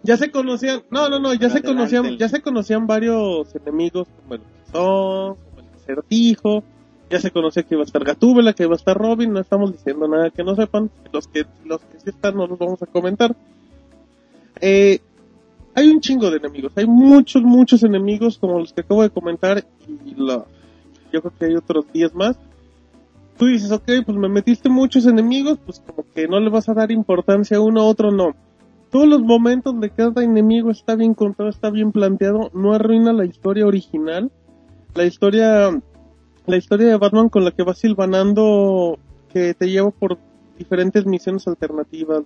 Ya 0.03 0.15
se 0.17 0.31
conocían, 0.31 0.83
no, 0.89 1.09
no, 1.09 1.19
no, 1.19 1.33
ya 1.33 1.49
se 1.49 1.57
Adelante. 1.59 1.67
conocían, 1.67 2.17
ya 2.17 2.29
se 2.29 2.41
conocían 2.41 2.87
varios 2.87 3.53
enemigos 3.55 4.07
como 4.21 4.35
el 4.35 4.41
Son, 4.71 5.35
como 5.35 5.59
el 5.59 5.79
Certijo, 5.85 6.63
ya 7.09 7.19
se 7.19 7.31
conocía 7.31 7.63
que 7.63 7.75
iba 7.75 7.83
a 7.83 7.85
estar 7.85 8.03
Gatúbela, 8.03 8.53
que 8.53 8.63
iba 8.63 8.73
a 8.73 8.77
estar 8.77 8.97
Robin, 8.97 9.33
no 9.33 9.39
estamos 9.39 9.71
diciendo 9.71 10.07
nada 10.07 10.29
que 10.29 10.43
no 10.43 10.55
sepan, 10.55 10.89
los 11.11 11.27
que, 11.27 11.45
los 11.65 11.81
que 11.81 11.99
sí 11.99 12.09
están 12.09 12.35
no 12.35 12.47
los 12.47 12.59
vamos 12.59 12.81
a 12.81 12.85
comentar. 12.85 13.35
Eh, 14.59 14.99
hay 15.75 15.89
un 15.89 16.01
chingo 16.01 16.31
de 16.31 16.37
enemigos, 16.37 16.71
hay 16.75 16.87
muchos, 16.87 17.43
muchos 17.43 17.83
enemigos 17.83 18.37
como 18.37 18.59
los 18.59 18.73
que 18.73 18.81
acabo 18.81 19.03
de 19.03 19.09
comentar 19.09 19.63
y 19.87 20.15
la, 20.15 20.45
yo 21.11 21.21
creo 21.21 21.33
que 21.37 21.45
hay 21.45 21.55
otros 21.55 21.85
10 21.93 22.15
más. 22.15 22.37
Tú 23.37 23.45
dices, 23.45 23.71
ok, 23.71 23.85
pues 24.05 24.17
me 24.17 24.29
metiste 24.29 24.67
muchos 24.67 25.05
enemigos, 25.05 25.59
pues 25.63 25.79
como 25.79 26.03
que 26.13 26.27
no 26.27 26.39
le 26.39 26.49
vas 26.49 26.67
a 26.69 26.73
dar 26.73 26.91
importancia 26.91 27.57
a 27.57 27.61
uno 27.61 27.81
a 27.81 27.85
otro, 27.85 28.11
no. 28.11 28.35
Todos 28.89 29.07
los 29.07 29.21
momentos 29.21 29.79
de 29.79 29.89
cada 29.91 30.23
enemigo 30.23 30.71
está 30.71 30.95
bien 30.95 31.13
contado, 31.13 31.49
está 31.49 31.69
bien 31.69 31.91
planteado, 31.91 32.49
no 32.53 32.73
arruina 32.73 33.13
la 33.13 33.25
historia 33.25 33.67
original. 33.67 34.31
La 34.95 35.03
historia, 35.05 35.69
la 36.47 36.57
historia 36.57 36.87
de 36.87 36.97
Batman 36.97 37.29
con 37.29 37.43
la 37.43 37.51
que 37.51 37.63
vas 37.63 37.77
silvanando, 37.77 38.97
que 39.31 39.53
te 39.53 39.69
lleva 39.69 39.91
por 39.91 40.17
diferentes 40.57 41.05
misiones 41.05 41.47
alternativas, 41.47 42.23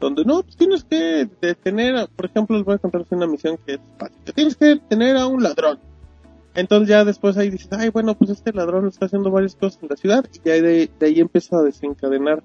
donde 0.00 0.24
no, 0.24 0.42
pues 0.42 0.56
tienes 0.56 0.84
que 0.84 1.28
detener, 1.40 2.08
por 2.14 2.26
ejemplo, 2.26 2.56
les 2.56 2.64
voy 2.64 2.76
a 2.76 2.78
contar 2.78 3.04
una 3.10 3.26
misión 3.26 3.58
que 3.66 3.74
es 3.74 3.80
fácil, 3.98 4.16
tienes 4.34 4.56
que 4.56 4.66
detener 4.66 5.16
a 5.16 5.26
un 5.26 5.42
ladrón. 5.42 5.78
Entonces 6.54 6.88
ya 6.88 7.04
después 7.04 7.36
ahí 7.36 7.50
dices, 7.50 7.68
ay, 7.72 7.88
bueno, 7.88 8.14
pues 8.16 8.30
este 8.30 8.52
ladrón 8.52 8.86
está 8.86 9.06
haciendo 9.06 9.30
varias 9.32 9.56
cosas 9.56 9.82
en 9.82 9.88
la 9.88 9.96
ciudad 9.96 10.24
y 10.32 10.48
ya 10.48 10.54
de, 10.54 10.88
de 11.00 11.06
ahí 11.06 11.18
empieza 11.18 11.58
a 11.58 11.62
desencadenar 11.62 12.44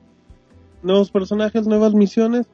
nuevos 0.81 1.11
personajes, 1.11 1.67
nuevas 1.67 1.93
misiones. 1.93 2.47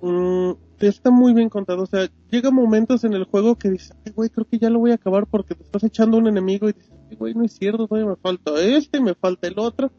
Mm, 0.00 0.52
está 0.80 1.12
muy 1.12 1.32
bien 1.32 1.48
contado, 1.48 1.84
o 1.84 1.86
sea, 1.86 2.08
llega 2.28 2.50
momentos 2.50 3.04
en 3.04 3.12
el 3.12 3.22
juego 3.22 3.54
que 3.54 3.70
dices, 3.70 3.94
ay, 4.04 4.12
güey, 4.12 4.30
creo 4.30 4.46
que 4.48 4.58
ya 4.58 4.68
lo 4.68 4.80
voy 4.80 4.90
a 4.90 4.94
acabar 4.94 5.26
porque 5.26 5.54
te 5.54 5.62
estás 5.62 5.84
echando 5.84 6.18
un 6.18 6.26
enemigo 6.26 6.68
y 6.68 6.72
dices, 6.72 6.90
güey, 7.16 7.34
no 7.34 7.44
es 7.44 7.52
cierto, 7.52 7.86
todavía 7.86 8.10
me 8.10 8.16
falta 8.16 8.60
este, 8.62 9.00
me 9.00 9.14
falta 9.14 9.46
el 9.48 9.58
otro 9.58 9.90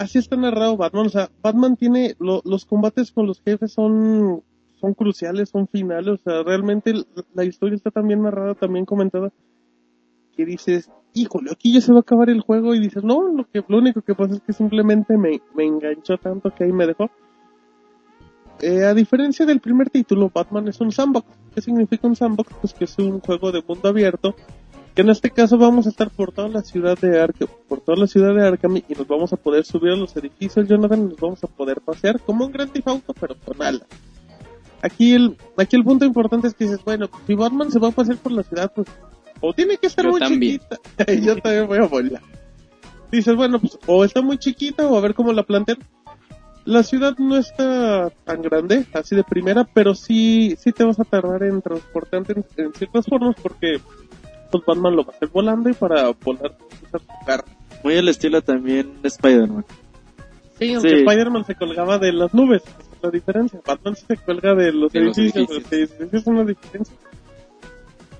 así 0.00 0.18
está 0.18 0.34
narrado 0.36 0.76
Batman. 0.78 1.06
O 1.06 1.10
sea, 1.10 1.30
Batman 1.42 1.76
tiene 1.76 2.16
lo- 2.18 2.40
los 2.44 2.64
combates 2.64 3.12
con 3.12 3.26
los 3.26 3.40
jefes 3.42 3.72
son 3.72 4.42
son 4.80 4.94
cruciales, 4.94 5.50
son 5.50 5.68
finales. 5.68 6.08
O 6.08 6.16
sea, 6.16 6.42
realmente 6.42 6.94
la 7.34 7.44
historia 7.44 7.76
está 7.76 7.90
también 7.90 8.22
narrada, 8.22 8.54
también 8.54 8.86
comentada. 8.86 9.30
Que 10.34 10.46
dices, 10.46 10.90
híjole, 11.12 11.50
aquí 11.52 11.74
ya 11.74 11.82
se 11.82 11.92
va 11.92 11.98
a 11.98 12.00
acabar 12.00 12.30
el 12.30 12.40
juego. 12.40 12.74
Y 12.74 12.80
dices, 12.80 13.04
no, 13.04 13.28
lo 13.28 13.46
que 13.46 13.62
lo 13.68 13.76
único 13.76 14.00
que 14.00 14.14
pasa 14.14 14.34
es 14.36 14.40
que 14.40 14.54
simplemente 14.54 15.18
me, 15.18 15.42
me 15.54 15.66
enganchó 15.66 16.16
tanto 16.16 16.50
que 16.54 16.64
ahí 16.64 16.72
me 16.72 16.86
dejó. 16.86 17.10
Eh, 18.62 18.84
a 18.84 18.94
diferencia 18.94 19.44
del 19.44 19.60
primer 19.60 19.90
título, 19.90 20.30
Batman 20.34 20.66
es 20.68 20.80
un 20.80 20.92
sandbox. 20.92 21.26
¿Qué 21.54 21.60
significa 21.60 22.06
un 22.08 22.16
sandbox? 22.16 22.54
Pues 22.60 22.72
que 22.72 22.84
es 22.84 22.98
un 22.98 23.20
juego 23.20 23.52
de 23.52 23.62
mundo 23.66 23.86
abierto 23.90 24.34
que 25.00 25.04
en 25.04 25.10
este 25.10 25.30
caso 25.30 25.56
vamos 25.56 25.86
a 25.86 25.88
estar 25.88 26.10
por 26.10 26.30
toda 26.30 26.48
la 26.48 26.60
ciudad 26.60 26.98
de 26.98 27.18
Arkham, 27.18 27.48
por 27.68 27.80
toda 27.80 27.96
la 27.96 28.06
ciudad 28.06 28.34
de 28.34 28.46
Arkham 28.46 28.76
y 28.76 28.84
nos 28.94 29.08
vamos 29.08 29.32
a 29.32 29.36
poder 29.36 29.64
subir 29.64 29.92
a 29.92 29.96
los 29.96 30.14
edificios, 30.14 30.68
Jonathan, 30.68 31.00
y 31.00 31.04
nos 31.04 31.16
vamos 31.16 31.42
a 31.42 31.46
poder 31.46 31.80
pasear 31.80 32.20
como 32.20 32.44
un 32.44 32.52
gran 32.52 32.70
Auto, 32.84 33.14
pero 33.18 33.34
con 33.42 33.62
alas. 33.62 33.86
Aquí 34.82 35.14
el, 35.14 35.38
aquí 35.56 35.76
el 35.76 35.84
punto 35.84 36.04
importante 36.04 36.48
es 36.48 36.54
que 36.54 36.64
dices, 36.64 36.84
bueno, 36.84 37.08
pues, 37.08 37.22
si 37.26 37.34
Batman 37.34 37.70
se 37.70 37.78
va 37.78 37.88
a 37.88 37.92
pasear 37.92 38.18
por 38.18 38.32
la 38.32 38.42
ciudad, 38.42 38.70
pues, 38.74 38.88
o 39.40 39.54
tiene 39.54 39.78
que 39.78 39.86
estar 39.86 40.04
Yo 40.04 40.10
muy 40.10 40.20
también. 40.20 40.60
chiquita, 40.60 41.12
yo 41.14 41.36
también 41.38 41.66
voy 41.66 41.78
a 41.78 41.86
volar. 41.86 42.22
Dices, 43.10 43.34
bueno, 43.34 43.58
pues, 43.58 43.78
o 43.86 44.04
está 44.04 44.20
muy 44.20 44.36
chiquita, 44.36 44.86
o 44.86 44.98
a 44.98 45.00
ver 45.00 45.14
cómo 45.14 45.32
la 45.32 45.44
plantean. 45.44 45.78
La 46.66 46.82
ciudad 46.82 47.16
no 47.16 47.36
está 47.38 48.10
tan 48.24 48.42
grande, 48.42 48.84
así 48.92 49.16
de 49.16 49.24
primera, 49.24 49.64
pero 49.64 49.94
sí, 49.94 50.56
sí 50.58 50.72
te 50.72 50.84
vas 50.84 51.00
a 51.00 51.04
tardar 51.04 51.42
en 51.44 51.62
transportarte 51.62 52.34
en, 52.34 52.44
en 52.66 52.74
ciertas 52.74 53.06
formas 53.06 53.34
porque 53.42 53.80
pues 54.50 54.64
Batman 54.66 54.96
lo 54.96 55.04
va 55.04 55.12
a 55.12 55.16
hacer 55.16 55.28
volando 55.28 55.68
y 55.68 55.72
para 55.74 56.08
volar 56.10 56.56
su 56.92 56.98
carro. 57.26 57.44
Muy 57.84 57.94
el 57.94 58.08
estilo 58.08 58.42
también 58.42 59.00
de 59.02 59.08
Spider-Man. 59.08 59.64
Sí, 60.58 60.74
aunque 60.74 60.90
Sí. 60.90 60.94
Spider-Man 60.96 61.44
se 61.46 61.54
colgaba 61.54 61.98
de 61.98 62.12
las 62.12 62.34
nubes, 62.34 62.62
esa 62.62 62.78
es 62.80 63.02
la 63.02 63.10
diferencia. 63.10 63.60
Batman 63.66 63.96
se 63.96 64.16
cuelga 64.18 64.54
de 64.54 64.72
los 64.72 64.92
De 64.92 65.00
los 65.00 65.16
edificios, 65.16 65.48
los 65.48 65.72
edificios 65.72 66.12
es 66.14 66.26
una 66.26 66.44
diferencia. 66.44 66.94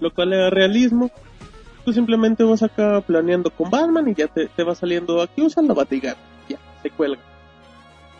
Lo 0.00 0.12
cual 0.14 0.30
le 0.30 0.36
da 0.38 0.50
realismo. 0.50 1.10
Tú 1.84 1.92
simplemente 1.92 2.44
vas 2.44 2.62
acá 2.62 3.00
planeando 3.02 3.50
con 3.50 3.70
Batman 3.70 4.08
y 4.08 4.14
ya 4.14 4.28
te, 4.28 4.46
te 4.46 4.62
va 4.62 4.74
saliendo 4.74 5.20
aquí 5.22 5.42
usan 5.42 5.66
la 5.68 5.74
batigar, 5.74 6.16
ya, 6.48 6.58
se 6.82 6.90
cuelga. 6.90 7.20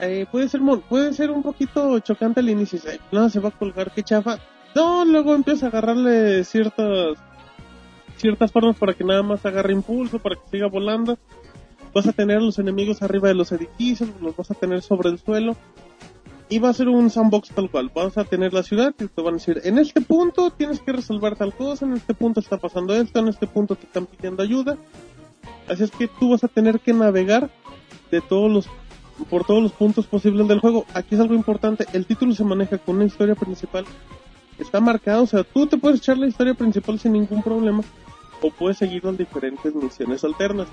Eh, 0.00 0.26
puede 0.32 0.48
ser 0.48 0.60
mon- 0.62 0.80
puede 0.80 1.12
ser 1.12 1.30
un 1.30 1.42
poquito 1.42 1.98
chocante 2.00 2.40
al 2.40 2.48
inicio, 2.48 2.78
"Ay, 2.90 2.98
no, 3.12 3.28
se 3.28 3.38
va 3.38 3.50
a 3.50 3.52
colgar, 3.52 3.90
qué 3.92 4.02
chafa. 4.02 4.38
No, 4.74 5.04
luego 5.04 5.34
empieza 5.34 5.66
a 5.66 5.68
agarrarle 5.68 6.42
ciertas 6.44 7.18
ciertas 8.20 8.52
formas 8.52 8.76
para 8.76 8.94
que 8.94 9.04
nada 9.04 9.22
más 9.22 9.44
agarre 9.44 9.72
impulso, 9.72 10.18
para 10.18 10.36
que 10.36 10.42
siga 10.50 10.66
volando. 10.66 11.18
Vas 11.94 12.06
a 12.06 12.12
tener 12.12 12.38
a 12.38 12.40
los 12.40 12.58
enemigos 12.58 13.02
arriba 13.02 13.28
de 13.28 13.34
los 13.34 13.50
edificios, 13.52 14.10
los 14.20 14.36
vas 14.36 14.50
a 14.50 14.54
tener 14.54 14.82
sobre 14.82 15.10
el 15.10 15.18
suelo. 15.18 15.56
Y 16.48 16.58
va 16.58 16.70
a 16.70 16.74
ser 16.74 16.88
un 16.88 17.10
sandbox 17.10 17.50
tal 17.50 17.70
cual. 17.70 17.90
Vas 17.94 18.18
a 18.18 18.24
tener 18.24 18.52
la 18.52 18.62
ciudad 18.62 18.92
y 18.98 19.06
te 19.06 19.22
van 19.22 19.34
a 19.34 19.36
decir, 19.36 19.60
en 19.64 19.78
este 19.78 20.00
punto 20.00 20.50
tienes 20.50 20.80
que 20.80 20.92
resolver 20.92 21.36
tal 21.36 21.54
cosa, 21.54 21.86
en 21.86 21.94
este 21.94 22.12
punto 22.12 22.40
está 22.40 22.56
pasando 22.56 22.94
esto, 22.94 23.20
en 23.20 23.28
este 23.28 23.46
punto 23.46 23.76
te 23.76 23.86
están 23.86 24.06
pidiendo 24.06 24.42
ayuda. 24.42 24.76
Así 25.68 25.84
es 25.84 25.90
que 25.90 26.08
tú 26.08 26.30
vas 26.30 26.42
a 26.42 26.48
tener 26.48 26.80
que 26.80 26.92
navegar 26.92 27.50
de 28.10 28.20
todos 28.20 28.50
los 28.50 28.68
por 29.28 29.44
todos 29.44 29.62
los 29.62 29.72
puntos 29.72 30.06
posibles 30.06 30.48
del 30.48 30.60
juego. 30.60 30.86
Aquí 30.94 31.14
es 31.14 31.20
algo 31.20 31.34
importante, 31.34 31.86
el 31.92 32.06
título 32.06 32.34
se 32.34 32.44
maneja 32.44 32.78
con 32.78 32.96
una 32.96 33.04
historia 33.04 33.34
principal. 33.34 33.84
Está 34.58 34.80
marcado, 34.80 35.22
o 35.22 35.26
sea, 35.26 35.44
tú 35.44 35.66
te 35.66 35.76
puedes 35.76 36.00
echar 36.00 36.18
la 36.18 36.26
historia 36.26 36.54
principal 36.54 36.98
sin 36.98 37.12
ningún 37.12 37.42
problema 37.42 37.82
o 38.42 38.50
puedes 38.50 38.78
seguir 38.78 39.04
las 39.04 39.18
diferentes 39.18 39.74
misiones 39.74 40.24
alternas. 40.24 40.68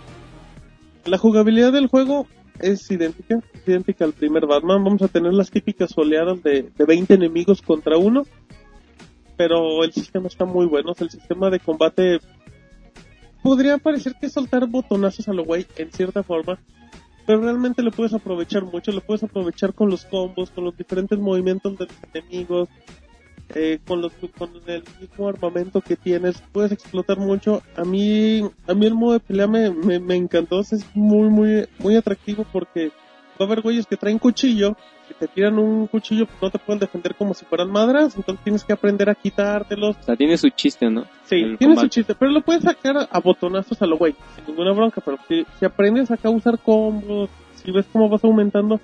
La 1.05 1.17
jugabilidad 1.17 1.71
del 1.71 1.87
juego 1.87 2.27
es 2.59 2.89
idéntica, 2.91 3.39
idéntica 3.65 4.05
al 4.05 4.13
primer 4.13 4.45
Batman. 4.45 4.83
Vamos 4.83 5.01
a 5.01 5.07
tener 5.07 5.33
las 5.33 5.51
típicas 5.51 5.97
oleadas 5.97 6.41
de, 6.43 6.71
de 6.75 6.85
20 6.85 7.13
enemigos 7.13 7.61
contra 7.61 7.97
uno, 7.97 8.23
pero 9.35 9.83
el 9.83 9.93
sistema 9.93 10.27
está 10.27 10.45
muy 10.45 10.65
bueno. 10.65 10.93
El 10.99 11.09
sistema 11.09 11.49
de 11.49 11.59
combate 11.59 12.19
podría 13.43 13.77
parecer 13.77 14.15
que 14.19 14.29
soltar 14.29 14.67
botonazos 14.67 15.27
a 15.27 15.33
lo 15.33 15.45
güey 15.45 15.65
en 15.77 15.91
cierta 15.91 16.23
forma, 16.23 16.59
pero 17.25 17.41
realmente 17.41 17.83
lo 17.83 17.91
puedes 17.91 18.13
aprovechar 18.13 18.63
mucho. 18.63 18.91
Lo 18.91 19.01
puedes 19.01 19.23
aprovechar 19.23 19.73
con 19.73 19.89
los 19.89 20.05
combos, 20.05 20.49
con 20.49 20.65
los 20.65 20.75
diferentes 20.75 21.17
movimientos 21.19 21.77
de 21.77 21.85
los 21.85 21.95
enemigos. 22.13 22.69
Eh, 23.55 23.79
con, 23.85 24.01
los, 24.01 24.11
con 24.37 24.49
el 24.67 24.83
mismo 24.99 25.27
armamento 25.27 25.81
que 25.81 25.95
tienes, 25.95 26.41
puedes 26.51 26.71
explotar 26.71 27.17
mucho. 27.17 27.61
A 27.75 27.83
mí, 27.83 28.41
a 28.67 28.73
mí 28.73 28.85
el 28.85 28.95
modo 28.95 29.13
de 29.13 29.19
pelea 29.19 29.47
me, 29.47 29.71
me, 29.71 29.99
me 29.99 30.15
encantó, 30.15 30.59
es 30.59 30.85
muy, 30.93 31.29
muy, 31.29 31.67
muy 31.79 31.95
atractivo 31.95 32.45
porque 32.51 32.91
va 33.39 33.45
a 33.45 33.47
haber 33.47 33.61
güeyes 33.61 33.85
que 33.85 33.97
traen 33.97 34.19
cuchillo, 34.19 34.75
si 35.07 35.13
te 35.13 35.27
tiran 35.27 35.57
un 35.57 35.87
cuchillo 35.87 36.25
pues 36.25 36.41
no 36.41 36.49
te 36.49 36.59
pueden 36.59 36.79
defender 36.79 37.15
como 37.15 37.33
si 37.33 37.45
fueran 37.45 37.71
madras, 37.71 38.15
entonces 38.17 38.43
tienes 38.43 38.63
que 38.63 38.73
aprender 38.73 39.09
a 39.09 39.15
quitártelos. 39.15 39.95
O 39.97 40.03
sea, 40.03 40.15
tiene 40.15 40.37
su 40.37 40.49
chiste, 40.49 40.89
¿no? 40.89 41.05
Sí, 41.23 41.37
El 41.37 41.57
tiene 41.57 41.77
su 41.77 41.87
chiste, 41.87 42.15
pero 42.15 42.31
lo 42.31 42.41
puedes 42.41 42.63
sacar 42.63 43.07
a 43.09 43.19
botonazos 43.19 43.81
a 43.81 43.85
lo 43.85 43.97
güey, 43.97 44.15
sin 44.35 44.45
ninguna 44.47 44.73
bronca, 44.73 45.01
pero 45.01 45.17
si, 45.27 45.45
si 45.59 45.65
aprendes 45.65 46.11
acá 46.11 46.29
a 46.29 46.31
usar 46.31 46.59
combos, 46.59 47.29
si 47.55 47.71
ves 47.71 47.85
cómo 47.91 48.09
vas 48.09 48.23
aumentando, 48.23 48.81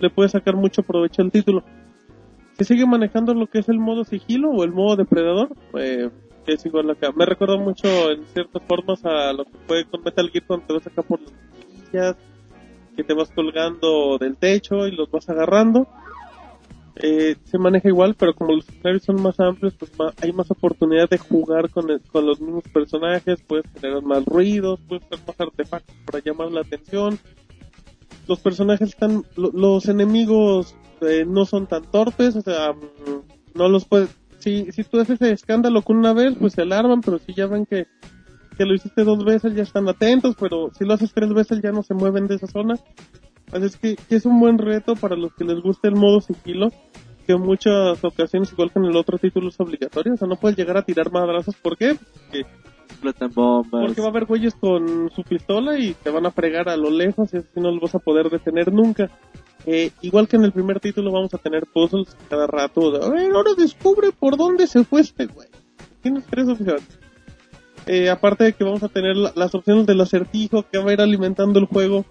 le 0.00 0.10
puedes 0.10 0.32
sacar 0.32 0.56
mucho 0.56 0.82
provecho 0.82 1.22
al 1.22 1.30
título. 1.30 1.62
Si 2.58 2.64
sigue 2.64 2.86
manejando 2.86 3.34
lo 3.34 3.46
que 3.46 3.58
es 3.58 3.68
el 3.68 3.78
modo 3.78 4.04
sigilo 4.04 4.50
o 4.50 4.64
el 4.64 4.72
modo 4.72 4.96
depredador, 4.96 5.48
pues 5.70 6.10
es 6.46 6.64
igual 6.64 6.90
acá. 6.90 7.12
Me 7.14 7.26
recuerda 7.26 7.56
mucho 7.58 8.10
en 8.10 8.24
ciertas 8.32 8.62
formas 8.62 9.04
a 9.04 9.32
lo 9.32 9.44
que 9.44 9.58
fue 9.66 9.84
con 9.84 10.02
Metal 10.02 10.30
Gear 10.30 10.44
cuando 10.46 10.66
te 10.66 10.72
vas 10.72 10.86
acá 10.86 11.02
por 11.02 11.20
las 11.20 11.32
sillas, 11.90 12.16
que 12.96 13.04
te 13.04 13.12
vas 13.14 13.30
colgando 13.30 14.16
del 14.18 14.36
techo 14.36 14.86
y 14.86 14.92
los 14.92 15.10
vas 15.10 15.28
agarrando. 15.28 15.86
Eh, 16.98 17.36
se 17.44 17.58
maneja 17.58 17.88
igual, 17.88 18.14
pero 18.14 18.34
como 18.34 18.54
los 18.54 18.66
escenarios 18.66 19.02
son 19.02 19.20
más 19.20 19.38
amplios, 19.38 19.74
pues 19.78 19.92
ma- 19.98 20.14
hay 20.22 20.32
más 20.32 20.50
oportunidad 20.50 21.10
de 21.10 21.18
jugar 21.18 21.68
con, 21.68 21.86
con 22.10 22.24
los 22.26 22.40
mismos 22.40 22.64
personajes, 22.72 23.42
puedes 23.46 23.66
generar 23.78 24.02
más 24.02 24.24
ruidos, 24.24 24.80
puedes 24.88 25.04
hacer 25.04 25.18
más 25.26 25.38
artefactos 25.38 25.94
para 26.06 26.24
llamar 26.24 26.50
la 26.52 26.62
atención. 26.62 27.18
Los 28.26 28.40
personajes 28.40 28.88
están, 28.88 29.24
lo- 29.36 29.50
los 29.52 29.86
enemigos 29.88 30.74
eh, 31.02 31.24
no 31.26 31.44
son 31.44 31.66
tan 31.66 31.82
torpes, 31.84 32.36
o 32.36 32.40
sea, 32.40 32.72
mm, 32.72 33.56
no 33.58 33.68
los 33.68 33.84
puedes, 33.84 34.10
si, 34.38 34.70
si 34.72 34.84
tú 34.84 35.00
haces 35.00 35.20
ese 35.20 35.32
escándalo 35.32 35.82
con 35.82 35.96
una 35.96 36.12
vez, 36.12 36.34
pues 36.38 36.52
se 36.52 36.62
alarman, 36.62 37.00
pero 37.00 37.18
si 37.18 37.34
ya 37.34 37.46
ven 37.46 37.66
que, 37.66 37.86
que 38.56 38.64
lo 38.64 38.74
hiciste 38.74 39.04
dos 39.04 39.24
veces 39.24 39.54
ya 39.54 39.62
están 39.62 39.88
atentos, 39.88 40.36
pero 40.38 40.70
si 40.76 40.84
lo 40.84 40.94
haces 40.94 41.12
tres 41.12 41.32
veces 41.32 41.60
ya 41.62 41.72
no 41.72 41.82
se 41.82 41.94
mueven 41.94 42.26
de 42.26 42.36
esa 42.36 42.46
zona. 42.46 42.78
Así 43.52 43.64
es 43.64 43.76
que, 43.76 43.96
que 43.96 44.16
es 44.16 44.26
un 44.26 44.40
buen 44.40 44.58
reto 44.58 44.96
para 44.96 45.16
los 45.16 45.32
que 45.34 45.44
les 45.44 45.60
guste 45.62 45.88
el 45.88 45.94
modo 45.94 46.20
sigilo, 46.20 46.72
que 47.26 47.32
en 47.32 47.40
muchas 47.40 48.02
ocasiones, 48.02 48.52
igual 48.52 48.70
que 48.72 48.78
en 48.78 48.86
el 48.86 48.96
otro 48.96 49.18
título, 49.18 49.48
es 49.48 49.60
obligatorio. 49.60 50.14
O 50.14 50.16
sea, 50.16 50.28
no 50.28 50.36
puedes 50.36 50.56
llegar 50.56 50.76
a 50.76 50.82
tirar 50.82 51.12
madrazos. 51.12 51.56
¿Por 51.56 51.76
qué? 51.76 51.96
Porque, 52.14 52.46
porque 53.70 54.00
va 54.00 54.06
a 54.06 54.10
haber 54.10 54.24
güeyes 54.24 54.54
con 54.54 55.10
su 55.10 55.22
pistola 55.22 55.78
y 55.78 55.94
te 55.94 56.10
van 56.10 56.26
a 56.26 56.30
fregar 56.30 56.68
a 56.68 56.76
lo 56.76 56.90
lejos 56.90 57.32
y 57.34 57.38
así 57.38 57.48
no 57.56 57.70
los 57.70 57.80
vas 57.80 57.94
a 57.94 57.98
poder 57.98 58.30
detener 58.30 58.72
nunca. 58.72 59.10
Eh, 59.66 59.90
igual 60.00 60.28
que 60.28 60.36
en 60.36 60.44
el 60.44 60.52
primer 60.52 60.78
título 60.78 61.10
vamos 61.10 61.34
a 61.34 61.38
tener 61.38 61.66
puzzles 61.66 62.16
cada 62.30 62.46
rato. 62.46 63.02
a 63.02 63.10
ver, 63.10 63.32
ahora 63.32 63.52
descubre 63.56 64.12
por 64.12 64.36
dónde 64.36 64.66
se 64.68 64.84
fue 64.84 65.00
este 65.00 65.26
güey. 65.26 65.48
Tienes 66.02 66.24
tres 66.26 66.48
opciones. 66.48 66.84
Eh, 67.86 68.08
aparte 68.10 68.44
de 68.44 68.52
que 68.52 68.64
vamos 68.64 68.82
a 68.82 68.88
tener 68.88 69.16
la- 69.16 69.32
las 69.34 69.54
opciones 69.54 69.86
del 69.86 70.00
acertijo 70.00 70.64
que 70.70 70.78
va 70.78 70.90
a 70.90 70.92
ir 70.92 71.00
alimentando 71.00 71.58
el 71.58 71.66
juego, 71.66 72.04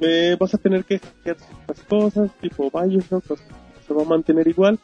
eh, 0.00 0.36
vas 0.38 0.54
a 0.54 0.58
tener 0.58 0.84
que 0.84 0.98
hackear 0.98 1.36
ciertas 1.38 1.80
cosas, 1.88 2.30
tipo 2.40 2.70
Bioshock, 2.70 3.30
o 3.30 3.36
sea, 3.36 3.46
se 3.86 3.94
va 3.94 4.02
a 4.02 4.06
mantener 4.06 4.46
igual. 4.48 4.78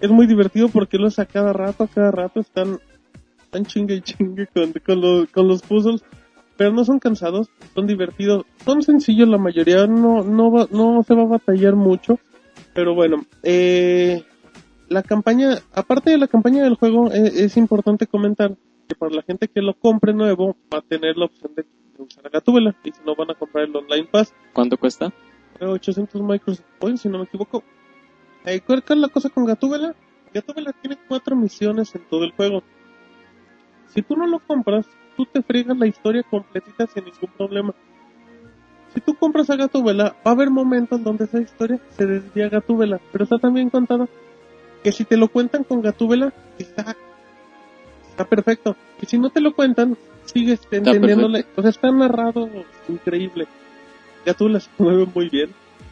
Es 0.00 0.10
muy 0.10 0.26
divertido 0.26 0.68
porque 0.68 0.98
los 0.98 1.18
a 1.18 1.26
cada 1.26 1.52
rato, 1.52 1.84
a 1.84 1.88
cada 1.88 2.10
rato 2.10 2.40
están, 2.40 2.80
están 3.44 3.64
chingue 3.64 3.94
y 3.96 4.00
chingue 4.02 4.46
con, 4.48 4.72
con, 4.84 5.00
los, 5.00 5.28
con 5.30 5.48
los 5.48 5.62
puzzles, 5.62 6.02
pero 6.56 6.72
no 6.72 6.84
son 6.84 6.98
cansados, 6.98 7.48
son 7.74 7.86
divertidos, 7.86 8.44
son 8.64 8.82
sencillos 8.82 9.28
la 9.28 9.38
mayoría, 9.38 9.86
no, 9.86 10.22
no, 10.22 10.50
va- 10.50 10.68
no 10.70 11.02
se 11.02 11.14
va 11.14 11.22
a 11.22 11.26
batallar 11.26 11.76
mucho, 11.76 12.18
pero 12.74 12.94
bueno, 12.94 13.24
eh, 13.42 14.24
la 14.88 15.02
campaña, 15.02 15.58
aparte 15.74 16.10
de 16.10 16.18
la 16.18 16.28
campaña 16.28 16.62
del 16.64 16.74
juego, 16.76 17.10
eh, 17.12 17.32
es 17.34 17.56
importante 17.56 18.06
comentar 18.06 18.54
que 18.88 18.94
para 18.94 19.14
la 19.14 19.22
gente 19.22 19.48
que 19.48 19.60
lo 19.62 19.74
compre 19.74 20.14
nuevo 20.14 20.56
va 20.72 20.78
a 20.78 20.82
tener 20.82 21.16
la 21.16 21.24
opción 21.26 21.52
de, 21.56 21.64
de 21.96 22.02
usar 22.02 22.26
a 22.26 22.30
Gatúbela 22.30 22.74
y 22.84 22.92
si 22.92 23.00
no 23.04 23.14
van 23.16 23.30
a 23.30 23.34
comprar 23.34 23.64
el 23.64 23.74
Online 23.76 24.08
Pass, 24.10 24.32
¿Cuánto 24.52 24.76
cuesta? 24.76 25.12
creo 25.58 25.72
800 25.72 26.20
Microsoft 26.22 26.66
Points 26.78 27.00
si 27.02 27.08
no 27.08 27.18
me 27.18 27.24
equivoco. 27.24 27.64
Eh, 28.44 28.60
¿Cuál 28.64 28.84
cuál 28.84 28.98
es 28.98 29.02
la 29.02 29.08
cosa 29.08 29.28
con 29.30 29.44
Gatúbela? 29.44 29.94
Gatúbela 30.32 30.72
tiene 30.72 30.96
cuatro 31.08 31.34
misiones 31.34 31.94
en 31.94 32.02
todo 32.08 32.24
el 32.24 32.32
juego. 32.32 32.62
Si 33.92 34.02
tú 34.02 34.16
no 34.16 34.26
lo 34.26 34.38
compras, 34.40 34.86
tú 35.16 35.26
te 35.26 35.42
friegas 35.42 35.76
la 35.76 35.86
historia 35.86 36.22
completita 36.22 36.86
sin 36.86 37.04
ningún 37.04 37.30
problema. 37.36 37.74
Si 38.94 39.00
tú 39.00 39.14
compras 39.14 39.50
a 39.50 39.56
Gatúbela, 39.56 40.16
va 40.26 40.30
a 40.30 40.34
haber 40.34 40.50
momentos 40.50 41.02
donde 41.02 41.24
esa 41.24 41.40
historia 41.40 41.80
se 41.90 42.06
desvía 42.06 42.46
a 42.46 42.50
Gatúbela, 42.50 43.00
pero 43.12 43.24
está 43.24 43.38
tan 43.38 43.54
bien 43.54 43.70
contada 43.70 44.08
que 44.82 44.92
si 44.92 45.04
te 45.04 45.16
lo 45.16 45.28
cuentan 45.28 45.64
con 45.64 45.82
Gatúbela, 45.82 46.32
está, 46.58 46.96
está 48.08 48.24
perfecto. 48.24 48.76
Y 49.02 49.06
si 49.06 49.18
no 49.18 49.30
te 49.30 49.40
lo 49.40 49.54
cuentan, 49.54 49.96
sigues 50.24 50.60
entendiéndole. 50.70 51.44
O 51.56 51.62
sea, 51.62 51.70
está 51.70 51.90
narrado 51.90 52.48
increíble. 52.88 53.46
Gatúbela 54.24 54.60
se 54.60 54.70
mueve 54.78 55.06
muy 55.12 55.28
bien. 55.28 55.50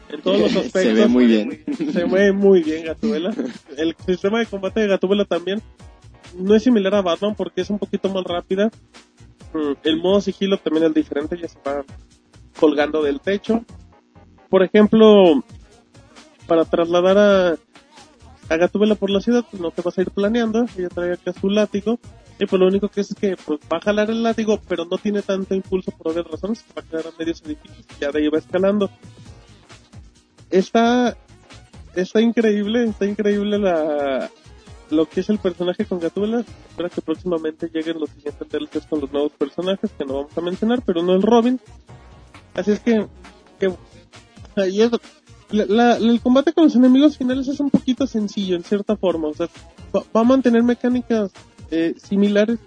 En 0.09 0.21
todos 0.21 0.39
los 0.39 0.55
aspectos. 0.55 0.81
Se 0.83 0.93
ve 0.93 1.07
muy 1.07 1.25
bien. 1.25 1.63
Se 1.91 2.05
mueve 2.05 2.31
muy 2.31 2.63
bien 2.63 2.85
Gatúbela. 2.85 3.33
El 3.77 3.95
sistema 4.05 4.39
de 4.39 4.45
combate 4.45 4.81
de 4.81 4.87
Gatúbela 4.87 5.25
también 5.25 5.61
no 6.37 6.55
es 6.55 6.63
similar 6.63 6.95
a 6.95 7.01
Batman 7.01 7.35
porque 7.35 7.61
es 7.61 7.69
un 7.69 7.79
poquito 7.79 8.09
más 8.09 8.23
rápida. 8.23 8.69
Mm, 9.53 9.73
El 9.83 9.97
modo 9.97 10.21
sigilo 10.21 10.57
también 10.57 10.85
es 10.85 10.93
diferente, 10.93 11.37
ya 11.37 11.47
se 11.47 11.59
va 11.65 11.83
colgando 12.59 13.01
del 13.03 13.19
techo. 13.21 13.63
Por 14.49 14.63
ejemplo, 14.63 15.43
para 16.47 16.65
trasladar 16.65 17.17
a, 17.17 17.55
a 18.49 18.57
Gatúbela 18.57 18.95
por 18.95 19.09
la 19.09 19.21
ciudad, 19.21 19.45
pues 19.49 19.61
no 19.61 19.71
te 19.71 19.81
vas 19.81 19.97
a 19.97 20.01
ir 20.01 20.11
planeando, 20.11 20.65
ella 20.77 20.89
trae 20.89 21.13
acá 21.13 21.33
su 21.33 21.49
látigo. 21.49 21.99
Y 22.37 22.45
pues 22.45 22.59
lo 22.59 22.67
único 22.67 22.89
que 22.89 23.01
es 23.01 23.15
que 23.15 23.37
pues, 23.37 23.59
va 23.71 23.77
a 23.77 23.81
jalar 23.81 24.09
el 24.09 24.21
látigo, 24.21 24.59
pero 24.67 24.83
no 24.85 24.97
tiene 24.97 25.21
tanto 25.21 25.55
impulso 25.55 25.91
por 25.91 26.11
obvias 26.11 26.27
razones, 26.27 26.65
va 26.77 26.81
a 26.81 26.85
quedar 26.85 27.07
a 27.07 27.17
medios 27.17 27.41
edificios 27.45 27.85
y 27.97 28.01
ya 28.01 28.11
de 28.11 28.19
ahí 28.19 28.27
va 28.27 28.39
escalando. 28.39 28.89
Está, 30.49 31.17
está 31.95 32.21
increíble, 32.21 32.83
está 32.83 33.05
increíble 33.05 33.57
la, 33.57 34.29
lo 34.91 35.05
que 35.07 35.21
es 35.21 35.29
el 35.29 35.39
personaje 35.39 35.85
con 35.85 35.99
Gatúbela. 35.99 36.43
Espero 36.69 36.89
que 36.89 37.01
próximamente 37.01 37.69
lleguen 37.73 37.99
los 37.99 38.09
siguientes 38.11 38.47
DLCs 38.49 38.85
con 38.87 39.01
los 39.01 39.11
nuevos 39.11 39.31
personajes 39.33 39.91
que 39.97 40.05
no 40.05 40.15
vamos 40.15 40.37
a 40.37 40.41
mencionar, 40.41 40.81
pero 40.85 41.01
no 41.03 41.13
el 41.13 41.21
Robin. 41.21 41.59
Así 42.53 42.71
es 42.71 42.79
que, 42.79 43.05
que 43.59 43.73
ahí 44.55 44.81
es- 44.81 44.91
la- 45.51 45.65
la- 45.65 45.97
el 45.97 46.19
combate 46.21 46.53
con 46.53 46.63
los 46.65 46.75
enemigos 46.75 47.17
finales 47.17 47.47
es 47.47 47.59
un 47.59 47.69
poquito 47.69 48.07
sencillo 48.07 48.55
en 48.55 48.63
cierta 48.63 48.95
forma. 48.95 49.27
O 49.29 49.33
sea, 49.33 49.47
va, 49.95 50.03
va 50.15 50.21
a 50.21 50.23
mantener 50.23 50.63
mecánicas 50.63 51.31
eh, 51.71 51.93
similares, 51.97 52.59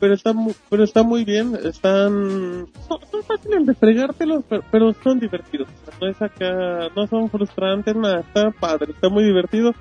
pero 0.00 0.14
está, 0.14 0.32
mu- 0.32 0.54
pero 0.70 0.84
está 0.84 1.02
muy 1.02 1.24
bien. 1.24 1.56
Están, 1.64 2.66
son, 2.88 2.98
fáciles 3.26 3.66
de 3.66 3.74
fregártelos, 3.74 4.44
pero, 4.48 4.62
pero 4.70 4.94
son 5.02 5.18
divertidos. 5.20 5.68
No 6.00 6.08
es 6.08 6.20
acá, 6.22 6.88
no 6.96 7.06
son 7.06 7.28
frustrantes, 7.30 7.94
nada. 7.96 8.20
Está 8.20 8.50
padre, 8.50 8.92
está 8.92 9.08
muy 9.08 9.24
divertido. 9.24 9.74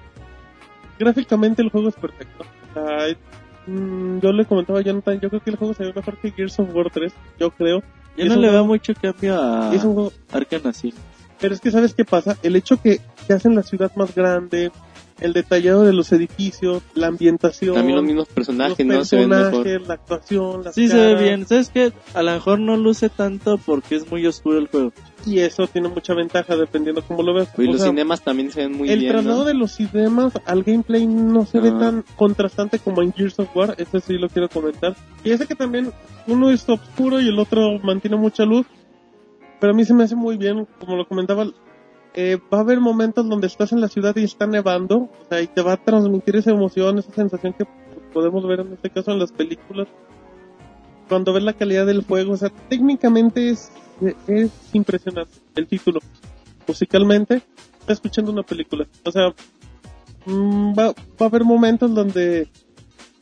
Gráficamente 1.00 1.62
el 1.62 1.70
juego 1.70 1.90
es 1.90 1.96
perfecto. 1.96 2.46
Mm, 3.68 4.20
yo 4.20 4.32
le 4.32 4.46
comentaba 4.46 4.80
a 4.80 4.82
Jonathan, 4.82 5.20
yo 5.20 5.30
creo 5.30 5.42
que 5.44 5.50
el 5.50 5.58
juego 5.58 5.74
se 5.74 5.84
ve 5.84 5.94
mejor 5.94 6.18
que 6.18 6.32
Gears 6.32 6.60
of 6.60 6.74
War 6.74 6.90
3, 6.90 7.14
yo 7.40 7.52
creo. 7.52 7.84
Es 8.16 8.30
no 8.30 8.36
le 8.36 8.42
veo 8.50 8.52
juego- 8.52 8.68
mucho 8.68 8.94
cambio 8.96 9.40
a 9.42 9.74
Es 9.76 9.84
un 9.84 9.94
juego 9.94 10.14
pero 11.40 11.54
es 11.54 11.62
que 11.62 11.70
sabes 11.70 11.94
qué 11.94 12.04
pasa, 12.06 12.38
el 12.44 12.56
hecho 12.56 12.82
que 12.82 13.00
se 13.28 13.34
hacen 13.34 13.54
la 13.56 13.64
ciudad 13.64 13.92
más 13.96 14.16
grande, 14.16 14.72
el 15.20 15.34
detallado 15.34 15.84
de 15.84 15.94
los 15.94 16.12
edificios, 16.12 16.84
la 16.94 17.08
ambientación, 17.08 17.76
También 17.76 17.96
los 17.96 18.06
mismos 18.06 18.28
los 18.28 18.34
personajes, 18.36 18.86
¿no? 18.86 19.04
Se 19.04 19.16
ven 19.18 19.30
mejor. 19.30 19.44
personajes, 19.52 19.88
la 19.88 19.94
actuación, 19.96 20.64
las 20.64 20.76
Sí, 20.76 20.88
se 20.88 20.96
ve 20.96 21.04
caras, 21.04 21.22
bien. 21.22 21.48
¿Sabes 21.48 21.70
qué? 21.70 21.92
A 22.14 22.22
lo 22.24 22.32
mejor 22.32 22.60
no 22.60 22.78
luce 22.78 23.10
tanto 23.10 23.58
porque 23.58 23.96
es 23.96 24.10
muy 24.12 24.26
oscuro 24.28 24.58
el 24.58 24.68
juego. 24.68 24.92
y 25.26 25.40
eso 25.40 25.68
tiene 25.68 25.90
mucha 25.90 26.14
ventaja 26.14 26.56
dependiendo 26.56 27.02
cómo 27.02 27.22
lo 27.24 27.34
veas. 27.34 27.50
Y 27.58 27.68
O 27.68 27.72
los 27.72 27.82
sea, 27.82 27.90
cinemas 27.90 28.22
también 28.24 28.50
se 28.52 28.62
ven 28.62 28.78
muy 28.78 28.90
el 28.90 29.00
bien, 29.00 29.12
traslado 29.12 29.40
¿no? 29.40 29.44
de 29.46 29.54
los 29.56 29.72
cinemas 29.74 30.34
al 30.46 30.64
gameplay 30.64 31.06
no 31.06 31.46
se 31.46 31.60
ve 31.60 31.70
Ah. 31.76 31.80
tan 31.80 32.06
contrastante 32.16 32.80
como 32.80 33.02
en 33.02 33.12
Gears 33.12 33.38
of 33.40 33.54
War, 33.56 33.76
eso 33.78 34.00
sí 34.00 34.14
lo 34.18 34.30
quiero 34.30 34.48
comentar. 34.48 34.96
Y 35.26 35.32
ese 35.32 35.46
que 35.46 35.56
también 35.56 35.92
uno 36.28 36.50
es 36.52 36.68
oscuro 36.70 37.20
y 37.20 37.28
el 37.28 37.38
otro 37.40 37.78
mantiene 37.84 38.16
mucha 38.16 38.46
luz, 38.46 38.66
pero 39.60 39.74
a 39.74 39.76
mí 39.76 39.84
se 39.84 39.94
me 39.94 40.04
hace 40.06 40.16
muy 40.16 40.38
bien, 40.38 40.66
como 40.80 40.96
lo 40.96 41.06
comentaba, 41.08 41.46
eh, 42.20 42.40
va 42.52 42.58
a 42.58 42.62
haber 42.62 42.80
momentos 42.80 43.30
donde 43.30 43.46
estás 43.46 43.72
en 43.74 43.80
la 43.80 43.90
ciudad 43.90 44.16
y 44.16 44.24
está 44.24 44.48
nevando, 44.48 45.02
o 45.02 45.26
sea, 45.30 45.40
y 45.40 45.46
te 45.46 45.62
va 45.62 45.74
a 45.74 45.78
transmitir 45.78 46.36
esa 46.36 46.50
emoción, 46.50 46.98
esa 46.98 47.14
sensación 47.14 47.54
que 47.54 47.68
podemos 48.12 48.44
ver 48.48 48.62
en 48.62 48.74
este 48.74 48.90
caso 48.90 49.12
en 49.12 49.20
las 49.20 49.32
películas. 49.32 49.88
Cuando 51.08 51.32
ves 51.32 51.44
la 51.44 51.54
calidad 51.54 51.86
del 51.86 52.04
juego, 52.04 52.34
o 52.34 52.38
sea, 52.38 52.50
técnicamente 52.70 53.50
es, 53.50 53.72
es 54.26 54.50
impresionante 54.74 55.32
el 55.54 55.68
título. 55.68 56.00
Musicalmente, 56.68 57.44
está 57.82 57.94
escuchando 57.94 58.32
una 58.32 58.42
película. 58.42 58.88
O 59.06 59.12
sea, 59.12 59.36
mm, 60.26 60.74
va, 60.74 60.88
va 60.88 60.94
a 61.20 61.26
haber 61.26 61.44
momentos 61.44 61.94
donde 61.94 62.48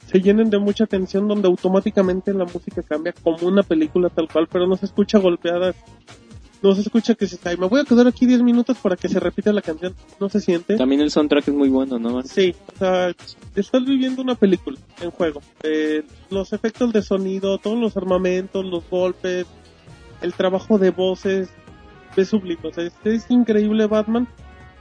se 0.08 0.22
llenen 0.22 0.50
de 0.50 0.58
mucha 0.58 0.86
tensión, 0.86 1.28
donde 1.28 1.50
automáticamente 1.50 2.34
la 2.34 2.46
música 2.46 2.82
cambia 2.82 3.12
como 3.12 3.46
una 3.46 3.62
película 3.62 4.10
tal 4.10 4.30
cual, 4.30 4.48
pero 4.50 4.68
no 4.68 4.78
se 4.78 4.86
escucha 4.86 5.20
golpeada. 5.20 5.74
No 6.66 6.76
se 6.76 6.82
escucha 6.82 7.16
que 7.16 7.28
se 7.28 7.38
ay, 7.48 7.58
me 7.58 7.68
voy 7.68 7.82
a 7.82 7.84
quedar 7.84 8.08
aquí 8.08 8.26
10 8.26 8.42
minutos 8.42 8.78
para 8.78 8.96
que 8.96 9.08
se 9.08 9.20
repita 9.20 9.54
la 9.54 9.62
canción. 9.62 9.94
No 10.20 10.30
se 10.30 10.40
siente. 10.40 10.76
También 10.78 11.02
el 11.02 11.12
soundtrack 11.12 11.48
es 11.48 11.54
muy 11.54 11.70
bueno, 11.70 12.00
¿no? 12.00 12.24
Sí, 12.24 12.56
o 12.74 12.78
sea, 12.78 13.14
estás 13.56 13.86
viviendo 13.86 14.22
una 14.22 14.36
película 14.36 14.78
en 15.02 15.12
juego. 15.12 15.42
Eh, 15.64 16.04
los 16.30 16.54
efectos 16.54 16.92
de 16.92 17.02
sonido, 17.02 17.58
todos 17.60 17.78
los 17.78 17.96
armamentos, 17.98 18.66
los 18.66 18.90
golpes, 18.90 19.46
el 20.22 20.34
trabajo 20.34 20.78
de 20.78 20.90
voces, 20.90 21.50
es 22.16 22.30
sublime. 22.30 22.62
O 22.64 22.74
sea, 22.74 22.84
es, 22.84 22.94
es 23.04 23.30
increíble 23.30 23.86
Batman, 23.88 24.28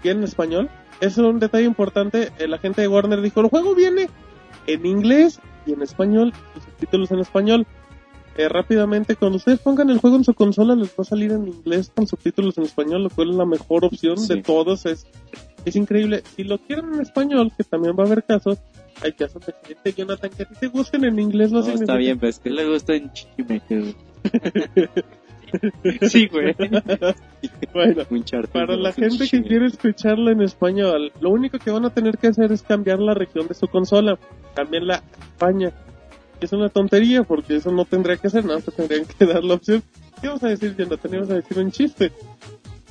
bien 0.03 0.19
en 0.19 0.25
español. 0.25 0.71
Eso 1.01 1.23
es 1.23 1.35
un 1.35 1.41
detalle 1.41 1.67
importante. 1.67 2.33
Eh, 2.39 2.49
la 2.49 2.59
gente 2.59 2.81
de 2.81 2.89
Warner 2.89 3.21
dijo, 3.21 3.41
el 3.41 3.49
juego 3.49 3.75
viene 3.75 4.09
en 4.67 4.87
inglés 4.87 5.41
y 5.67 5.73
en 5.73 5.83
español, 5.83 6.33
los 6.55 6.65
subtítulos 6.65 7.11
en 7.11 7.19
español. 7.19 7.67
Eh, 8.37 8.49
rápidamente, 8.49 9.15
cuando 9.15 9.37
ustedes 9.37 9.61
pongan 9.61 9.91
el 9.91 9.99
juego 9.99 10.17
en 10.17 10.25
su 10.25 10.35
consola, 10.35 10.75
les 10.75 10.89
va 10.91 11.03
a 11.03 11.05
salir 11.05 11.31
en 11.33 11.47
inglés 11.47 11.93
con 11.95 12.07
subtítulos 12.07 12.59
en 12.59 12.65
español, 12.65 13.05
lo 13.05 13.11
cual 13.11 13.31
es 13.31 13.37
la 13.37 13.47
mejor 13.47 13.85
opción 13.85 14.19
Sí. 14.19 14.35
de 14.35 14.43
todos. 14.43 14.87
Es, 14.87 15.07
es 15.65 15.77
increíble. 15.77 16.23
Si 16.35 16.43
lo 16.45 16.59
quieren 16.59 16.95
en 16.95 17.01
español, 17.01 17.53
que 17.57 17.63
también 17.65 17.95
va 17.97 18.03
a 18.03 18.07
haber 18.07 18.25
casos, 18.25 18.59
hay 19.03 19.13
casos 19.13 19.45
de 19.47 19.55
gente, 19.65 19.93
Jonathan, 19.93 20.31
que 20.37 20.43
a 20.43 20.47
ti 20.47 20.55
te 20.59 20.67
gusten 20.67 21.05
en 21.05 21.19
inglés, 21.21 21.53
no, 21.53 21.61
No, 21.61 21.69
está 21.69 21.97
bien, 21.97 22.19
pues 22.19 22.39
¿Qué 22.39 22.51
que 22.51 22.57
le 22.57 22.69
gusta 22.69 22.95
en 22.95 23.13
Chichimeque? 23.13 23.95
Sí, 26.09 26.27
güey. 26.27 26.53
bueno, 27.73 28.03
para 28.53 28.77
la 28.77 28.93
gente 28.93 29.29
que 29.29 29.43
quiere 29.43 29.67
escucharla 29.67 30.33
en 30.33 30.43
español, 30.43 31.13
lo 31.21 31.31
único 31.31 31.59
que 31.59 31.71
van 31.71 31.85
a 31.85 31.91
tener 31.91 32.19
que 32.19 32.29
hacer 32.29 32.51
es 32.51 32.63
cambiar 32.63 32.99
la 32.99 33.15
región 33.15 33.47
de 33.47 33.55
su 33.55 33.69
consola, 33.69 34.19
cambiarla 34.55 34.97
a 34.97 35.25
España. 35.25 35.73
Es 36.45 36.53
una 36.53 36.69
tontería 36.69 37.23
porque 37.23 37.57
eso 37.57 37.71
no 37.73 37.85
tendría 37.85 38.17
que 38.17 38.27
hacer 38.27 38.45
nada, 38.45 38.61
te 38.61 38.71
tendrían 38.71 39.07
que 39.07 39.25
dar 39.27 39.43
la 39.43 39.55
opción. 39.55 39.83
¿Qué 40.21 40.29
vas 40.29 40.43
a 40.43 40.49
decir, 40.49 40.77
Jonathan? 40.77 41.15
¿Ibas 41.15 41.31
a 41.31 41.35
decir 41.35 41.59
un 41.59 41.71
chiste? 41.71 42.13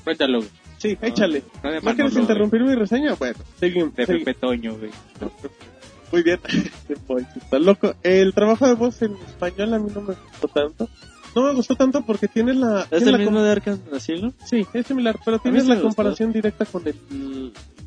Cuéntalo, 0.03 0.39
güey. 0.39 0.49
Sí, 0.77 0.97
échale. 1.01 1.43
No 1.63 1.69
de 1.71 1.75
¿No 1.77 1.81
quieres 1.81 1.97
Manolo, 2.13 2.19
interrumpir 2.21 2.61
mi 2.63 2.75
reseña? 2.75 3.13
Bueno, 3.15 3.37
seguimos. 3.59 3.93
güey. 3.95 4.05
De 4.07 4.17
Pepe 4.19 4.33
Toño, 4.33 4.75
güey. 4.77 4.91
Muy 6.11 6.23
bien. 6.23 6.39
Está 7.41 7.59
loco. 7.59 7.95
El 8.03 8.33
trabajo 8.33 8.67
de 8.67 8.73
voz 8.75 9.01
en 9.01 9.13
español 9.15 9.73
a 9.73 9.79
mí 9.79 9.89
no 9.93 10.01
me 10.01 10.13
gustó 10.13 10.47
tanto. 10.47 10.89
No 11.35 11.43
me 11.43 11.53
gustó 11.53 11.75
tanto 11.75 12.01
porque 12.05 12.27
tiene 12.27 12.53
la... 12.53 12.81
¿Es 12.81 12.89
tiene 12.89 13.05
el 13.05 13.11
la 13.13 13.17
mismo 13.17 13.41
de 13.41 13.51
Arkham 13.51 13.79
Asylum? 13.93 14.31
Sí, 14.45 14.67
es 14.73 14.85
similar, 14.85 15.17
pero 15.25 15.39
tienes 15.39 15.63
la 15.65 15.75
me 15.75 15.81
gustó. 15.81 15.87
comparación 15.87 16.31
directa 16.31 16.65
con 16.65 16.87
el 16.87 16.95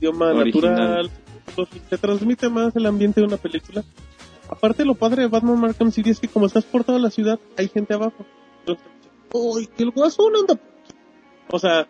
idioma 0.01 0.32
Original. 0.32 0.72
natural. 0.74 1.10
Te 1.88 1.98
transmite 1.98 2.48
más 2.48 2.74
el 2.74 2.86
ambiente 2.86 3.20
de 3.20 3.26
una 3.26 3.36
película. 3.36 3.84
Aparte, 4.48 4.85
lo 4.85 4.94
padre 4.94 5.23
de 5.23 5.28
Batman 5.28 5.64
Arkham 5.64 5.90
City 5.90 6.10
es 6.10 6.20
que 6.20 6.28
como 6.28 6.47
estás 6.47 6.64
por 6.64 6.85
toda 6.85 6.98
la 6.98 7.10
ciudad, 7.10 7.39
hay 7.56 7.68
gente 7.68 7.94
abajo. 7.94 8.24
¡Uy, 9.32 9.66
que 9.66 9.82
el 9.82 9.90
guasón 9.90 10.32
anda! 10.36 10.60
O 11.51 11.59
sea, 11.59 11.86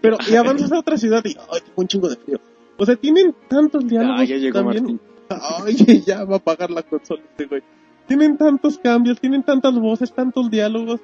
pero 0.00 0.18
y 0.30 0.34
avanzas 0.36 0.72
a 0.72 0.78
otra 0.78 0.96
ciudad 0.96 1.22
y 1.24 1.36
¡ay, 1.50 1.60
tengo 1.64 1.74
un 1.76 1.86
chingo 1.88 2.08
de 2.08 2.16
frío! 2.16 2.40
O 2.78 2.86
sea, 2.86 2.96
tienen 2.96 3.34
tantos 3.48 3.86
diálogos 3.86 4.20
Ah, 4.20 4.24
ya 4.24 4.36
llegó 4.36 4.58
también. 4.60 5.00
Ay, 5.28 6.02
ya 6.06 6.24
va 6.24 6.36
a 6.36 6.40
pagar 6.40 6.70
la 6.70 6.82
consola 6.82 7.22
este 7.30 7.46
güey. 7.46 7.62
Tienen 8.08 8.36
tantos 8.36 8.78
cambios, 8.78 9.20
tienen 9.20 9.42
tantas 9.44 9.78
voces, 9.78 10.12
tantos 10.12 10.50
diálogos. 10.50 11.00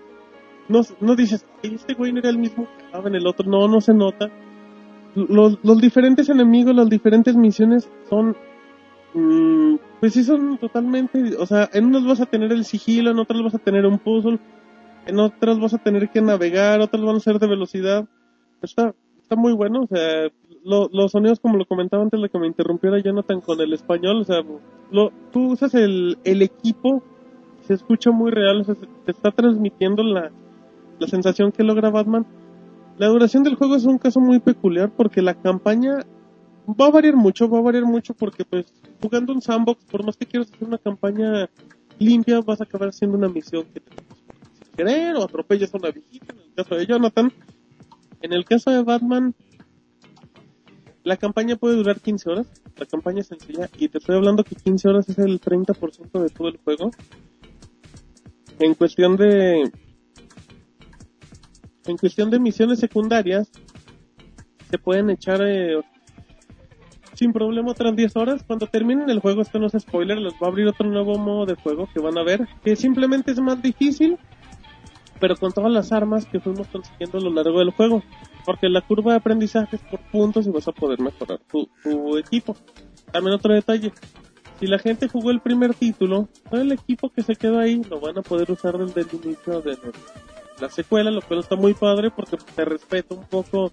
No, 0.69 0.81
no 1.01 1.15
dices, 1.15 1.47
"Ay, 1.63 1.75
este 1.77 1.95
güey 1.95 2.13
no 2.13 2.19
era 2.19 2.31
el 2.31 2.39
mismo 2.39 2.67
que 2.77 2.85
estaba 2.87 3.09
en 3.09 3.15
el 3.15 3.27
otro. 3.27 3.49
No, 3.49 3.69
no 3.69 3.81
se 3.81 3.95
nota. 3.95 4.29
Los, 5.15 5.59
los 5.63 5.81
diferentes 5.81 6.29
enemigos, 6.29 6.75
las 6.75 6.91
diferentes 6.91 7.37
misiones 7.37 7.89
son... 8.11 8.37
mm, 9.17 9.77
pues 10.01 10.13
sí 10.15 10.23
son 10.25 10.59
totalmente... 10.59 11.37
O 11.37 11.47
sea, 11.47 11.69
en 11.73 11.87
unas 11.87 12.05
vas 12.05 12.21
a 12.21 12.27
tener 12.27 12.53
el 12.53 12.65
sigilo, 12.65 13.11
en 13.11 13.19
otras 13.19 13.43
vas 13.43 13.55
a 13.55 13.59
tener 13.59 13.87
un 13.87 13.99
puzzle, 13.99 14.39
en 15.07 15.19
otras 15.19 15.59
vas 15.59 15.75
a 15.75 15.79
tener 15.79 16.09
que 16.11 16.21
navegar, 16.21 16.81
otras 16.81 17.03
van 17.03 17.17
a 17.17 17.21
ser 17.21 17.39
de 17.39 17.47
velocidad. 17.47 18.07
Está, 18.63 18.95
está 19.21 19.37
muy 19.37 19.53
bueno, 19.53 19.83
o 19.83 19.87
sea, 19.87 20.29
lo- 20.65 20.89
los 20.93 21.13
sonidos 21.13 21.41
como 21.41 21.57
lo 21.57 21.67
comentaba 21.67 22.03
antes 22.03 22.21
de 22.21 22.29
que 22.29 22.39
me 22.39 22.47
interrumpiera 22.47 22.99
Jonathan 22.99 23.41
con 23.41 23.61
el 23.61 23.73
español, 23.73 24.21
o 24.21 24.25
sea, 24.25 24.43
lo, 24.91 25.13
tú 25.33 25.53
usas 25.53 25.75
el, 25.75 26.19
el 26.25 26.43
equipo, 26.43 27.03
se 27.67 27.75
escucha 27.75 28.11
muy 28.11 28.31
real, 28.31 28.61
o 28.61 28.65
sea, 28.65 28.75
se- 28.75 28.87
te 29.05 29.13
está 29.13 29.31
transmitiendo 29.31 30.03
la, 30.03 30.31
la 30.99 31.07
sensación 31.07 31.53
que 31.53 31.63
logra 31.65 31.91
Batman. 31.91 32.27
La 32.99 33.09
duración 33.09 33.43
del 33.43 33.57
juego 33.57 33.77
es 33.77 33.85
un 33.85 33.99
caso 33.99 34.21
muy 34.21 34.39
peculiar 34.41 34.91
porque 34.91 35.21
la 35.23 35.35
campaña 35.35 35.99
va 36.67 36.87
a 36.87 36.91
variar 36.91 37.17
mucho, 37.17 37.49
va 37.49 37.59
a 37.59 37.63
variar 37.63 37.85
mucho 37.85 38.15
porque 38.15 38.45
pues 38.45 38.67
jugando 39.01 39.33
un 39.33 39.41
sandbox, 39.41 39.85
por 39.85 40.05
más 40.05 40.17
que 40.17 40.27
quieras 40.27 40.53
hacer 40.53 40.67
una 40.67 40.79
campaña 40.79 41.49
limpia, 41.99 42.41
vas 42.41 42.61
a 42.61 42.65
acabar 42.65 42.89
haciendo 42.89 43.17
una 43.17 43.29
misión 43.29 43.65
que 43.73 43.81
te 43.81 43.91
sin 43.91 44.73
querer 44.75 45.17
o 45.17 45.25
atropellas 45.25 45.73
a 45.75 45.79
una 45.79 45.91
viejita, 45.91 46.33
en 46.33 46.41
el 46.41 46.55
caso 46.55 46.75
de 46.75 46.87
Jonathan. 46.87 47.33
En 48.23 48.33
el 48.33 48.45
caso 48.45 48.71
de 48.71 48.83
Batman, 48.83 49.35
la 51.05 51.17
campaña 51.17 51.57
puede 51.57 51.77
durar 51.77 52.01
15 52.01 52.31
horas, 52.31 52.47
la 52.77 52.87
campaña 52.87 53.21
es 53.21 53.29
sencilla 53.29 53.71
y 53.79 53.89
te 53.89 53.99
estoy 53.99 54.17
hablando 54.17 54.43
que 54.43 54.57
15 54.57 54.89
horas 54.89 55.09
es 55.09 55.19
el 55.19 55.41
30% 55.41 56.23
de 56.23 56.31
todo 56.31 56.49
el 56.49 56.57
juego. 56.59 56.91
En 58.59 58.75
cuestión 58.75 59.17
de 59.17 59.71
en 61.85 61.97
cuestión 61.99 62.31
de 62.31 62.41
misiones 62.41 62.81
secundarias 62.81 63.49
se 64.69 64.79
pueden 64.79 65.11
echar 65.11 65.41
eh, 65.43 65.81
sin 67.17 67.33
problema 67.33 67.71
otras 67.71 67.97
10 67.97 68.17
horas. 68.17 68.45
Cuando 68.47 68.67
terminen 68.67 69.11
el 69.11 69.21
juego, 69.21 69.43
esto 69.43 69.59
no 69.59 69.67
es 69.67 69.73
spoiler, 69.79 70.19
les 70.19 70.35
va 70.35 70.47
a 70.47 70.49
abrir 70.49 70.69
otro 70.69 70.89
nuevo 70.89 71.19
modo 71.19 71.47
de 71.47 71.55
juego 71.55 71.89
que 71.93 72.01
van 72.01 72.19
a 72.19 72.23
ver, 72.23 72.47
que 72.63 72.77
simplemente 72.77 73.33
es 73.33 73.41
más 73.41 73.61
difícil, 73.61 74.19
pero 75.19 75.37
con 75.37 75.53
todas 75.53 75.73
las 75.73 75.93
armas 75.93 76.27
que 76.27 76.41
fuimos 76.41 76.69
consiguiendo 76.69 77.19
a 77.19 77.21
lo 77.23 77.31
largo 77.31 77.59
del 77.59 77.71
juego. 77.71 78.03
Porque 78.45 78.69
la 78.69 78.81
curva 78.81 79.13
de 79.13 79.19
aprendizaje 79.19 79.77
es 79.77 79.83
por 79.83 80.01
puntos 80.11 80.47
y 80.47 80.51
vas 80.51 80.69
a 80.69 80.73
poder 80.73 81.01
mejorar 81.01 81.41
tu, 81.51 81.69
tu 81.83 82.17
equipo. 82.17 82.57
También 83.11 83.35
otro 83.35 83.53
detalle. 83.53 83.93
Si 84.61 84.67
la 84.67 84.79
gente 84.79 85.09
jugó 85.09 85.31
el 85.31 85.41
primer 85.41 85.75
título, 85.75 86.29
todo 86.51 86.61
el 86.61 86.73
equipo 86.73 87.11
que 87.11 87.23
se 87.23 87.35
quedó 87.35 87.59
ahí 87.59 87.83
lo 87.91 88.01
van 88.01 88.19
a 88.19 88.23
poder 88.23 88.51
usar 88.51 88.79
desde 88.79 89.03
el 89.03 89.09
inicio 89.25 89.61
de 89.61 89.77
la 90.61 90.71
secuela, 90.71 91.11
lo 91.11 91.21
cual 91.21 91.41
está 91.41 91.57
muy 91.57 91.75
padre 91.75 92.11
porque 92.11 92.39
te 92.55 92.65
respeta 92.65 93.15
un 93.15 93.25
poco 93.25 93.71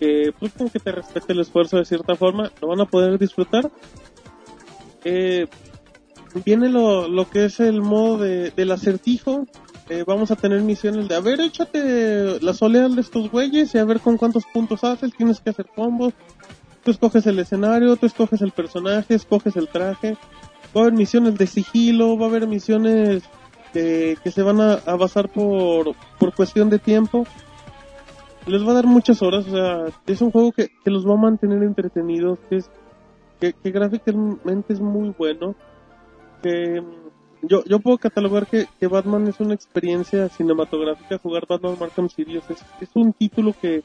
que 0.00 0.32
pues 0.36 0.52
como 0.54 0.70
que 0.70 0.80
te 0.80 0.90
respete 0.90 1.34
el 1.34 1.40
esfuerzo 1.40 1.76
de 1.76 1.84
cierta 1.84 2.16
forma, 2.16 2.50
lo 2.60 2.68
van 2.68 2.80
a 2.80 2.86
poder 2.86 3.18
disfrutar. 3.18 3.70
Eh, 5.04 5.46
viene 6.44 6.70
lo, 6.70 7.06
lo 7.06 7.28
que 7.28 7.44
es 7.44 7.60
el 7.60 7.82
modo 7.82 8.18
de, 8.18 8.50
del 8.50 8.72
acertijo. 8.72 9.46
Eh, 9.90 10.04
vamos 10.06 10.30
a 10.30 10.36
tener 10.36 10.62
misiones 10.62 11.08
de, 11.08 11.16
a 11.16 11.20
ver, 11.20 11.40
échate 11.40 12.40
las 12.40 12.62
oleas 12.62 12.94
de 12.94 13.02
estos 13.02 13.30
güeyes 13.30 13.74
y 13.74 13.78
a 13.78 13.84
ver 13.84 14.00
con 14.00 14.16
cuántos 14.16 14.44
puntos 14.46 14.84
haces, 14.84 15.12
tienes 15.16 15.40
que 15.40 15.50
hacer 15.50 15.66
combos. 15.66 16.14
Tú 16.82 16.92
escoges 16.92 17.26
el 17.26 17.38
escenario, 17.38 17.96
tú 17.96 18.06
escoges 18.06 18.40
el 18.40 18.52
personaje, 18.52 19.14
escoges 19.14 19.56
el 19.56 19.68
traje. 19.68 20.16
Va 20.74 20.80
a 20.80 20.84
haber 20.84 20.94
misiones 20.94 21.36
de 21.36 21.46
sigilo, 21.46 22.16
va 22.16 22.26
a 22.26 22.28
haber 22.30 22.46
misiones 22.46 23.22
que, 23.74 24.16
se 24.32 24.42
van 24.42 24.60
a, 24.60 24.74
a 24.74 24.96
basar 24.96 25.28
por, 25.28 25.94
por 26.18 26.34
cuestión 26.34 26.70
de 26.70 26.78
tiempo 26.78 27.26
les 28.46 28.66
va 28.66 28.72
a 28.72 28.74
dar 28.74 28.86
muchas 28.86 29.22
horas, 29.22 29.46
o 29.46 29.50
sea, 29.50 29.86
es 30.06 30.20
un 30.20 30.30
juego 30.30 30.52
que, 30.52 30.68
que 30.84 30.90
los 30.90 31.06
va 31.06 31.14
a 31.14 31.18
mantener 31.18 31.62
entretenidos, 31.62 32.38
que 32.48 32.56
es 32.56 32.70
que, 33.40 33.52
que 33.52 33.70
gráficamente 33.70 34.72
es 34.72 34.80
muy 34.80 35.14
bueno, 35.16 35.54
que 36.42 36.80
mm, 36.80 37.46
yo, 37.46 37.64
yo 37.64 37.80
puedo 37.80 37.98
catalogar 37.98 38.46
que, 38.46 38.66
que 38.78 38.86
Batman 38.86 39.26
es 39.28 39.40
una 39.40 39.54
experiencia 39.54 40.28
cinematográfica, 40.28 41.18
jugar 41.18 41.46
Batman 41.48 41.76
Arkham 41.80 42.08
City 42.08 42.36
es, 42.36 42.44
es 42.80 42.90
un 42.94 43.12
título 43.12 43.54
que 43.60 43.82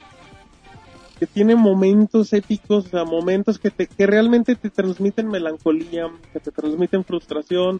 que 1.19 1.27
tiene 1.27 1.55
momentos 1.55 2.33
épicos, 2.33 2.87
o 2.87 2.89
sea, 2.89 3.05
momentos 3.05 3.57
que, 3.57 3.71
te, 3.71 3.87
que 3.87 4.05
realmente 4.05 4.55
te 4.55 4.69
transmiten 4.69 5.27
melancolía, 5.27 6.11
que 6.33 6.39
te 6.39 6.51
transmiten 6.51 7.03
frustración. 7.03 7.79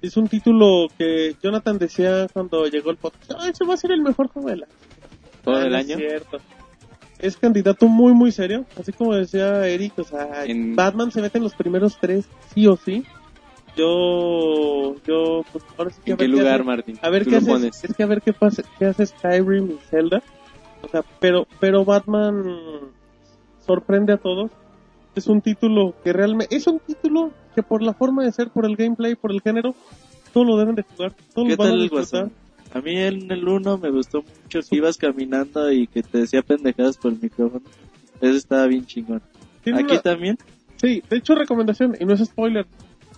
Es 0.00 0.16
un 0.16 0.28
título 0.28 0.88
que 0.96 1.36
Jonathan 1.42 1.78
decía 1.78 2.26
cuando 2.32 2.66
llegó 2.66 2.90
el 2.90 2.96
podcast, 2.96 3.32
"Ah, 3.38 3.48
ese 3.48 3.64
va 3.64 3.74
a 3.74 3.76
ser 3.76 3.92
el 3.92 4.02
mejor 4.02 4.28
juego 4.28 4.48
del 4.48 4.64
año". 4.64 4.72
¿Todo 5.42 5.56
Ah, 5.56 5.66
el 5.66 5.74
año? 5.74 5.92
Es 5.94 5.98
cierto. 5.98 6.38
Es 7.18 7.36
candidato 7.36 7.86
muy, 7.86 8.12
muy 8.14 8.32
serio. 8.32 8.64
Así 8.78 8.92
como 8.92 9.14
decía 9.14 9.66
Eric, 9.68 9.98
o 9.98 10.04
sea, 10.04 10.44
En- 10.44 10.74
Batman 10.74 11.10
se 11.12 11.20
mete 11.22 11.38
en 11.38 11.44
los 11.44 11.54
primeros 11.54 11.96
tres, 12.00 12.26
sí 12.54 12.66
o 12.66 12.76
sí. 12.76 13.04
Yo, 13.76 14.94
yo, 15.06 15.44
pues 15.50 15.64
ahora 15.78 15.90
sí 15.90 16.00
que 16.04 16.10
¿En 16.10 16.14
a 16.14 16.16
ver 16.18 16.26
qué 16.26 16.28
lugar, 16.36 16.54
hace- 16.54 16.64
Martín? 16.64 16.98
A 17.00 17.10
ver 17.10 17.24
qué 17.24 17.30
lo 17.30 17.36
hace, 17.38 17.46
pones. 17.46 17.84
es 17.84 17.94
que 17.96 18.02
a 18.02 18.06
ver 18.06 18.22
qué 18.22 18.32
pasa, 18.32 18.62
qué 18.78 18.84
hace 18.86 19.06
Skyrim 19.06 19.70
y 19.70 19.78
Zelda. 19.88 20.22
O 20.82 20.88
sea, 20.88 21.02
pero, 21.20 21.46
pero 21.60 21.84
Batman 21.84 22.44
sorprende 23.64 24.12
a 24.12 24.18
todos. 24.18 24.50
Es 25.14 25.26
un 25.26 25.40
título 25.40 25.94
que 26.02 26.12
realmente, 26.12 26.54
es 26.56 26.66
un 26.66 26.78
título 26.80 27.30
que 27.54 27.62
por 27.62 27.82
la 27.82 27.92
forma 27.94 28.24
de 28.24 28.32
ser, 28.32 28.48
por 28.50 28.64
el 28.66 28.76
gameplay, 28.76 29.14
por 29.14 29.30
el 29.30 29.40
género, 29.40 29.74
todos 30.32 30.46
lo 30.46 30.56
deben 30.56 30.74
de 30.74 30.82
jugar, 30.82 31.12
todos 31.34 31.48
¿Qué 31.48 31.52
lo 31.52 31.56
van 31.58 31.66
a 31.66 31.70
tal 31.70 31.78
el 31.82 31.88
disfrutar. 31.88 32.30
A 32.74 32.80
mí 32.80 32.96
en 32.96 33.30
el 33.30 33.46
1 33.46 33.78
me 33.78 33.90
gustó 33.90 34.22
mucho 34.22 34.60
que 34.68 34.76
ibas 34.76 34.96
caminando 34.96 35.70
y 35.70 35.86
que 35.86 36.02
te 36.02 36.18
decía 36.18 36.42
pendejadas 36.42 36.96
por 36.96 37.12
el 37.12 37.18
micrófono. 37.20 37.62
Eso 38.20 38.36
estaba 38.36 38.66
bien 38.66 38.86
chingón. 38.86 39.20
Aquí 39.60 39.70
una- 39.72 40.00
también. 40.00 40.38
Sí, 40.76 41.02
de 41.08 41.16
hecho 41.18 41.34
recomendación, 41.34 41.96
y 42.00 42.04
no 42.04 42.14
es 42.14 42.24
spoiler, 42.24 42.66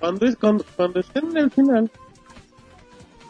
cuando, 0.00 0.26
es, 0.26 0.36
cuando, 0.36 0.64
cuando 0.76 1.00
estén 1.00 1.30
en 1.30 1.36
el 1.38 1.50
final, 1.50 1.90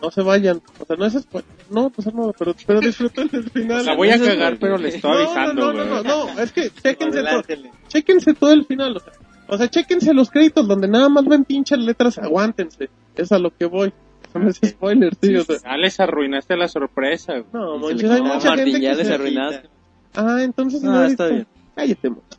no 0.02 0.10
se 0.10 0.22
vayan. 0.22 0.60
O 0.80 0.84
sea, 0.84 0.96
no 0.96 1.04
es 1.06 1.12
spoiler. 1.12 1.48
No, 1.70 1.90
pues 1.90 2.12
no, 2.12 2.32
pero, 2.38 2.54
pero 2.66 2.80
disfruten 2.80 3.28
el 3.32 3.50
final. 3.50 3.84
La 3.86 3.94
voy 3.94 4.10
a 4.10 4.18
cagar, 4.18 4.56
pero 4.58 4.76
le 4.78 4.88
estoy 4.88 5.10
No, 5.10 5.16
avisando, 5.18 5.54
No, 5.54 5.72
no, 5.72 5.84
no, 5.84 6.02
no, 6.02 6.34
no, 6.34 6.40
es 6.40 6.52
que 6.52 6.70
chéquense 6.70 7.22
todo, 7.22 7.42
chéquense 7.88 8.34
todo 8.34 8.52
el 8.52 8.64
final. 8.66 8.96
O 8.96 9.00
sea, 9.00 9.12
o 9.46 9.58
sea, 9.58 9.68
chéquense 9.68 10.12
los 10.14 10.30
créditos 10.30 10.66
donde 10.66 10.88
nada 10.88 11.08
más 11.08 11.24
ven 11.26 11.44
pinches 11.44 11.78
letras, 11.78 12.18
aguántense. 12.18 12.88
Es 13.14 13.30
a 13.30 13.38
lo 13.38 13.54
que 13.54 13.66
voy. 13.66 13.92
No 14.34 14.48
es 14.50 14.60
spoiler, 14.64 15.12
sí, 15.20 15.34
o 15.36 15.44
sea. 15.44 15.56
Ah, 15.64 15.76
les 15.76 15.98
arruinaste 16.00 16.56
la 16.56 16.68
sorpresa. 16.68 17.34
güey. 17.38 17.44
No, 17.52 17.78
Monchis, 17.78 18.10
hay 18.10 18.22
mucha 18.22 18.40
gente 18.56 18.64
Martín, 18.72 18.80
ya 18.80 18.90
que 18.92 18.96
les 18.98 19.06
se... 19.06 19.14
arruinaste. 19.14 19.68
Ah, 20.14 20.38
entonces 20.42 20.82
No, 20.82 20.92
no 20.92 21.02
he 21.04 21.06
está 21.06 21.24
visto. 21.24 21.34
bien. 21.34 21.46
Cállate, 21.74 22.10
Monchis. 22.10 22.38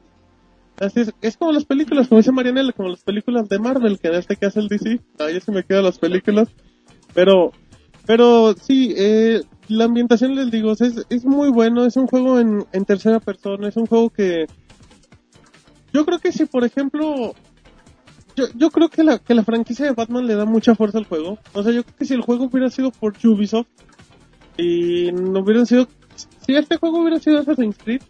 Así 0.78 1.00
es, 1.00 1.14
es 1.22 1.38
como 1.38 1.54
las 1.54 1.64
películas, 1.64 2.08
como 2.10 2.20
dice 2.20 2.34
Marianela, 2.34 2.74
como 2.74 2.90
las 2.90 3.02
películas 3.02 3.48
de 3.48 3.60
Marvel, 3.60 3.98
que 3.98 4.10
en 4.10 4.16
este 4.16 4.36
caso 4.36 4.60
el 4.60 4.68
DC. 4.68 5.00
Ah, 5.20 5.30
ya 5.32 5.40
se 5.40 5.52
me 5.54 5.64
quedan 5.64 5.86
las 5.86 6.00
películas. 6.00 6.50
Pero, 7.14 7.54
pero 8.06 8.54
sí, 8.62 8.94
eh, 8.98 9.42
la 9.70 9.86
ambientación 9.86 10.36
les 10.36 10.52
digo, 10.52 10.74
es, 10.74 11.06
es 11.10 11.24
muy 11.24 11.50
bueno, 11.50 11.86
es 11.86 11.96
un 11.96 12.08
juego 12.08 12.40
en, 12.42 12.66
en 12.74 12.84
tercera 12.84 13.22
persona, 13.22 13.70
es 13.70 13.78
un 13.78 13.86
juego 13.86 14.10
que... 14.10 14.48
Yo 15.94 16.06
creo 16.06 16.20
que 16.20 16.34
si, 16.34 16.44
por 16.46 16.66
ejemplo, 16.66 17.34
yo, 18.36 18.45
yo 18.56 18.70
creo 18.70 18.90
que 18.90 19.03
la, 19.03 19.20
que 19.20 19.34
la 19.34 19.44
franquicia 19.44 19.86
de 19.86 19.94
Batman 19.94 20.28
le 20.28 20.36
da 20.36 20.45
mucha 20.45 20.76
fuerza 20.76 20.98
al 20.98 21.06
juego. 21.06 21.40
O 21.53 21.64
sea, 21.64 21.72
yo 21.72 21.84
creo 21.84 21.95
que 21.98 22.06
si 22.06 22.14
el 22.14 22.22
juego 22.22 22.45
hubiera 22.45 22.70
sido 22.70 22.91
por 22.91 23.14
Ubisoft 23.24 23.68
y 24.57 25.12
no 25.12 25.40
hubieran 25.40 25.66
sido... 25.66 25.88
Si 26.16 26.56
este 26.56 26.78
juego 26.78 27.02
hubiera 27.02 27.20
sido 27.20 27.40
Assassin's 27.40 27.78
Creed, 27.78 28.02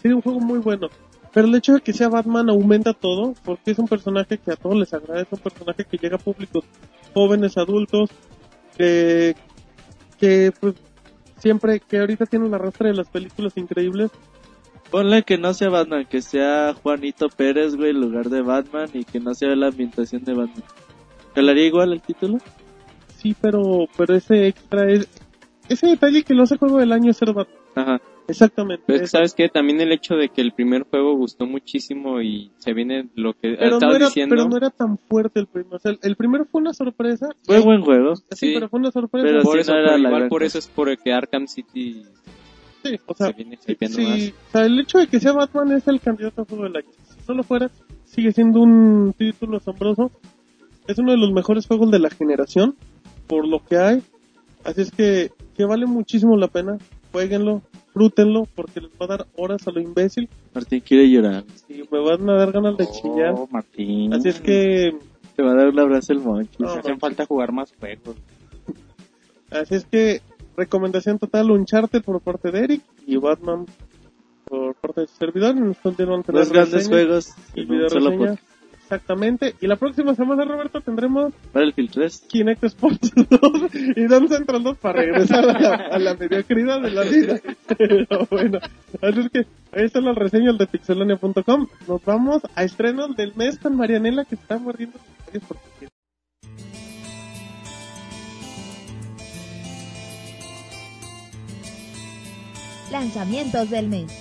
sería 0.00 0.16
un 0.16 0.22
juego 0.22 0.40
muy 0.40 0.58
bueno. 0.58 0.88
Pero 1.32 1.46
el 1.46 1.54
hecho 1.54 1.74
de 1.74 1.80
que 1.80 1.92
sea 1.92 2.08
Batman 2.08 2.50
aumenta 2.50 2.92
todo, 2.92 3.34
porque 3.44 3.70
es 3.70 3.78
un 3.78 3.88
personaje 3.88 4.38
que 4.38 4.52
a 4.52 4.56
todos 4.56 4.76
les 4.76 4.92
agrada, 4.92 5.22
es 5.22 5.28
un 5.30 5.38
personaje 5.38 5.84
que 5.84 5.96
llega 5.96 6.16
a 6.16 6.20
públicos 6.20 6.64
jóvenes, 7.14 7.56
adultos, 7.56 8.10
que, 8.76 9.34
que 10.18 10.52
pues 10.58 10.74
siempre, 11.38 11.80
que 11.80 11.98
ahorita 11.98 12.26
tienen 12.26 12.50
la 12.50 12.58
rastra 12.58 12.88
de 12.88 12.94
las 12.94 13.08
películas 13.08 13.56
increíbles. 13.56 14.10
Ponle 14.90 15.22
que 15.22 15.36
no 15.36 15.52
sea 15.52 15.68
Batman, 15.68 16.06
que 16.06 16.22
sea 16.22 16.74
Juanito 16.82 17.28
Pérez, 17.28 17.76
güey, 17.76 17.90
en 17.90 18.00
lugar 18.00 18.30
de 18.30 18.40
Batman 18.42 18.88
y 18.94 19.04
que 19.04 19.20
no 19.20 19.34
sea 19.34 19.54
la 19.54 19.66
ambientación 19.68 20.24
de 20.24 20.32
Batman. 20.34 20.64
¿Calaría 21.34 21.66
igual 21.66 21.92
el 21.92 22.00
título? 22.00 22.38
Sí, 23.16 23.36
pero, 23.40 23.86
pero 23.96 24.14
ese 24.14 24.46
extra 24.48 24.90
es, 24.90 25.08
ese 25.68 25.88
detalle 25.88 26.22
que 26.22 26.34
lo 26.34 26.44
hace 26.44 26.56
juego 26.56 26.78
del 26.78 26.92
año 26.92 27.10
es 27.10 27.16
ser 27.18 27.32
Batman. 27.34 27.56
Ajá. 27.74 28.00
Exactamente. 28.28 28.82
Pero 28.86 28.96
es 28.96 29.02
que. 29.02 29.06
¿sabes 29.08 29.34
qué? 29.34 29.48
También 29.48 29.80
el 29.80 29.90
hecho 29.90 30.14
de 30.14 30.28
que 30.28 30.42
el 30.42 30.52
primer 30.52 30.82
juego 30.82 31.16
gustó 31.16 31.46
muchísimo 31.46 32.20
y 32.20 32.52
se 32.58 32.74
viene 32.74 33.08
lo 33.14 33.32
que 33.32 33.56
pero, 33.58 33.78
no 33.80 33.94
era, 33.94 34.06
diciendo. 34.06 34.36
pero 34.36 34.48
no 34.48 34.56
era 34.58 34.68
tan 34.70 34.98
fuerte 34.98 35.40
el 35.40 35.46
primero. 35.46 35.76
O 35.76 35.78
sea, 35.78 35.92
el, 35.92 35.98
el 36.02 36.14
primero 36.16 36.44
fue 36.44 36.60
una 36.60 36.74
sorpresa. 36.74 37.28
Fue 37.44 37.58
buen 37.60 37.80
juego. 37.82 38.16
Sí, 38.16 38.22
Sí. 38.32 38.50
pero 38.54 38.68
fue 38.68 38.80
una 38.80 38.90
sorpresa. 38.90 39.26
Pero 39.26 39.42
por 39.42 39.54
sí, 39.54 39.60
eso, 39.60 39.72
no 39.72 39.78
era 39.78 39.88
pero 39.92 40.02
la 40.02 40.08
igual 40.08 40.28
por 40.28 40.42
eso 40.42 40.58
es 40.58 40.68
por 40.68 40.90
el 40.90 40.98
que 40.98 41.12
Arkham 41.12 41.46
City 41.46 42.02
Sí, 42.82 42.96
o 43.06 43.14
sea, 43.14 43.34
se 43.34 43.88
sí, 43.88 44.34
o 44.48 44.52
sea, 44.52 44.64
el 44.64 44.78
hecho 44.78 44.98
de 44.98 45.08
que 45.08 45.18
sea 45.20 45.32
Batman 45.32 45.72
es 45.72 45.88
el 45.88 46.00
candidato 46.00 46.42
a 46.42 46.44
juego 46.44 46.64
del 46.64 46.76
año. 46.76 46.88
Si 47.02 47.20
solo 47.24 47.42
fuera, 47.42 47.70
sigue 48.04 48.32
siendo 48.32 48.60
un 48.60 49.14
título 49.16 49.56
asombroso. 49.56 50.10
Es 50.86 50.98
uno 50.98 51.12
de 51.12 51.18
los 51.18 51.32
mejores 51.32 51.66
juegos 51.66 51.90
de 51.90 51.98
la 51.98 52.10
generación, 52.10 52.76
por 53.26 53.46
lo 53.46 53.64
que 53.64 53.76
hay. 53.76 54.02
Así 54.64 54.82
es 54.82 54.90
que, 54.90 55.30
que 55.56 55.64
vale 55.64 55.86
muchísimo 55.86 56.36
la 56.36 56.48
pena. 56.48 56.78
Jueguenlo, 57.12 57.62
frútenlo, 57.92 58.46
porque 58.54 58.80
les 58.80 58.90
va 58.92 59.06
a 59.06 59.08
dar 59.08 59.26
horas 59.36 59.66
a 59.66 59.70
lo 59.70 59.80
imbécil. 59.80 60.28
Martín 60.54 60.80
quiere 60.80 61.10
llorar. 61.10 61.44
Y 61.68 61.82
me 61.90 62.00
van 62.00 62.28
a 62.28 62.34
dar 62.34 62.52
ganas 62.52 62.76
de 62.76 62.86
chillar. 62.86 63.34
Oh, 63.34 63.48
Martín. 63.50 64.14
Así 64.14 64.28
es 64.28 64.40
que, 64.40 64.96
Te 65.36 65.42
va 65.42 65.52
a 65.52 65.54
dar 65.54 65.68
un 65.68 65.78
abrazo 65.78 66.12
el 66.12 66.20
moncho. 66.20 66.52
No, 66.58 66.70
hacen 66.70 66.98
falta 66.98 67.26
jugar 67.26 67.52
más 67.52 67.72
juegos. 67.78 68.16
así 69.50 69.74
es 69.74 69.84
que, 69.84 70.20
recomendación 70.58 71.18
total, 71.18 71.50
Uncharted 71.50 72.02
por 72.02 72.20
parte 72.20 72.50
de 72.50 72.64
Eric 72.64 72.82
y 73.06 73.16
Batman 73.16 73.64
por 74.44 74.74
parte 74.74 75.02
de 75.02 75.06
su 75.06 75.16
servidor. 75.16 75.56
Y 75.56 75.60
nos 75.60 75.76
Los 76.28 76.52
grandes 76.52 76.88
juegos 76.88 77.34
y 77.54 77.70
un 77.70 77.88
solo 77.88 78.16
podcast. 78.16 78.42
Exactamente. 78.82 79.54
Y 79.60 79.66
la 79.66 79.76
próxima 79.76 80.14
semana, 80.14 80.46
Roberto, 80.46 80.80
tendremos 80.80 81.34
Battlefield 81.52 81.90
3. 81.90 82.24
Kinect 82.26 82.64
Sports 82.64 83.12
2 83.28 83.74
y 83.96 84.06
Dance 84.06 84.34
Central 84.34 84.62
2 84.62 84.78
para 84.78 85.02
regresar 85.02 85.44
a 85.44 85.60
la, 85.60 85.74
a 85.74 85.98
la 85.98 86.14
mediocridad 86.14 86.80
de 86.80 86.90
la 86.90 87.02
vida. 87.02 87.38
Pero 87.76 88.26
bueno, 88.30 88.58
así 89.02 89.20
es 89.20 89.30
que 89.30 89.38
ahí 89.72 89.84
están 89.84 90.06
las 90.06 90.16
reseñas 90.16 90.56
de 90.56 90.66
pixelania.com. 90.66 91.66
Nos 91.86 92.04
vamos 92.04 92.42
a 92.54 92.64
estrenos 92.64 93.14
del 93.14 93.34
mes 93.34 93.58
con 93.58 93.76
Marianela 93.76 94.24
que 94.24 94.36
está 94.36 94.58
mordiendo 94.58 94.98
sus 95.32 95.42
porque 95.42 95.88
Lanzamientos 102.90 103.70
del 103.70 103.88
mes. 103.88 104.12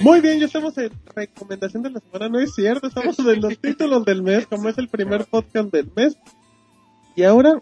Muy 0.00 0.20
bien, 0.20 0.38
ya 0.38 0.46
estamos 0.46 0.76
en 0.76 0.90
recomendación 1.14 1.82
de 1.82 1.90
la 1.90 2.00
semana. 2.00 2.28
No 2.28 2.38
es 2.38 2.54
cierto, 2.54 2.86
estamos 2.86 3.18
en 3.18 3.40
los 3.40 3.58
títulos 3.60 4.04
del 4.04 4.22
mes, 4.22 4.46
como 4.46 4.68
es 4.68 4.76
el 4.76 4.88
primer 4.88 5.24
podcast 5.24 5.72
del 5.72 5.90
mes. 5.96 6.18
Y 7.14 7.22
ahora, 7.22 7.60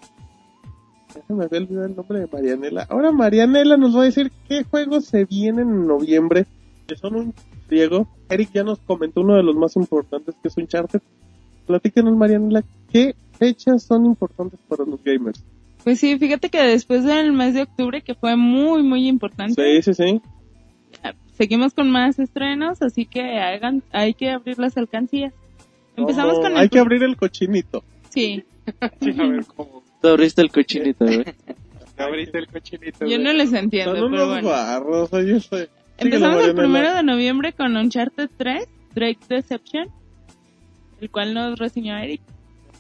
ya 1.15 1.23
se 1.25 1.33
me 1.33 1.45
había 1.45 1.61
olvidado 1.61 1.87
el 1.87 1.97
nombre 1.97 2.19
de 2.19 2.27
Marianela. 2.27 2.87
Ahora 2.91 3.13
Marianela 3.13 3.77
nos 3.77 3.97
va 3.97 4.03
a 4.03 4.07
decir 4.07 4.33
qué 4.49 4.65
juegos 4.65 5.05
se 5.05 5.25
vienen 5.27 5.69
en 5.69 5.87
noviembre, 5.87 6.47
que 6.89 6.97
son 6.97 7.15
un 7.15 7.35
griego. 7.69 8.09
Eric 8.29 8.51
ya 8.53 8.65
nos 8.65 8.81
comentó 8.81 9.21
uno 9.21 9.37
de 9.37 9.45
los 9.45 9.55
más 9.55 9.77
importantes, 9.77 10.35
que 10.43 10.49
es 10.49 10.57
Uncharted. 10.57 11.01
Platícanos, 11.69 12.17
Marianela, 12.17 12.65
qué 12.91 13.15
fechas 13.39 13.85
son 13.85 14.07
importantes 14.07 14.59
para 14.69 14.85
los 14.85 15.03
gamers. 15.05 15.45
Pues 15.85 16.01
sí, 16.01 16.19
fíjate 16.19 16.49
que 16.49 16.63
después 16.63 17.05
del 17.05 17.33
mes 17.33 17.55
de 17.55 17.63
octubre, 17.63 18.01
que 18.03 18.15
fue 18.15 18.37
muy, 18.37 18.83
muy 18.83 19.07
importante, 19.07 19.83
Sí, 19.83 19.93
sí, 19.93 19.95
sí. 19.95 20.21
seguimos 21.37 21.75
con 21.75 21.91
más 21.91 22.19
estrenos, 22.19 22.81
así 22.83 23.05
que 23.07 23.39
hagan, 23.39 23.83
hay 23.93 24.15
que 24.15 24.31
abrir 24.31 24.59
las 24.59 24.77
alcancías. 24.79 25.33
Empezamos 25.97 26.39
con 26.41 26.53
el... 26.53 26.59
Hay 26.59 26.69
que 26.69 26.79
abrir 26.79 27.03
el 27.03 27.17
cochinito. 27.17 27.85
Sí, 28.09 28.45
Sí, 29.03 29.15
a 29.21 29.27
ver 29.27 29.45
cómo. 29.45 29.83
Tú 30.01 30.09
abriste 30.09 30.41
el 30.41 30.51
cochinito, 30.51 31.05
güey. 31.05 31.23
Abriste 31.99 32.39
el 32.39 32.47
cochinito. 32.47 33.01
yo 33.01 33.07
güey. 33.07 33.19
no 33.23 33.33
les 33.35 33.53
entiendo, 33.53 33.95
Son 33.97 34.11
pero 34.11 34.25
unos 34.25 34.29
bueno. 34.43 34.49
barros, 34.49 35.13
oye. 35.13 35.39
Empezamos 35.99 36.45
el 36.45 36.55
primero 36.55 36.95
de 36.95 37.03
noviembre 37.03 37.53
con 37.53 37.77
Uncharted 37.77 38.31
3, 38.39 38.67
Drake 38.95 39.19
Deception, 39.29 39.89
el 41.01 41.11
cual 41.11 41.35
nos 41.35 41.59
reseñó 41.59 41.97
Eric. 41.99 42.23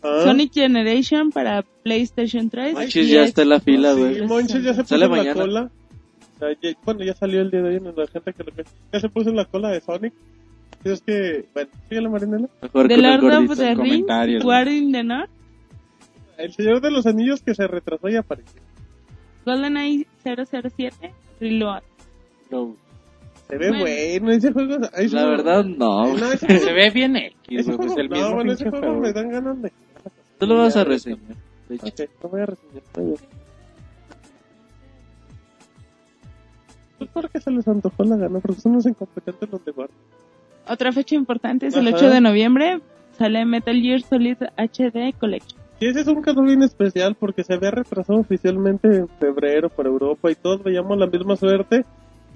Ah. 0.04 0.20
Sonic 0.24 0.52
Generation 0.52 1.30
para 1.30 1.62
PlayStation 1.82 2.50
3. 2.50 2.74
Monchis 2.74 3.08
y 3.08 3.12
ya 3.12 3.24
está 3.24 3.42
en 3.42 3.48
la 3.48 3.60
fila, 3.60 3.94
Sí, 3.94 4.00
güey. 4.00 4.26
Monchis 4.26 4.62
ya 4.62 4.74
se 4.74 4.82
puso 4.82 4.88
Sale 4.94 5.04
en 5.06 5.10
la 5.10 5.16
mañana. 5.16 5.40
cola. 5.40 5.70
O 6.34 6.38
sea, 6.38 6.48
ya- 6.62 6.78
bueno, 6.84 7.04
ya 7.04 7.14
salió 7.14 7.40
el 7.40 7.50
día 7.50 7.62
de 7.62 7.68
hoy 7.70 7.76
en 7.76 7.84
la 7.84 8.06
gente 8.06 8.32
que 8.32 8.44
lo 8.44 8.52
ve. 8.54 8.64
Ya 8.92 9.00
se 9.00 9.08
puso 9.08 9.30
en 9.30 9.36
la 9.36 9.44
cola 9.46 9.70
de 9.70 9.80
Sonic. 9.80 10.12
Y 10.84 10.90
es 10.90 11.00
que, 11.00 11.46
bueno, 11.54 11.70
síguele 11.88 12.08
Marinela. 12.10 12.48
Mejor 12.60 12.88
The 12.88 12.96
Lord 12.98 13.14
of 13.24 13.30
gordito. 13.32 13.54
the 13.56 13.62
Rings, 13.74 13.76
comentarios, 13.78 14.44
War 14.44 14.68
in 14.68 14.92
the 14.92 15.02
North, 15.02 15.30
El 16.36 16.52
Señor 16.52 16.80
de 16.82 16.90
los 16.90 17.06
Anillos 17.06 17.40
que 17.42 17.54
se 17.54 17.66
retrasó 17.66 18.08
y 18.10 18.16
apareció. 18.16 18.60
GoldenEye 19.46 20.06
007, 20.24 21.12
Reload. 21.40 21.82
No. 22.50 22.76
Se 23.48 23.56
ve 23.58 23.68
Bueno. 23.68 23.84
bueno, 24.20 24.30
ese 24.32 24.52
juego. 24.52 24.74
ahí 24.94 25.08
La 25.08 25.20
sí- 25.22 25.26
verdad, 25.28 25.64
no. 25.64 26.14
No, 26.16 26.32
ese 26.32 26.46
Se 26.58 26.72
ve 26.72 26.90
bien 26.90 27.16
X. 27.16 27.36
Pues 27.46 27.66
no, 27.68 27.78
mismo 27.78 28.34
bueno, 28.34 28.52
ese 28.52 28.68
juego. 28.70 29.00
me 29.00 29.12
dan 29.12 29.28
ganas 29.30 29.62
de. 29.62 29.72
Tú 30.38 30.46
lo 30.46 30.56
vas 30.58 30.76
a 30.76 30.84
reseñar. 30.84 31.36
de 31.68 31.74
hecho. 31.76 31.86
Ok, 31.86 32.10
lo 32.22 32.28
voy 32.28 32.40
a 32.40 32.46
reseñar. 32.46 32.82
Muy 32.96 33.06
bien. 33.06 33.18
Pues 36.98 37.10
porque 37.12 37.40
se 37.40 37.50
les 37.50 37.66
antojó 37.68 38.04
la 38.04 38.16
gana, 38.16 38.38
porque 38.40 38.60
son 38.60 38.74
los 38.74 38.86
incompetentes 38.86 39.48
los 39.50 39.64
de 39.64 39.72
Guard. 39.72 39.90
Otra 40.68 40.92
fecha 40.92 41.14
importante 41.14 41.66
es 41.66 41.76
el 41.76 41.88
Ajá. 41.88 41.96
8 41.96 42.10
de 42.10 42.20
noviembre, 42.20 42.80
sale 43.18 43.44
Metal 43.44 43.74
Gear 43.80 44.00
Solid 44.02 44.36
HD 44.56 45.12
Collection. 45.18 45.60
Y 45.80 45.88
ese 45.88 46.00
es 46.00 46.06
un 46.06 46.22
caso 46.22 46.40
bien 46.42 46.62
especial 46.62 47.14
porque 47.16 47.42
se 47.44 47.52
había 47.52 47.70
retrasado 47.72 48.20
oficialmente 48.20 48.88
en 48.96 49.08
febrero 49.08 49.68
por 49.68 49.86
Europa 49.86 50.30
y 50.30 50.34
todos 50.36 50.62
veíamos 50.62 50.96
la 50.96 51.06
misma 51.06 51.36
suerte. 51.36 51.84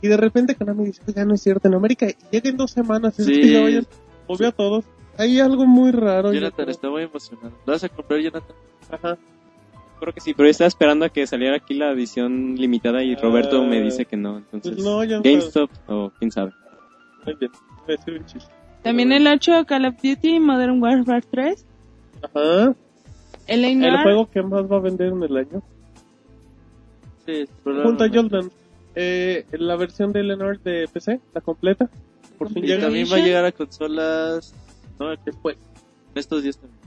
Y 0.03 0.09
de 0.09 0.17
repente 0.17 0.55
Konami 0.55 0.87
dice, 0.87 1.03
ya 1.15 1.25
no 1.25 1.35
es 1.35 1.43
cierto, 1.43 1.69
en 1.69 1.75
América 1.75 2.07
llega 2.31 2.51
en 2.51 2.57
dos 2.57 2.73
semanas, 2.73 3.19
es 3.19 3.27
Sí. 3.27 3.33
que 3.41 3.53
ya 3.53 3.63
vayan, 3.63 3.87
movió 4.29 4.49
a 4.49 4.53
todos. 4.53 4.85
Hay 5.19 5.41
algo 5.41 5.67
muy 5.67 5.91
raro. 5.93 6.33
Jonathan 6.33 6.55
creo. 6.65 6.71
está 6.71 6.89
muy 6.91 7.03
emocionado. 7.03 7.53
¿Lo 7.67 7.73
vas 7.73 7.85
a 7.85 7.89
comprar, 7.89 8.21
Jonathan? 8.21 8.57
Ajá. 8.91 9.19
Creo 10.01 10.13
que 10.15 10.21
sí, 10.21 10.33
pero 10.33 10.47
yo 10.47 10.51
estaba 10.53 10.69
esperando 10.69 11.05
a 11.05 11.09
que 11.09 11.27
saliera 11.27 11.57
aquí 11.57 11.75
la 11.75 11.91
edición 11.91 12.55
limitada 12.57 13.03
y 13.03 13.17
Roberto 13.17 13.61
Ah. 13.63 13.67
me 13.67 13.81
dice 13.83 14.05
que 14.05 14.17
no. 14.17 14.39
Entonces, 14.39 14.75
Pues 14.75 14.85
no, 14.85 15.03
ya 15.03 15.17
no. 15.17 15.23
GameStop 15.23 15.71
o 15.89 16.13
quién 16.19 16.31
sabe. 16.31 16.53
Muy 17.27 17.35
bien, 17.35 17.51
un 18.21 18.27
chiste. 18.27 18.51
También 18.83 19.11
el 19.13 19.27
8 19.27 19.65
Call 19.67 19.87
of 19.87 19.97
Duty 20.01 20.39
Modern 20.39 20.81
Warfare 20.81 21.25
3, 21.29 21.67
Ajá. 22.23 22.75
el 23.49 23.65
El 23.65 24.03
juego 24.03 24.31
que 24.31 24.41
más 24.43 24.63
va 24.71 24.77
a 24.77 24.81
vender 24.81 25.09
en 25.09 25.23
el 25.25 25.37
año. 25.37 25.63
Sí, 27.27 27.45
Junto 27.65 27.81
a 27.81 27.85
probablemente. 28.09 28.17
Jordan. 28.39 28.51
Eh, 28.95 29.45
la 29.53 29.77
versión 29.77 30.13
de 30.13 30.23
Lenore 30.23 30.59
de 30.65 30.89
PC, 30.89 31.21
la 31.35 31.41
completa. 31.41 31.91
Por 32.39 32.53
fin 32.53 32.65
Y 32.65 32.69
llega 32.69 32.83
también 32.83 33.07
va 33.13 33.17
a 33.17 33.21
llegar 33.21 33.45
a 33.45 33.53
consolas. 33.53 34.55
No, 34.99 35.15
después. 35.25 35.57
estos 36.15 36.43
días 36.43 36.59
también. 36.59 36.79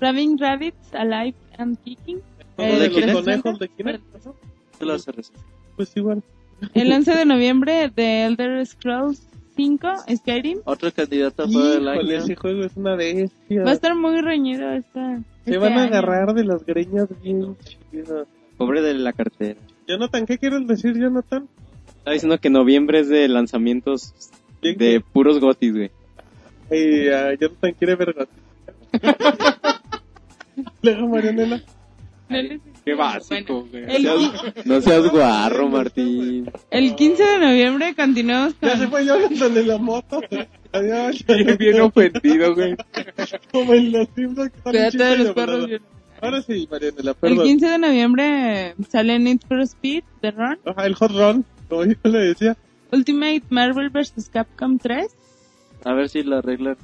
Raving 0.00 0.38
Rabbits 0.38 0.94
Alive 0.94 1.34
and 1.58 1.78
Kicking, 1.82 2.20
¿El 2.56 2.78
de 2.78 2.88
los 3.06 3.22
conejos 3.22 3.58
de 3.58 3.68
Kinect. 3.68 4.16
Ajá. 4.16 4.30
Tú 4.78 4.86
lo 4.86 4.94
haces 4.94 5.14
recién. 5.14 5.38
Pues 5.76 5.96
igual. 5.96 6.22
El 6.74 6.92
11 6.92 7.14
de 7.14 7.24
noviembre 7.24 7.90
de 7.94 8.24
Elder 8.24 8.64
Scrolls 8.66 9.28
5, 9.56 9.88
Skyrim. 10.16 10.60
Otro 10.64 10.92
candidato 10.92 11.42
a 11.44 11.46
juego 11.46 11.68
del 11.68 11.88
año. 11.88 12.10
ese 12.12 12.36
juego 12.36 12.64
es 12.64 12.76
una 12.76 12.94
bestia. 12.96 13.64
Va 13.64 13.70
a 13.70 13.74
estar 13.74 13.94
muy 13.94 14.20
reñido 14.20 14.70
esta. 14.72 15.18
Se 15.44 15.54
este 15.54 15.58
van 15.58 15.72
a 15.72 15.82
año. 15.82 15.88
agarrar 15.88 16.34
de 16.34 16.44
las 16.44 16.64
greñas 16.64 17.08
bien 17.22 17.56
chidas. 17.90 18.26
Pobre 18.56 18.82
de 18.82 18.94
la 18.94 19.12
cartera. 19.12 19.58
Jonathan, 19.86 20.26
¿qué 20.26 20.38
quieres 20.38 20.66
decir, 20.66 20.96
Jonathan? 20.98 21.48
Estaba 21.98 22.12
diciendo 22.14 22.38
que 22.38 22.50
noviembre 22.50 23.00
es 23.00 23.08
de 23.08 23.26
lanzamientos 23.28 24.14
de 24.62 25.00
puros 25.12 25.40
gotis, 25.40 25.72
güey. 25.72 25.90
Ay, 26.70 27.08
ah, 27.08 27.34
Jonathan 27.40 27.72
quiere 27.78 27.94
ver 27.96 28.12
gato. 28.14 28.32
Luego, 30.82 31.08
Marianela. 31.08 31.62
Les- 32.28 32.60
Qué 32.84 32.94
básico, 32.94 33.66
Bueno, 33.70 33.86
güey. 33.88 33.96
el, 33.96 34.02
Seas- 34.02 34.66
no 34.66 34.80
seas 34.80 35.08
guarro, 35.10 35.68
Martín. 35.68 36.50
el 36.70 36.94
15 36.94 37.22
de 37.22 37.38
noviembre 37.38 37.94
continuamos 37.94 38.54
Ya 38.62 38.70
se 38.72 38.78
con. 38.78 38.90
fue 38.90 39.04
Jonathan 39.06 39.56
en 39.58 39.68
la 39.68 39.78
moto. 39.78 40.20
Adiós. 40.72 41.24
Bien, 41.28 41.56
bien 41.58 41.80
ofendido, 41.80 42.54
güey. 42.54 42.76
Como 43.52 43.74
en 43.74 43.92
los 43.92 44.08
Simpsons. 44.14 44.52
de 44.64 44.70
de. 44.90 45.80
Ahora 46.20 46.42
sí, 46.42 46.66
Marianela, 46.70 47.10
El 47.10 47.16
perdón. 47.16 47.44
15 47.44 47.66
de 47.68 47.78
noviembre 47.78 48.74
sale 48.90 49.18
Need 49.18 49.40
for 49.46 49.60
Speed, 49.60 50.02
The 50.20 50.30
Run. 50.32 50.58
Ajá, 50.64 50.86
el 50.86 50.94
Hot 50.94 51.12
Run, 51.12 51.44
como 51.68 51.84
yo 51.84 51.94
le 52.04 52.18
decía. 52.18 52.56
Ultimate 52.90 53.42
Marvel 53.50 53.90
vs. 53.90 54.30
Capcom 54.32 54.78
3. 54.78 55.06
A 55.84 55.92
ver 55.94 56.08
si 56.08 56.22
lo 56.22 56.38
arreglan. 56.38 56.76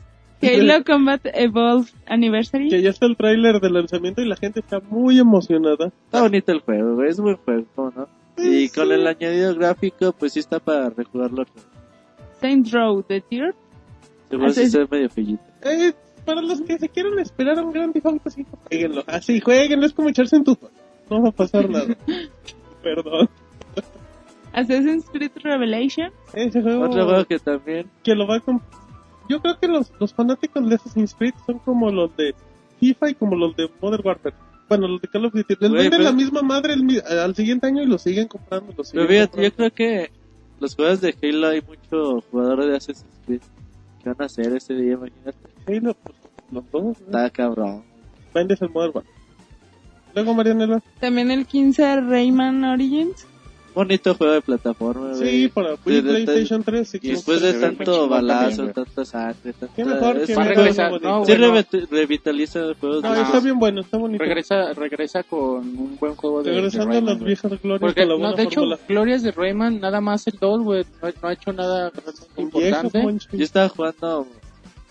Halo 0.42 0.84
Combat 0.84 1.20
Evolved 1.32 1.88
Anniversary. 2.06 2.68
Que 2.68 2.82
ya 2.82 2.90
está 2.90 3.06
el 3.06 3.16
tráiler 3.16 3.60
del 3.60 3.72
lanzamiento 3.72 4.20
y 4.20 4.26
la 4.28 4.36
gente 4.36 4.60
está 4.60 4.80
muy 4.80 5.18
emocionada. 5.18 5.86
Está 6.06 6.20
bonito 6.22 6.52
el 6.52 6.60
juego, 6.60 6.96
güey. 6.96 7.08
Es 7.08 7.18
buen 7.18 7.36
juego, 7.36 7.64
¿cómo 7.74 7.92
no? 7.96 8.08
Y 8.36 8.68
con 8.68 8.90
el 8.92 9.06
añadido 9.06 9.54
gráfico, 9.54 10.12
pues 10.12 10.32
sí 10.34 10.40
está 10.40 10.58
para 10.60 10.90
rejugarlo. 10.90 11.44
Saints 12.40 12.72
Row 12.72 13.02
The 13.02 13.20
Third. 13.22 13.54
Seguro 14.28 14.48
Haces- 14.50 14.70
se 14.72 14.78
ve 14.80 14.86
medio 14.90 15.08
fellito. 15.08 15.42
Eh, 15.62 15.92
para 16.26 16.42
los 16.42 16.60
que 16.62 16.78
se 16.78 16.88
quieran 16.88 17.18
esperar 17.20 17.58
a 17.58 17.62
un 17.62 17.72
gran 17.72 17.92
Theft 17.92 18.06
Auto 18.06 18.28
5, 18.30 18.58
jueguenlo. 18.68 19.04
Así, 19.06 19.40
jueguenlo, 19.40 19.86
es 19.86 19.92
como 19.94 20.08
echarse 20.10 20.36
en 20.36 20.44
tu... 20.44 20.58
No 21.08 21.22
va 21.22 21.28
a 21.28 21.32
pasar 21.32 21.70
nada. 21.70 21.96
Perdón. 22.82 23.28
Assassin's 24.52 25.06
Creed 25.10 25.32
Revelation. 25.42 26.10
Ese 26.32 26.62
juego 26.62 26.84
Otro 26.84 27.04
juego 27.06 27.24
que 27.24 27.38
también. 27.38 27.86
que 28.02 28.14
lo 28.14 28.26
va 28.26 28.36
a... 28.36 28.40
comp- 28.40 28.62
Yo 29.28 29.40
creo 29.40 29.58
que 29.58 29.68
los, 29.68 29.92
los 29.98 30.12
fanáticos 30.12 30.68
de 30.68 30.74
Assassin's 30.74 31.14
Creed 31.14 31.34
son 31.46 31.58
como 31.60 31.90
los 31.90 32.14
de 32.16 32.34
FIFA 32.80 33.10
y 33.10 33.14
como 33.14 33.36
los 33.36 33.56
de 33.56 33.70
Modern 33.80 34.06
Warfare. 34.06 34.34
Bueno, 34.68 34.88
los 34.88 35.00
de 35.00 35.08
Call 35.08 35.26
of 35.26 35.32
Duty. 35.34 35.56
Les 35.60 35.70
venden 35.70 35.90
pero- 35.90 36.02
la 36.04 36.12
misma 36.12 36.42
madre 36.42 36.74
el 36.74 37.02
al 37.18 37.34
siguiente 37.34 37.66
año 37.66 37.82
y 37.82 37.86
lo 37.86 37.98
siguen 37.98 38.28
comprando. 38.28 38.66
Lo 38.68 38.72
Pero 38.76 38.84
siguen 38.84 39.06
fíjate, 39.08 39.30
comprando. 39.30 39.48
yo 39.50 39.56
creo 39.56 39.70
que 39.74 40.10
los 40.60 40.74
juegos 40.74 41.00
de 41.00 41.14
Halo 41.22 41.48
hay 41.48 41.62
muchos 41.62 42.24
jugadores 42.30 42.66
de 42.66 42.76
Assassin's 42.76 43.20
Creed. 43.26 43.40
¿Qué 44.02 44.08
van 44.10 44.16
a 44.20 44.24
hacer 44.26 44.54
ese 44.56 44.74
día? 44.74 44.92
Imagínate. 44.94 45.38
Halo, 45.66 45.94
pues, 45.94 46.16
los 46.50 46.70
dos. 46.70 47.00
Está 47.00 47.30
cabrón. 47.30 47.82
Vendes 48.34 48.60
el 48.62 48.70
Modern 48.70 48.92
Warfare. 48.94 49.14
Luego, 50.14 50.34
Marianela. 50.34 50.82
También 51.00 51.30
el 51.30 51.46
15 51.46 52.00
Rayman 52.02 52.62
Origins. 52.64 53.26
Bonito 53.74 54.14
juego 54.14 54.32
de 54.34 54.40
plataforma, 54.40 55.14
Sí, 55.14 55.20
güey. 55.24 55.48
para 55.48 55.70
De- 55.70 55.78
Wii, 55.84 56.00
de- 56.00 56.02
PlayStation 56.10 56.62
3. 56.62 56.94
Y 57.02 57.08
después 57.10 57.40
de 57.40 57.54
tanto 57.54 58.08
balazo, 58.08 58.56
también, 58.66 58.72
tanta 58.74 59.04
sangre, 59.04 59.52
tanta... 59.52 59.74
Qué 59.74 59.84
mejor 59.84 60.16
es- 60.18 60.26
que 60.28 60.34
Va 60.36 60.42
a 60.42 60.46
algo 60.86 60.98
no. 61.00 61.24
Sí, 61.24 61.32
bueno, 61.36 61.54
revit- 61.54 61.88
revitaliza 61.90 62.58
el 62.60 62.74
juego. 62.74 63.00
No, 63.00 63.12
de- 63.14 63.22
está 63.22 63.40
bien 63.40 63.58
bueno, 63.58 63.80
está 63.80 63.96
bonito. 63.98 64.22
regresa, 64.22 64.72
regresa 64.74 65.22
con 65.24 65.40
un 65.58 65.96
buen 65.98 66.14
juego 66.14 66.42
de, 66.42 66.50
de 66.50 66.56
Regresando 66.56 66.84
a 66.84 66.92
Rayman, 66.92 67.06
las 67.06 67.18
güey. 67.18 67.26
viejas 67.26 67.62
glorias 67.62 67.80
Porque, 67.80 68.06
con 68.06 68.22
la 68.22 68.30
no, 68.30 68.36
de 68.36 68.42
hecho, 68.44 68.60
fórmula. 68.60 68.78
Glorias 68.88 69.22
de 69.24 69.30
Rayman, 69.32 69.80
nada 69.80 70.00
más 70.00 70.26
el 70.28 70.34
2, 70.40 70.62
güey, 70.62 70.84
no, 71.02 71.08
no 71.22 71.28
ha 71.28 71.32
hecho 71.32 71.52
nada 71.52 71.90
viejo, 71.90 72.42
importante. 72.42 73.02
Yo 73.32 73.44
estaba 73.44 73.68
jugando 73.68 74.26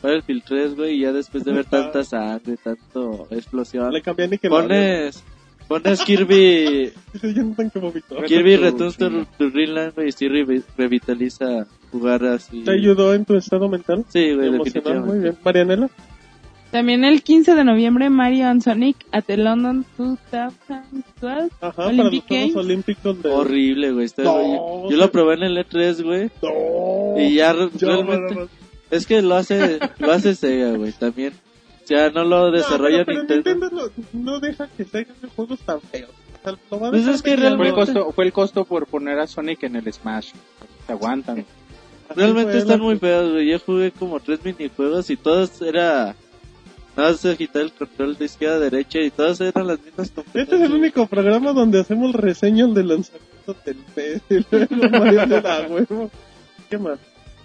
Battlefield 0.01 0.43
3, 0.45 0.76
güey, 0.76 0.95
y 0.97 0.99
ya 1.03 1.14
después 1.14 1.45
de 1.45 1.53
ver 1.53 1.64
tanta 1.65 2.03
sangre, 2.03 2.57
tanto 2.61 3.27
explosión, 3.31 3.93
Le 3.93 4.01
cambié 4.01 4.27
ni 4.27 4.38
que 4.38 4.49
pones, 4.49 5.23
pones 5.68 6.02
Kirby. 6.02 6.91
Kirby 8.27 8.56
tu- 8.57 8.61
Returns 8.64 8.98
to, 8.98 9.10
to 9.38 9.49
Dreamland, 9.49 9.94
güey, 9.95 10.10
y 10.10 10.11
sí 10.11 10.27
revi- 10.27 10.64
revitaliza 10.77 11.65
jugar 11.91 12.26
así. 12.26 12.64
¿Te 12.64 12.72
ayudó 12.72 13.14
en 13.14 13.26
tu 13.26 13.35
estado 13.35 13.68
mental? 13.69 14.06
Sí, 14.10 14.34
güey, 14.34 14.52
definitivamente. 14.52 15.07
muy 15.07 15.19
bien. 15.19 15.38
Marianela. 15.44 15.90
También 16.72 17.03
el 17.06 17.22
15 17.22 17.53
de 17.53 17.64
noviembre 17.64 18.10
Mario 18.10 18.48
and 18.48 18.64
Sonic 18.64 18.98
at 19.11 19.26
the 19.26 19.38
London 19.38 19.85
2012. 19.98 21.49
Ajá, 21.61 21.72
para 21.76 21.91
los 21.91 21.99
Olympic 22.07 22.26
Games. 22.27 22.56
Olímpicos 22.56 23.22
de... 23.22 23.30
Horrible, 23.30 23.91
güey. 23.91 24.06
está- 24.06 24.23
No, 24.23 24.41
yo, 24.41 24.90
yo 24.90 24.98
lo 24.98 25.11
probé 25.11 25.35
en 25.35 25.44
el 25.44 25.57
E3, 25.57 26.03
güey. 26.03 26.31
No. 26.41 27.22
Y 27.22 27.35
ya 27.35 27.53
realmente... 27.80 28.48
Es 28.90 29.06
que 29.07 29.22
lo 29.22 29.35
hace, 29.35 29.80
lo 29.99 30.11
hace 30.11 30.34
Sega, 30.35 30.72
güey, 30.77 30.91
también. 30.94 31.34
O 31.84 31.88
sea, 31.88 32.10
no 32.10 32.23
lo 32.23 32.45
no, 32.45 32.51
desarrolla 32.51 33.03
pero, 33.03 33.23
pero 33.26 33.35
Nintendo. 33.35 33.68
Nintendo 33.68 33.91
no, 34.14 34.31
no 34.34 34.39
deja 34.39 34.68
que 34.68 34.85
se 34.85 34.99
hagan 34.99 35.15
juegos 35.35 35.60
tan 35.60 35.81
feos. 35.81 36.11
O 36.11 36.43
sea, 36.43 36.57
lo 36.72 36.80
va 36.80 36.88
a 36.88 36.91
Pues 36.91 37.07
es 37.07 37.22
que 37.22 37.38
Fue 37.38 37.68
el, 37.68 37.73
costo, 37.73 38.11
fue 38.11 38.26
el 38.26 38.34
costo 38.34 38.65
por 38.65 38.88
poner 38.88 39.19
a 39.19 39.27
Sonic 39.27 39.64
en 39.64 39.76
el 39.76 39.91
Smash. 39.91 40.31
Se 40.88 40.93
aguantan. 40.93 41.45
Realmente 42.15 42.57
están 42.57 42.80
muy 42.80 42.97
feos, 42.99 43.31
güey. 43.31 43.49
Yo 43.49 43.60
jugué 43.60 43.91
como 43.91 44.19
tres 44.19 44.43
minijuegos 44.43 45.10
y 45.10 45.18
todos 45.18 45.61
era... 45.61 46.15
Nada 46.95 47.10
más 47.10 47.26
agitar 47.26 47.64
el 47.64 47.72
control 47.72 48.15
de 48.18 48.26
izquierda 48.26 48.57
a 48.57 48.60
derecha 48.60 48.99
y 48.99 49.10
todos 49.10 49.41
eran 49.41 49.65
las 49.65 49.81
mismas 49.81 50.14
Este 50.31 50.55
es 50.55 50.61
el 50.61 50.73
único 50.73 51.07
programa 51.07 51.51
donde 51.51 51.80
hacemos 51.80 52.14
reseñas 52.14 52.72
de 52.76 52.84
lanzamiento 52.84 53.55
del 53.65 53.77
PS 53.77 54.22
y 54.30 54.45
luego 54.51 54.89
Marianela, 54.99 55.68
huevo. 55.68 56.11
¿Qué 56.69 56.77
más? 56.77 56.99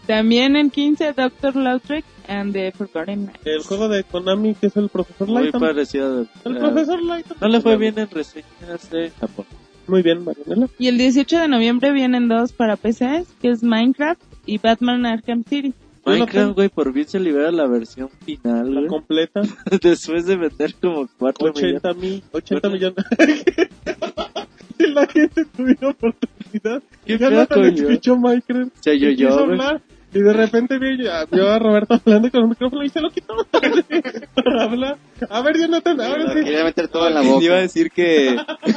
También 0.08 0.56
el 0.56 0.70
15 0.72 1.12
Dr. 1.12 1.54
Lautrec 1.54 2.04
and 2.26 2.52
the 2.54 2.72
Forgotten 2.72 3.26
Man. 3.26 3.34
El 3.44 3.62
juego 3.62 3.88
de 3.88 4.02
Konami 4.04 4.54
que 4.54 4.66
es 4.68 4.76
el 4.76 4.88
Profesor 4.88 5.28
Muy 5.28 5.42
Lighton. 5.44 5.60
parecido. 5.60 6.26
El 6.44 6.56
a- 6.56 6.60
Profesor 6.60 7.00
Lighton. 7.02 7.36
No 7.40 7.48
le 7.48 7.60
fue 7.60 7.76
bien 7.76 7.98
en 7.98 8.08
reseñas 8.10 8.90
de 8.90 9.10
Japón. 9.20 9.44
Muy 9.86 10.02
bien, 10.02 10.24
Marianela. 10.24 10.68
Y 10.78 10.88
el 10.88 10.98
18 10.98 11.38
de 11.38 11.48
noviembre 11.48 11.92
vienen 11.92 12.26
dos 12.28 12.52
para 12.52 12.76
PC, 12.76 13.24
que 13.40 13.50
es 13.50 13.62
Minecraft 13.62 14.20
y 14.46 14.58
Batman 14.58 15.06
Arkham 15.06 15.44
City. 15.44 15.72
Minecraft, 16.06 16.54
güey, 16.54 16.68
por 16.70 16.92
fin 16.94 17.06
se 17.06 17.20
libera 17.20 17.50
la 17.52 17.66
versión 17.66 18.08
final, 18.24 18.74
La 18.74 18.80
güey. 18.80 18.86
completa. 18.88 19.42
Después 19.82 20.24
de 20.24 20.36
vender 20.36 20.74
como 20.80 21.06
4 21.18 21.52
millones. 21.54 21.84
80 21.84 21.94
mil, 22.00 22.22
80 22.32 22.68
millones. 22.70 23.04
y 24.78 24.86
la 24.86 25.06
gente 25.06 25.44
tuviera 25.56 25.88
oportunidad. 25.90 26.82
¿Qué 27.04 27.14
Y 27.14 27.18
con 27.18 27.74
yo? 27.74 27.88
escuchó 27.88 28.16
Minecraft. 28.16 28.70
Se 28.80 28.98
yo, 28.98 29.06
güey. 29.14 29.38
hablar. 29.52 29.82
Y 30.14 30.20
de 30.20 30.32
repente 30.32 30.78
vio, 30.78 31.10
vio 31.30 31.50
a 31.50 31.58
Roberto 31.58 31.94
hablando 31.94 32.30
con 32.30 32.42
el 32.42 32.48
micrófono 32.48 32.82
y 32.84 32.88
se 32.88 33.00
lo 33.00 33.10
quitó. 33.10 33.34
Para 34.34 34.62
hablar. 34.64 34.96
A 35.28 35.42
ver, 35.42 35.58
Jonathan, 35.58 36.00
ahora 36.00 36.32
sí. 36.32 36.44
Quería 36.44 36.64
meter 36.64 36.88
todo 36.88 37.08
en 37.08 37.14
la 37.14 37.22
Iba 37.22 37.30
a 37.32 37.34
boca. 37.34 37.54
decir 37.56 37.90
que, 37.90 38.36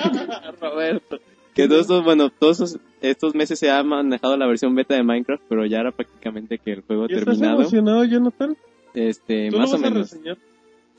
Roberto. 0.61 1.19
que 1.53 1.67
todos 1.67 1.81
estos, 1.81 2.03
bueno, 2.03 2.29
todos 2.29 2.59
esos- 2.61 2.79
estos 3.01 3.33
meses 3.35 3.57
se 3.59 3.69
ha 3.71 3.81
manejado 3.83 4.35
la 4.37 4.45
versión 4.47 4.75
beta 4.75 4.93
de 4.95 5.03
Minecraft, 5.03 5.43
pero 5.49 5.65
ya 5.65 5.79
era 5.79 5.91
prácticamente 5.91 6.57
que 6.59 6.73
el 6.73 6.81
juego 6.81 7.05
¿Y 7.09 7.13
estás 7.13 7.25
terminado. 7.37 7.61
emocionado, 7.61 8.03
Jonathan? 8.05 8.57
Este, 8.93 9.47
¿Tú 9.49 9.53
lo 9.55 9.59
más 9.61 9.71
vas 9.71 9.81
o 9.81 9.85
a 9.85 9.89
menos. 9.89 10.11
reseñar? 10.11 10.37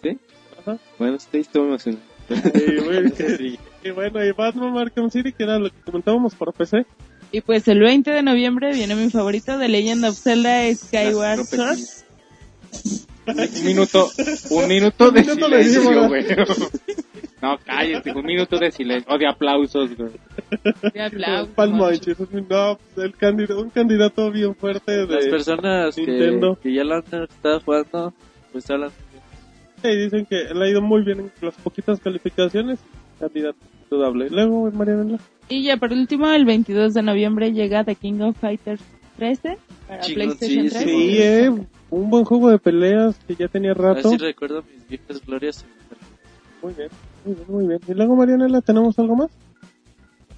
¿Sí? 0.03 0.19
Ajá. 0.61 0.79
Bueno, 0.99 1.17
estoy, 1.17 1.41
estoy 1.43 1.63
emocionado. 1.69 2.03
Y 2.31 2.81
bueno, 2.85 3.11
y 3.85 3.91
bueno, 3.91 4.25
y 4.25 4.33
Batman 4.33 4.79
Arkham 4.79 5.11
City, 5.11 5.33
que 5.33 5.43
era 5.43 5.59
lo 5.59 5.69
que 5.69 5.77
comentábamos 5.85 6.35
por 6.35 6.53
PC. 6.55 6.87
Y 7.33 7.41
pues 7.41 7.67
el 7.67 7.81
20 7.81 8.11
de 8.11 8.23
noviembre 8.23 8.75
viene 8.75 8.95
mi 8.95 9.09
favorito, 9.11 9.59
The 9.59 9.69
Legend 9.69 10.05
of 10.05 10.19
Zelda 10.19 10.73
Skyward 10.75 11.47
Sword. 11.47 11.79
Un 13.27 13.65
minuto, 13.65 14.11
un 14.51 14.69
minuto 14.69 15.11
de 15.11 15.21
Un 15.21 15.27
minuto 15.27 15.49
de 15.49 15.65
silencio, 15.65 16.09
güey. 16.09 16.27
No, 17.41 17.59
cállate, 17.65 18.13
un 18.13 18.25
minuto 18.25 18.59
de 18.59 18.71
silencio. 18.71 19.15
O 19.15 19.19
de 19.19 19.27
aplausos, 19.27 19.97
güey. 19.97 20.11
De 20.93 21.03
aplausos. 21.03 21.55
Palmanches, 21.55 22.17
no, 22.49 22.79
el 22.97 23.17
candidato, 23.17 23.61
un 23.61 23.71
candidato 23.71 24.31
bien 24.31 24.55
fuerte 24.55 25.07
Las 25.07 25.25
de... 25.25 25.31
personas 25.31 25.95
que, 25.95 26.07
Nintendo. 26.07 26.59
que 26.63 26.75
ya 26.75 26.85
lo 26.85 26.97
han 26.97 27.05
estado 27.25 27.61
jugando, 27.61 28.13
pues 28.53 28.71
hablan. 28.71 28.91
Sí, 29.83 29.89
dicen 29.97 30.27
que 30.27 30.53
le 30.55 30.65
ha 30.65 30.69
ido 30.69 30.83
muy 30.83 31.03
bien 31.03 31.21
en 31.21 31.33
las 31.41 31.55
poquitas 31.55 31.99
calificaciones. 31.99 32.79
Candidato 33.19 33.59
indudable. 33.93 34.31
Luego, 34.31 34.71
Mariana. 34.73 35.19
Y 35.49 35.63
ya 35.65 35.77
por 35.77 35.93
último, 35.93 36.29
el 36.29 36.45
22 36.45 36.95
de 36.95 37.03
noviembre 37.03 37.53
llega 37.53 37.85
The 37.85 37.95
King 37.95 38.21
of 38.21 38.37
Fighters 38.39 38.83
13 39.17 39.59
para 39.87 40.03
PlayStation 40.03 40.69
3. 40.69 40.85
Chingoncísimo. 40.85 41.01
Sí, 41.01 41.19
eh, 41.19 41.51
un 41.91 42.11
buen 42.11 42.25
juego 42.25 42.49
de 42.51 42.59
peleas 42.59 43.17
que 43.27 43.35
ya 43.35 43.49
tenía 43.49 43.75
rato. 43.75 44.11
si 44.11 44.17
recuerdo 44.17 44.63
mis 44.75 44.89
viejas 44.89 45.25
glorias. 45.27 45.65
Muy 46.63 46.73
bien, 46.75 46.89
muy 47.25 47.35
bien, 47.35 47.47
muy 47.49 47.67
bien. 47.67 47.81
Y 47.87 47.95
luego, 47.95 48.17
Marianela, 48.17 48.61
¿tenemos 48.61 48.99
algo 48.99 49.17
más? 49.17 49.31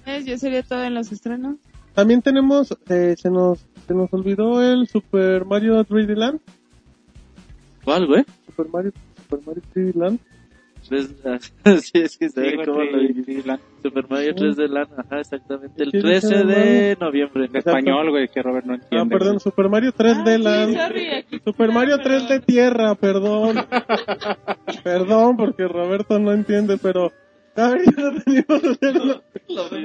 Pues, 0.03 0.25
Ya 0.25 0.37
sería 0.37 0.63
todo 0.63 0.83
en 0.83 0.93
los 0.95 1.11
estrenos. 1.11 1.57
También 1.93 2.21
tenemos, 2.21 2.77
eh, 2.89 3.15
se 3.17 3.29
nos 3.29 3.65
se 3.87 3.93
nos 3.93 4.11
olvidó 4.11 4.63
el 4.63 4.87
Super 4.87 5.45
Mario 5.45 5.83
3D 5.85 6.15
Land. 6.15 6.39
¿Cuál, 7.83 8.07
güey? 8.07 8.25
Super 8.47 8.67
Mario, 8.69 8.91
Super 9.15 9.39
Mario 9.45 9.61
3D 9.73 9.93
Land. 9.93 10.19
3 10.89 11.15
sí, 11.81 11.91
es 11.99 12.17
que 12.17 12.29
se 12.29 12.41
ve 12.41 12.65
como 12.65 12.81
lo. 12.83 13.57
Super 13.83 14.05
Mario 14.09 14.35
3 14.35 14.55
de 14.55 14.67
LAN, 14.67 14.87
ajá, 14.97 15.19
exactamente. 15.19 15.83
El 15.83 15.91
¿Qué 15.91 15.99
13 15.99 16.27
dice 16.27 16.43
de 16.45 16.97
noviembre. 16.99 17.45
En 17.45 17.55
español, 17.55 18.09
güey, 18.09 18.27
que 18.27 18.41
Robert 18.41 18.65
no 18.65 18.73
Ah, 18.73 18.77
entiende. 18.81 19.15
perdón, 19.17 19.39
Super 19.39 19.69
Mario 19.69 19.91
3D 19.93 20.35
Ah, 20.35 20.37
Land. 20.37 20.69
sí, 20.73 20.77
sorry, 20.79 21.07
aquí- 21.15 21.39
Super 21.45 21.71
Mario 21.71 21.97
3D 21.99 22.39
Tierra, 22.45 22.95
perdón. 22.95 23.55
perdón, 24.83 25.37
porque 25.37 25.67
Roberto 25.67 26.17
no 26.19 26.31
entiende, 26.31 26.77
pero... 26.81 27.11
A 27.57 27.69
ver, 27.69 27.81
ya 27.85 27.91
no 28.03 28.21
teníamos 28.21 28.61
que 28.61 28.67
hacerlo. 28.69 29.23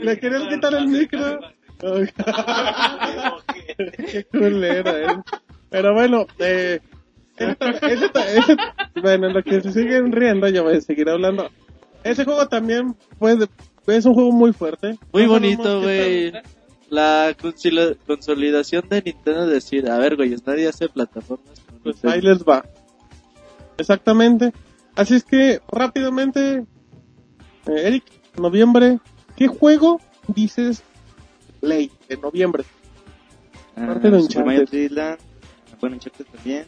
¿Le 0.02 0.18
querías 0.18 0.42
quitar 0.48 0.74
el 0.74 0.88
micro? 0.88 1.38
Qué 4.10 4.24
culera, 4.30 4.98
eh. 5.02 5.16
Pero 5.70 5.94
bueno, 5.94 6.26
eh... 6.38 6.80
Ese- 7.82 8.10
ese- 8.38 8.56
bueno, 9.00 9.28
en 9.28 9.34
lo 9.34 9.42
que 9.42 9.60
se 9.60 9.72
siguen 9.72 10.12
riendo, 10.12 10.48
yo 10.48 10.62
voy 10.64 10.76
a 10.76 10.80
seguir 10.80 11.08
hablando. 11.08 11.48
Ese 12.04 12.24
juego 12.24 12.46
también 12.48 12.94
puede, 13.18 13.48
es 13.86 14.06
un 14.06 14.14
juego 14.14 14.32
muy 14.32 14.52
fuerte. 14.52 14.98
Muy 15.12 15.24
No 15.24 15.30
bonito, 15.30 15.80
güey. 15.80 16.32
La 16.90 17.34
consoli- 17.40 17.96
consolidación 18.06 18.88
de 18.88 19.02
Nintendo 19.02 19.44
es 19.44 19.50
decir, 19.50 19.88
a 19.90 19.98
ver, 19.98 20.16
güey, 20.16 20.34
nadie 20.44 20.68
hace 20.68 20.88
plataformas. 20.88 21.62
Pues 21.82 22.04
ahí 22.04 22.20
les 22.20 22.42
va. 22.44 22.64
Exactamente. 23.78 24.52
Así 24.96 25.14
es 25.14 25.24
que, 25.24 25.60
rápidamente, 25.70 26.58
eh, 27.66 27.82
Eric, 27.84 28.04
noviembre, 28.38 28.98
¿qué 29.36 29.46
juego 29.46 30.00
dices 30.28 30.82
ley 31.60 31.90
de 32.08 32.16
noviembre? 32.16 32.64
Ah, 33.76 33.84
Aparte 33.84 34.10
de 34.10 34.16
Uncharted. 34.18 34.68
3D 34.68 34.90
Land. 34.90 35.18
Bueno, 35.80 35.96
Uncharted 35.96 36.26
también. 36.26 36.66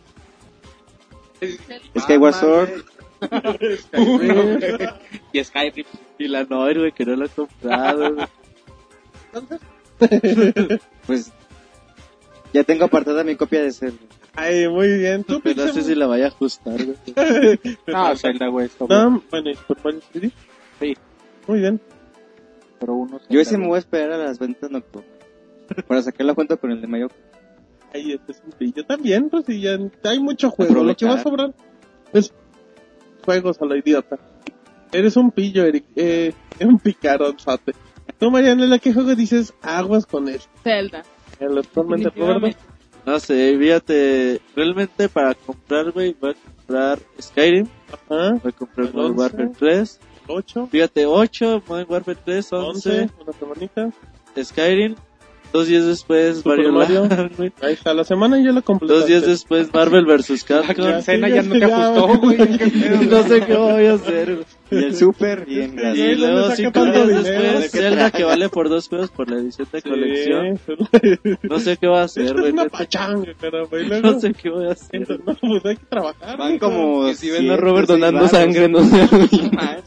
Skyward 1.99 2.35
Sword. 2.35 2.71
Y 5.33 5.45
Skyrim. 5.45 5.87
Y 6.19 6.29
la 6.29 6.45
Noir, 6.45 6.79
güey, 6.79 6.93
que 6.93 7.05
no 7.05 7.15
la 7.17 7.27
he 7.27 7.29
comprado. 7.29 8.15
güey. 8.15 8.27
Pues 11.07 11.33
ya 12.53 12.65
tengo 12.65 12.85
apartada 12.85 13.25
mi 13.25 13.37
copia 13.37 13.63
de 13.63 13.73
Zelda. 13.73 13.99
Ay, 14.35 14.69
muy 14.69 14.99
bien. 14.99 15.25
¿Tú, 15.25 15.41
Pero 15.43 15.67
no 15.67 15.73
sé 15.73 15.83
si 15.83 15.95
la 15.95 16.07
vaya 16.07 16.25
a 16.27 16.29
ajustar, 16.29 16.75
güey. 16.85 16.97
No, 17.87 18.17
Zelda, 18.17 18.49
güey, 18.49 18.67
está 18.67 18.85
bueno. 18.85 19.11
No, 19.11 19.23
bueno, 19.31 19.51
y 19.51 19.57
Mario 19.85 20.01
3D. 20.13 20.33
Sí. 20.81 20.97
Muy 21.47 21.61
bien. 21.61 21.81
Pero 22.81 22.95
uno 22.95 23.21
Yo 23.29 23.41
ese 23.41 23.59
me 23.59 23.69
voy 23.69 23.77
a 23.77 23.79
esperar 23.79 24.13
a 24.13 24.19
las 24.19 24.39
ventas 24.39 24.71
nocturnas. 24.71 25.11
Para 25.87 26.03
sacar 26.03 26.27
la 26.27 26.35
cuenta 26.35 26.57
con 26.57 26.73
el 26.73 26.81
de 26.81 26.87
Mayo. 26.89 27.09
Ahí 27.95 28.13
este 28.13 28.33
es 28.33 28.43
un 28.45 28.53
pillo 28.53 28.85
también, 28.85 29.29
pues 29.29 29.49
y 29.49 29.61
ya 29.61 29.79
hay 30.05 30.21
mucho 30.21 30.51
juego. 30.51 30.83
Lo 30.83 30.97
que 30.97 31.07
va 31.07 31.15
a 31.15 31.23
sobrar 31.23 31.55
es 32.13 32.33
juegos 33.25 33.61
a 33.61 33.67
la 33.67 33.77
idiota. 33.77 34.19
Eres 34.93 35.17
un 35.17 35.31
pillo, 35.31 35.65
Eric. 35.65 35.85
Eh, 35.97 36.33
es 36.59 36.67
un 36.67 36.79
picaronzote. 36.79 37.73
Tú, 38.19 38.31
Marianela, 38.31 38.79
¿qué 38.79 38.93
juego 38.93 39.15
dices 39.15 39.55
aguas 39.63 40.07
con 40.07 40.29
esto? 40.29 40.51
Zelda. 40.63 41.03
El 41.41 41.59
actualmente. 41.59 42.07
Definitivamente. 42.07 42.59
No 43.05 43.19
sé, 43.19 43.57
fíjate, 43.59 44.41
realmente 44.55 45.09
para 45.09 45.35
comprar, 45.35 45.91
güey, 45.91 46.15
voy 46.21 46.31
a 46.31 46.35
comprar 46.35 47.01
Skyrim, 47.21 47.67
Ajá. 47.89 48.31
voy 48.41 48.53
a 48.53 48.53
comprar 48.53 48.87
El 48.87 48.93
Modern 48.95 49.13
11. 49.13 49.21
Warfare 49.21 49.51
3, 49.59 50.01
8, 50.29 50.69
fíjate, 50.71 51.07
8, 51.07 51.63
Modern 51.67 51.91
Warfare 51.91 52.19
3, 52.25 52.53
11, 52.53 52.91
11, 52.91 53.11
una 53.21 53.33
semanita. 53.33 53.91
Skyrim, 54.41 54.95
dos 55.53 55.67
días 55.67 55.87
después 55.87 56.39
Super 56.39 56.71
Mario, 56.71 56.73
Mario. 56.73 57.01
Land. 57.09 57.53
Ahí 57.63 57.73
está, 57.75 57.95
la 57.95 58.05
semana 58.05 58.43
ya 58.43 58.53
la 58.53 58.63
completaste. 58.63 59.01
dos 59.01 59.07
días 59.09 59.27
después 59.27 59.73
Marvel 59.73 60.07
vs. 60.07 60.49
La 60.51 60.63
Capcom, 60.63 60.93
quincena 60.93 61.29
sí, 61.29 61.35
ya 61.35 61.43
no 61.43 61.59
te 61.59 61.65
ajustó, 61.65 62.19
güey. 62.19 62.39
No 63.11 63.23
sé 63.29 63.47
qué 63.47 63.57
voy 63.57 63.87
a 63.87 63.93
hacer, 63.95 64.35
güey. 64.35 64.47
Y 64.73 64.85
el 64.85 64.97
Super, 65.03 65.45
bien, 65.45 65.73
Y 65.73 65.77
gracias. 65.77 65.97
¿dónde 65.97 66.17
luego 66.17 66.51
cinco 66.57 66.85
días 66.87 67.07
después 67.25 67.71
Zelda 67.71 68.11
que 68.11 68.25
vale 68.25 68.49
por 68.49 68.69
dos 68.69 68.89
juegos 68.89 69.11
por 69.11 69.31
la 69.31 69.37
edición 69.39 69.69
de 69.73 69.83
colección. 69.83 70.59
No 71.43 71.61
sé 71.61 71.77
qué 71.77 71.87
voy 71.87 71.99
a 71.99 72.03
hacer, 72.05 72.33
güey. 72.39 72.53
una 72.53 72.69
pachanga, 72.69 73.33
No 74.03 74.21
sé 74.21 74.33
qué 74.35 74.51
voy 74.51 74.67
a 74.67 74.73
hacer. 74.73 75.21
no, 75.25 75.35
pues 75.35 75.65
hay 75.67 75.77
que 75.77 75.87
trabajar. 75.87 76.37
Van 76.39 76.59
como. 76.59 77.07
Que 77.07 77.15
si 77.15 77.31
ven 77.31 77.51
a 77.51 77.57
Robert 77.57 77.89
donando 77.89 78.27
sangre, 78.29 78.69
no 78.69 78.83
sé. 78.85 79.03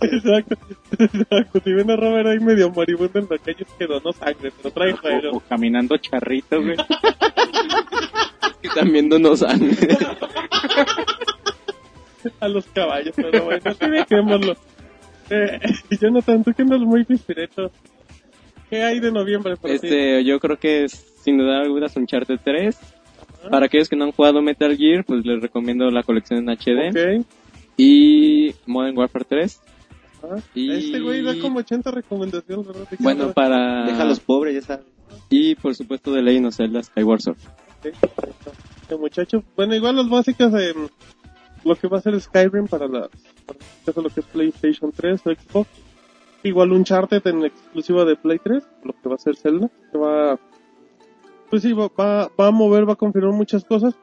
Exacto, 0.01 0.55
exacto. 0.99 1.59
Si 1.63 1.73
ven 1.73 1.89
a 1.91 1.95
Robert 1.95 2.27
ahí 2.27 2.39
medio 2.39 2.69
moribundo 2.69 3.19
en 3.19 3.27
la 3.29 3.37
calle, 3.37 3.57
es 3.63 3.67
que 3.77 3.85
donó 3.87 4.11
sangre, 4.13 4.51
pero 4.57 4.71
trae 4.73 4.93
O, 4.93 4.97
juego. 4.97 5.37
o 5.37 5.39
caminando 5.39 5.97
charrito, 5.97 6.61
güey. 6.61 6.75
que 8.61 8.69
también 8.69 9.09
donó 9.09 9.35
sangre. 9.35 9.97
a 12.39 12.47
los 12.47 12.65
caballos, 12.67 13.13
pero 13.15 13.43
bueno, 13.45 13.61
dejémoslo. 13.79 14.55
Eh, 15.29 15.59
Jonathan, 16.01 16.43
tú 16.43 16.53
que 16.53 16.61
andas 16.63 16.79
muy 16.81 17.03
pispireto. 17.03 17.71
¿Qué 18.69 18.83
hay 18.83 18.99
de 18.99 19.11
noviembre 19.11 19.55
para 19.57 19.77
ti? 19.77 19.85
Este, 19.87 20.23
yo 20.23 20.39
creo 20.39 20.57
que 20.57 20.85
es, 20.85 20.91
sin 21.23 21.37
duda 21.37 21.59
alguna 21.61 21.85
es 21.87 21.95
Uncharted 21.95 22.39
3. 22.43 22.77
Para 23.49 23.67
aquellos 23.67 23.87
que 23.89 23.95
no 23.95 24.05
han 24.05 24.11
jugado 24.11 24.41
Metal 24.41 24.75
Gear, 24.75 25.03
pues 25.05 25.23
les 25.23 25.39
recomiendo 25.39 25.89
la 25.91 26.01
colección 26.01 26.39
en 26.39 26.49
HD. 26.49 26.89
Ok. 27.19 27.25
Y 27.77 28.55
Modern 28.65 28.97
Warfare 28.97 29.25
3. 29.29 29.61
Ah, 30.23 30.37
Y- 30.55 30.71
Este 30.71 30.99
güey 30.99 31.21
da 31.21 31.35
como 31.39 31.59
80 31.59 31.91
recomendaciones, 31.91 32.65
¿verdad? 32.65 32.87
Bueno, 32.99 33.33
para... 33.33 33.85
Deja 33.85 34.01
a 34.01 34.05
los 34.05 34.19
pobres, 34.19 34.55
ya 34.55 34.61
sabes. 34.61 34.85
Y 35.29 35.53
por 35.55 35.75
supuesto 35.75 36.11
de 36.11 36.23
Legend 36.23 36.47
of 36.47 36.55
Zelda 36.55 36.81
Skyward 36.81 37.21
Sword. 37.21 37.37
Perfecto. 37.83 38.51
Este 38.81 38.95
muchacho, 38.97 39.43
bueno, 39.55 39.75
igual 39.75 39.95
las 39.95 40.09
básicas 40.09 40.51
de 40.51 40.73
lo 41.65 41.75
que 41.75 41.87
va 41.87 41.97
a 41.97 42.01
ser 42.01 42.19
Skyrim 42.19 42.67
para 42.67 42.87
las 42.87 43.09
para 43.83 44.01
lo 44.01 44.09
que 44.09 44.21
es 44.21 44.25
PlayStation 44.27 44.91
3 44.91 45.21
o 45.25 45.31
Xbox. 45.31 45.69
Igual 46.43 46.71
Uncharted 46.71 47.25
en 47.27 47.43
exclusiva 47.43 48.05
de 48.05 48.15
Play 48.15 48.39
3, 48.39 48.63
lo 48.83 48.93
que 48.93 49.09
va 49.09 49.15
a 49.15 49.17
ser 49.17 49.35
Zelda, 49.35 49.69
que 49.91 49.97
va 49.97 50.39
pues 51.49 51.63
sí, 51.63 51.73
va, 51.73 51.89
va, 51.97 52.29
va 52.39 52.47
a 52.47 52.51
mover, 52.51 52.87
va 52.87 52.93
a 52.93 52.97
confirmar 52.97 53.33
muchas 53.33 53.65
cosas. 53.65 53.95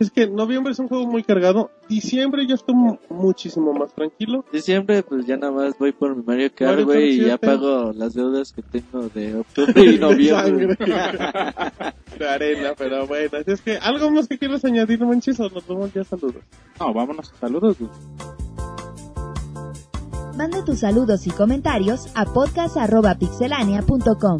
Es 0.00 0.10
que 0.10 0.26
noviembre 0.26 0.72
es 0.72 0.78
un 0.78 0.88
juego 0.88 1.06
muy 1.06 1.22
cargado, 1.22 1.70
diciembre 1.88 2.46
ya 2.46 2.54
está 2.54 2.72
mu- 2.72 2.96
muchísimo 3.10 3.74
más 3.74 3.92
tranquilo. 3.94 4.46
Diciembre, 4.50 5.02
pues 5.02 5.26
ya 5.26 5.36
nada 5.36 5.52
más 5.52 5.78
voy 5.78 5.92
por 5.92 6.16
mi 6.16 6.22
Mario 6.22 6.50
Kart, 6.54 6.82
güey, 6.84 7.16
y 7.16 7.18
ya 7.18 7.36
7. 7.38 7.46
pago 7.46 7.92
las 7.92 8.14
deudas 8.14 8.50
que 8.52 8.62
tengo 8.62 9.08
de 9.10 9.34
octubre 9.36 9.84
y 9.84 9.98
noviembre. 9.98 10.78
De 12.18 12.26
arena, 12.28 12.72
pero 12.76 13.06
bueno, 13.06 13.38
así 13.40 13.52
es 13.52 13.60
que 13.60 13.76
algo 13.76 14.10
más 14.10 14.26
que 14.26 14.38
quieras 14.38 14.64
añadir, 14.64 15.04
Manchis, 15.04 15.38
o 15.40 15.48
nos 15.50 15.66
vemos 15.68 15.92
ya 15.92 16.02
saludos. 16.04 16.42
No, 16.80 16.92
vámonos. 16.94 17.30
Saludos, 17.40 17.76
güey. 17.78 17.90
Manda 20.36 20.64
tus 20.64 20.78
saludos 20.80 21.26
y 21.26 21.30
comentarios 21.30 22.08
a 22.14 22.24
podcast.pixelania.com. 22.24 24.38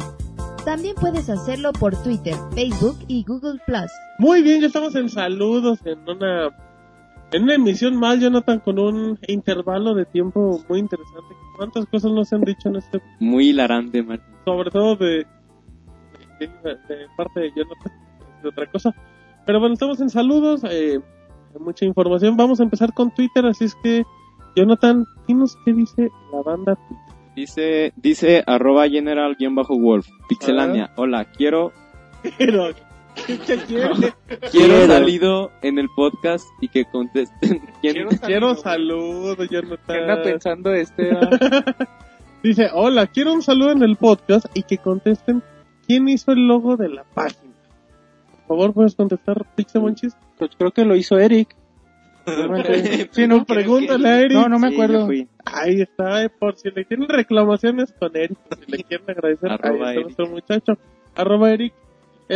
También 0.65 0.95
puedes 0.95 1.29
hacerlo 1.29 1.71
por 1.73 1.95
Twitter, 2.03 2.35
Facebook 2.53 2.97
y 3.07 3.23
Google 3.23 3.59
Plus. 3.65 3.89
Muy 4.21 4.43
bien, 4.43 4.61
ya 4.61 4.67
estamos 4.67 4.93
en 4.93 5.09
saludos 5.09 5.79
en 5.83 6.07
una 6.07 6.55
en 7.31 7.41
una 7.41 7.55
emisión 7.55 7.95
más, 7.97 8.19
Jonathan, 8.19 8.59
con 8.59 8.77
un 8.77 9.17
intervalo 9.27 9.95
de 9.95 10.05
tiempo 10.05 10.63
muy 10.69 10.77
interesante. 10.77 11.33
¿Cuántas 11.57 11.87
cosas 11.87 12.11
no 12.11 12.23
se 12.23 12.35
han 12.35 12.41
dicho 12.41 12.69
en 12.69 12.75
este, 12.75 13.01
Muy 13.19 13.49
hilarante, 13.49 14.03
man. 14.03 14.21
sobre 14.45 14.69
todo 14.69 14.95
de, 14.95 15.25
de, 16.39 16.47
de 16.47 17.07
parte 17.17 17.39
de 17.39 17.49
Jonathan, 17.49 17.93
de 18.43 18.49
otra 18.49 18.71
cosa? 18.71 18.93
Pero 19.47 19.59
bueno, 19.59 19.73
estamos 19.73 19.99
en 20.01 20.11
saludos, 20.11 20.61
eh, 20.69 20.99
mucha 21.59 21.85
información. 21.85 22.37
Vamos 22.37 22.59
a 22.59 22.63
empezar 22.63 22.93
con 22.93 23.09
Twitter, 23.09 23.43
así 23.47 23.65
es 23.65 23.75
que, 23.81 24.03
Jonathan, 24.55 25.07
dinos 25.27 25.57
qué 25.65 25.73
dice 25.73 26.11
la 26.31 26.43
banda 26.43 26.75
Twitter. 26.75 27.15
Dice, 27.35 27.93
dice 27.95 28.43
arroba 28.45 28.87
general-wolf. 28.87 30.07
Pixelania. 30.29 30.91
Hola, 30.95 31.25
quiero, 31.25 31.71
¿qué, 33.27 33.37
qué 33.39 33.57
quiere? 33.57 34.13
quiero 34.51 34.87
salido 34.87 35.51
en 35.61 35.79
el 35.79 35.87
podcast 35.95 36.45
y 36.61 36.67
que 36.67 36.85
contesten. 36.85 37.59
¿Quién? 37.81 37.93
Quiero 37.93 38.09
Quiero 38.25 38.55
saludos, 38.55 39.37
Jonathan. 39.49 39.79
¿Qué 39.87 39.93
anda 39.99 40.23
pensando 40.23 40.73
este? 40.73 41.09
Dice, 42.43 42.69
hola, 42.73 43.07
quiero 43.07 43.33
un 43.33 43.41
saludo 43.43 43.71
en 43.71 43.83
el 43.83 43.97
podcast 43.97 44.45
y 44.55 44.63
que 44.63 44.77
contesten 44.79 45.43
quién 45.85 46.09
hizo 46.09 46.31
el 46.31 46.47
logo 46.47 46.75
de 46.75 46.89
la 46.89 47.03
página. 47.03 47.53
Por 48.47 48.57
favor, 48.57 48.73
puedes 48.73 48.95
contestar, 48.95 49.45
Pixemonchis. 49.55 50.15
Pues 50.37 50.51
creo 50.57 50.71
que 50.71 50.83
lo 50.85 50.95
hizo 50.95 51.19
Eric. 51.19 51.55
Si 53.11 53.27
no, 53.27 53.45
pregúntale 53.45 54.09
a 54.09 54.19
Eric. 54.21 54.33
No, 54.33 54.49
no 54.49 54.59
me 54.59 54.69
Sí, 54.69 54.73
acuerdo. 54.73 55.05
fui. 55.05 55.27
Ahí 55.45 55.81
está, 55.81 56.23
eh, 56.23 56.29
por 56.29 56.55
si 56.55 56.69
le 56.71 56.85
quieren 56.85 57.07
reclamaciones 57.09 57.91
con 57.93 58.15
Eric, 58.15 58.37
si 58.65 58.71
le 58.71 58.83
quieren 58.83 59.09
agradecer 59.09 59.51
Eric. 59.51 60.03
nuestro 60.03 60.27
muchacho. 60.27 60.73
Arroba 61.15 61.51
Eric, 61.51 61.73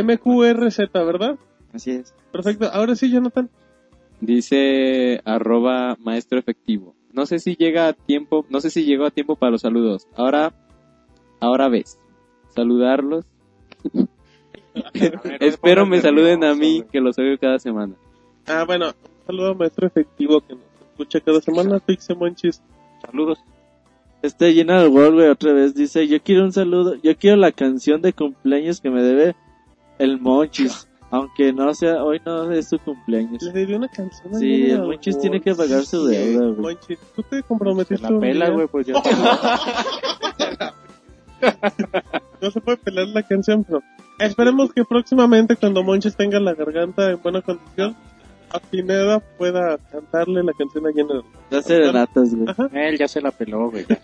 MQRZ, 0.04 0.92
¿verdad? 0.94 1.38
Así 1.74 1.92
es. 1.92 2.14
Perfecto, 2.32 2.70
ahora 2.72 2.96
sí, 2.96 3.12
Jonathan. 3.12 3.50
Dice 4.22 5.22
arroba 5.26 5.98
maestro 6.00 6.40
efectivo. 6.40 6.96
No 7.12 7.26
sé 7.26 7.40
si 7.40 7.56
llega 7.56 7.88
a 7.88 7.94
tiempo, 7.94 8.46
no 8.50 8.60
sé 8.60 8.70
si 8.70 8.86
llegó 8.86 9.06
a 9.06 9.12
tiempo 9.12 9.36
para 9.36 9.52
los 9.52 9.62
saludos. 9.62 10.08
Ahora, 10.16 10.54
ahora 11.40 11.70
ves. 11.70 12.00
Saludarlos. 12.54 13.26
Espero 15.40 15.86
me 15.86 16.02
saluden 16.02 16.44
a 16.44 16.54
mí, 16.54 16.84
que 16.92 17.00
los 17.00 17.18
oigo 17.18 17.38
cada 17.40 17.60
semana. 17.60 17.96
Ah, 18.48 18.64
bueno, 18.66 18.88
un 18.88 19.26
saludo 19.26 19.52
a 19.52 19.54
maestro 19.54 19.88
efectivo 19.88 20.42
que 20.42 20.56
nos 20.56 20.64
escucha 20.92 21.20
cada 21.22 21.42
semana, 21.42 21.80
Pixemonchis. 21.80 22.62
Saludos. 23.06 23.40
Este 24.22 24.54
llena 24.54 24.82
el 24.82 24.90
World, 24.90 25.16
güey, 25.16 25.28
otra 25.28 25.54
vez 25.54 25.76
dice, 25.76 26.08
yo 26.08 26.22
quiero 26.22 26.44
un 26.44 26.52
saludo, 26.52 26.96
yo 26.96 27.16
quiero 27.18 27.38
la 27.38 27.52
canción 27.52 28.02
de 28.02 28.14
cumpleaños 28.14 28.82
que 28.82 28.90
me 28.90 29.04
debe 29.04 29.36
el 30.00 30.20
Monchis, 30.20 30.88
aunque 31.12 31.54
no 31.54 31.74
sea, 31.74 32.04
hoy 32.04 32.22
no 32.26 32.52
es 32.52 32.70
su 32.70 32.78
cumpleaños. 32.80 33.42
Le 33.44 33.52
debí 33.52 33.74
una 33.74 33.88
canción. 33.88 34.36
a 34.36 34.40
Sí, 34.40 34.72
el 34.72 34.82
Monchis 34.82 35.20
tiene 35.20 35.42
que 35.42 35.56
pagar 35.56 35.86
su 35.86 36.06
deuda, 36.06 36.48
güey. 36.48 36.76
Monchis, 36.76 37.00
tú 37.16 37.24
te 37.24 37.38
Se 37.38 37.44
comprometiste 37.44 38.04
la 38.04 38.10
un 38.10 38.20
pela, 38.20 38.50
güey, 38.50 38.68
pues 38.68 38.88
ya. 38.88 38.94
No 42.42 42.52
se 42.52 42.62
puede 42.62 42.78
pelar 42.78 43.08
la 43.10 43.24
canción, 43.24 43.64
pero 43.64 43.82
esperemos 44.20 44.74
que 44.74 44.84
próximamente 44.84 45.56
cuando 45.56 45.84
Monchis 45.84 46.16
tenga 46.16 46.40
la 46.40 46.54
garganta 46.54 47.12
en 47.12 47.22
buena 47.22 47.42
condición, 47.42 47.96
a 48.52 48.60
Pineda 48.60 49.20
pueda 49.38 49.78
cantarle 49.92 50.44
la 50.44 50.54
canción 50.54 50.88
a 50.88 50.94
Jenny. 50.94 51.22
Las 51.50 51.66
serenatas, 51.66 52.34
güey. 52.34 52.48
Él 52.74 52.98
ya 52.98 53.08
se 53.08 53.22
la 53.22 53.32
peló, 53.32 53.70
güey. 53.70 53.86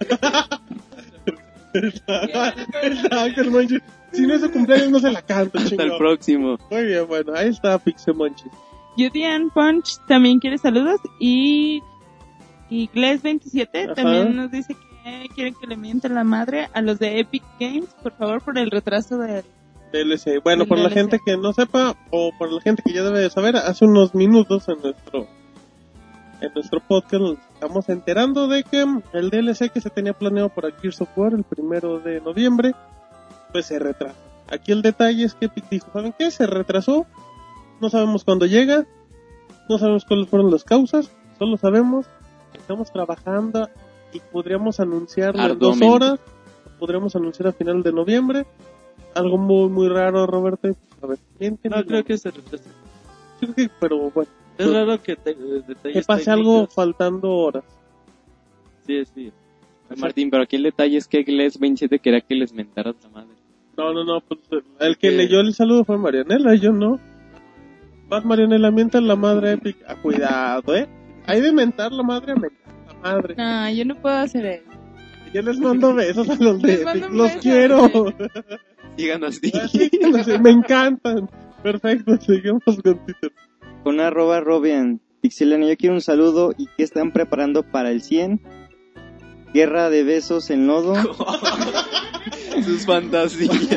Exacto, 1.73 3.41
el 3.41 3.51
Monchis. 3.51 3.81
Si 4.11 4.27
no 4.27 4.33
es 4.33 4.41
su 4.41 4.51
cumpleaños, 4.51 4.89
no 4.89 4.99
se 4.99 5.11
la 5.11 5.21
canto, 5.21 5.57
Hasta 5.57 5.83
el 5.83 5.97
próximo. 5.97 6.57
Muy 6.69 6.85
bien, 6.85 7.07
bueno, 7.07 7.33
ahí 7.35 7.49
está 7.49 7.77
Pixie 7.79 8.13
Monchis. 8.13 8.51
Judian 8.97 9.49
Punch 9.51 9.97
también 10.07 10.39
quiere 10.39 10.57
saludos 10.57 10.99
y, 11.19 11.81
y 12.69 12.89
Gles27 12.89 13.85
Ajá. 13.85 13.93
también 13.95 14.35
nos 14.35 14.51
dice 14.51 14.75
que 15.03 15.29
quieren 15.33 15.55
que 15.55 15.67
le 15.67 15.77
mienten 15.77 16.13
la 16.13 16.23
madre 16.23 16.67
a 16.73 16.81
los 16.81 16.99
de 16.99 17.19
Epic 17.19 17.43
Games, 17.59 17.89
por 18.03 18.11
favor, 18.13 18.41
por 18.41 18.57
el 18.57 18.69
retraso 18.69 19.17
del... 19.17 19.43
DLC. 19.93 20.41
Bueno, 20.43 20.65
por 20.65 20.77
la 20.77 20.89
gente 20.89 21.19
que 21.25 21.37
no 21.37 21.53
sepa, 21.53 21.95
o 22.11 22.31
por 22.37 22.51
la 22.51 22.61
gente 22.61 22.83
que 22.85 22.93
ya 22.93 23.03
debe 23.03 23.19
de 23.19 23.29
saber, 23.29 23.55
hace 23.57 23.85
unos 23.85 24.13
minutos 24.13 24.67
en 24.69 24.81
nuestro 24.81 25.27
en 26.41 26.53
nuestro 26.53 26.79
podcast 26.79 27.21
nos 27.21 27.37
estamos 27.53 27.87
enterando 27.89 28.47
de 28.47 28.63
que 28.63 28.83
el 29.13 29.29
DLC 29.29 29.71
que 29.71 29.79
se 29.81 29.89
tenía 29.89 30.13
planeado 30.13 30.49
para 30.49 30.71
Gears 30.71 31.01
of 31.01 31.09
War 31.15 31.33
el 31.33 31.43
primero 31.43 31.99
de 31.99 32.19
noviembre, 32.21 32.73
pues 33.51 33.67
se 33.67 33.79
retrasa. 33.79 34.15
Aquí 34.49 34.71
el 34.71 34.81
detalle 34.81 35.23
es 35.23 35.35
que 35.35 35.45
Epic 35.45 35.69
dijo, 35.69 35.87
¿saben 35.93 36.13
qué? 36.17 36.29
Se 36.31 36.45
retrasó, 36.47 37.05
no 37.79 37.89
sabemos 37.89 38.23
cuándo 38.23 38.45
llega, 38.45 38.85
no 39.69 39.77
sabemos 39.77 40.03
cuáles 40.05 40.27
fueron 40.27 40.51
las 40.51 40.63
causas, 40.63 41.11
solo 41.37 41.57
sabemos 41.57 42.07
que 42.51 42.57
estamos 42.57 42.91
trabajando 42.91 43.69
y 44.11 44.19
podríamos 44.19 44.79
anunciarlo 44.79 45.41
en 45.45 45.59
dos 45.59 45.79
horas, 45.81 46.19
podríamos 46.79 47.15
anunciar 47.15 47.47
a 47.49 47.53
final 47.53 47.83
de 47.83 47.93
noviembre, 47.93 48.45
algo 49.15 49.37
muy 49.37 49.69
muy 49.69 49.87
raro, 49.89 50.25
Roberto. 50.25 50.69
A 51.01 51.07
ver, 51.07 51.19
No 51.39 51.77
la- 51.77 51.83
creo 51.83 52.03
que 52.03 52.17
se 52.17 52.31
creo 53.39 53.55
que- 53.55 53.69
pero 53.79 54.09
bueno, 54.11 54.29
Es 54.57 54.71
raro 54.71 55.01
que, 55.01 55.15
te, 55.15 55.35
que 55.35 55.43
detalles 55.67 56.05
pase 56.05 56.29
algo 56.29 56.67
faltando 56.67 57.29
horas. 57.31 57.63
Sí, 58.85 59.03
sí. 59.05 59.31
Martín, 59.97 60.29
pero 60.29 60.43
aquí 60.43 60.55
el 60.55 60.63
detalle 60.63 60.97
es 60.97 61.07
que 61.07 61.23
Gles 61.23 61.59
27 61.59 61.99
quería 61.99 62.21
que 62.21 62.35
les 62.35 62.53
mentaras 62.53 62.95
la 63.03 63.09
madre. 63.09 63.35
No, 63.77 63.93
no, 63.93 64.03
no, 64.03 64.21
pues 64.21 64.39
el 64.79 64.97
que 64.97 65.09
¿Qué? 65.09 65.15
leyó 65.15 65.39
el 65.39 65.53
saludo 65.53 65.83
fue 65.83 65.97
Marianela, 65.97 66.55
yo 66.55 66.71
no. 66.71 66.99
Más 68.09 68.25
Marianela, 68.25 68.71
mienta 68.71 68.99
la 69.01 69.15
madre 69.15 69.53
Epic. 69.53 69.77
Ah, 69.87 69.95
cuidado, 69.95 70.75
eh. 70.75 70.87
Hay 71.25 71.41
de 71.41 71.51
mentar 71.51 71.91
la 71.91 72.03
madre 72.03 72.33
a 72.33 72.35
mentar 72.35 72.73
la 72.87 72.93
madre. 73.01 73.35
No, 73.37 73.69
yo 73.71 73.85
no 73.85 73.95
puedo 74.01 74.15
hacer 74.15 74.45
eso. 74.45 74.69
Yo 75.33 75.41
les 75.41 75.59
mando 75.59 75.93
besos 75.93 76.29
a 76.29 76.35
los 76.35 76.61
de 76.61 76.73
Epic, 76.73 77.09
los 77.11 77.31
quiero. 77.33 77.89
Que 78.97 79.17
no 79.17 79.31
sé, 79.31 80.37
me 80.39 80.49
encantan. 80.49 81.29
Perfecto, 81.63 82.17
seguimos 82.19 82.61
con 82.65 82.75
Twitter. 82.75 83.31
Con 83.83 83.99
arroba 83.99 84.39
Robian. 84.39 85.01
Pixelania, 85.21 85.69
yo 85.69 85.77
quiero 85.77 85.95
un 85.95 86.01
saludo 86.01 86.53
y 86.57 86.67
que 86.77 86.83
están 86.83 87.11
preparando 87.11 87.63
para 87.63 87.91
el 87.91 88.01
100. 88.01 88.41
Guerra 89.53 89.89
de 89.89 90.03
besos 90.03 90.49
en 90.49 90.67
lodo. 90.67 90.95
Sus 92.63 92.85
fantasías. 92.85 93.69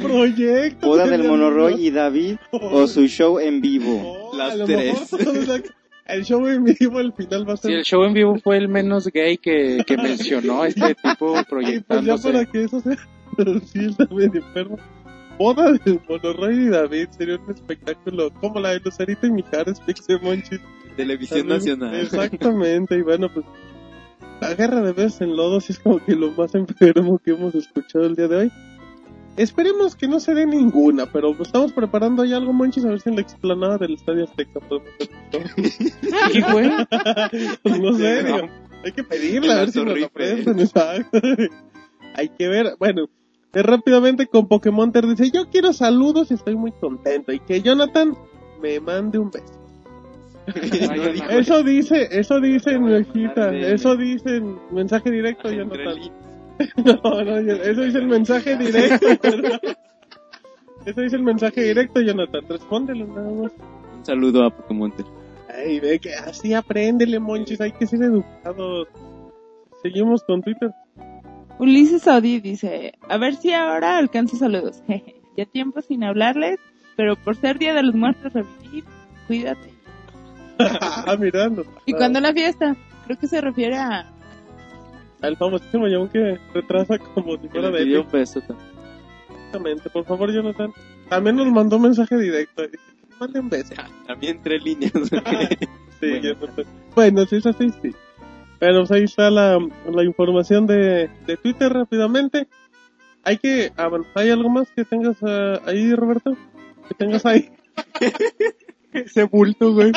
Proyecto. 0.00 0.86
Boda 0.86 1.06
del 1.06 1.24
Monoroy 1.24 1.86
y 1.86 1.90
David. 1.90 2.36
O 2.50 2.86
su 2.86 3.06
show 3.06 3.38
en 3.38 3.60
vivo. 3.60 4.30
Oh, 4.30 4.36
Las 4.36 4.58
tres. 4.66 5.10
el 6.06 6.24
show 6.24 6.46
en 6.46 6.64
vivo, 6.64 7.00
el 7.00 7.12
final 7.12 7.48
va 7.48 7.54
a 7.54 7.56
ser 7.56 7.70
Si 7.70 7.76
el 7.76 7.84
show 7.84 8.04
en 8.04 8.12
vivo 8.12 8.38
fue 8.38 8.58
el 8.58 8.68
menos 8.68 9.06
gay 9.08 9.38
que, 9.38 9.82
que 9.86 9.96
mencionó 9.96 10.64
este 10.64 10.94
tipo 10.94 11.30
Y 11.30 11.32
pues 11.32 11.36
ya 11.36 11.44
proyectándose. 11.44 12.32
para 12.32 12.46
que 12.46 12.64
eso 12.64 12.80
sea 12.80 12.96
sí, 13.72 13.86
está 13.86 14.04
bien 14.06 14.30
enfermo. 14.34 14.78
Boda 15.38 15.72
del 15.72 16.00
Monoroy 16.08 16.54
y 16.66 16.68
David 16.68 17.08
sería 17.10 17.36
un 17.36 17.50
espectáculo 17.54 18.30
como 18.40 18.60
la 18.60 18.70
de 18.70 18.80
Lucerita 18.80 19.26
y 19.26 19.30
Mijares, 19.32 19.80
Pixie 19.80 20.18
Monchis. 20.20 20.60
Televisión 20.96 21.48
También- 21.48 21.78
Nacional. 21.78 22.00
Exactamente, 22.00 22.96
y 22.96 23.02
bueno, 23.02 23.28
pues 23.32 23.46
la 24.40 24.54
guerra 24.54 24.82
de 24.82 24.92
besos 24.92 25.20
en 25.22 25.36
lodo 25.36 25.60
sí 25.60 25.72
es 25.72 25.78
como 25.78 26.04
que 26.04 26.14
lo 26.14 26.30
más 26.32 26.54
enfermo 26.54 27.18
que 27.18 27.30
hemos 27.30 27.54
escuchado 27.54 28.04
el 28.06 28.14
día 28.14 28.28
de 28.28 28.36
hoy. 28.36 28.52
Esperemos 29.38 29.96
que 29.96 30.06
no 30.08 30.20
se 30.20 30.34
dé 30.34 30.44
ninguna, 30.44 31.06
pero 31.10 31.34
estamos 31.40 31.72
preparando 31.72 32.22
ahí 32.22 32.34
algo, 32.34 32.52
Monchis, 32.52 32.84
a 32.84 32.88
ver 32.88 33.00
si 33.00 33.08
en 33.08 33.14
la 33.14 33.22
explanada 33.22 33.78
del 33.78 33.94
Estadio 33.94 34.24
Azteca 34.24 34.60
podemos 34.60 34.90
hacer 35.00 35.50
¿Qué, 36.32 36.40
güey? 36.52 36.70
pues 37.62 37.80
no 37.80 37.92
sé, 37.94 38.18
Sí, 38.20 38.24
digo, 38.26 38.38
no. 38.38 38.48
hay 38.84 38.92
que 38.92 39.04
pedirle 39.04 39.52
a 39.52 39.56
ver 39.60 39.70
si 39.70 39.82
nos 39.82 39.94
Eiffel. 39.96 40.10
prestan, 40.12 40.60
exacto. 40.60 41.18
hay 42.14 42.28
que 42.28 42.48
ver, 42.48 42.74
bueno, 42.78 43.08
eh, 43.54 43.62
rápidamente 43.62 44.26
con 44.26 44.48
Pokémon 44.48 44.92
Ter 44.92 45.06
dice, 45.06 45.30
yo 45.30 45.48
quiero 45.50 45.72
saludos 45.72 46.30
y 46.30 46.34
estoy 46.34 46.56
muy 46.56 46.72
contento, 46.72 47.32
y 47.32 47.40
que 47.40 47.62
Jonathan 47.62 48.16
me 48.60 48.80
mande 48.80 49.18
un 49.18 49.30
beso. 49.30 49.62
Eso 51.30 51.62
dice, 51.62 52.08
eso 52.10 52.40
dice 52.40 52.72
en 52.72 52.84
mi 52.84 52.94
hojita, 52.94 53.44
Ándale. 53.44 53.74
eso 53.74 53.96
dice 53.96 54.36
en 54.36 54.58
mensaje 54.72 55.10
directo, 55.10 55.50
Jonathan. 55.50 55.96
No, 56.76 57.24
no, 57.24 57.36
eso 57.38 57.80
dice 57.80 57.98
el 57.98 58.06
mensaje 58.06 58.56
directo. 58.56 59.06
eso 60.84 61.00
dice 61.00 61.16
el 61.16 61.22
mensaje 61.22 61.62
directo, 61.62 62.00
Jonathan, 62.00 62.42
respóndelo 62.48 63.06
nada 63.06 63.30
más. 63.30 63.52
Un 63.96 64.04
saludo 64.04 64.44
a 64.44 64.50
Pokémon. 64.50 64.92
Ay, 65.48 65.80
ve 65.80 65.98
que 65.98 66.14
así 66.14 66.54
apréndele, 66.54 67.18
monchis, 67.18 67.60
hay 67.60 67.72
que 67.72 67.86
ser 67.86 68.02
educados. 68.02 68.86
Seguimos 69.82 70.22
con 70.24 70.42
Twitter. 70.42 70.70
Ulises 71.62 72.08
Audi 72.08 72.40
dice, 72.40 72.94
a 73.08 73.18
ver 73.18 73.36
si 73.36 73.52
ahora 73.52 73.96
alcanzo 73.96 74.36
saludos. 74.36 74.82
Jeje, 74.88 75.14
ya 75.36 75.46
tiempo 75.46 75.80
sin 75.80 76.02
hablarles, 76.02 76.58
pero 76.96 77.14
por 77.14 77.36
ser 77.36 77.56
Día 77.56 77.72
de 77.72 77.84
los 77.84 77.94
Muertos 77.94 78.32
revivir, 78.32 78.82
cuídate. 79.28 79.72
ah, 80.58 81.16
mirando. 81.20 81.64
¿Y 81.86 81.92
cuándo 81.92 82.18
la 82.18 82.32
fiesta? 82.32 82.74
Creo 83.04 83.16
que 83.16 83.28
se 83.28 83.40
refiere 83.40 83.76
a... 83.76 84.12
Al 85.20 85.36
famosísimo 85.36 85.86
John 85.88 86.08
que 86.08 86.36
retrasa 86.52 86.98
como 86.98 87.36
si 87.36 87.48
fuera 87.48 87.70
de 87.70 87.96
un 87.96 88.10
beso 88.10 88.40
también. 88.40 88.68
Exactamente, 89.28 89.88
por 89.90 90.04
favor, 90.04 90.32
Jonathan. 90.32 90.72
También 91.08 91.36
nos 91.36 91.46
mandó 91.46 91.76
un 91.76 91.82
mensaje 91.82 92.18
directo. 92.18 92.64
Mande 93.20 93.38
un 93.38 93.48
beso. 93.48 93.74
También 94.08 94.38
entre 94.38 94.58
líneas. 94.58 94.92
Sí, 96.00 96.08
Bueno. 96.08 96.22
Jonathan. 96.22 96.64
Bueno, 96.96 97.24
si 97.26 97.36
es 97.36 97.46
así, 97.46 97.70
sí. 97.80 97.94
Pero 98.62 98.78
pues, 98.78 98.92
ahí 98.92 99.02
está 99.02 99.28
la, 99.28 99.58
la 99.92 100.04
información 100.04 100.68
de, 100.68 101.10
de 101.26 101.36
Twitter 101.36 101.72
rápidamente. 101.72 102.46
Hay 103.24 103.38
que... 103.38 103.72
Ah, 103.76 103.88
bueno, 103.88 104.04
¿hay 104.14 104.30
algo 104.30 104.48
más 104.50 104.70
que 104.70 104.84
tengas 104.84 105.16
ah, 105.22 105.60
ahí, 105.66 105.92
Roberto? 105.96 106.36
Que 106.86 106.94
tengas 106.94 107.26
ahí. 107.26 107.50
Ese 108.92 109.24
bulto, 109.24 109.74
güey. 109.74 109.90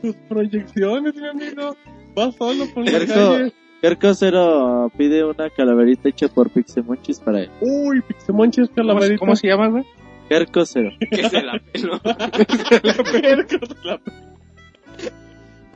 Tus 0.00 0.16
proyecciones, 0.30 1.14
mi 1.14 1.28
amigo. 1.28 1.76
Vas 2.14 2.34
solo 2.36 2.64
por 2.72 2.90
la 2.90 3.06
calle. 3.06 3.52
Kerko 3.82 4.14
Cero 4.14 4.90
pide 4.96 5.26
una 5.26 5.50
calaverita 5.50 6.08
hecha 6.08 6.28
por 6.28 6.48
Pixemonchis 6.48 7.20
para 7.20 7.42
él. 7.42 7.50
Uy, 7.60 8.00
Pixemonchis 8.00 8.70
¿Cómo, 8.70 8.76
calaverita. 8.76 9.18
cómo 9.18 9.36
se 9.36 9.48
llama, 9.48 9.68
güey? 9.68 9.84
Kerko 10.38 10.64
Cero. 10.66 10.90
que 11.10 11.28
se 11.28 11.42
la 11.42 11.58
peló. 11.72 12.00
la 12.04 12.94
perca, 13.04 13.58
la 13.84 14.00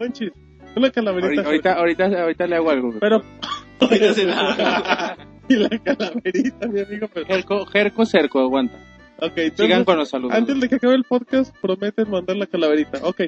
Monchis, 0.01 0.31
una 0.77 0.91
calaverita. 0.91 1.43
Ahorita, 1.43 1.73
ahorita, 1.75 2.05
ahorita, 2.05 2.23
ahorita 2.23 2.47
le 2.47 2.57
hago 2.57 2.71
algo. 2.71 2.93
Pero... 3.01 3.23
Ahorita 3.81 4.15
se 4.15 4.25
la- 4.25 5.17
y 5.49 5.57
la 5.57 5.69
calaverita, 5.69 6.67
mi 6.67 6.81
amigo. 6.81 7.09
Pero... 7.13 7.27
Jerco, 7.27 7.67
Jerco 7.67 8.07
Cerco, 8.07 8.41
aguanta. 8.41 8.77
Ok, 9.19 9.33
entonces, 9.37 9.67
Sigan 9.67 9.85
con 9.85 9.99
los 9.99 10.09
saludos. 10.09 10.35
antes 10.35 10.59
de 10.61 10.69
que 10.69 10.75
acabe 10.77 10.95
el 10.95 11.05
podcast, 11.05 11.55
prometen 11.61 12.11
mandar 12.11 12.37
la 12.37 12.47
calaverita. 12.47 13.01
Ok, 13.03 13.23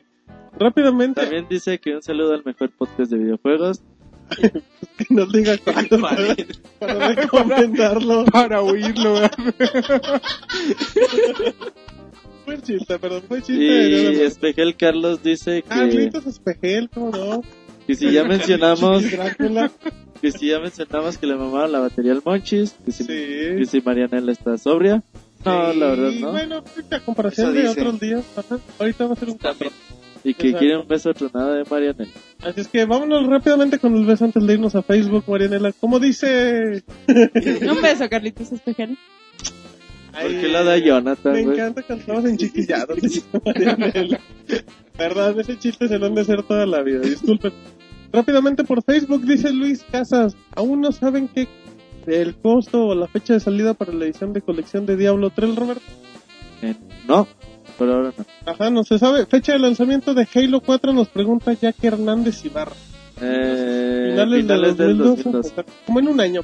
rápidamente, 0.58 1.20
También 1.20 1.46
dice 1.48 1.78
que 1.78 1.94
un 1.94 2.02
saludo 2.02 2.32
al 2.34 2.42
mejor 2.44 2.70
podcast 2.70 3.10
de 3.10 3.18
videojuegos. 3.18 3.82
Que 4.28 5.06
nos 5.10 5.32
diga 5.32 5.56
cuándo 5.58 6.00
para, 6.00 6.36
para 6.78 7.08
recomendarlo. 7.14 8.24
Para 8.26 8.60
oírlo. 8.62 9.20
Fue 12.44 12.60
chiste, 12.62 12.98
perdón, 12.98 13.22
fue 13.28 13.42
chiste. 13.42 13.54
Y 13.54 14.04
más. 14.06 14.16
Espejel 14.22 14.76
Carlos 14.76 15.22
dice 15.22 15.64
Ah, 15.68 15.80
que, 15.88 15.96
gritos 15.96 16.26
espejel, 16.26 16.88
¿cómo 16.92 17.10
no? 17.10 17.42
que 17.86 17.94
si 17.94 18.10
ya 18.10 18.24
mencionamos 18.24 19.02
que 20.20 20.32
si 20.32 20.48
ya 20.48 20.58
mencionamos 20.60 21.16
que 21.16 21.26
le 21.26 21.36
mamaron 21.36 21.72
la 21.72 21.78
batería 21.80 22.12
al 22.12 22.22
Monchis, 22.24 22.74
que 22.84 22.92
si, 22.92 23.06
que 23.06 23.64
sí. 23.64 23.66
si 23.66 23.80
Marianela 23.80 24.32
está 24.32 24.58
sobria, 24.58 25.02
No, 25.44 25.72
la 25.72 25.86
verdad 25.88 26.10
Y 26.10 26.20
no. 26.20 26.32
bueno, 26.32 26.64
a 26.90 27.00
comparación 27.00 27.56
Eso 27.56 27.62
de 27.62 27.68
otros 27.68 28.00
días, 28.00 28.24
ajá, 28.36 28.58
ahorita 28.78 29.06
va 29.06 29.12
a 29.12 29.16
ser 29.16 29.28
un 29.30 29.38
4. 29.38 29.70
Y 30.24 30.34
que 30.34 30.48
Exacto. 30.48 30.58
quiere 30.58 30.76
un 30.78 30.88
beso 30.88 31.14
tronado 31.14 31.52
de 31.52 31.64
Marianela. 31.64 32.10
Así 32.42 32.60
es 32.60 32.68
que 32.68 32.84
vámonos 32.84 33.26
rápidamente 33.26 33.78
con 33.78 33.94
el 33.96 34.04
beso 34.04 34.24
antes 34.24 34.44
de 34.46 34.54
irnos 34.54 34.74
a 34.74 34.82
Facebook, 34.82 35.24
Marianela. 35.28 35.72
¿Cómo 35.72 35.98
dice? 36.00 36.82
Un 37.06 37.82
beso, 37.82 38.08
Carlitos 38.08 38.52
Espejero. 38.52 38.94
¿Por 40.12 40.30
qué 40.40 40.48
la 40.48 40.64
da 40.64 40.76
Jonathan, 40.78 41.32
Me 41.32 41.44
güey? 41.44 41.54
encanta 41.56 41.82
cuando 41.82 42.00
estamos 42.00 42.24
enchiquillados, 42.24 42.98
Marianela. 43.44 44.20
Perdón, 44.96 45.38
ese 45.40 45.58
chiste 45.58 45.86
se 45.86 45.98
lo 45.98 46.06
han 46.06 46.14
de 46.14 46.22
hacer 46.22 46.42
toda 46.42 46.66
la 46.66 46.82
vida, 46.82 47.00
disculpen. 47.00 47.52
Rápidamente 48.12 48.64
por 48.64 48.82
Facebook 48.82 49.24
dice 49.24 49.52
Luis 49.52 49.84
Casas, 49.92 50.34
aún 50.56 50.80
no 50.80 50.90
saben 50.92 51.28
qué 51.28 51.46
el 52.06 52.34
costo 52.36 52.86
o 52.86 52.94
la 52.94 53.06
fecha 53.06 53.34
de 53.34 53.40
salida 53.40 53.74
para 53.74 53.92
la 53.92 54.06
edición 54.06 54.32
de 54.32 54.40
colección 54.40 54.86
de 54.86 54.96
Diablo 54.96 55.30
3, 55.30 55.54
Robert. 55.56 55.82
Eh, 56.62 56.74
no, 57.06 57.28
por 57.78 57.88
ahora 57.88 58.12
no. 58.16 58.24
Ajá, 58.52 58.70
no 58.70 58.82
se 58.84 58.98
sabe. 58.98 59.24
Fecha 59.26 59.52
de 59.52 59.58
lanzamiento 59.60 60.12
de 60.14 60.26
Halo 60.34 60.60
4 60.60 60.92
nos 60.92 61.08
pregunta 61.08 61.52
Jack 61.54 61.76
Hernández 61.82 62.44
Ibarra. 62.44 62.72
Eh, 63.20 64.08
Finales, 64.12 64.40
finales 64.42 64.76
del 64.76 64.88
del 64.88 64.98
2012, 64.98 65.30
2012. 65.54 65.72
como 65.86 66.00
en 66.00 66.08
un 66.08 66.20
año. 66.20 66.40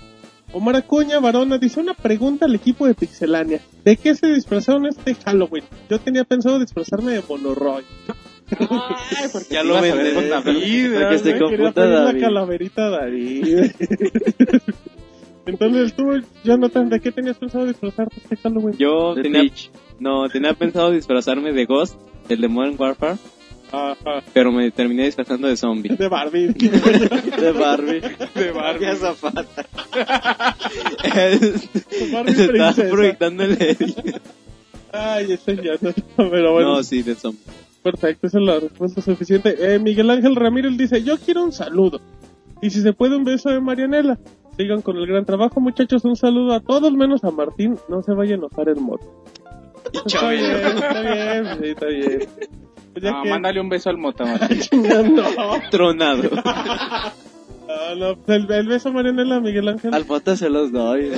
Omar 0.53 0.77
Acuña 0.77 1.19
Varona 1.19 1.59
dice 1.59 1.81
una 1.81 1.95
pregunta 1.95 2.47
al 2.47 2.55
equipo 2.55 2.87
de 2.87 2.95
Pixelania. 2.95 3.61
¿De 3.85 3.97
qué 3.97 4.15
se 4.15 4.29
disfrazaron 4.29 4.87
este 4.87 5.15
Halloween? 5.17 5.65
Yo 5.91 5.99
tenía 5.99 6.23
pensado 6.25 6.61
disfrazarme 6.61 7.13
de 7.13 7.23
Monoroy. 7.29 7.83
Ay, 8.61 9.29
porque 9.33 9.55
Ya 9.55 9.65
lo 9.65 9.81
vendré. 9.81 10.15
con 10.15 10.29
David. 10.29 10.95
Para 10.95 11.11
que 11.11 11.19
se 11.19 11.39
confunde 11.39 11.73
pedir 11.73 11.89
la 11.89 12.01
David. 12.05 12.21
calaverita 12.21 12.89
David. 12.91 13.73
Entonces 15.47 15.95
tú, 15.95 16.05
Jonathan, 16.43 16.89
¿de 16.89 17.01
qué 17.01 17.13
tenías 17.13 17.37
pensado 17.37 17.67
disfrazarte 17.67 18.17
este 18.23 18.37
Halloween? 18.37 18.77
Yo 18.79 19.15
De 19.15 19.23
tenía, 19.23 19.41
Peach. 19.43 19.71
No, 19.99 20.29
tenía 20.29 20.55
pensado 20.55 20.91
disfrazarme 20.91 21.53
de 21.53 21.65
Ghost, 21.67 21.97
el 22.29 22.41
de 22.41 22.49
Modern 22.49 22.77
Warfare, 22.79 23.17
Ajá, 23.73 24.23
pero 24.33 24.53
me 24.53 24.71
terminé 24.71 25.05
disfrazando 25.07 25.49
de 25.49 25.57
zombie. 25.57 25.97
de 25.97 26.09
Barbie. 26.09 26.49
De 26.53 27.53
Barbie. 27.53 28.01
De 28.35 28.53
Barbie. 28.53 28.97
Zapata. 28.97 29.45
Barbie 32.13 32.35
Se 32.35 32.49
princesa. 32.49 32.89
proyectando 32.91 33.43
el 33.45 33.59
Ay, 34.93 35.33
ese 35.33 35.57
ya 35.57 35.73
no. 35.81 35.93
Pero 36.31 36.53
bueno, 36.53 36.75
No, 36.77 36.83
sí, 36.85 37.03
de 37.03 37.15
zombie. 37.17 37.41
perfecto, 37.83 38.27
esa 38.29 38.39
es 38.39 38.45
la 38.45 38.61
respuesta 38.61 39.01
suficiente. 39.03 39.57
Eh, 39.75 39.79
Miguel 39.81 40.09
Ángel 40.11 40.37
Ramírez 40.37 40.77
dice, 40.77 41.03
yo 41.03 41.19
quiero 41.19 41.43
un 41.45 41.53
saludo. 41.53 42.01
Y 42.63 42.71
si 42.71 42.81
se 42.81 42.93
puede 42.93 43.17
un 43.17 43.25
beso 43.25 43.51
de 43.51 43.61
Marianela. 43.61 44.19
Sigan 44.57 44.83
con 44.83 44.97
el 44.99 45.07
gran 45.07 45.25
trabajo, 45.25 45.61
muchachos. 45.61 46.05
Un 46.05 46.15
saludo 46.15 46.55
a 46.55 46.61
todos, 46.61 46.93
menos 46.93 47.25
a 47.25 47.33
Martín. 47.33 47.77
No 47.89 48.03
se 48.05 48.13
vaya 48.13 48.35
a 48.35 48.39
enojar 48.39 48.69
el 48.69 48.77
moto. 48.77 49.24
Está 50.07 50.29
bien, 50.29 50.45
está 50.45 51.01
bien, 51.03 51.47
sí, 51.61 51.69
está 51.71 51.87
bien. 51.87 52.29
Pues 52.93 53.03
ya 53.05 53.11
No, 53.13 53.23
que- 53.23 53.31
mándale 53.31 53.61
un 53.61 53.69
beso 53.69 53.91
al 53.91 53.99
Mota. 53.99 54.25
No, 54.25 55.61
Tronado. 55.71 56.23
no, 57.67 57.95
no, 57.97 58.35
el, 58.35 58.51
el 58.53 58.67
beso 58.69 58.89
a 58.89 58.93
Marianela, 58.93 59.41
Miguel 59.41 59.69
Ángel. 59.69 59.93
Al 59.95 60.05
Fota 60.05 60.37
se 60.37 60.49
los 60.49 60.71
doy. 60.73 61.11
¿no? 61.11 61.17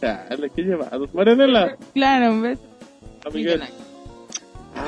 Chale, 0.00 0.50
qué 0.54 0.62
llevados. 0.62 1.12
Marianela, 1.14 1.76
Claro, 1.94 2.32
un 2.32 2.42
beso. 2.42 2.62
a 3.26 3.30
Miguel. 3.30 3.62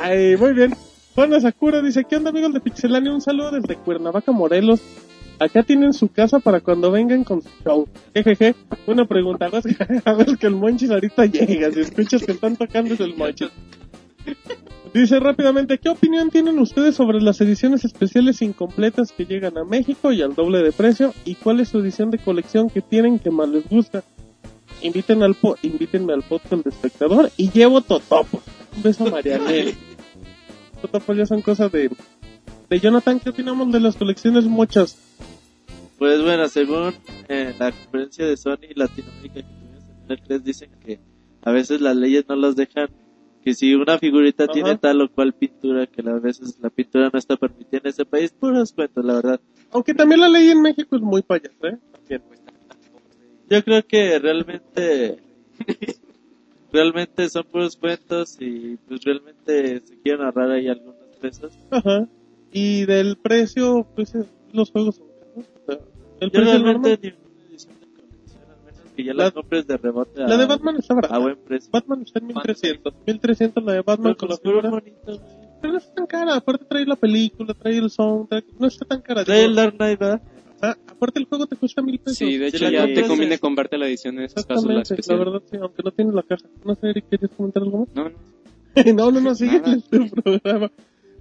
Ay, 0.03 0.37
muy 0.37 0.53
bien. 0.55 0.75
Juana 1.15 1.41
Sakura 1.41 1.83
dice, 1.83 2.05
¿qué 2.09 2.17
onda 2.17 2.31
amigos 2.31 2.55
de 2.55 2.61
Pixelania? 2.61 3.13
Un 3.13 3.21
saludo 3.21 3.51
desde 3.51 3.77
Cuernavaca, 3.77 4.33
Morelos. 4.33 4.81
Acá 5.43 5.65
tienen 5.65 5.93
su 5.93 6.07
casa 6.07 6.39
para 6.39 6.61
cuando 6.61 6.93
vengan 6.93 7.25
con 7.25 7.43
su 7.43 7.49
show. 7.65 7.89
Jejeje. 8.15 8.55
Una 8.87 9.07
pregunta, 9.07 9.49
¿ves 9.49 9.65
que, 9.65 10.37
que 10.39 10.47
el 10.47 10.55
Monchis 10.55 10.91
ahorita 10.91 11.27
llega? 11.27 11.73
Si 11.73 11.81
escuchas 11.81 12.23
que 12.23 12.31
están 12.31 12.55
tocando 12.55 12.95
es 12.95 13.01
el 13.01 13.17
Monchis. 13.17 13.49
Dice 14.95 15.19
rápidamente, 15.19 15.79
¿qué 15.79 15.89
opinión 15.89 16.31
tienen 16.31 16.61
ustedes 16.61 16.95
sobre 16.95 17.21
las 17.21 17.41
ediciones 17.41 17.85
especiales 17.85 18.41
incompletas 18.41 19.11
que 19.11 19.25
llegan 19.25 19.59
a 19.59 19.65
México 19.65 20.13
y 20.13 20.23
al 20.23 20.37
doble 20.37 20.63
de 20.63 20.71
precio? 20.71 21.13
¿Y 21.25 21.35
cuál 21.35 21.59
es 21.59 21.71
su 21.71 21.81
edición 21.81 22.13
de 22.13 22.19
colección 22.19 22.71
que 22.71 22.81
tienen 22.81 23.19
que 23.19 23.33
más 23.33 23.49
les 23.49 23.69
gusta? 23.69 24.05
Inviten 24.81 25.25
al 25.25 25.35
po 25.35 25.57
invítenme 25.63 26.13
al 26.13 26.23
podcast 26.23 26.63
de 26.63 26.71
espectador 26.71 27.33
y 27.37 27.51
llevo 27.51 27.81
totopo. 27.81 28.41
Un 28.77 28.83
beso 28.85 29.09
a 29.09 29.11
Marianel. 29.11 29.75
Totopo 30.83 31.15
ya 31.15 31.27
son 31.27 31.43
cosas 31.43 31.73
de, 31.73 31.91
de 32.71 32.81
Jonathan. 32.81 33.19
¿Qué 33.19 33.31
opinamos 33.31 33.73
de 33.73 33.81
las 33.81 33.97
colecciones 33.97 34.45
muchas? 34.45 35.12
Pues 36.03 36.21
bueno, 36.21 36.49
según 36.49 36.93
eh, 37.29 37.55
la 37.61 37.71
conferencia 37.71 38.27
de 38.27 38.37
Sony 38.37 38.75
Latinoamérica 38.75 39.35
que 39.35 39.43
tuvimos 39.45 39.85
en 40.05 40.11
el 40.11 40.21
3 40.21 40.43
dicen 40.45 40.71
que 40.85 40.99
a 41.45 41.53
veces 41.53 41.81
las 41.81 41.95
leyes 41.95 42.25
no 42.29 42.35
los 42.35 42.57
dejan, 42.57 42.89
que 43.45 43.55
si 43.55 43.73
una 43.77 43.99
figurita 44.01 44.43
Ajá. 44.45 44.53
tiene 44.53 44.77
tal 44.79 45.01
o 45.03 45.09
cual 45.09 45.33
pintura, 45.33 45.87
que 45.87 46.01
a 46.01 46.15
veces 46.15 46.59
la 46.61 46.71
pintura 46.71 47.09
no 47.13 47.17
está 47.21 47.37
permitida 47.37 47.83
en 47.85 47.87
ese 47.89 48.05
país, 48.05 48.33
puros 48.33 48.73
cuentos, 48.73 49.05
la 49.05 49.15
verdad. 49.15 49.41
Aunque 49.71 49.95
también 49.95 50.23
la 50.23 50.29
ley 50.29 50.49
en 50.49 50.61
México 50.61 50.97
es 50.97 51.03
muy 51.03 51.23
payasa, 51.23 51.69
¿eh? 51.69 51.79
También. 51.93 52.23
Yo 53.49 53.63
creo 53.63 53.87
que 53.87 54.19
realmente, 54.19 55.19
realmente 56.73 57.29
son 57.29 57.45
puros 57.45 57.77
cuentos 57.77 58.39
y 58.41 58.77
pues 58.89 59.05
realmente 59.05 59.79
se 59.87 60.01
quieren 60.01 60.23
ahorrar 60.23 60.51
ahí 60.51 60.67
algunos 60.67 60.97
pesos. 61.21 61.57
Ajá. 61.71 62.09
Y 62.51 62.87
del 62.87 63.19
precio, 63.19 63.87
pues 63.95 64.17
es- 64.17 64.27
los 64.53 64.73
juegos 64.73 64.97
son 64.97 65.12
el 66.25 66.31
Yo 66.31 66.41
realmente 66.41 66.99
ni 67.03 67.09
una 67.09 67.49
edición 67.51 67.75
de 67.81 67.87
colección, 67.87 68.43
al 68.51 68.65
menos 68.65 68.93
que 68.97 69.05
ya 69.05 69.15
La- 69.15 69.25
la 69.25 69.31
compres 69.31 69.67
de 69.67 69.77
rebote 69.77 70.23
a, 70.23 70.27
La 70.29 70.37
de 70.37 70.47
Batman 70.47 70.77
está 70.77 70.95
a 70.95 70.97
barata. 70.97 71.19
buen 71.19 71.37
precio. 71.37 71.71
Batman 71.73 72.03
está 72.03 72.19
en 72.21 72.27
1300. 72.29 72.95
1300 73.07 73.65
la 73.65 73.73
de 73.73 73.81
Batman 73.83 74.15
Pero 74.15 74.17
con 74.17 74.29
la 74.29 74.37
pues, 74.37 74.51
figura. 74.55 74.71
bonito. 74.71 75.21
Pero 75.61 75.73
no 75.75 75.79
está 75.79 75.95
tan 75.95 76.07
cara. 76.07 76.35
Aparte 76.37 76.65
trae 76.65 76.85
la 76.87 76.97
película, 76.97 77.55
trae 77.55 77.79
el 77.79 77.89
soundtrack. 77.91 78.45
No 78.59 78.67
está 78.67 78.85
tan 78.85 79.01
cara. 79.01 79.25
Trae 79.25 79.45
el 79.45 79.55
Dark 79.55 79.77
Knight, 79.77 79.99
¿verdad? 80.01 80.23
ajá, 80.61 80.77
aparte 80.89 81.19
el 81.19 81.25
juego 81.27 81.47
te 81.47 81.57
cuesta 81.57 81.83
mil 81.83 81.99
pesos. 81.99 82.19
Sí, 82.19 82.39
de 82.39 82.51
Si 82.51 82.57
hecho 82.57 82.65
la 82.71 82.87
ya 82.87 82.95
te 82.95 83.07
conviene 83.09 83.39
comprarte 83.39 83.77
la 83.79 83.87
edición 83.89 84.17
en 84.19 84.25
esas 84.25 84.45
cápsulas 84.47 84.91
Exactamente, 84.91 84.91
la 84.91 84.95
especiales. 84.97 85.25
verdad 85.27 85.43
sí, 85.51 85.57
aunque 85.61 85.83
no 85.83 85.91
tiene 85.91 86.13
la 86.13 86.23
caja. 86.23 86.45
No 86.65 86.75
sé, 86.77 86.91
Eric, 86.91 87.05
¿quieres 87.09 87.31
comentar 87.37 87.63
algo 87.65 87.89
No, 87.95 88.05
no. 88.05 88.11
más? 88.11 88.87
no, 88.95 89.11
no, 89.11 89.21
no, 89.21 89.35
sigue 89.35 89.61
tu 89.91 90.09
programa. 90.23 90.71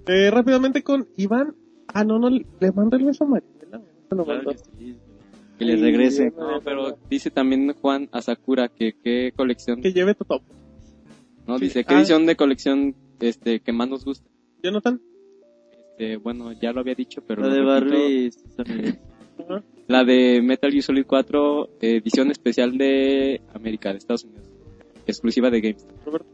Eh, 0.06 0.30
rápidamente 0.30 0.82
con 0.82 1.06
Iván. 1.16 1.54
Ah, 1.88 2.04
no, 2.04 2.18
no, 2.18 2.30
le 2.30 2.72
mando 2.72 2.96
el 2.96 3.04
beso 3.04 3.24
a 3.24 3.26
Mariela. 3.28 3.61
Lo 4.14 4.24
Claro 4.24 4.42
mandó. 4.44 4.62
sí. 4.78 4.96
Que 5.58 5.64
le 5.64 5.76
regrese. 5.76 6.32
No, 6.36 6.60
pero 6.64 6.98
dice 7.08 7.30
también 7.30 7.72
Juan 7.74 8.08
Asakura 8.12 8.68
que 8.68 8.94
qué 9.02 9.32
colección, 9.36 9.80
Que 9.80 9.92
lleve 9.92 10.14
tu 10.14 10.24
top. 10.24 10.42
no 11.46 11.58
sí, 11.58 11.64
dice 11.64 11.84
qué 11.84 11.94
ah. 11.94 11.98
edición 11.98 12.26
de 12.26 12.36
colección 12.36 12.96
este 13.20 13.60
que 13.60 13.72
más 13.72 13.88
nos 13.88 14.04
gusta. 14.04 14.28
Jonathan. 14.62 15.00
Este, 15.90 16.16
bueno, 16.16 16.52
ya 16.52 16.72
lo 16.72 16.80
había 16.80 16.94
dicho, 16.94 17.22
pero 17.26 17.42
La 17.42 17.54
de. 17.54 17.62
Barbie. 17.62 18.30
La 19.88 20.04
de 20.04 20.40
Metal 20.42 20.70
Gear 20.70 20.82
Solid 20.82 21.04
4 21.06 21.68
eh, 21.80 21.96
edición 21.96 22.30
especial 22.30 22.78
de 22.78 23.40
América, 23.52 23.90
de 23.92 23.98
Estados 23.98 24.24
Unidos. 24.24 24.48
Exclusiva 25.06 25.50
de 25.50 25.60
GameStop. 25.60 26.06
Roberto. 26.06 26.28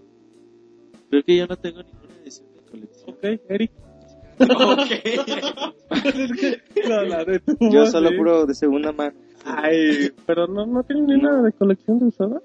Creo 1.11 1.23
que 1.25 1.37
yo 1.37 1.47
no 1.47 1.57
tengo 1.57 1.83
ninguna 1.83 2.15
edición 2.23 2.47
de 2.55 2.71
colección. 2.71 3.11
Ok, 3.11 3.41
Eric. 3.49 3.73
Es 5.91 6.33
que, 6.41 6.89
no, 6.89 7.03
la 7.03 7.25
de 7.25 7.41
tu 7.41 7.57
Yo 7.73 7.87
solo 7.87 8.11
puro 8.17 8.47
de 8.47 8.55
segunda 8.55 8.93
mano. 8.93 9.15
Ay, 9.45 10.11
pero 10.27 10.47
no, 10.47 10.67
no 10.67 10.83
tiene 10.83 11.03
ni 11.07 11.15
una 11.15 11.43
de 11.43 11.53
colección 11.53 11.99
de 11.99 12.07
usada. 12.07 12.41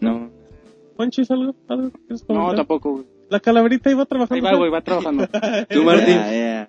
No. 0.00 0.30
Ponchis, 0.96 1.30
algo, 1.30 1.54
algo 1.68 1.90
que 1.90 1.98
quieres 2.06 2.28
No, 2.28 2.54
tampoco, 2.54 2.92
güey. 2.92 3.04
La 3.30 3.40
calaverita 3.40 3.90
iba 3.90 4.04
trabajando. 4.04 4.46
Ahí 4.46 4.52
va, 4.52 4.58
güey, 4.58 4.70
va 4.70 4.82
trabajando. 4.82 5.26
Tú, 5.70 5.82
Martín, 5.84 6.16
Ya, 6.16 6.68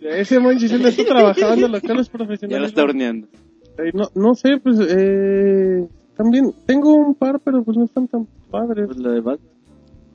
ya. 0.00 0.08
Ese 0.16 0.40
Monchis 0.40 0.72
él 0.72 0.86
está 0.86 1.04
trabajando 1.04 1.66
en 1.66 1.72
locales 1.72 2.08
profesionales. 2.10 2.50
ya 2.56 2.60
la 2.60 2.66
está 2.66 2.82
horneando. 2.82 3.28
Eh, 3.78 3.90
no, 3.92 4.08
no 4.14 4.34
sé, 4.34 4.56
pues, 4.62 4.78
eh, 4.80 5.86
también 6.16 6.52
tengo 6.66 6.94
un 6.94 7.14
par, 7.14 7.40
pero 7.44 7.62
pues 7.62 7.76
no 7.76 7.84
están 7.84 8.08
tan 8.08 8.26
padres. 8.50 8.86
Pues 8.86 8.98
la 8.98 9.12
de 9.12 9.20
Batman. 9.20 9.59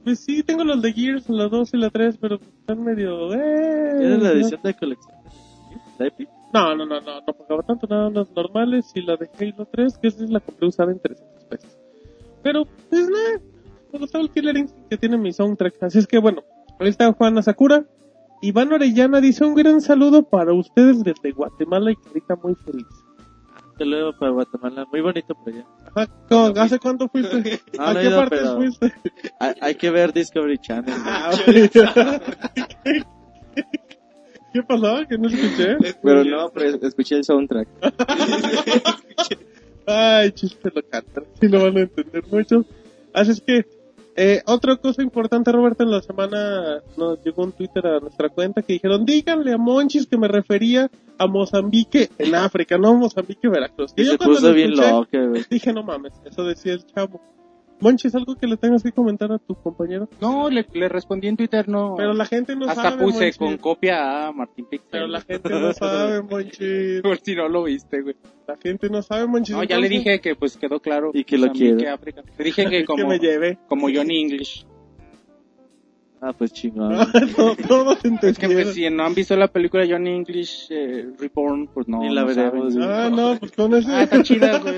Pues 0.06 0.20
sí, 0.20 0.44
tengo 0.44 0.64
los 0.64 0.84
de 0.84 0.94
Gears, 0.94 1.28
la 1.30 1.48
2 1.48 1.74
y 1.74 1.78
la 1.78 1.90
3, 1.90 2.18
pero 2.22 2.36
están 2.36 2.84
medio... 2.84 3.34
Eh, 3.34 3.96
¿Tienes 3.98 4.22
la 4.22 4.32
edición 4.34 4.62
de 4.64 4.74
colección? 4.76 5.16
¿La 5.98 6.06
Epic? 6.06 6.30
No, 6.54 6.76
no, 6.76 6.86
no, 6.86 7.02
no, 7.02 7.22
no 7.22 7.34
pagaba 7.34 7.64
tanto, 7.64 7.88
nada, 7.88 8.12
las 8.12 8.32
normales 8.36 8.92
y 8.94 9.02
la 9.02 9.18
de 9.18 9.28
Halo 9.40 9.66
3, 9.66 9.98
que 9.98 10.08
esa 10.10 10.24
es 10.24 10.30
la 10.30 10.40
compré 10.42 10.68
usada 10.68 10.92
en 10.92 11.00
300 11.00 11.44
pesos. 11.46 11.78
Pero, 12.44 12.66
pues 12.92 13.10
nada, 13.10 13.42
me 13.92 13.98
gustaba 13.98 14.24
el 14.24 14.30
Killer 14.30 14.56
Instinct 14.56 14.90
que 14.90 14.98
tiene 14.98 15.18
mi 15.18 15.34
soundtrack. 15.34 15.82
Así 15.82 15.98
es 15.98 16.06
que 16.06 16.20
bueno, 16.20 16.44
ahí 16.80 16.90
está 16.90 17.12
Juana 17.12 17.42
Sakura. 17.42 17.84
Iván 18.44 18.72
Orellana 18.74 19.22
dice 19.22 19.44
un 19.44 19.56
gran 19.56 19.82
saludo 19.82 20.22
para 20.22 20.54
ustedes 20.54 21.04
desde 21.04 21.32
Guatemala 21.32 21.92
y 21.92 21.96
carita 21.96 22.36
muy 22.36 22.54
feliz. 22.54 22.86
Te 23.78 23.86
luego 23.86 24.14
para 24.18 24.32
Guatemala. 24.32 24.86
Muy 24.92 25.02
bonito 25.02 25.36
por 25.36 25.54
allá. 25.54 25.66
Ajá, 25.94 26.08
¿cómo- 26.30 26.54
¿Hace 26.60 26.80
cuánto 26.80 27.08
fuiste? 27.10 27.60
No, 27.78 27.84
¿A 27.84 27.94
no 27.94 28.00
qué 28.00 28.06
ido, 28.08 28.18
partes 28.18 28.40
pero- 28.40 28.56
fuiste? 28.58 28.94
Hay, 29.40 29.54
hay 29.62 29.76
que 29.76 29.90
ver 29.92 30.14
Discovery 30.14 30.58
Channel. 30.60 30.94
Ah, 31.06 31.32
¿Qué, 31.46 31.70
¿Qué 34.54 34.64
pasó? 34.64 35.06
Que 35.10 35.18
no 35.18 35.28
escuché. 35.28 35.78
Pero 36.02 36.24
no, 36.24 36.50
pero 36.54 36.78
escuché 36.88 37.16
el 37.16 37.24
soundtrack. 37.26 37.68
Ay, 39.88 40.32
chiste 40.32 40.72
lo 40.74 40.82
cantan. 40.88 41.26
Sí 41.40 41.48
lo 41.48 41.64
van 41.64 41.78
a 41.78 41.82
entender 41.82 42.24
mucho. 42.32 42.66
Así 43.14 43.32
es 43.32 43.42
que, 43.42 43.66
eh, 44.16 44.42
otra 44.46 44.78
cosa 44.78 45.02
importante, 45.04 45.52
Roberto, 45.52 45.84
en 45.84 45.92
la 45.92 46.02
semana 46.02 46.82
nos 46.96 47.24
llegó 47.24 47.44
un 47.44 47.52
Twitter 47.52 47.86
a 47.86 48.00
nuestra 48.00 48.30
cuenta 48.30 48.62
que 48.62 48.74
dijeron, 48.74 49.06
díganle 49.06 49.54
a 49.54 49.58
Monchis 49.58 50.08
que 50.08 50.18
me 50.18 50.28
refería 50.28 50.90
a 51.18 51.28
Mozambique 51.28 52.10
en 52.18 52.36
África, 52.36 52.78
no 52.78 52.94
Mozambique, 52.96 53.50
Veracruz. 53.50 53.94
Y 53.96 54.06
yo 54.06 54.12
se 54.12 54.18
puso 54.18 54.54
bien 54.54 54.74
escuché, 54.74 55.28
güey. 55.28 55.46
Dije, 55.50 55.74
no 55.74 55.84
mames, 55.84 56.14
eso 56.24 56.44
decía 56.44 56.74
el 56.74 56.86
chavo. 56.86 57.20
Monchis, 57.82 58.16
¿algo 58.16 58.36
que 58.36 58.48
le 58.48 58.56
tengas 58.58 58.82
que 58.84 58.92
comentar 58.94 59.32
a 59.34 59.38
tu 59.38 59.54
compañero? 59.56 60.08
No, 60.22 60.50
le, 60.50 60.66
le 60.74 60.88
respondí 60.90 61.28
en 61.28 61.36
Twitter, 61.36 61.68
no. 61.68 61.96
Pero 61.98 62.14
la 62.14 62.26
gente 62.26 62.56
no 62.56 62.68
Hasta 62.70 62.82
sabe, 62.92 63.04
puse 63.04 63.18
Monchis. 63.20 63.38
con 63.38 63.58
copia 63.58 64.28
a 64.28 64.32
Martín 64.32 64.66
Pixel. 64.66 64.88
Pero 64.92 65.08
la 65.08 65.22
gente 65.22 65.50
no 65.50 65.74
sabe, 65.74 66.22
Monchis. 66.30 67.02
Por 67.02 67.18
si 67.20 67.36
no 67.36 67.50
lo 67.50 67.64
viste, 67.64 68.02
güey. 68.02 68.16
La 68.48 68.56
gente 68.58 68.90
no 68.90 69.02
sabe, 69.02 69.28
Monchis. 69.28 69.56
No, 69.56 69.64
ya 69.64 69.78
le 69.78 69.90
dije 69.90 70.22
que 70.22 70.36
pues 70.36 70.56
quedó 70.58 70.80
claro. 70.80 71.12
Y 71.14 71.26
que 71.26 71.38
lo 71.38 71.48
Mozambique, 71.48 71.76
quiere. 71.76 71.90
África. 71.92 72.24
Le 72.38 72.46
dije 72.46 72.64
que 72.64 72.70
que 72.80 72.86
como, 72.86 73.08
me 73.08 73.20
lleve. 73.20 73.58
como 73.68 73.88
Johnny 73.94 74.22
English. 74.22 74.66
Ah, 76.22 76.32
pues 76.34 76.54
chingón. 76.54 76.96
Todo- 77.36 77.56
Todos 77.68 78.00
Es 78.24 78.40
que 78.40 78.48
pues, 78.48 78.74
si 78.74 78.90
no 78.90 79.04
han 79.06 79.14
visto 79.14 79.36
la 79.36 79.48
película 79.50 79.86
Johnny 79.88 80.12
English 80.16 80.68
eh, 80.72 81.10
Reborn, 81.20 81.68
pues 81.68 81.88
no. 81.90 82.00
Ni 82.00 82.10
la 82.14 82.22
no 82.22 82.28
veremos. 82.28 82.76
Ah, 82.78 83.10
no, 83.14 83.38
pues 83.38 83.52
con 83.52 83.74
ese... 83.76 83.92
Ah, 83.92 84.04
está 84.04 84.24
chida, 84.24 84.60
güey. 84.60 84.76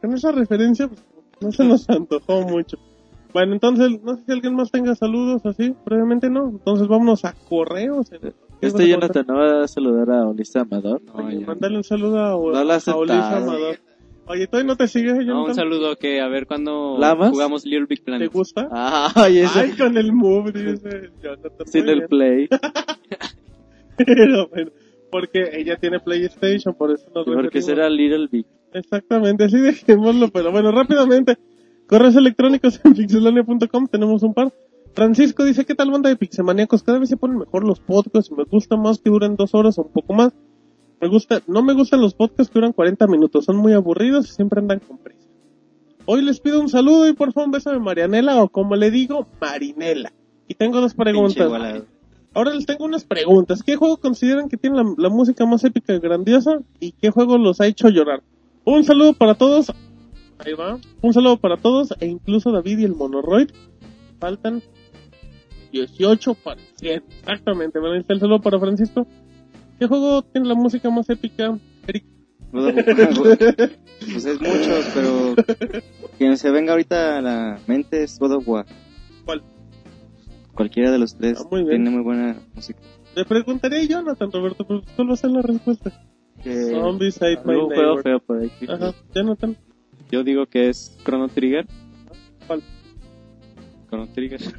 con 0.00 0.12
esa 0.14 0.30
referencia, 0.32 0.86
pues, 0.86 1.02
no 1.44 1.52
se 1.52 1.64
nos 1.64 1.88
antojó 1.88 2.42
mucho. 2.42 2.78
Bueno, 3.32 3.52
entonces, 3.52 3.90
no 4.02 4.16
sé 4.16 4.22
si 4.26 4.32
alguien 4.32 4.54
más 4.54 4.70
tenga 4.70 4.94
saludos 4.94 5.44
así, 5.44 5.74
previamente 5.84 6.30
no. 6.30 6.48
Entonces 6.50 6.86
vámonos 6.88 7.24
a 7.24 7.32
correos. 7.48 8.08
¿Qué 8.10 8.18
vas 8.18 8.34
Este 8.60 8.88
Jonathan 8.88 9.24
no 9.26 9.34
va 9.34 9.64
a 9.64 9.68
saludar 9.68 10.10
a 10.10 10.26
Ulisa 10.28 10.60
Amador. 10.60 11.02
No, 11.02 11.14
Oye. 11.26 11.40
Mándale 11.40 11.76
un 11.76 11.84
saludo 11.84 12.18
a, 12.18 12.30
No 12.30 13.12
a. 13.12 13.36
Amador. 13.36 13.78
Oye, 14.26 14.46
¿todavía 14.46 14.68
no 14.68 14.76
te 14.76 14.88
sigues, 14.88 15.14
No, 15.16 15.22
Jonathan? 15.22 15.48
un 15.50 15.54
saludo 15.54 15.96
que 15.96 16.20
a 16.20 16.28
ver 16.28 16.46
cuando 16.46 16.96
¿Lamas? 16.98 17.30
jugamos 17.30 17.66
Little 17.66 17.86
Big 17.86 17.98
¿Te 17.98 18.04
Planet. 18.04 18.32
gusta? 18.32 18.68
Ay, 19.14 19.40
ese 19.40 19.58
Ay, 19.60 19.72
con 19.72 19.98
el 19.98 20.12
move, 20.14 20.50
dice 20.52 21.10
Jonathan. 21.22 21.66
sin 21.66 21.88
el 21.88 22.06
play. 22.06 22.48
Pero 23.96 24.48
bueno, 24.48 24.70
porque 25.14 25.48
ella 25.52 25.76
tiene 25.76 26.00
PlayStation, 26.00 26.74
por 26.74 26.90
eso 26.90 27.06
nos 27.14 27.24
Porque 27.24 27.62
será 27.62 27.88
Little 27.88 28.26
Big. 28.26 28.46
Exactamente, 28.72 29.44
así 29.44 29.58
dejémoslo, 29.58 30.26
pero 30.32 30.50
bueno, 30.50 30.72
rápidamente. 30.72 31.38
Correos 31.86 32.16
electrónicos 32.16 32.80
en 32.84 32.94
pixelania.com, 32.94 33.86
tenemos 33.86 34.24
un 34.24 34.34
par. 34.34 34.52
Francisco 34.92 35.44
dice, 35.44 35.64
¿qué 35.64 35.76
tal 35.76 35.92
banda 35.92 36.08
de 36.08 36.16
pixemaníacos? 36.16 36.82
Cada 36.82 36.98
vez 36.98 37.10
se 37.10 37.16
ponen 37.16 37.38
mejor 37.38 37.62
los 37.62 37.78
podcasts 37.78 38.32
y 38.32 38.34
me 38.34 38.42
gusta 38.42 38.76
más 38.76 38.98
que 38.98 39.08
duren 39.08 39.36
dos 39.36 39.54
horas 39.54 39.78
o 39.78 39.82
un 39.82 39.92
poco 39.92 40.14
más. 40.14 40.32
Me 41.00 41.06
gusta, 41.06 41.42
no 41.46 41.62
me 41.62 41.74
gustan 41.74 42.00
los 42.00 42.14
podcasts 42.14 42.52
que 42.52 42.58
duran 42.58 42.72
40 42.72 43.06
minutos, 43.06 43.44
son 43.44 43.58
muy 43.58 43.72
aburridos 43.72 44.28
y 44.28 44.32
siempre 44.32 44.58
andan 44.58 44.80
con 44.80 44.98
prisa. 44.98 45.28
Hoy 46.06 46.22
les 46.22 46.40
pido 46.40 46.60
un 46.60 46.68
saludo 46.68 47.06
y 47.06 47.12
por 47.12 47.32
favor 47.32 47.46
un 47.46 47.52
beso 47.52 47.70
de 47.70 47.78
Marianela 47.78 48.42
o 48.42 48.48
como 48.48 48.74
le 48.74 48.90
digo, 48.90 49.28
Marinela. 49.40 50.12
Y 50.48 50.54
tengo 50.54 50.80
dos 50.80 50.94
preguntas. 50.94 51.84
Ahora 52.34 52.52
les 52.52 52.66
tengo 52.66 52.84
unas 52.84 53.04
preguntas. 53.04 53.62
¿Qué 53.62 53.76
juego 53.76 53.96
consideran 53.96 54.48
que 54.48 54.56
tiene 54.56 54.76
la, 54.76 54.94
la 54.98 55.08
música 55.08 55.46
más 55.46 55.62
épica 55.64 55.94
y 55.94 56.00
grandiosa? 56.00 56.58
¿Y 56.80 56.92
qué 56.92 57.10
juego 57.10 57.38
los 57.38 57.60
ha 57.60 57.66
hecho 57.66 57.88
llorar? 57.88 58.22
Un 58.64 58.82
saludo 58.84 59.14
para 59.14 59.34
todos. 59.34 59.72
Ahí 60.38 60.52
va. 60.54 60.78
Un 61.00 61.12
saludo 61.12 61.36
para 61.36 61.56
todos 61.56 61.94
e 62.00 62.06
incluso 62.06 62.50
David 62.50 62.80
y 62.80 62.84
el 62.84 62.94
Monoroid. 62.94 63.50
Faltan 64.18 64.62
18 65.72 66.34
para 66.34 66.60
100. 66.76 67.04
Exactamente. 67.20 67.78
Bueno, 67.78 68.04
el 68.06 68.20
saludo 68.20 68.40
para 68.40 68.58
Francisco. 68.58 69.06
¿Qué 69.78 69.86
juego 69.86 70.22
tiene 70.22 70.48
la 70.48 70.54
música 70.54 70.90
más 70.90 71.08
épica, 71.10 71.58
Eric? 71.86 72.04
Pues 72.52 74.24
es 74.24 74.40
muchos, 74.40 74.86
pero 74.94 75.34
quien 76.18 76.36
se 76.36 76.50
venga 76.50 76.72
ahorita 76.72 77.18
a 77.18 77.20
la 77.20 77.58
mente 77.66 78.04
es 78.04 78.18
God 78.18 78.36
of 78.36 78.48
War. 78.48 78.66
¿Cuál? 79.24 79.42
Cualquiera 80.54 80.90
de 80.92 80.98
los 80.98 81.16
tres 81.16 81.38
Ah, 81.40 81.48
muy 81.50 81.60
bien. 81.64 81.82
tiene 81.82 81.90
muy 81.90 82.02
buena 82.02 82.36
música. 82.54 82.78
Le 83.16 83.24
preguntaré 83.24 83.80
a 83.80 83.84
Jonathan, 83.84 84.30
Roberto, 84.32 84.64
pero 84.66 84.82
solo 84.96 85.16
sé 85.16 85.28
la 85.28 85.42
respuesta. 85.42 85.92
Que 86.42 86.70
Zombies 86.70 87.16
Ate 87.16 87.36
My 87.38 87.42
juego 87.54 87.68
Neighbor. 87.70 88.02
feo 88.02 88.18
por 88.20 88.38
ahí. 88.40 88.50
Ajá, 88.68 88.92
Jonathan. 89.14 89.56
Yo 90.10 90.22
digo 90.24 90.46
que 90.46 90.68
es 90.68 90.96
Chrono 91.04 91.28
Trigger. 91.28 91.66
¿Cuál? 92.46 92.62
Chrono 93.88 94.06
Trigger. 94.08 94.40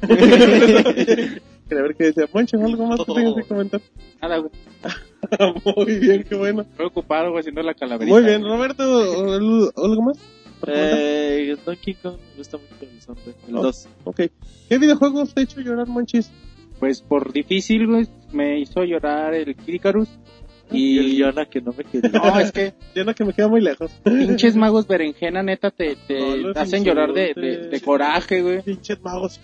Quería 1.68 1.82
ver 1.82 1.94
qué 1.96 2.04
decía. 2.04 2.24
Moncho, 2.32 2.56
¿algo 2.64 2.86
más 2.86 3.00
que 3.04 3.12
tengas 3.14 3.34
que 3.34 3.42
comentar? 3.42 3.80
Nada, 4.22 4.38
güey. 4.38 4.50
Muy 5.76 5.98
bien, 5.98 6.24
qué 6.28 6.34
bueno. 6.36 6.62
Estoy 6.62 6.86
ocupado, 6.86 7.30
güey, 7.30 7.40
haciendo 7.40 7.62
la 7.62 7.74
calaverita. 7.74 8.14
Muy 8.16 8.24
bien, 8.24 8.42
Roberto, 8.44 8.82
¿al- 8.84 9.72
¿algo 9.76 10.02
más? 10.02 10.18
Eh, 10.66 11.56
Donkey 11.64 11.94
Kong 11.94 12.16
me 12.32 12.38
gusta 12.38 12.58
mucho 12.58 12.74
el 12.80 12.88
nombre. 13.06 13.34
El 13.48 13.56
Oh. 13.56 13.62
2. 13.62 13.88
Ok. 14.04 14.20
¿Qué 14.68 14.78
videojuegos 14.78 15.34
te 15.34 15.40
ha 15.40 15.44
hecho 15.44 15.60
llorar, 15.60 15.86
Monchis? 15.86 16.30
Pues 16.80 17.00
por 17.02 17.32
difícil, 17.32 17.86
güey, 17.86 18.06
me 18.32 18.58
hizo 18.60 18.82
llorar 18.84 19.34
el 19.34 19.54
Kirikarus. 19.56 20.08
Y 20.70 20.98
el. 20.98 21.16
Yona 21.16 21.46
que 21.46 21.60
no 21.60 21.72
me 21.72 21.84
quería. 21.84 22.10
No, 22.10 22.40
es 22.40 22.50
que 22.50 22.74
Ya 22.94 23.04
no 23.04 23.14
que 23.14 23.24
me 23.24 23.32
queda 23.32 23.46
muy 23.48 23.60
lejos. 23.60 23.92
pinches 24.02 24.56
magos 24.56 24.86
berenjena, 24.88 25.42
neta, 25.42 25.70
te, 25.70 25.94
te 26.08 26.18
No, 26.18 26.36
los 26.48 26.56
hacen 26.56 26.84
llorar 26.84 27.12
de, 27.12 27.32
de, 27.36 27.68
de 27.68 27.80
coraje, 27.80 28.42
güey. 28.42 28.62
Pinches 28.62 29.00
magos, 29.00 29.40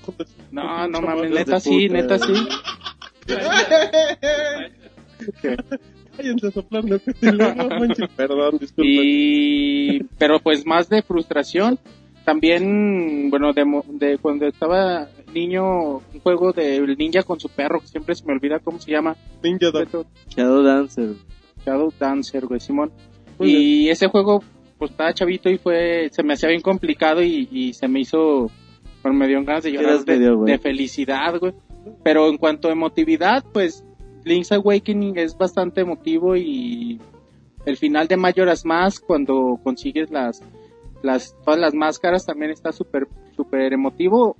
No, 0.50 0.88
no 0.88 1.00
mames, 1.00 1.30
neta 1.30 1.60
sí, 1.60 1.86
puta. 1.88 2.00
neta 2.00 2.18
sí. 2.18 2.32
Cállense 6.16 6.46
a 6.48 6.50
soplar, 6.50 6.84
no. 6.84 6.98
Perdón, 8.16 8.58
disculpa. 8.58 8.90
Y... 8.92 10.04
Pero 10.18 10.38
pues 10.40 10.66
más 10.66 10.88
de 10.88 11.02
frustración. 11.02 11.78
También, 12.24 13.30
bueno, 13.30 13.52
de, 13.52 13.64
mo- 13.64 13.84
de 13.88 14.16
cuando 14.18 14.46
estaba 14.46 15.08
niño, 15.34 15.96
un 15.96 16.20
juego 16.22 16.52
del 16.52 16.96
ninja 16.96 17.24
con 17.24 17.40
su 17.40 17.48
perro, 17.48 17.80
que 17.80 17.88
siempre 17.88 18.14
se 18.14 18.24
me 18.24 18.32
olvida 18.32 18.60
cómo 18.60 18.78
se 18.78 18.92
llama. 18.92 19.16
Ninja 19.42 19.70
Dog. 19.72 20.06
Shadow 20.28 20.62
Dancer. 20.62 21.14
Shadow 21.66 21.92
Dancer, 21.98 22.46
güey, 22.46 22.60
Simón. 22.60 22.92
Muy 23.38 23.50
y 23.50 23.88
ese 23.90 24.06
juego, 24.06 24.40
pues 24.78 24.92
estaba 24.92 25.12
chavito 25.12 25.50
y 25.50 25.58
fue, 25.58 26.10
se 26.12 26.22
me 26.22 26.34
hacía 26.34 26.48
bien 26.50 26.60
complicado 26.60 27.22
y, 27.22 27.48
y 27.50 27.72
se 27.72 27.88
me 27.88 27.98
hizo, 28.00 28.50
bueno, 29.02 29.18
me 29.18 29.26
dio 29.26 29.42
ganas 29.42 29.64
de 29.64 29.72
llorar 29.72 30.04
de, 30.04 30.16
medio 30.18 30.36
de 30.44 30.58
felicidad, 30.58 31.36
güey. 31.40 31.54
Pero 32.04 32.28
en 32.28 32.36
cuanto 32.36 32.68
a 32.68 32.72
emotividad, 32.72 33.44
pues 33.52 33.84
Link's 34.24 34.52
Awakening 34.52 35.18
es 35.18 35.36
bastante 35.36 35.80
emotivo 35.80 36.36
y 36.36 37.00
el 37.64 37.76
final 37.76 38.08
de 38.08 38.16
Majora's 38.16 38.64
Mask 38.64 39.04
cuando 39.06 39.58
consigues 39.62 40.10
las, 40.10 40.42
las, 41.02 41.36
todas 41.44 41.58
las 41.58 41.74
máscaras 41.74 42.26
también 42.26 42.50
está 42.50 42.72
súper, 42.72 43.08
súper 43.36 43.72
emotivo. 43.72 44.36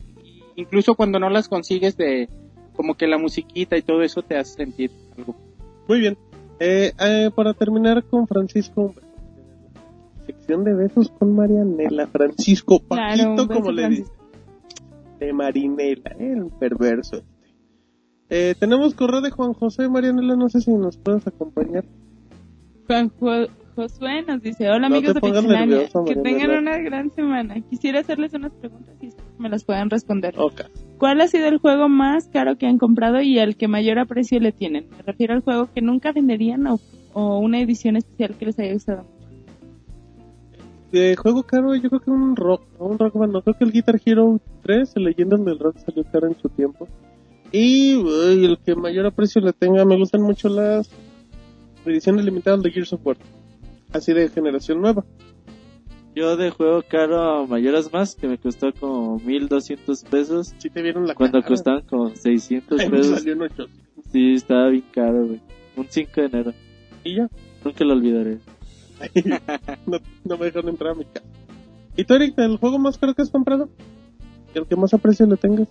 Incluso 0.57 0.95
cuando 0.95 1.19
no 1.19 1.31
las 1.31 1.49
consigues 1.49 1.97
de, 1.97 2.29
como 2.75 2.95
que 2.95 3.07
la 3.07 3.19
musiquita 3.19 3.77
y 3.77 3.83
todo 3.83 4.03
eso 4.03 4.23
te 4.23 4.37
hace 4.37 4.55
sentir 4.55 4.91
algo. 5.17 5.35
Muy 5.89 6.01
bien. 6.01 6.17
Eh, 6.61 6.93
eh, 6.99 7.31
para 7.35 7.55
terminar 7.55 8.05
con 8.05 8.27
Francisco, 8.29 8.95
sección 10.27 10.65
de 10.65 10.75
besos 10.75 11.11
con 11.19 11.35
Marianela. 11.35 12.07
Francisco 12.07 12.81
Claro, 12.81 13.37
Paquito, 13.37 13.49
beso, 13.49 13.61
como 13.61 13.73
le 13.73 13.89
dice. 13.89 14.13
De 15.19 15.33
Marinela, 15.33 16.17
el 16.19 16.47
perverso. 16.59 17.23
Eh, 18.35 18.55
tenemos 18.59 18.95
correo 18.95 19.21
de 19.21 19.31
Juan 19.31 19.53
José 19.53 19.89
Marianela, 19.91 20.37
no 20.37 20.49
sé 20.49 20.63
si 20.63 20.73
nos 20.73 20.97
puedes 20.97 21.27
acompañar. 21.27 21.85
Juan 22.87 23.11
Jo- 23.21 23.47
Josué 23.77 24.23
nos 24.27 24.41
dice, 24.43 24.69
hola 24.71 24.89
No 24.89 24.97
amigos 24.97 25.15
de 25.15 25.21
Pixelania, 25.21 25.89
que 26.07 26.17
tengan 26.17 26.51
una 26.59 26.79
gran 26.79 27.11
semana. 27.11 27.61
Quisiera 27.69 28.01
hacerles 28.01 28.33
unas 28.35 28.53
preguntas 28.53 28.95
y 29.03 29.11
me 29.39 29.49
las 29.51 29.65
puedan 29.65 29.91
responder. 29.91 30.35
Ok. 30.39 30.63
¿Cuál 30.99 31.21
ha 31.21 31.29
sido 31.29 31.47
el 31.49 31.59
juego 31.59 31.89
más 31.91 32.29
caro 32.29 32.57
que 32.57 32.67
han 32.67 32.79
comprado 32.79 33.21
y 33.21 33.39
al 33.39 33.57
que 33.57 33.69
mayor 33.69 33.99
aprecio 33.99 34.41
le 34.41 34.53
tienen? 34.53 34.87
Me 34.97 35.03
refiero 35.03 35.35
al 35.35 35.41
juego 35.43 35.69
que 35.75 35.81
nunca 35.83 36.13
venderían 36.13 36.67
o, 36.69 36.81
o 37.15 37.39
una 37.39 37.61
edición 37.61 37.97
especial 37.97 38.35
que 38.39 38.47
les 38.47 38.59
haya 38.59 38.73
gustado. 38.73 39.05
De 40.91 41.17
juego 41.17 41.43
caro, 41.43 41.75
yo 41.75 41.89
creo 41.89 42.01
que 42.01 42.11
un 42.11 42.37
rock, 42.37 42.63
un 42.79 42.99
rock 42.99 43.15
band. 43.15 43.33
No 43.33 43.43
creo 43.43 43.57
que 43.57 43.65
el 43.65 43.73
Guitar 43.73 43.99
Hero 44.05 44.39
3, 44.63 44.93
el 44.97 45.05
Leyendas 45.05 45.43
del 45.45 45.59
Rock, 45.59 45.79
salió 45.79 46.05
caro 46.13 46.29
en 46.29 46.37
su 46.37 46.49
tiempo. 46.51 46.87
Y 47.53 47.97
uy, 47.97 48.45
el 48.45 48.59
que 48.59 48.74
mayor 48.74 49.07
aprecio 49.07 49.41
le 49.43 49.53
tenga, 49.53 49.85
me 49.85 49.97
gustan 49.97 50.23
mucho 50.23 50.49
las 50.49 50.89
ediciones 51.85 52.24
limitadas 52.24 52.62
de 52.62 52.70
Gears 52.70 52.93
of 52.95 53.07
War. 53.07 53.16
Así 53.93 54.12
de 54.15 54.29
generación 54.31 54.81
nueva. 54.81 55.05
Yo 56.15 56.37
de 56.37 56.51
juego 56.51 56.83
caro 56.87 57.47
mayoras 57.47 57.93
más, 57.93 58.15
que 58.15 58.27
me 58.29 58.39
costó 58.39 58.73
como 58.73 59.19
1200 59.19 60.03
pesos. 60.05 60.55
Si 60.59 60.70
te 60.70 60.83
vieron 60.83 61.07
la 61.07 61.15
Cuando 61.15 61.39
cara. 61.41 61.49
costaban 61.49 61.83
como 61.83 62.15
600 62.15 62.81
Ay, 62.81 62.89
me 62.91 62.99
pesos. 62.99 63.19
salió 63.19 63.45
en. 63.45 63.51
Sí, 64.11 64.35
estaba 64.35 64.69
bien 64.69 64.85
caro, 64.93 65.27
güey. 65.27 65.41
Un 65.77 65.87
5 65.89 66.11
de 66.20 66.27
enero. 66.27 66.53
Y 67.05 67.16
ya. 67.16 67.29
Nunca 67.65 67.85
lo 67.85 67.95
olvidaré. 67.95 68.39
no, 69.87 69.99
no 70.24 70.39
me 70.39 70.45
dejaron 70.47 70.70
entrar 70.70 70.93
a 70.93 70.95
mi 70.95 71.05
casa. 71.05 71.27
¿Y 71.97 72.05
tú, 72.05 72.15
Eric, 72.15 72.39
el 72.39 72.57
juego 72.59 72.79
más 72.79 72.99
caro 72.99 73.15
que 73.15 73.23
has 73.23 73.31
comprado? 73.31 73.69
El 74.55 74.66
que 74.66 74.77
más 74.77 74.93
aprecio 74.93 75.27
le 75.27 75.37
tengas. 75.37 75.69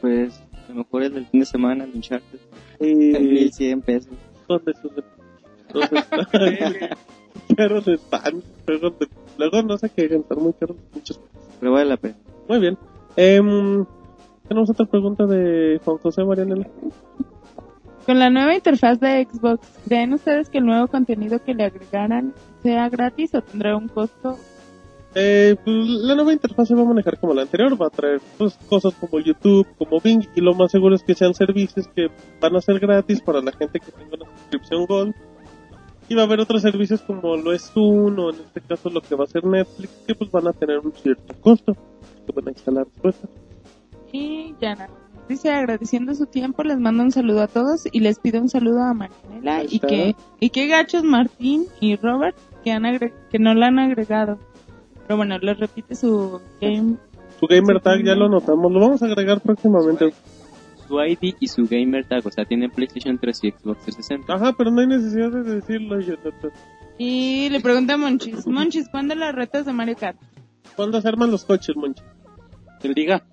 Pues 0.00 0.40
a 0.70 0.74
lo 0.74 0.78
mejor 0.84 1.02
el 1.02 1.14
del 1.14 1.26
fin 1.26 1.40
de 1.40 1.46
semana, 1.46 1.84
el 1.84 1.92
Uncharted, 1.94 2.38
Y... 2.80 2.94
1100 3.18 3.82
pesos. 3.82 4.12
¿Dónde 4.48 4.72
sus 4.80 4.94
de- 4.96 5.04
¿Dónde 7.68 7.94
están. 7.94 8.42
Juegos 8.64 8.98
de... 8.98 9.08
Luego 9.38 9.62
no 9.62 9.76
sé 9.78 9.90
qué, 9.90 10.04
están 10.04 10.38
muy 10.38 10.52
caros. 10.54 10.76
Muchos. 10.94 11.20
Pero 11.58 11.72
vale 11.72 11.86
la 11.90 11.96
pena. 11.96 12.16
Muy 12.48 12.58
bien. 12.58 12.78
Em, 13.16 13.84
tenemos 14.48 14.70
otra 14.70 14.86
pregunta 14.86 15.26
de 15.26 15.80
Juan 15.84 15.98
José 15.98 16.24
Marianela. 16.24 16.66
Con 18.06 18.18
la 18.18 18.30
nueva 18.30 18.54
interfaz 18.54 18.98
de 18.98 19.26
Xbox, 19.30 19.68
¿creen 19.86 20.14
ustedes 20.14 20.48
que 20.48 20.58
el 20.58 20.66
nuevo 20.66 20.88
contenido 20.88 21.42
que 21.44 21.54
le 21.54 21.64
agregaran 21.64 22.34
sea 22.62 22.88
gratis 22.88 23.34
o 23.34 23.42
tendrá 23.42 23.76
un 23.76 23.88
costo? 23.88 24.36
Eh, 25.14 25.56
pues, 25.64 25.76
la 25.76 26.14
nueva 26.14 26.32
interfaz 26.32 26.68
se 26.68 26.74
va 26.74 26.82
a 26.82 26.84
manejar 26.84 27.18
como 27.18 27.34
la 27.34 27.42
anterior, 27.42 27.80
va 27.80 27.86
a 27.86 27.90
traer 27.90 28.20
pues, 28.38 28.56
cosas 28.68 28.94
como 28.94 29.18
YouTube, 29.18 29.66
como 29.76 29.98
Bing, 30.00 30.24
y 30.36 30.40
lo 30.40 30.54
más 30.54 30.70
seguro 30.70 30.94
es 30.94 31.02
que 31.02 31.14
sean 31.14 31.34
servicios 31.34 31.88
que 31.88 32.08
van 32.40 32.54
a 32.54 32.60
ser 32.60 32.78
gratis 32.78 33.20
para 33.20 33.40
la 33.40 33.50
gente 33.52 33.80
que 33.80 33.90
tenga 33.90 34.16
una 34.24 34.36
suscripción 34.38 34.86
Gold. 34.86 35.14
Y 36.08 36.14
va 36.16 36.22
a 36.22 36.24
haber 36.24 36.40
otros 36.40 36.62
servicios 36.62 37.00
como 37.02 37.36
lo 37.36 37.52
es 37.52 37.70
Zoom, 37.70 38.18
o 38.18 38.30
en 38.30 38.36
este 38.40 38.60
caso 38.60 38.90
lo 38.90 39.00
que 39.00 39.14
va 39.14 39.24
a 39.24 39.26
ser 39.28 39.44
Netflix, 39.44 39.90
que 40.06 40.14
pues 40.14 40.30
van 40.30 40.48
a 40.48 40.52
tener 40.52 40.78
un 40.78 40.92
cierto 40.92 41.34
costo, 41.40 41.72
que 42.26 42.32
van 42.32 42.48
a 42.48 42.50
instalar 42.50 42.86
después. 42.86 43.16
Y 44.12 44.54
Yana 44.60 44.88
dice 45.28 45.50
agradeciendo 45.50 46.12
su 46.16 46.26
tiempo, 46.26 46.64
les 46.64 46.78
mando 46.80 47.04
un 47.04 47.12
saludo 47.12 47.42
a 47.42 47.46
todos 47.46 47.84
y 47.92 48.00
les 48.00 48.18
pido 48.18 48.40
un 48.40 48.48
saludo 48.48 48.82
a 48.82 48.92
Marianela 48.92 49.62
y 49.62 49.78
que, 49.78 50.16
y 50.40 50.50
que 50.50 50.66
gachos 50.66 51.04
Martín 51.04 51.66
y 51.80 51.94
Robert 51.94 52.36
que, 52.64 52.72
han 52.72 52.82
agre- 52.82 53.12
que 53.30 53.38
no 53.38 53.54
la 53.54 53.68
han 53.68 53.78
agregado. 53.78 54.38
Pero 55.10 55.16
bueno, 55.16 55.36
les 55.40 55.58
repite 55.58 55.96
su 55.96 56.40
game. 56.60 56.94
Su 57.40 57.46
gamer 57.48 57.80
tag 57.80 58.00
ya 58.04 58.14
lo 58.14 58.28
notamos, 58.28 58.70
lo 58.70 58.78
vamos 58.78 59.02
a 59.02 59.06
agregar 59.06 59.40
próximamente. 59.40 60.14
Su 60.86 61.02
ID 61.02 61.34
y 61.40 61.48
su 61.48 61.66
gamer 61.66 62.04
tag, 62.04 62.24
o 62.24 62.30
sea, 62.30 62.44
tiene 62.44 62.68
PlayStation 62.68 63.18
3 63.18 63.40
y 63.42 63.50
Xbox 63.50 63.86
360. 63.86 64.32
Ajá, 64.32 64.52
pero 64.56 64.70
no 64.70 64.80
hay 64.82 64.86
necesidad 64.86 65.32
de 65.32 65.42
decirlo, 65.42 65.98
Jonathan. 65.98 66.52
Y 66.96 67.48
le 67.50 67.58
pregunta 67.58 67.94
a 67.94 67.96
Monchis, 67.96 68.46
Monchis, 68.46 68.88
¿cuándo 68.88 69.16
las 69.16 69.34
retas 69.34 69.66
de 69.66 69.72
Mario 69.72 69.96
Kart? 69.98 70.16
¿Cuándo 70.76 71.00
se 71.00 71.08
arman 71.08 71.32
los 71.32 71.44
coches, 71.44 71.74
Monchi? 71.74 72.04
Que 72.80 72.86
él 72.86 72.94
diga, 72.94 73.24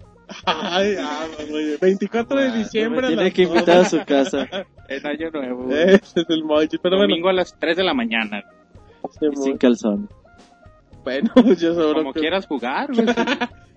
Ay, 0.48 0.96
ah, 1.00 1.28
oye, 1.54 1.78
24 1.80 2.40
de 2.40 2.58
diciembre. 2.58 3.06
a 3.06 3.10
Tiene 3.10 3.24
las 3.24 3.34
que 3.36 3.46
dos. 3.46 3.54
invitar 3.54 3.78
a 3.82 3.86
su 3.86 4.04
casa. 4.04 4.48
en 4.90 5.06
año 5.06 5.30
nuevo. 5.30 5.70
Ese 5.72 6.22
es 6.22 6.30
el 6.30 6.44
Monchi, 6.44 6.80
pero 6.80 6.98
bueno. 6.98 7.12
Domingo 7.12 7.30
a 7.30 7.34
las 7.34 7.56
3 7.60 7.78
de 7.78 7.84
la 7.84 7.94
mañana. 7.94 8.44
Y 9.22 9.36
sin 9.36 9.58
calzón. 9.58 10.10
Bueno, 11.08 11.32
Como 11.94 12.12
que- 12.12 12.20
quieras 12.20 12.46
jugar, 12.48 12.94
güey. 12.94 13.08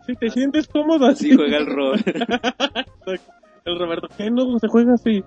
Si 0.05 0.16
te 0.16 0.31
sientes 0.31 0.66
cómodo 0.66 1.07
así. 1.07 1.32
Juega 1.36 1.59
el 1.59 1.66
rol. 1.66 2.01
el 3.65 3.78
Roberto, 3.78 4.09
¿qué 4.16 4.32
no 4.32 4.59
se 4.59 4.66
juega 4.66 4.94
así? 4.94 5.23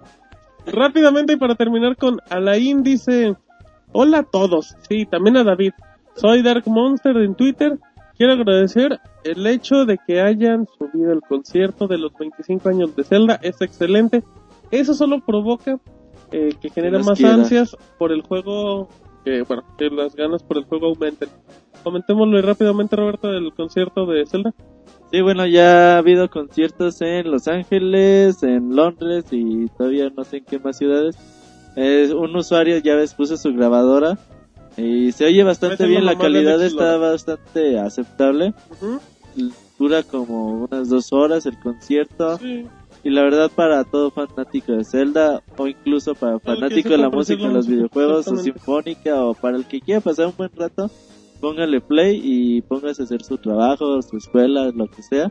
Rápidamente 0.66 1.32
y 1.32 1.38
para 1.38 1.56
terminar 1.56 1.96
con 1.96 2.20
Alain 2.30 2.84
dice, 2.84 3.38
hola 3.94 4.20
a 4.20 4.24
todos, 4.24 4.76
sí, 4.90 5.06
también 5.06 5.38
a 5.38 5.46
David, 5.46 5.72
soy 6.16 6.42
Dark 6.42 6.64
Monster 6.66 7.16
en 7.18 7.36
Twitter, 7.36 7.80
quiero 8.18 8.34
agradecer 8.34 9.00
el 9.24 9.48
hecho 9.48 9.86
de 9.86 9.98
que 10.06 10.20
hayan 10.20 10.68
subido 10.78 11.14
el 11.14 11.22
concierto 11.22 11.88
de 11.88 11.98
los 11.98 12.14
25 12.18 12.68
años 12.68 12.96
de 12.98 13.04
Zelda, 13.06 13.40
es 13.42 13.62
excelente, 13.62 14.24
eso 14.72 14.94
solo 14.94 15.20
provoca 15.26 15.80
eh, 16.32 16.50
que 16.60 16.70
genere 16.70 16.98
nos 16.98 17.08
más 17.08 17.24
ansias 17.24 17.78
por 17.98 18.12
el 18.12 18.22
juego, 18.24 18.90
que 19.24 19.44
bueno, 19.44 19.64
que 19.78 19.90
las 19.90 20.16
ganas 20.16 20.44
por 20.44 20.58
el 20.58 20.64
juego 20.66 20.88
aumenten. 20.88 21.30
Comentémoslo 21.84 22.42
rápidamente 22.42 22.96
Roberto 22.96 23.30
del 23.30 23.54
concierto 23.54 24.06
de 24.06 24.26
Zelda. 24.26 24.54
Sí, 25.12 25.22
bueno, 25.22 25.46
ya 25.46 25.96
ha 25.96 25.98
habido 26.00 26.30
conciertos 26.30 27.02
en 27.02 27.30
Los 27.30 27.48
Ángeles, 27.48 28.42
en 28.42 28.76
Londres 28.76 29.26
y 29.32 29.68
todavía 29.78 30.10
no 30.10 30.24
sé 30.24 30.38
en 30.38 30.46
qué 30.46 30.60
más 30.60 30.78
ciudades. 30.78 31.16
Eh, 31.76 32.12
un 32.16 32.36
usuario 32.36 32.78
ya 32.78 32.96
ves 32.96 33.14
puso 33.14 33.36
su 33.38 33.54
grabadora 33.54 34.18
y 34.78 35.12
se 35.12 35.26
oye 35.26 35.44
bastante 35.44 35.86
bien, 35.88 36.06
la 36.06 36.18
calidad 36.18 36.64
está 36.64 36.98
bastante 36.98 37.80
aceptable. 37.80 38.54
Dura 39.78 40.04
como 40.04 40.66
unas 40.66 40.90
dos 40.90 41.12
horas 41.14 41.46
el 41.46 41.60
concierto 41.60 42.38
Sí. 42.38 42.66
y 43.04 43.10
la 43.10 43.24
verdad 43.24 43.52
para 43.54 43.84
todo 43.84 44.12
fanático 44.12 44.72
de 44.72 44.84
Zelda 44.86 45.42
o 45.58 45.68
incluso 45.68 46.16
para 46.16 46.40
fanático 46.40 46.90
de 46.90 46.98
la 46.98 47.10
música, 47.10 47.48
los 47.48 47.68
videojuegos 47.68 48.28
o 48.28 48.38
sinfónica 48.38 49.24
o 49.26 49.34
para 49.34 49.58
el 49.58 49.66
que 49.66 49.82
quiera 49.82 50.00
pasar 50.00 50.28
un 50.28 50.34
buen 50.38 50.52
rato, 50.56 50.90
póngale 51.44 51.82
play 51.82 52.22
y 52.24 52.62
póngase 52.62 53.02
a 53.02 53.06
hacer 53.06 53.22
su 53.22 53.38
trabajo, 53.38 54.02
su 54.02 54.16
escuela, 54.16 54.72
lo 54.74 54.88
que 54.88 55.04
sea. 55.04 55.30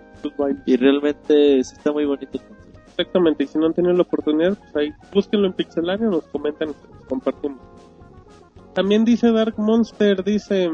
Y 0.66 0.76
realmente 0.76 1.64
sí 1.64 1.74
está 1.74 1.90
muy 1.90 2.04
bonito 2.04 2.38
el. 2.38 2.44
Exactamente, 2.88 3.44
y 3.44 3.46
si 3.46 3.58
no 3.58 3.64
han 3.64 3.72
tenido 3.72 3.94
la 3.94 4.02
oportunidad, 4.02 4.58
pues 4.58 4.76
ahí 4.76 4.90
búsquenlo 5.14 5.46
en 5.46 5.54
Pixelania, 5.54 6.08
nos 6.08 6.24
comentan 6.24 6.68
y 6.68 6.72
los 6.72 7.06
compartimos. 7.06 7.58
También 8.74 9.06
dice 9.06 9.32
Dark 9.32 9.54
Monster, 9.56 10.22
dice, 10.22 10.70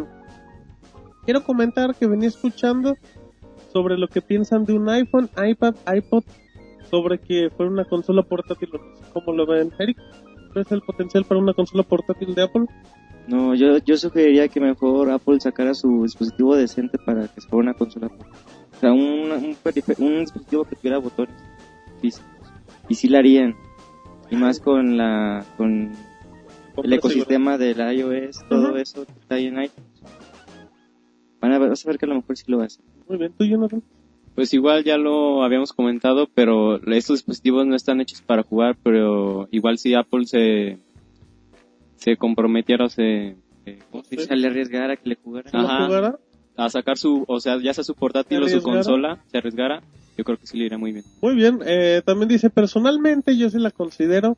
quiero 1.24 1.44
comentar 1.44 1.94
que 1.94 2.09
venía 2.09 2.27
escuchando 2.27 2.97
sobre 3.73 3.97
lo 3.97 4.09
que 4.09 4.20
piensan 4.20 4.65
de 4.65 4.73
un 4.73 4.89
iPhone, 4.89 5.31
iPad, 5.36 5.77
iPod, 5.94 6.24
sobre 6.90 7.20
que 7.20 7.48
fuera 7.56 7.70
una 7.70 7.85
consola 7.85 8.23
portátil, 8.23 8.70
no 8.73 8.78
sé 8.81 9.12
¿cómo 9.12 9.32
lo 9.35 9.47
ven, 9.47 9.70
Eric? 9.78 9.98
¿Cuál 10.52 10.65
es 10.66 10.73
el 10.73 10.81
potencial 10.81 11.24
para 11.24 11.39
una 11.39 11.55
consola 11.55 11.85
portátil 11.85 12.35
de 12.35 12.43
Apple? 12.43 12.66
No, 13.29 13.55
yo, 13.55 13.77
yo 13.85 13.99
sugeriría 13.99 14.49
que 14.49 14.59
mejor 14.59 15.11
Apple 15.11 15.39
sacara 15.39 15.75
su 15.75 16.03
dispositivo 16.03 16.57
decente 16.57 16.97
para 16.97 17.29
que 17.29 17.43
se 17.43 17.49
fuera 17.49 17.71
una 17.71 17.75
consola. 17.75 18.07
O 18.07 18.81
sea, 18.81 18.91
un, 18.93 19.31
un, 19.99 20.21
dispositivo 20.21 20.65
que 20.65 20.77
tuviera 20.77 20.97
botones 20.97 21.35
físicos. 22.01 22.31
Y 22.89 22.95
sí 22.95 23.07
la 23.07 23.19
harían. 23.19 23.55
Y 24.31 24.37
más 24.37 24.61
con 24.61 24.97
la 24.97 25.45
con 25.59 25.93
el 26.83 26.93
ecosistema 26.93 27.59
del 27.59 27.79
iOS, 27.99 28.49
todo 28.49 28.79
eso 28.79 29.05
que 29.05 29.13
está 29.13 29.35
ahí 29.35 29.49
en 29.49 29.63
iTunes. 29.63 30.03
Van 31.43 31.53
a 31.53 31.59
ver, 31.59 31.69
vas 31.69 31.85
a 31.85 31.89
ver 31.91 31.99
que 31.99 32.07
a 32.07 32.09
lo 32.09 32.15
mejor 32.15 32.35
sí 32.35 32.45
lo 32.47 32.63
hacen. 32.63 32.83
Muy 33.09 33.19
bien, 33.19 33.33
tú, 33.37 33.45
Jonathan. 33.45 33.83
Pues 34.35 34.55
igual 34.55 34.85
ya 34.85 34.97
lo 34.97 35.43
habíamos 35.43 35.75
comentado, 35.75 36.29
pero 36.33 36.77
estos 36.77 37.19
dispositivos 37.19 37.67
no 37.67 37.77
están 37.77 38.01
hechos 38.01 38.23
para 38.23 38.43
jugar, 38.43 38.79
pero 38.83 39.49
igual 39.51 39.77
si 39.77 39.95
Apple 39.95 40.25
se, 40.25 40.79
se 41.99 42.16
comprometiera 42.16 42.87
o 42.87 42.89
se, 42.89 43.37
eh, 43.66 43.79
¿cómo 43.91 44.05
se 44.05 44.16
dice? 44.16 44.37
le 44.37 44.49
arriesgara 44.49 44.97
que 44.97 45.09
le 45.11 45.16
jugara. 45.16 46.19
A 46.57 46.69
sacar 46.70 46.99
su, 46.99 47.25
o 47.29 47.39
sea, 47.39 47.61
ya 47.62 47.73
sea 47.73 47.85
su 47.85 47.95
portátil 47.95 48.39
¿Se 48.39 48.45
o 48.45 48.49
su 48.49 48.57
arriesgara? 48.57 48.77
consola, 48.77 49.25
se 49.31 49.39
arriesgara, 49.39 49.83
yo 50.16 50.25
creo 50.25 50.39
que 50.39 50.47
sí 50.47 50.59
le 50.59 50.65
iría 50.65 50.79
muy 50.79 50.93
bien. 50.93 51.05
Muy 51.20 51.35
bien, 51.37 51.61
eh, 51.65 52.03
también 52.05 52.29
dice, 52.29 52.51
personalmente 52.51 53.37
yo 53.37 53.49
sí 53.51 53.59
la 53.59 53.70
considero, 53.70 54.37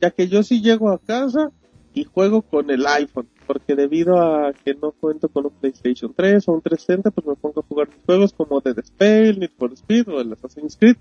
ya 0.00 0.10
que 0.10 0.26
yo 0.26 0.42
sí 0.42 0.60
llego 0.60 0.90
a 0.90 0.98
casa 0.98 1.52
y 1.94 2.04
juego 2.04 2.42
con 2.42 2.70
el 2.70 2.84
iPhone, 2.86 3.28
porque 3.46 3.76
debido 3.76 4.18
a 4.18 4.52
que 4.52 4.74
no 4.74 4.92
cuento 4.92 5.28
con 5.28 5.46
un 5.46 5.52
PlayStation 5.52 6.12
3 6.14 6.48
o 6.48 6.52
un 6.52 6.62
360, 6.62 7.10
pues 7.10 7.26
me 7.26 7.34
pongo 7.36 7.60
a 7.60 7.64
jugar 7.68 7.88
juegos 8.06 8.32
como 8.32 8.60
Dead 8.60 8.78
Space, 8.78 9.34
Need 9.34 9.50
for 9.56 9.72
Speed 9.72 10.08
o 10.08 10.20
el 10.20 10.32
Assassin's 10.32 10.76
Creed. 10.76 10.96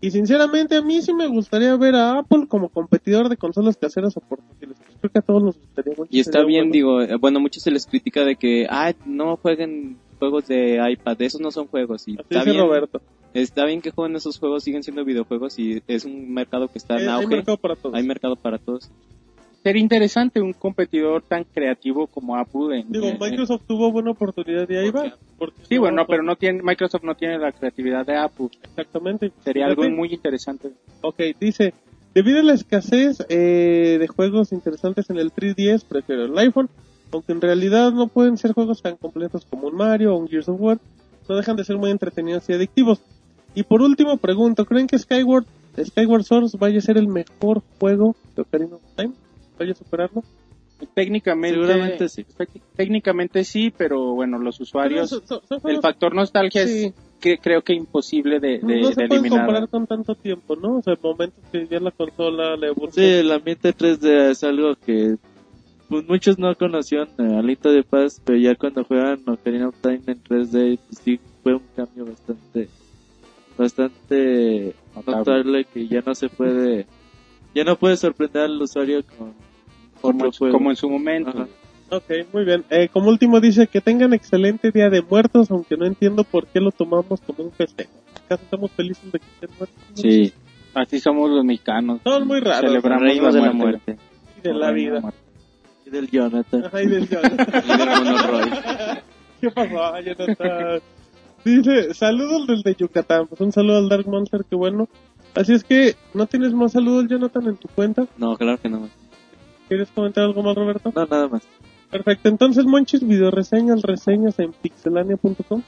Y 0.00 0.10
sinceramente 0.10 0.76
a 0.76 0.82
mí 0.82 1.00
sí 1.00 1.14
me 1.14 1.26
gustaría 1.26 1.74
ver 1.76 1.94
a 1.94 2.18
Apple 2.18 2.46
como 2.48 2.68
competidor 2.68 3.28
de 3.28 3.36
consolas 3.38 3.76
caseras 3.76 4.16
o 4.16 4.20
portátiles. 4.20 4.65
Creo 5.08 5.10
que 5.12 5.18
a 5.18 5.22
todos 5.22 5.42
nos 5.42 5.56
gustaría 5.58 5.94
mucho. 5.96 6.08
Y 6.10 6.20
está 6.20 6.44
bien, 6.44 6.64
bueno. 6.70 6.72
digo, 6.72 7.02
eh, 7.02 7.16
bueno, 7.20 7.40
muchos 7.40 7.62
se 7.62 7.70
les 7.70 7.86
critica 7.86 8.24
de 8.24 8.36
que, 8.36 8.66
ah, 8.68 8.92
no 9.04 9.36
jueguen 9.36 9.96
juegos 10.18 10.46
de 10.48 10.80
iPad, 10.90 11.20
esos 11.22 11.40
no 11.40 11.50
son 11.50 11.66
juegos. 11.66 12.06
Y 12.08 12.12
Así 12.12 12.22
está 12.22 12.38
dice 12.40 12.50
bien, 12.52 12.64
Roberto. 12.64 13.00
está 13.34 13.64
bien 13.66 13.80
que 13.82 13.90
jueguen 13.90 14.16
esos 14.16 14.38
juegos, 14.38 14.64
siguen 14.64 14.82
siendo 14.82 15.04
videojuegos 15.04 15.58
y 15.58 15.82
es 15.86 16.04
un 16.04 16.32
mercado 16.32 16.68
que 16.68 16.78
está 16.78 16.96
Eh, 16.98 17.02
en 17.02 17.08
hay 17.08 17.14
auge. 17.22 17.36
mercado 17.36 17.56
para 17.58 17.76
todos. 17.76 17.94
Hay 17.94 18.02
mercado 18.02 18.36
para 18.36 18.58
todos. 18.58 18.90
Sería 19.62 19.82
interesante 19.82 20.40
un 20.40 20.52
competidor 20.52 21.22
tan 21.22 21.42
creativo 21.42 22.06
como 22.06 22.36
Apple. 22.36 22.78
En, 22.80 22.92
Digo, 22.92 23.06
en- 23.08 23.18
Microsoft 23.18 23.62
tuvo 23.66 23.90
buena 23.90 24.12
oportunidad 24.12 24.68
y 24.70 24.76
ahí 24.76 24.90
va. 24.90 25.16
porque 25.38 25.56
Sí, 25.68 25.76
bueno, 25.76 25.96
no, 25.96 26.06
pero 26.06 26.22
no 26.22 26.36
tiene, 26.36 26.62
Microsoft 26.62 27.02
no 27.02 27.16
tiene 27.16 27.36
la 27.36 27.50
creatividad 27.50 28.06
de 28.06 28.14
Apple. 28.16 28.48
Exactamente. 28.62 29.32
Sería 29.44 29.66
algo 29.66 29.82
muy 29.90 30.14
interesante. 30.14 30.70
Ok, 31.02 31.20
dice, 31.40 31.74
debido 32.16 32.40
a 32.40 32.42
la 32.42 32.54
escasez 32.54 33.18
eh, 33.28 33.98
de 34.00 34.08
juegos 34.08 34.50
interesantes 34.50 35.10
en 35.10 35.18
el 35.18 35.30
3DS, 35.34 35.84
prefiero 35.86 36.24
el 36.24 36.38
iPhone, 36.38 36.70
aunque 37.12 37.32
en 37.32 37.42
realidad 37.42 37.92
no 37.92 38.08
pueden 38.08 38.38
ser 38.38 38.54
juegos 38.54 38.80
tan 38.80 38.96
completos 38.96 39.44
como 39.44 39.68
un 39.68 39.76
Mario 39.76 40.14
o 40.14 40.18
un 40.18 40.26
Gears 40.26 40.48
of 40.48 40.58
War, 40.58 40.78
no 41.28 41.36
dejan 41.36 41.56
de 41.56 41.64
ser 41.64 41.76
muy 41.76 41.90
entretenidos 41.90 42.48
y 42.48 42.54
adictivos. 42.54 43.02
Y 43.54 43.64
por 43.64 43.82
último 43.82 44.16
pregunto, 44.16 44.64
¿creen 44.64 44.86
que 44.86 44.98
Skyward, 44.98 45.44
Skyward 45.78 46.24
Sword 46.24 46.58
vaya 46.58 46.78
a 46.78 46.80
ser 46.80 46.96
el 46.96 47.06
mejor 47.06 47.62
juego 47.78 48.16
de 48.34 48.40
Ocarina 48.40 48.76
of 48.76 48.82
Time? 48.96 49.12
¿Vaya 49.58 49.72
a 49.72 49.74
superarlo? 49.74 50.24
Técnicamente, 50.94 51.60
Seguramente 51.60 52.08
sí. 52.08 52.24
Técnicamente 52.76 53.44
sí, 53.44 53.70
pero 53.76 54.14
bueno, 54.14 54.38
los 54.38 54.58
usuarios, 54.58 55.22
el 55.64 55.80
factor 55.82 56.14
nostalgia 56.14 56.66
Sí. 56.66 56.86
es 56.86 56.94
que 57.20 57.38
creo 57.38 57.62
que 57.62 57.72
imposible 57.74 58.38
de, 58.40 58.58
de, 58.58 58.80
no 58.80 58.88
de 58.88 58.94
se 58.94 59.04
eliminar. 59.04 59.40
comparar 59.40 59.68
con 59.68 59.86
tanto 59.86 60.14
tiempo, 60.14 60.54
¿no? 60.56 60.78
O 60.78 60.82
sea, 60.82 60.96
momentos 61.02 61.42
que 61.50 61.66
ya 61.66 61.80
la 61.80 61.90
consola 61.90 62.56
le. 62.56 62.72
Sí, 62.92 63.02
el 63.02 63.32
ambiente 63.32 63.74
3D 63.74 64.30
es 64.30 64.44
algo 64.44 64.74
que 64.84 65.16
pues, 65.88 66.06
muchos 66.08 66.38
no 66.38 66.54
conocían 66.56 67.08
eh, 67.18 67.36
Alito 67.38 67.70
de 67.70 67.82
Paz, 67.82 68.20
pero 68.24 68.38
ya 68.38 68.54
cuando 68.54 68.84
juegan 68.84 69.20
Ocarina 69.26 69.68
of 69.68 69.76
Time 69.80 70.02
en 70.06 70.22
3D, 70.22 70.78
pues 70.86 71.00
sí 71.02 71.20
fue 71.42 71.54
un 71.54 71.62
cambio 71.74 72.04
bastante 72.06 72.68
bastante 73.56 74.74
Notable. 74.94 75.16
notable 75.18 75.64
que 75.64 75.86
ya 75.88 76.02
no 76.04 76.14
se 76.14 76.28
puede 76.28 76.86
ya 77.54 77.64
no 77.64 77.76
puede 77.76 77.96
sorprender 77.96 78.42
al 78.42 78.60
usuario 78.60 79.02
con 79.16 79.32
como, 80.02 80.14
otro 80.18 80.26
en, 80.26 80.32
su- 80.32 80.38
juego. 80.40 80.58
como 80.58 80.70
en 80.70 80.76
su 80.76 80.90
momento. 80.90 81.30
Ajá. 81.30 81.46
Ok, 81.90 82.04
muy 82.32 82.44
bien. 82.44 82.64
Eh, 82.70 82.88
como 82.92 83.08
último 83.10 83.40
dice 83.40 83.66
que 83.66 83.80
tengan 83.80 84.12
excelente 84.12 84.70
día 84.72 84.90
de 84.90 85.02
muertos, 85.02 85.50
aunque 85.50 85.76
no 85.76 85.86
entiendo 85.86 86.24
por 86.24 86.46
qué 86.46 86.60
lo 86.60 86.72
tomamos 86.72 87.20
como 87.20 87.44
un 87.44 87.52
festejo. 87.52 87.90
¿Acaso 88.24 88.42
estamos 88.42 88.70
felices 88.72 89.12
de 89.12 89.18
que 89.20 89.26
estén 89.26 89.50
muertos? 89.56 89.82
Sí, 89.94 90.32
Así 90.76 91.00
somos 91.00 91.30
los 91.30 91.42
mexicanos. 91.42 92.00
Son 92.04 92.26
muy 92.26 92.38
raros. 92.40 92.70
Celebramos 92.70 93.02
la 93.02 93.32
de 93.32 93.40
la 93.40 93.52
muerte. 93.52 93.92
muerte. 93.94 93.96
Y 94.36 94.40
de 94.42 94.52
la 94.54 94.72
vida. 94.72 95.00
Y 95.86 95.90
del 95.90 96.10
Jonathan. 96.10 96.64
Ajá, 96.66 96.82
y 96.82 96.86
del 96.86 97.08
Jonathan. 97.08 97.62
Y 97.64 97.78
del 97.78 97.88
Monoroy. 97.88 98.50
¿Qué 99.40 99.50
pasó, 99.50 100.00
Jonathan? 100.00 100.80
Dice, 101.46 101.94
saludos 101.94 102.46
del 102.46 102.60
de 102.60 102.74
Yucatán. 102.74 103.26
Pues 103.26 103.40
un 103.40 103.52
saludo 103.52 103.78
al 103.78 103.88
Dark 103.88 104.06
Monster, 104.06 104.44
qué 104.50 104.54
bueno. 104.54 104.86
Así 105.34 105.54
es 105.54 105.64
que, 105.64 105.94
¿no 106.12 106.26
tienes 106.26 106.52
más 106.52 106.72
saludos, 106.72 107.06
Jonathan, 107.08 107.46
en 107.46 107.56
tu 107.56 107.68
cuenta? 107.68 108.06
No, 108.18 108.36
claro 108.36 108.60
que 108.60 108.68
no. 108.68 108.90
¿Quieres 109.68 109.88
comentar 109.94 110.24
algo 110.24 110.42
más, 110.42 110.54
Roberto? 110.56 110.92
No, 110.94 111.06
nada 111.06 111.28
más. 111.28 111.42
Perfecto, 111.90 112.28
entonces, 112.28 112.64
Monchis, 112.64 113.06
videoreseñas, 113.06 113.82
reseñas 113.82 114.38
en 114.38 114.52
pixelania.com. 114.52 115.62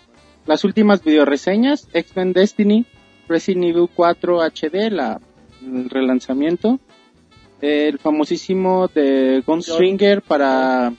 Las 0.46 0.64
últimas 0.64 1.02
videoreseñas, 1.04 1.88
X-Men 1.92 2.32
Destiny, 2.32 2.86
Resident 3.28 3.64
Evil 3.64 3.88
4 3.94 4.40
HD, 4.42 4.90
la, 4.90 5.20
el 5.62 5.90
relanzamiento, 5.90 6.80
el 7.60 7.98
famosísimo 7.98 8.88
de 8.88 9.42
Gunstringer 9.46 10.22
para, 10.22 10.92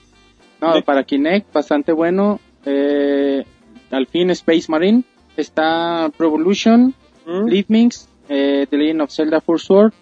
no, 0.60 0.82
para 0.84 1.04
Kinect, 1.04 1.52
bastante 1.52 1.92
bueno, 1.92 2.38
eh, 2.64 3.44
al 3.90 4.06
fin 4.06 4.30
Space 4.30 4.66
Marine, 4.68 5.02
está 5.36 6.10
Pro 6.16 6.28
Evolution, 6.28 6.94
¿Mm? 7.26 7.48
Leadmix, 7.48 8.08
eh, 8.28 8.66
The 8.70 8.76
Legend 8.76 9.02
of 9.02 9.10
Zelda 9.10 9.40
First 9.40 9.66
Sword, 9.66 9.92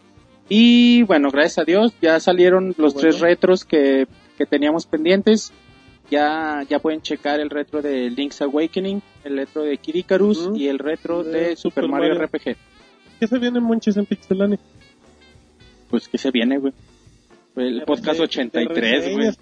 y 0.48 1.02
bueno, 1.04 1.30
gracias 1.30 1.58
a 1.58 1.64
Dios, 1.64 1.92
ya 2.00 2.20
salieron 2.20 2.74
los 2.76 2.94
Bueno. 2.94 3.00
tres 3.00 3.20
retros 3.20 3.64
que, 3.64 4.06
que 4.38 4.46
teníamos 4.46 4.86
pendientes, 4.86 5.52
ya, 6.10 6.64
ya 6.70 6.78
pueden 6.78 7.02
checar 7.02 7.40
el 7.40 7.50
retro 7.50 7.82
de 7.82 8.08
Link's 8.08 8.40
Awakening, 8.40 9.02
el 9.24 9.36
retro 9.36 9.62
de 9.64 9.76
Kid 9.76 9.96
Icarus 9.96 10.38
Ujú. 10.46 10.56
y 10.56 10.68
el 10.68 10.78
retro 10.78 11.24
De 11.24 11.48
de, 11.48 11.56
Super 11.56 11.88
Mario, 11.88 12.14
Mario. 12.14 12.26
RPG. 12.28 12.56
¿Qué 13.20 13.26
se 13.26 13.38
viene, 13.38 13.60
Monchis, 13.60 13.96
en 13.96 14.06
pixelania? 14.06 14.58
Pues 15.90 16.08
que 16.08 16.16
se 16.18 16.30
viene, 16.30 16.58
güey. 16.58 16.72
El 17.56 17.82
podcast 17.82 18.18
¿Qué 18.18 18.24
83, 18.24 19.12
güey. 19.12 19.32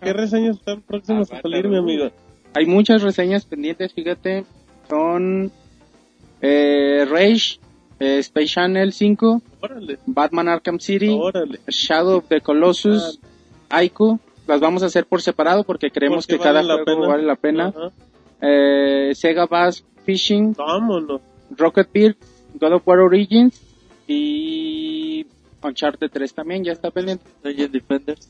¿Qué 0.00 0.12
reseñas 0.12 0.56
están 0.58 0.80
próximas 0.82 1.32
a 1.32 1.42
salir, 1.42 1.66
mi 1.68 1.76
amigo? 1.76 2.10
Hay 2.54 2.66
muchas 2.66 3.02
reseñas 3.02 3.44
pendientes, 3.44 3.92
fíjate. 3.92 4.44
Son 4.88 5.50
eh, 6.40 7.04
Rage, 7.10 7.58
eh, 7.98 8.18
Space 8.18 8.46
Channel 8.46 8.92
5, 8.92 9.42
Órale, 9.60 9.98
Batman 10.06 10.48
Arkham 10.48 10.78
City, 10.78 11.08
órale. 11.10 11.58
Shadow 11.66 12.18
of 12.18 12.28
the 12.28 12.40
Colossus, 12.40 13.18
Aiko. 13.68 14.20
Las 14.46 14.60
vamos 14.60 14.82
a 14.82 14.86
hacer 14.86 15.06
por 15.06 15.20
separado 15.22 15.64
porque 15.64 15.90
creemos 15.90 16.26
Porque 16.26 16.38
que 16.38 16.42
cada 16.44 16.62
vale 16.62 16.68
la 16.68 16.84
juego 16.84 17.00
pena. 17.02 17.08
vale 17.08 17.22
la 17.24 17.36
pena. 17.36 17.66
Ajá. 17.68 17.90
Eh, 18.40 19.12
Sega 19.14 19.46
Bass 19.46 19.84
Fishing, 20.04 20.52
Vámonos. 20.54 21.20
Rocket 21.56 21.88
Beard, 21.92 22.16
God 22.60 22.72
of 22.74 22.86
War 22.86 23.00
Origins 23.00 23.60
y 24.06 25.26
Uncharted 25.62 26.10
3 26.10 26.32
también 26.34 26.64
ya 26.64 26.72
está 26.72 26.90
pendiente. 26.90 27.24
Dungeon 27.42 27.72
Defenders. 27.72 28.28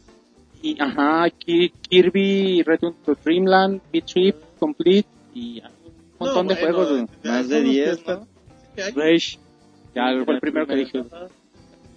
Y 0.62 0.80
ajá, 0.80 1.28
Ki- 1.30 1.72
Kirby 1.88 2.62
Return 2.62 2.94
to 3.04 3.14
Dreamland, 3.22 3.80
Beat 3.92 4.06
Trip 4.06 4.36
Complete 4.58 5.08
y 5.34 5.60
ya, 5.60 5.70
un 6.18 6.26
montón 6.26 6.46
No, 6.46 6.54
de 6.54 6.60
bueno, 6.62 6.76
juegos. 6.84 7.10
ya 7.22 7.30
Más 7.30 7.48
de 7.48 7.56
son 7.56 7.64
los 7.66 7.72
que 7.74 7.80
10, 7.82 7.88
están- 7.98 8.20
¿no? 8.20 9.02
Rage. 9.02 9.38
Ya 9.94 10.24
fue 10.24 10.34
el 10.34 10.40
primero 10.40 10.66
que 10.66 10.74
dije. 10.76 11.04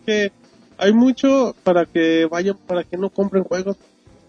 Que 0.06 0.32
hay 0.80 0.94
mucho 0.94 1.56
para 1.64 1.86
que 1.86 2.26
vayan, 2.26 2.58
para 2.66 2.84
que 2.84 2.98
no 2.98 3.10
compren 3.10 3.44
juegos 3.44 3.78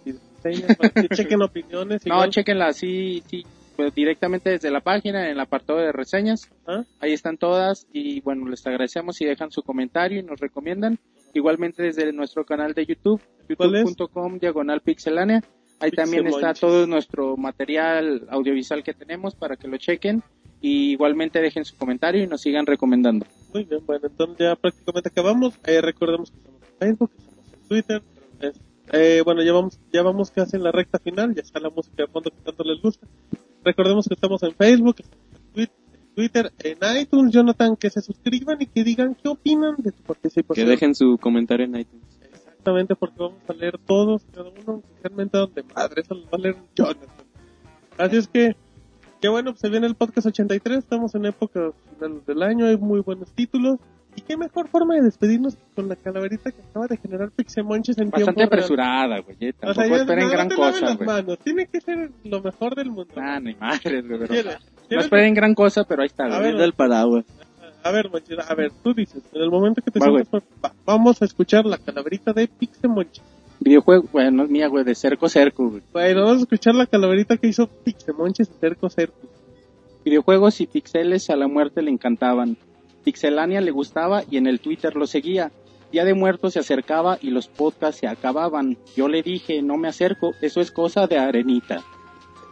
y 0.04 0.12
reseñas, 0.12 0.76
para 0.76 0.90
que 0.90 1.08
chequen 1.14 1.42
opiniones. 1.42 2.04
No, 2.04 2.16
igual. 2.16 2.30
chequenla 2.30 2.66
así, 2.66 3.22
sí, 3.28 3.46
pues 3.76 3.94
directamente 3.94 4.50
desde 4.50 4.70
la 4.70 4.80
página, 4.80 5.24
en 5.24 5.32
el 5.32 5.40
apartado 5.40 5.78
de 5.78 5.92
reseñas. 5.92 6.50
Ajá. 6.66 6.84
Ahí 6.98 7.12
están 7.12 7.38
todas 7.38 7.86
y 7.92 8.20
bueno, 8.20 8.48
les 8.48 8.66
agradecemos 8.66 9.16
si 9.16 9.24
dejan 9.24 9.50
su 9.50 9.62
comentario 9.62 10.18
y 10.18 10.22
nos 10.22 10.40
recomiendan. 10.40 10.98
Igualmente 11.32 11.84
desde 11.84 12.12
nuestro 12.12 12.44
canal 12.44 12.74
de 12.74 12.86
YouTube, 12.86 13.22
youtube.com 13.48 14.38
diagonal 14.38 14.80
pixelánea. 14.80 15.42
Ahí 15.78 15.92
también 15.92 16.26
está 16.26 16.52
todo 16.52 16.86
nuestro 16.86 17.36
material 17.36 18.26
audiovisual 18.28 18.82
que 18.82 18.92
tenemos 18.92 19.34
para 19.34 19.56
que 19.56 19.68
lo 19.68 19.78
chequen. 19.78 20.22
Y 20.60 20.92
igualmente 20.92 21.40
dejen 21.40 21.64
su 21.64 21.76
comentario 21.76 22.22
y 22.22 22.26
nos 22.26 22.42
sigan 22.42 22.66
recomendando. 22.66 23.26
Muy 23.54 23.64
bien, 23.64 23.80
bueno, 23.86 24.06
entonces 24.06 24.36
ya 24.38 24.56
prácticamente 24.56 25.08
acabamos. 25.08 25.54
Eh, 25.66 25.80
recordemos 25.80 26.30
que 26.30 26.36
estamos 26.38 26.60
en 26.62 26.78
Facebook, 26.78 27.10
que 27.10 27.22
estamos 27.22 27.52
en 27.54 27.68
Twitter. 27.68 28.02
es- 28.40 28.60
eh, 28.92 29.22
bueno, 29.24 29.42
ya 29.42 29.52
vamos, 29.52 29.78
ya 29.92 30.02
vamos 30.02 30.30
casi 30.30 30.56
en 30.56 30.64
la 30.64 30.72
recta 30.72 30.98
final, 30.98 31.34
ya 31.34 31.42
está 31.42 31.60
la 31.60 31.70
música 31.70 32.02
de 32.02 32.08
fondo 32.08 32.30
que 32.30 32.42
tanto 32.44 32.64
les 32.64 32.82
gusta. 32.82 33.06
Recordemos 33.64 34.06
que 34.08 34.14
estamos 34.14 34.42
en 34.42 34.52
Facebook, 34.54 34.96
que 34.96 35.02
estamos 35.04 35.26
en 35.36 35.52
Twi- 35.54 35.70
en 35.94 36.14
Twitter, 36.14 36.52
en 36.58 37.00
iTunes, 37.00 37.32
Jonathan, 37.32 37.76
que 37.76 37.88
se 37.90 38.00
suscriban 38.02 38.60
y 38.60 38.66
que 38.66 38.82
digan 38.84 39.14
qué 39.14 39.28
opinan 39.28 39.76
de 39.78 39.92
tu 39.92 39.98
Que 39.98 40.06
participación. 40.08 40.68
dejen 40.68 40.94
su 40.94 41.16
comentario 41.18 41.66
en 41.66 41.76
iTunes. 41.76 42.04
Exactamente, 42.32 42.94
porque 42.96 43.16
vamos 43.18 43.38
a 43.48 43.52
leer 43.54 43.78
todos, 43.78 44.22
cada 44.34 44.50
uno, 44.50 44.82
especialmente 44.84 45.38
donde 45.38 45.62
madre, 45.74 46.02
eso 46.02 46.14
lo 46.14 46.24
va 46.24 46.30
a 46.32 46.38
leer 46.38 46.56
Jonathan. 46.74 47.08
Así 47.96 48.16
es 48.16 48.28
que, 48.28 48.56
qué 49.20 49.28
bueno, 49.28 49.52
pues 49.52 49.60
se 49.60 49.68
viene 49.68 49.86
el 49.86 49.94
podcast 49.94 50.26
83, 50.28 50.78
estamos 50.78 51.14
en 51.14 51.26
época 51.26 51.72
final 51.98 52.22
del 52.26 52.42
año, 52.42 52.66
hay 52.66 52.76
muy 52.76 53.00
buenos 53.00 53.30
títulos. 53.32 53.78
Y 54.16 54.22
qué 54.22 54.36
mejor 54.36 54.66
forma 54.68 54.96
de 54.96 55.02
despedirnos 55.02 55.54
que 55.54 55.62
con 55.76 55.88
la 55.88 55.94
calaverita 55.94 56.50
que 56.50 56.60
acaba 56.68 56.88
de 56.88 56.96
generar 56.96 57.30
Pixemonches 57.30 57.96
en 57.98 58.10
Bastante 58.10 58.34
tiempo 58.34 58.54
apresurada, 58.56 59.20
güey. 59.20 59.36
eh, 59.40 59.54
O 59.62 59.72
sea, 59.72 59.74
Tampoco 59.74 59.88
ya 59.88 59.96
esperen 60.02 60.24
no, 60.24 60.30
gran 60.32 60.48
no 60.48 60.56
cosa, 60.56 60.80
las 60.80 60.96
güey. 60.96 61.06
manos, 61.06 61.38
tiene 61.38 61.66
que 61.66 61.80
ser 61.80 62.10
lo 62.24 62.42
mejor 62.42 62.74
del 62.74 62.90
mundo. 62.90 63.14
Ah, 63.16 63.38
ni 63.38 63.54
madres, 63.54 64.04
güey. 64.08 64.20
No 64.90 65.00
esperen 65.00 65.32
gran 65.34 65.54
cosa, 65.54 65.84
pero 65.84 66.02
ahí 66.02 66.06
está, 66.08 66.26
güey. 66.26 66.38
ver, 66.40 66.46
Viendo 66.48 66.64
el 66.64 66.72
paraguas. 66.72 67.24
A 67.84 67.90
ver, 67.92 68.10
Monchis, 68.10 68.36
a 68.40 68.54
ver, 68.56 68.72
tú 68.82 68.92
dices, 68.92 69.22
en 69.32 69.42
el 69.42 69.50
momento 69.50 69.80
que 69.80 69.92
te 69.92 70.00
Va, 70.00 70.06
sientas, 70.06 70.42
vamos 70.84 71.22
a 71.22 71.24
escuchar 71.24 71.64
la 71.64 71.78
calaverita 71.78 72.32
de 72.32 72.48
Pixemonches. 72.48 73.22
Videojuego, 73.60 74.08
bueno, 74.10 74.46
mía, 74.46 74.68
güey, 74.68 74.84
de 74.84 74.94
cerco 74.94 75.28
cerco, 75.28 75.68
güey. 75.68 75.82
Bueno, 75.92 76.22
vamos 76.22 76.38
a 76.38 76.40
escuchar 76.40 76.74
la 76.74 76.86
calaverita 76.86 77.36
que 77.36 77.48
hizo 77.48 77.66
Pixemonches 77.66 78.50
cerco 78.58 78.88
cerco. 78.88 79.18
Videojuegos 80.02 80.62
y 80.62 80.66
pixeles 80.66 81.28
a 81.28 81.36
la 81.36 81.46
muerte 81.46 81.82
le 81.82 81.90
encantaban. 81.90 82.56
Pixelania 83.04 83.60
le 83.60 83.70
gustaba 83.70 84.22
y 84.30 84.38
en 84.38 84.46
el 84.46 84.60
Twitter 84.60 84.96
lo 84.96 85.06
seguía. 85.06 85.52
Día 85.92 86.04
de 86.04 86.14
Muertos 86.14 86.54
se 86.54 86.60
acercaba 86.60 87.18
y 87.20 87.30
los 87.30 87.48
podcasts 87.48 88.00
se 88.00 88.06
acababan. 88.06 88.78
Yo 88.96 89.08
le 89.08 89.22
dije, 89.22 89.60
no 89.60 89.76
me 89.76 89.88
acerco, 89.88 90.32
eso 90.40 90.62
es 90.62 90.70
cosa 90.70 91.06
de 91.06 91.18
arenita. 91.18 91.84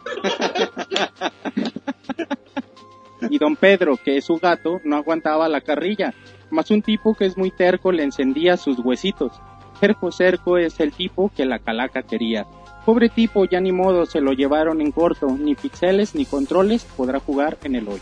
y 3.29 3.37
don 3.39 3.55
Pedro, 3.55 3.97
que 3.97 4.17
es 4.17 4.25
su 4.25 4.37
gato, 4.37 4.79
no 4.83 4.97
aguantaba 4.97 5.49
la 5.49 5.61
carrilla. 5.61 6.13
Más 6.51 6.69
un 6.69 6.81
tipo 6.81 7.15
que 7.15 7.25
es 7.25 7.37
muy 7.37 7.49
terco 7.49 7.91
le 7.91 8.03
encendía 8.03 8.57
sus 8.57 8.77
huesitos. 8.79 9.31
Cerco 9.79 10.11
Cerco 10.11 10.57
es 10.57 10.79
el 10.79 10.91
tipo 10.91 11.31
que 11.35 11.45
la 11.45 11.59
calaca 11.59 12.03
quería. 12.03 12.45
Pobre 12.85 13.09
tipo, 13.09 13.45
ya 13.45 13.59
ni 13.59 13.71
modo, 13.71 14.05
se 14.05 14.21
lo 14.21 14.31
llevaron 14.33 14.81
en 14.81 14.91
corto. 14.91 15.27
Ni 15.39 15.55
pixeles 15.55 16.15
ni 16.15 16.25
controles 16.25 16.85
podrá 16.97 17.19
jugar 17.19 17.57
en 17.63 17.75
el 17.75 17.87
hoyo. 17.87 18.01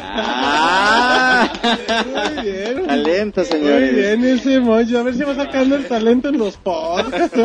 ¡Ah! 0.00 1.50
Muy 2.06 2.42
bien. 2.44 2.86
Talento, 2.86 3.40
Muy 3.40 3.50
señores. 3.50 3.94
bien 3.94 4.24
ese 4.24 4.60
Moncho. 4.60 4.98
A 4.98 5.02
ver 5.02 5.14
si 5.14 5.22
va 5.22 5.34
sacando 5.34 5.76
el 5.76 5.86
talento 5.86 6.28
en 6.28 6.38
los 6.38 6.56
podcasts. 6.56 7.38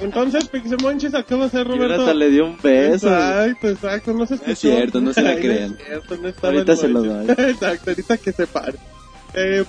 Entonces, 0.00 0.48
Pixemonches 0.48 1.14
acaba 1.14 1.44
de 1.44 1.50
ser 1.50 1.66
Y 1.66 1.70
Roberto. 1.70 1.94
Jonathan 1.96 2.18
le 2.18 2.30
dio 2.30 2.44
un 2.46 2.58
beso. 2.60 3.08
Exacto, 3.08 3.68
exacto. 3.68 4.12
No 4.14 4.26
se 4.26 4.34
escuchó. 4.34 4.52
es 4.52 4.58
cierto, 4.58 5.00
no 5.00 5.12
se 5.12 5.22
la 5.22 5.30
Ay, 5.30 5.36
crean. 5.40 5.72
es 5.78 5.86
cierto, 5.86 6.16
no 6.16 6.28
estaba 6.28 6.52
Ahorita 6.54 6.72
el 6.72 6.78
se 6.78 6.88
lo 6.88 7.02
doy. 7.02 7.26
Exacto, 7.38 7.90
ahorita 7.90 8.16
que 8.18 8.32
se 8.32 8.46
pare. 8.46 8.78
Eh, 9.34 9.64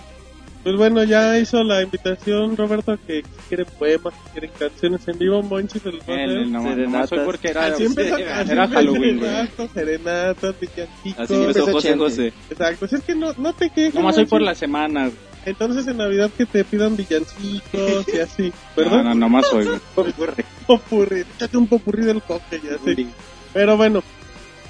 pues 0.63 0.75
bueno, 0.77 1.03
ya 1.03 1.37
hizo 1.37 1.61
la 1.63 1.81
invitación 1.81 2.55
Roberto 2.55 2.97
que 3.05 3.21
si 3.21 3.47
quieren 3.49 3.67
poemas, 3.77 4.13
quieren 4.31 4.51
canciones 4.57 5.07
en 5.07 5.17
vivo, 5.19 5.43
Monchi 5.43 5.79
se 5.79 5.91
los 5.91 6.01
va 6.01 6.13
a 6.13 6.23
hacer. 6.23 6.47
No, 6.47 6.63
Serenatas. 6.63 7.09
soy 7.09 7.19
porque 7.25 7.47
era, 7.49 7.65
Así 7.65 7.83
empezó, 7.85 8.17
era 8.17 8.39
así 8.39 8.51
empezó 8.51 8.73
Halloween, 8.73 9.19
güey. 9.19 9.29
serenatas, 9.31 9.69
serenatas, 9.73 10.55
villancicos. 10.59 11.19
Así 11.19 11.33
empezó 11.33 11.71
José. 11.71 11.97
José. 11.97 12.33
Exacto, 12.49 12.87
si 12.87 12.95
es 12.95 13.01
que 13.03 13.15
no, 13.15 13.33
no 13.37 13.53
te 13.53 13.69
quejes. 13.69 13.93
Nomás 13.93 14.15
soy 14.15 14.23
Monchi. 14.23 14.29
por 14.31 14.41
las 14.41 14.57
semanas. 14.57 15.11
Entonces 15.45 15.85
en 15.87 15.97
Navidad 15.97 16.31
que 16.37 16.45
te 16.45 16.63
pidan 16.63 16.95
villancicos 16.95 18.05
y 18.13 18.17
así, 18.19 18.53
¿verdad? 18.77 19.03
No, 19.03 19.03
no, 19.03 19.15
nomás 19.15 19.47
soy, 19.47 19.65
güey. 19.65 19.79
Popurrí, 20.67 21.25
échate 21.35 21.57
un 21.57 21.67
popurrí 21.67 22.05
del 22.05 22.21
coque 22.21 22.61
ya 22.63 22.77
sí. 22.85 23.09
Pero 23.53 23.75
bueno, 23.75 24.01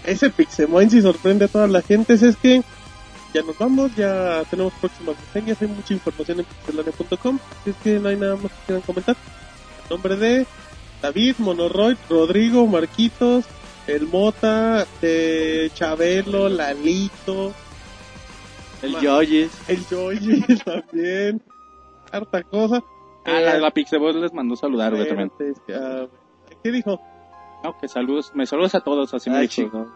ese 0.05 0.31
Pixemoin 0.31 0.89
si 0.89 1.03
sorprende 1.03 1.45
a 1.45 1.47
toda 1.47 1.67
la 1.67 1.83
gente, 1.83 2.13
es 2.13 2.35
que 2.37 2.63
ya 3.33 3.41
nos 3.43 3.57
vamos, 3.57 3.95
ya 3.95 4.43
tenemos 4.49 4.73
próximas 4.73 5.15
reseñas, 5.19 5.61
hay 5.61 5.67
mucha 5.67 5.93
información 5.93 6.39
en 6.39 6.45
pixelania.com, 6.45 7.39
si 7.63 7.69
es 7.71 7.75
que 7.77 7.99
no 7.99 8.09
hay 8.09 8.15
nada 8.15 8.35
más 8.35 8.51
que 8.51 8.57
quieran 8.67 8.81
comentar. 8.83 9.15
En 9.83 9.89
nombre 9.89 10.15
de 10.15 10.45
David, 11.01 11.35
Monoroid, 11.39 11.97
Rodrigo, 12.09 12.65
Marquitos, 12.67 13.45
El 13.87 14.07
Mota, 14.07 14.85
de 15.01 15.71
Chabelo, 15.73 16.47
Lalito, 16.49 17.53
El 18.81 18.99
Yoyis. 18.99 19.51
el 19.67 19.85
Yoyi 19.87 20.41
también, 20.65 21.41
harta 22.11 22.43
cosa. 22.43 22.83
Ah, 23.25 23.39
la, 23.39 23.55
Eh, 23.55 23.59
la 23.61 23.71
Pixeboss 23.71 24.15
les 24.15 24.33
mandó 24.33 24.55
saludar, 24.55 24.93
güey, 24.95 25.07
también. 25.07 25.31
Que, 25.37 25.73
ah, 25.73 26.07
¿Qué 26.63 26.71
dijo? 26.71 26.99
No, 27.63 27.77
que 27.79 27.87
saludos, 27.87 28.31
me 28.35 28.45
saludos 28.45 28.75
a 28.75 28.81
todos, 28.81 29.13
así 29.13 29.29
me 29.29 29.37
Ay, 29.37 29.47
dijo. 29.47 29.87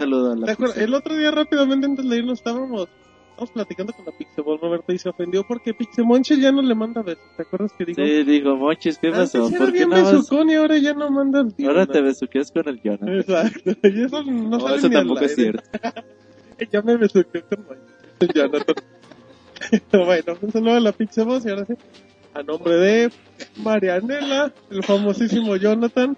Saludo 0.00 0.32
a 0.32 0.36
la. 0.36 0.56
El 0.76 0.94
otro 0.94 1.14
día 1.14 1.30
rápidamente 1.30 1.84
antes 1.86 2.08
de 2.08 2.16
irnos 2.16 2.38
estábamos, 2.38 2.88
estábamos 3.28 3.50
platicando 3.52 3.92
con 3.92 4.06
la 4.06 4.12
Pixeball, 4.12 4.58
Roberto, 4.58 4.92
y 4.94 4.98
se 4.98 5.10
ofendió 5.10 5.46
porque 5.46 5.74
Pixemonche 5.74 6.40
ya 6.40 6.50
no 6.52 6.62
le 6.62 6.74
manda 6.74 7.02
besos. 7.02 7.22
¿Te 7.36 7.42
acuerdas 7.42 7.72
que 7.76 7.84
dijo? 7.84 8.00
Sí, 8.02 8.24
dijo, 8.24 8.56
Monchis, 8.56 8.96
¿qué 8.96 9.08
Antes 9.08 9.32
pasó? 9.32 9.48
era 9.48 9.58
¿Por 9.58 9.66
qué 9.66 9.72
bien 9.72 9.90
nada 9.90 10.02
más? 10.04 10.12
besucón 10.12 10.48
y 10.48 10.54
ahora 10.54 10.78
ya 10.78 10.94
no 10.94 11.10
manda 11.10 11.44
Ahora 11.66 11.84
te 11.84 12.00
besuqueas 12.00 12.50
con 12.50 12.66
el 12.66 12.80
Jonathan. 12.80 13.08
Exacto. 13.10 13.72
Y 13.82 14.02
eso 14.02 14.22
no, 14.22 14.48
No, 14.48 14.60
sale 14.60 14.76
eso 14.76 14.88
ni 14.88 14.94
tampoco 14.94 15.20
es 15.20 15.34
cierto. 15.34 15.62
ya 16.72 16.80
me 16.80 16.96
besuqué 16.96 17.42
con 17.42 17.66
Mike. 17.68 18.32
Jonathan. 18.34 18.74
bueno, 19.92 20.38
un 20.40 20.50
saludo 20.50 20.74
a 20.76 20.80
la 20.80 20.92
Pixeball 20.92 21.42
y 21.44 21.50
ahora 21.50 21.66
sí. 21.66 21.74
A 22.32 22.42
nombre 22.42 22.74
de 22.74 23.10
Marianela, 23.56 24.52
el 24.70 24.82
famosísimo 24.82 25.56
Jonathan, 25.56 26.16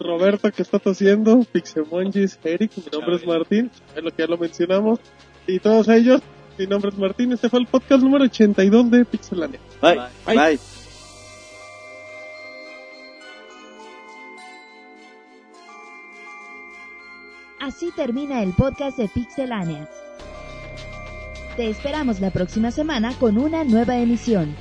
Roberto 0.00 0.50
que 0.50 0.62
está 0.62 0.78
tosiendo, 0.78 1.44
Pixemonchis, 1.52 2.38
Eric, 2.42 2.72
mi 2.76 2.84
nombre 2.90 3.16
es 3.16 3.26
Martín, 3.26 3.70
es 3.94 4.02
lo 4.02 4.10
que 4.10 4.22
ya 4.22 4.26
lo 4.26 4.38
mencionamos, 4.38 4.98
y 5.46 5.58
todos 5.58 5.88
ellos, 5.88 6.22
mi 6.58 6.66
nombre 6.66 6.90
es 6.90 6.98
Martín, 6.98 7.32
este 7.32 7.50
fue 7.50 7.60
el 7.60 7.66
podcast 7.66 8.02
número 8.02 8.24
82 8.24 8.90
de 8.90 9.04
Pixelania. 9.04 9.60
Bye. 9.82 10.00
Bye. 10.26 10.36
Bye. 10.36 10.58
Así 17.60 17.92
termina 17.94 18.42
el 18.42 18.54
podcast 18.54 18.96
de 18.96 19.06
Pixelania. 19.08 19.86
Te 21.56 21.68
esperamos 21.68 22.20
la 22.20 22.30
próxima 22.30 22.70
semana 22.70 23.12
con 23.20 23.36
una 23.36 23.64
nueva 23.64 23.98
emisión. 23.98 24.56